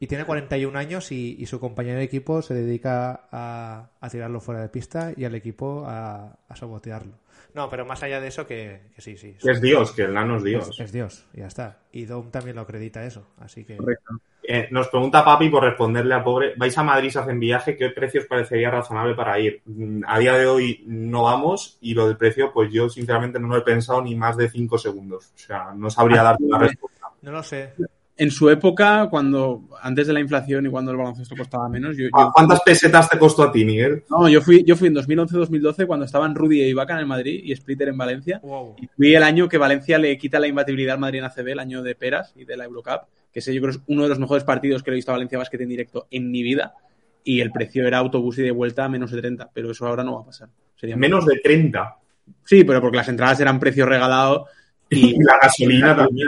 Y 0.00 0.06
tiene 0.06 0.24
41 0.24 0.78
años 0.78 1.10
y, 1.10 1.36
y 1.38 1.46
su 1.46 1.58
compañero 1.58 1.98
de 1.98 2.04
equipo 2.04 2.40
se 2.40 2.54
dedica 2.54 3.28
a, 3.32 3.90
a 4.00 4.08
tirarlo 4.08 4.40
fuera 4.40 4.60
de 4.60 4.68
pista 4.68 5.12
y 5.16 5.24
al 5.24 5.34
equipo 5.34 5.84
a, 5.86 6.36
a 6.48 6.56
sabotearlo. 6.56 7.14
No, 7.54 7.68
pero 7.68 7.84
más 7.84 8.02
allá 8.02 8.20
de 8.20 8.28
eso, 8.28 8.46
que, 8.46 8.82
que 8.94 9.02
sí, 9.02 9.16
sí. 9.16 9.34
Que 9.42 9.50
es 9.50 9.60
Dios, 9.60 9.92
que 9.92 10.02
el 10.02 10.14
nano 10.14 10.36
es 10.36 10.44
Dios. 10.44 10.68
Es, 10.70 10.80
es 10.80 10.92
Dios, 10.92 11.26
y 11.34 11.38
ya 11.40 11.46
está. 11.46 11.78
Y 11.90 12.04
Dom 12.04 12.30
también 12.30 12.54
lo 12.56 12.62
acredita 12.62 13.04
eso, 13.04 13.26
así 13.40 13.64
que... 13.64 13.76
Correcto. 13.76 14.14
Eh, 14.50 14.68
nos 14.70 14.88
pregunta 14.88 15.22
Papi 15.24 15.50
por 15.50 15.62
responderle 15.62 16.14
al 16.14 16.24
pobre. 16.24 16.54
¿Vais 16.56 16.76
a 16.78 16.82
Madrid 16.82 17.10
se 17.10 17.18
hacen 17.18 17.38
viaje? 17.38 17.76
¿Qué 17.76 17.90
precio 17.90 18.22
os 18.22 18.26
parecería 18.26 18.70
razonable 18.70 19.14
para 19.14 19.38
ir? 19.38 19.60
Mm, 19.66 20.04
A 20.06 20.18
día 20.18 20.34
de 20.38 20.46
hoy 20.46 20.84
no 20.86 21.24
vamos 21.24 21.76
y 21.82 21.92
lo 21.92 22.06
del 22.06 22.16
precio, 22.16 22.50
pues 22.52 22.72
yo 22.72 22.88
sinceramente 22.88 23.38
no 23.38 23.48
lo 23.48 23.58
he 23.58 23.62
pensado 23.62 24.00
ni 24.00 24.14
más 24.14 24.38
de 24.38 24.48
cinco 24.48 24.78
segundos. 24.78 25.32
O 25.34 25.38
sea, 25.38 25.74
no 25.74 25.90
sabría 25.90 26.22
darte 26.22 26.44
una 26.44 26.58
respuesta. 26.60 27.08
No 27.20 27.32
lo 27.32 27.42
sé. 27.42 27.74
En 28.20 28.30
su 28.32 28.50
época, 28.50 29.06
cuando 29.08 29.62
antes 29.80 30.08
de 30.08 30.12
la 30.12 30.18
inflación 30.20 30.66
y 30.66 30.68
cuando 30.70 30.90
el 30.90 30.96
baloncesto 30.96 31.36
costaba 31.36 31.68
menos, 31.68 31.96
yo, 31.96 32.08
¿Cu- 32.10 32.20
yo- 32.20 32.30
¿Cuántas 32.34 32.60
pesetas 32.62 33.08
te 33.08 33.16
costó 33.18 33.44
a 33.44 33.52
ti, 33.52 33.64
Miguel? 33.64 34.02
no, 34.10 34.28
yo 34.28 34.40
fui, 34.42 34.64
yo 34.64 34.74
fui 34.74 34.88
en 34.88 34.94
2011-2012 34.94 35.86
cuando 35.86 36.04
estaban 36.04 36.34
Rudy 36.34 36.62
e 36.62 36.68
Ibaka 36.68 36.94
en 36.94 36.98
el 36.98 37.06
Madrid 37.06 37.40
y 37.44 37.54
Splitter 37.54 37.88
en 37.88 37.96
Valencia. 37.96 38.40
Wow. 38.42 38.74
Y 38.82 38.88
fui 38.88 39.14
el 39.14 39.22
año 39.22 39.48
que 39.48 39.56
Valencia 39.56 39.98
le 39.98 40.18
quita 40.18 40.40
la 40.40 40.48
imbatibilidad 40.48 40.94
al 40.94 41.00
Madrid 41.00 41.20
en 41.20 41.26
ACB, 41.26 41.48
el 41.52 41.58
año 41.60 41.82
de 41.82 41.94
Peras 41.94 42.32
y 42.36 42.44
de 42.44 42.56
la 42.56 42.64
Eurocup, 42.64 43.02
que 43.32 43.38
ese 43.38 43.54
yo 43.54 43.60
creo 43.60 43.70
es 43.74 43.80
uno 43.86 44.02
de 44.02 44.08
los 44.08 44.18
mejores 44.18 44.42
partidos 44.42 44.82
que 44.82 44.90
le 44.90 44.96
he 44.96 44.98
visto 44.98 45.12
a 45.12 45.14
Valencia 45.14 45.38
Basket 45.38 45.60
en 45.62 45.68
directo 45.68 46.08
en 46.10 46.30
mi 46.30 46.42
vida. 46.42 46.74
Y 47.22 47.40
el 47.40 47.52
precio 47.52 47.86
era 47.86 47.98
autobús 47.98 48.38
y 48.38 48.42
de 48.42 48.50
vuelta 48.50 48.84
a 48.84 48.88
menos 48.88 49.12
de 49.12 49.20
30, 49.20 49.50
pero 49.54 49.70
eso 49.70 49.86
ahora 49.86 50.02
no 50.02 50.16
va 50.16 50.22
a 50.22 50.26
pasar. 50.26 50.48
Sería 50.74 50.96
Menos 50.96 51.24
de 51.24 51.38
30. 51.38 51.96
Sí, 52.44 52.64
pero 52.64 52.80
porque 52.80 52.96
las 52.96 53.08
entradas 53.08 53.38
eran 53.40 53.60
precio 53.60 53.86
regalado 53.86 54.46
y 54.90 55.10
Y 55.14 55.22
la 55.22 55.38
gasolina 55.40 55.94
también. 55.96 56.26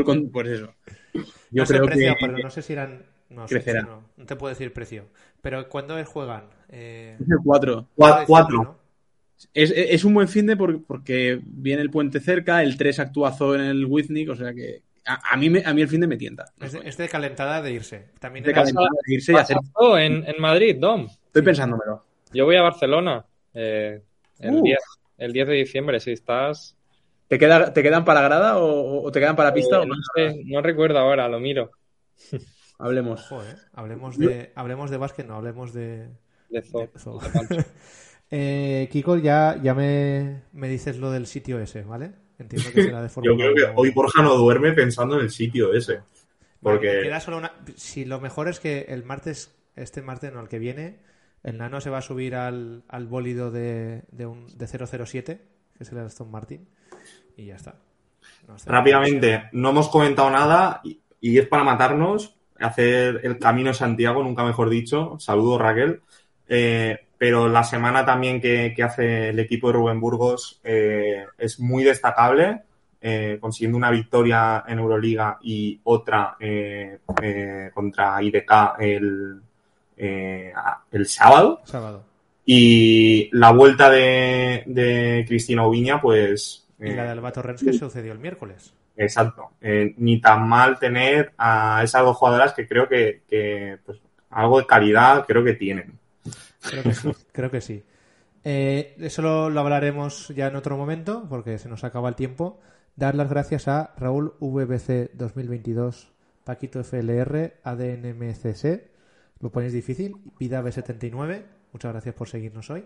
El 0.00 0.04
del 0.04 0.22
con- 0.22 0.30
pues 0.30 0.48
eso. 0.48 0.74
Yo 1.14 1.62
no 1.62 1.66
sé 1.66 1.72
creo 1.74 1.84
el 1.84 1.90
precio, 1.90 2.14
que 2.14 2.26
pero 2.26 2.38
no 2.38 2.50
sé 2.50 2.62
si 2.62 2.72
eran. 2.72 3.02
No, 3.28 3.48
sé, 3.48 3.54
crecerá. 3.56 3.82
no, 3.82 4.04
no 4.16 4.26
te 4.26 4.36
puedo 4.36 4.50
decir 4.54 4.72
precio. 4.72 5.06
Pero 5.42 5.68
¿cuándo 5.68 6.02
juegan? 6.04 6.44
Eh, 6.68 7.16
es 7.20 7.28
el 7.28 7.38
4. 7.44 7.88
Cua- 7.96 8.24
Cuatro. 8.26 8.62
¿no? 8.62 8.78
Es, 9.52 9.70
es 9.76 10.04
un 10.04 10.14
buen 10.14 10.28
fin 10.28 10.46
de 10.46 10.56
por- 10.56 10.84
porque 10.84 11.40
viene 11.44 11.82
el 11.82 11.90
puente 11.90 12.20
cerca, 12.20 12.62
el 12.62 12.76
3 12.76 13.00
actuazo 13.00 13.54
en 13.54 13.62
el 13.62 13.84
Wiznik, 13.84 14.30
o 14.30 14.36
sea 14.36 14.54
que 14.54 14.82
a, 15.04 15.34
a 15.34 15.36
mí, 15.36 15.50
me- 15.50 15.62
a 15.64 15.74
mí 15.74 15.82
el 15.82 15.88
fin 15.88 16.00
de 16.00 16.06
me 16.06 16.16
tienta. 16.16 16.46
Es 16.60 16.72
de, 16.72 16.80
es 16.88 16.96
de 16.96 17.08
calentada 17.08 17.60
de 17.62 17.72
irse. 17.72 18.08
También 18.20 18.44
De 18.44 18.52
calentar, 18.52 18.88
de 19.06 19.14
irse 19.14 19.32
y 19.32 19.36
hacer. 19.36 19.56
En, 19.98 20.24
en 20.26 20.40
Madrid, 20.40 20.76
Dom. 20.78 21.06
Estoy 21.26 21.42
pensándomelo. 21.42 22.04
Yo 22.32 22.44
voy 22.44 22.56
a 22.56 22.62
Barcelona 22.62 23.24
eh, 23.54 24.02
el, 24.38 24.54
Uh. 24.54 24.62
10, 24.62 24.78
el 25.18 25.32
10 25.32 25.48
de 25.48 25.54
diciembre. 25.54 26.00
Si 26.00 26.12
estás. 26.12 26.75
¿Te, 27.28 27.38
queda, 27.38 27.72
¿Te 27.72 27.82
quedan 27.82 28.04
para 28.04 28.20
grada 28.22 28.58
o, 28.58 29.02
o 29.02 29.10
te 29.12 29.18
quedan 29.20 29.36
para 29.36 29.52
pista? 29.54 29.76
Eh, 29.76 29.80
o 29.80 29.86
no 29.86 29.94
sé, 30.14 30.42
no 30.44 30.62
recuerdo 30.62 30.98
ahora, 30.98 31.28
lo 31.28 31.40
miro. 31.40 31.70
Hablemos. 32.78 33.20
Ojo, 33.32 33.42
eh. 33.42 33.54
Hablemos 33.72 34.18
de, 34.18 34.52
hablemos 34.54 34.90
de 34.90 34.96
básquet, 34.98 35.26
no 35.26 35.36
hablemos 35.36 35.72
de. 35.72 36.08
De 36.50 36.62
Zo- 36.62 36.88
de 36.92 36.98
Zo. 36.98 37.18
de 37.18 37.28
Pancho. 37.30 37.56
Eh, 38.28 38.88
Kiko, 38.90 39.18
ya, 39.18 39.56
ya 39.62 39.72
me, 39.72 40.42
me 40.52 40.68
dices 40.68 40.98
lo 40.98 41.12
del 41.12 41.28
sitio 41.28 41.60
ese, 41.60 41.82
¿vale? 41.82 42.10
Entiendo 42.40 42.70
que 42.74 42.82
será 42.82 43.00
de 43.00 43.08
Fórmula 43.08 43.32
Yo 43.36 43.38
creo 43.38 43.54
que 43.54 43.70
1. 43.70 43.72
hoy 43.80 43.90
Borja 43.92 44.20
no 44.20 44.34
duerme 44.34 44.72
pensando 44.72 45.14
en 45.14 45.20
el 45.22 45.30
sitio 45.30 45.72
ese. 45.72 46.00
Porque 46.60 47.02
queda 47.04 47.20
solo 47.20 47.38
una- 47.38 47.52
Si 47.76 48.04
lo 48.04 48.20
mejor 48.20 48.48
es 48.48 48.58
que 48.58 48.86
el 48.88 49.04
martes, 49.04 49.54
este 49.76 50.02
martes, 50.02 50.32
no, 50.32 50.40
el 50.40 50.48
que 50.48 50.58
viene, 50.58 50.98
el 51.44 51.56
nano 51.56 51.80
se 51.80 51.88
va 51.88 51.98
a 51.98 52.02
subir 52.02 52.34
al, 52.34 52.82
al 52.88 53.06
bólido 53.06 53.52
de, 53.52 54.02
de, 54.10 54.26
un, 54.26 54.48
de 54.58 54.66
007, 54.66 55.40
que 55.78 55.84
es 55.84 55.92
el 55.92 55.98
Aston 55.98 56.28
Martin, 56.28 56.68
y 57.36 57.46
ya 57.46 57.56
está. 57.56 57.74
No 58.48 58.58
sé. 58.58 58.70
rápidamente, 58.70 59.44
no 59.52 59.70
hemos 59.70 59.88
comentado 59.88 60.30
nada 60.30 60.80
y, 60.84 61.00
y 61.20 61.38
es 61.38 61.48
para 61.48 61.64
matarnos, 61.64 62.36
hacer 62.58 63.20
el 63.24 63.38
camino 63.38 63.68
de 63.68 63.74
Santiago, 63.74 64.22
nunca 64.22 64.44
mejor 64.44 64.70
dicho. 64.70 65.16
Saludos, 65.18 65.60
Raquel. 65.60 66.00
Eh, 66.48 66.98
pero 67.18 67.48
la 67.48 67.64
semana 67.64 68.04
también 68.04 68.40
que, 68.40 68.72
que 68.74 68.82
hace 68.82 69.30
el 69.30 69.38
equipo 69.38 69.68
de 69.68 69.72
Rubén 69.74 70.00
Burgos 70.00 70.60
eh, 70.62 71.24
es 71.38 71.58
muy 71.58 71.82
destacable, 71.82 72.62
eh, 73.00 73.38
consiguiendo 73.40 73.78
una 73.78 73.90
victoria 73.90 74.64
en 74.66 74.78
Euroliga 74.78 75.38
y 75.42 75.80
otra 75.84 76.36
contra 77.72 78.22
IDK 78.22 78.52
el, 78.78 79.40
el 79.96 81.06
sábado. 81.06 81.62
Sábado. 81.64 82.04
Y 82.44 83.28
la 83.32 83.50
vuelta 83.50 83.90
de, 83.90 84.62
de 84.66 85.24
Cristina 85.26 85.64
Oviña, 85.64 86.00
pues. 86.00 86.65
Y 86.78 86.90
eh, 86.90 86.96
la 86.96 87.04
de 87.04 87.10
Alba 87.10 87.32
Torrens 87.32 87.62
que 87.62 87.72
sucedió 87.72 88.12
el 88.12 88.18
miércoles. 88.18 88.74
Exacto. 88.96 89.52
Eh, 89.60 89.94
ni 89.98 90.20
tan 90.20 90.48
mal 90.48 90.78
tener 90.78 91.32
a 91.38 91.82
esas 91.82 92.02
dos 92.02 92.16
jugadoras 92.16 92.52
que 92.52 92.66
creo 92.66 92.88
que, 92.88 93.22
que, 93.28 93.78
pues, 93.84 94.00
algo 94.30 94.58
de 94.58 94.66
calidad 94.66 95.24
creo 95.26 95.44
que 95.44 95.54
tienen. 95.54 95.98
Creo 96.60 96.82
que 96.82 96.94
sí. 96.94 97.12
creo 97.32 97.50
que 97.50 97.60
sí. 97.60 97.84
Eh, 98.44 98.94
eso 98.98 99.22
lo, 99.22 99.50
lo 99.50 99.60
hablaremos 99.60 100.28
ya 100.28 100.46
en 100.46 100.56
otro 100.56 100.76
momento, 100.76 101.26
porque 101.28 101.58
se 101.58 101.68
nos 101.68 101.84
acaba 101.84 102.08
el 102.08 102.14
tiempo. 102.14 102.60
Dar 102.94 103.14
las 103.14 103.28
gracias 103.28 103.68
a 103.68 103.92
Raúl 103.98 104.34
VBC 104.40 105.12
2022, 105.14 106.12
Paquito 106.44 106.82
FLR, 106.82 107.54
ADNMCC, 107.62 108.88
lo 109.40 109.50
ponéis 109.50 109.72
difícil, 109.72 110.16
Vida 110.38 110.62
B79, 110.62 111.42
muchas 111.72 111.92
gracias 111.92 112.14
por 112.14 112.28
seguirnos 112.28 112.70
hoy. 112.70 112.84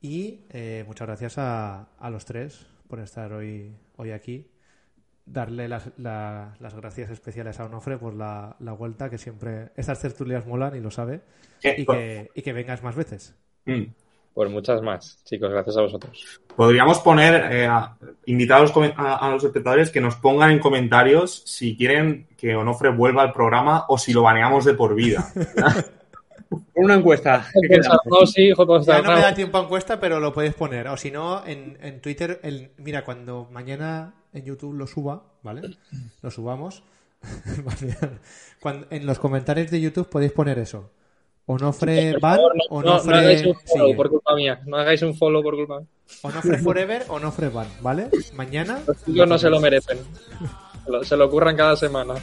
Y 0.00 0.44
eh, 0.50 0.84
muchas 0.86 1.08
gracias 1.08 1.38
a, 1.38 1.88
a 1.98 2.10
los 2.10 2.24
tres 2.24 2.66
por 2.90 3.00
estar 3.00 3.32
hoy, 3.32 3.72
hoy 3.96 4.10
aquí. 4.10 4.46
Darle 5.24 5.68
las, 5.68 5.88
la- 5.96 6.54
las 6.58 6.74
gracias 6.74 7.08
especiales 7.10 7.60
a 7.60 7.66
Onofre 7.66 7.96
por 7.98 8.14
la, 8.14 8.56
la 8.58 8.72
vuelta, 8.72 9.08
que 9.08 9.16
siempre 9.16 9.70
estas 9.76 10.00
tertulias 10.00 10.44
molan 10.46 10.76
y 10.76 10.80
lo 10.80 10.90
sabe. 10.90 11.20
Y 11.62 11.86
que, 11.86 12.30
y 12.34 12.42
que 12.42 12.52
vengas 12.52 12.82
más 12.82 12.96
veces. 12.96 13.34
mm. 13.66 13.84
Por 14.32 14.48
muchas 14.48 14.80
más, 14.80 15.22
chicos, 15.24 15.50
gracias 15.50 15.76
a 15.76 15.80
vosotros. 15.82 16.40
Podríamos 16.54 17.00
poner, 17.00 17.52
eh, 17.52 17.66
a- 17.66 17.96
invitar 18.26 18.58
a 18.58 18.62
los, 18.62 18.72
a, 18.96 19.16
a 19.16 19.30
los 19.30 19.42
espectadores 19.42 19.90
que 19.90 20.00
nos 20.00 20.14
pongan 20.16 20.52
en 20.52 20.60
comentarios 20.60 21.42
si 21.46 21.76
quieren 21.76 22.28
que 22.36 22.54
Onofre 22.54 22.90
vuelva 22.90 23.22
al 23.22 23.32
programa 23.32 23.86
o 23.88 23.98
si 23.98 24.12
lo 24.12 24.22
baneamos 24.22 24.64
de 24.64 24.74
por 24.74 24.94
vida. 24.94 25.32
Pon 26.80 26.84
una 26.86 26.94
encuesta. 26.94 27.46
No, 28.06 28.26
sí, 28.26 28.48
Ya 28.48 29.02
no 29.02 29.14
me 29.14 29.20
da 29.20 29.34
tiempo 29.34 29.58
a 29.58 29.62
encuesta, 29.62 30.00
pero 30.00 30.18
lo 30.20 30.32
podéis 30.32 30.54
poner. 30.54 30.88
O 30.88 30.96
si 30.96 31.10
no, 31.10 31.46
en, 31.46 31.78
en 31.82 32.00
Twitter, 32.00 32.40
el, 32.42 32.70
mira, 32.78 33.04
cuando 33.04 33.48
mañana 33.50 34.14
en 34.32 34.44
YouTube 34.44 34.74
lo 34.74 34.86
suba, 34.86 35.22
¿vale? 35.42 35.76
Lo 36.22 36.30
subamos. 36.30 36.82
Cuando- 38.60 38.86
en 38.90 39.04
los 39.06 39.18
comentarios 39.18 39.70
de 39.70 39.80
YouTube 39.80 40.08
podéis 40.08 40.32
poner 40.32 40.58
eso. 40.58 40.90
Onofre 41.46 42.12
Por 42.12 42.20
ban, 42.20 42.36
favor, 42.36 42.52
no, 42.54 42.62
no- 42.76 42.82
no 42.82 42.92
Onofre 42.92 43.16
hagáis 43.16 43.44
un 43.46 43.54
follow 43.54 43.86
sigue. 43.86 43.96
por 43.96 44.08
culpa 44.10 44.34
mía. 44.36 44.60
No 44.66 44.76
hagáis 44.76 45.02
un 45.02 45.14
follow 45.14 45.42
por 45.42 45.54
culpa 45.56 45.80
mía. 45.80 45.88
Onofre 46.22 46.58
forever, 46.58 47.04
Onofre 47.08 47.48
ban, 47.48 47.66
¿vale? 47.82 48.08
Mañana. 48.34 48.80
Los 48.86 49.04
chicos 49.04 49.28
no 49.28 49.38
se 49.38 49.50
lo 49.50 49.60
merecen. 49.60 49.98
Se 51.02 51.16
lo, 51.16 51.26
ocurran 51.26 51.56
cada 51.56 51.76
semana. 51.76 52.14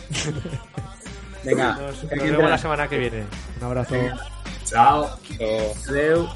Venga, 1.43 1.73
Nos, 1.77 2.03
nos 2.03 2.11
¿qué 2.11 2.31
vemos 2.31 2.49
la 2.49 2.57
semana 2.57 2.87
que 2.87 2.97
viene. 2.97 3.23
Un 3.59 3.63
abrazo. 3.65 3.95
Chao. 4.69 5.17
Chao. 5.39 6.27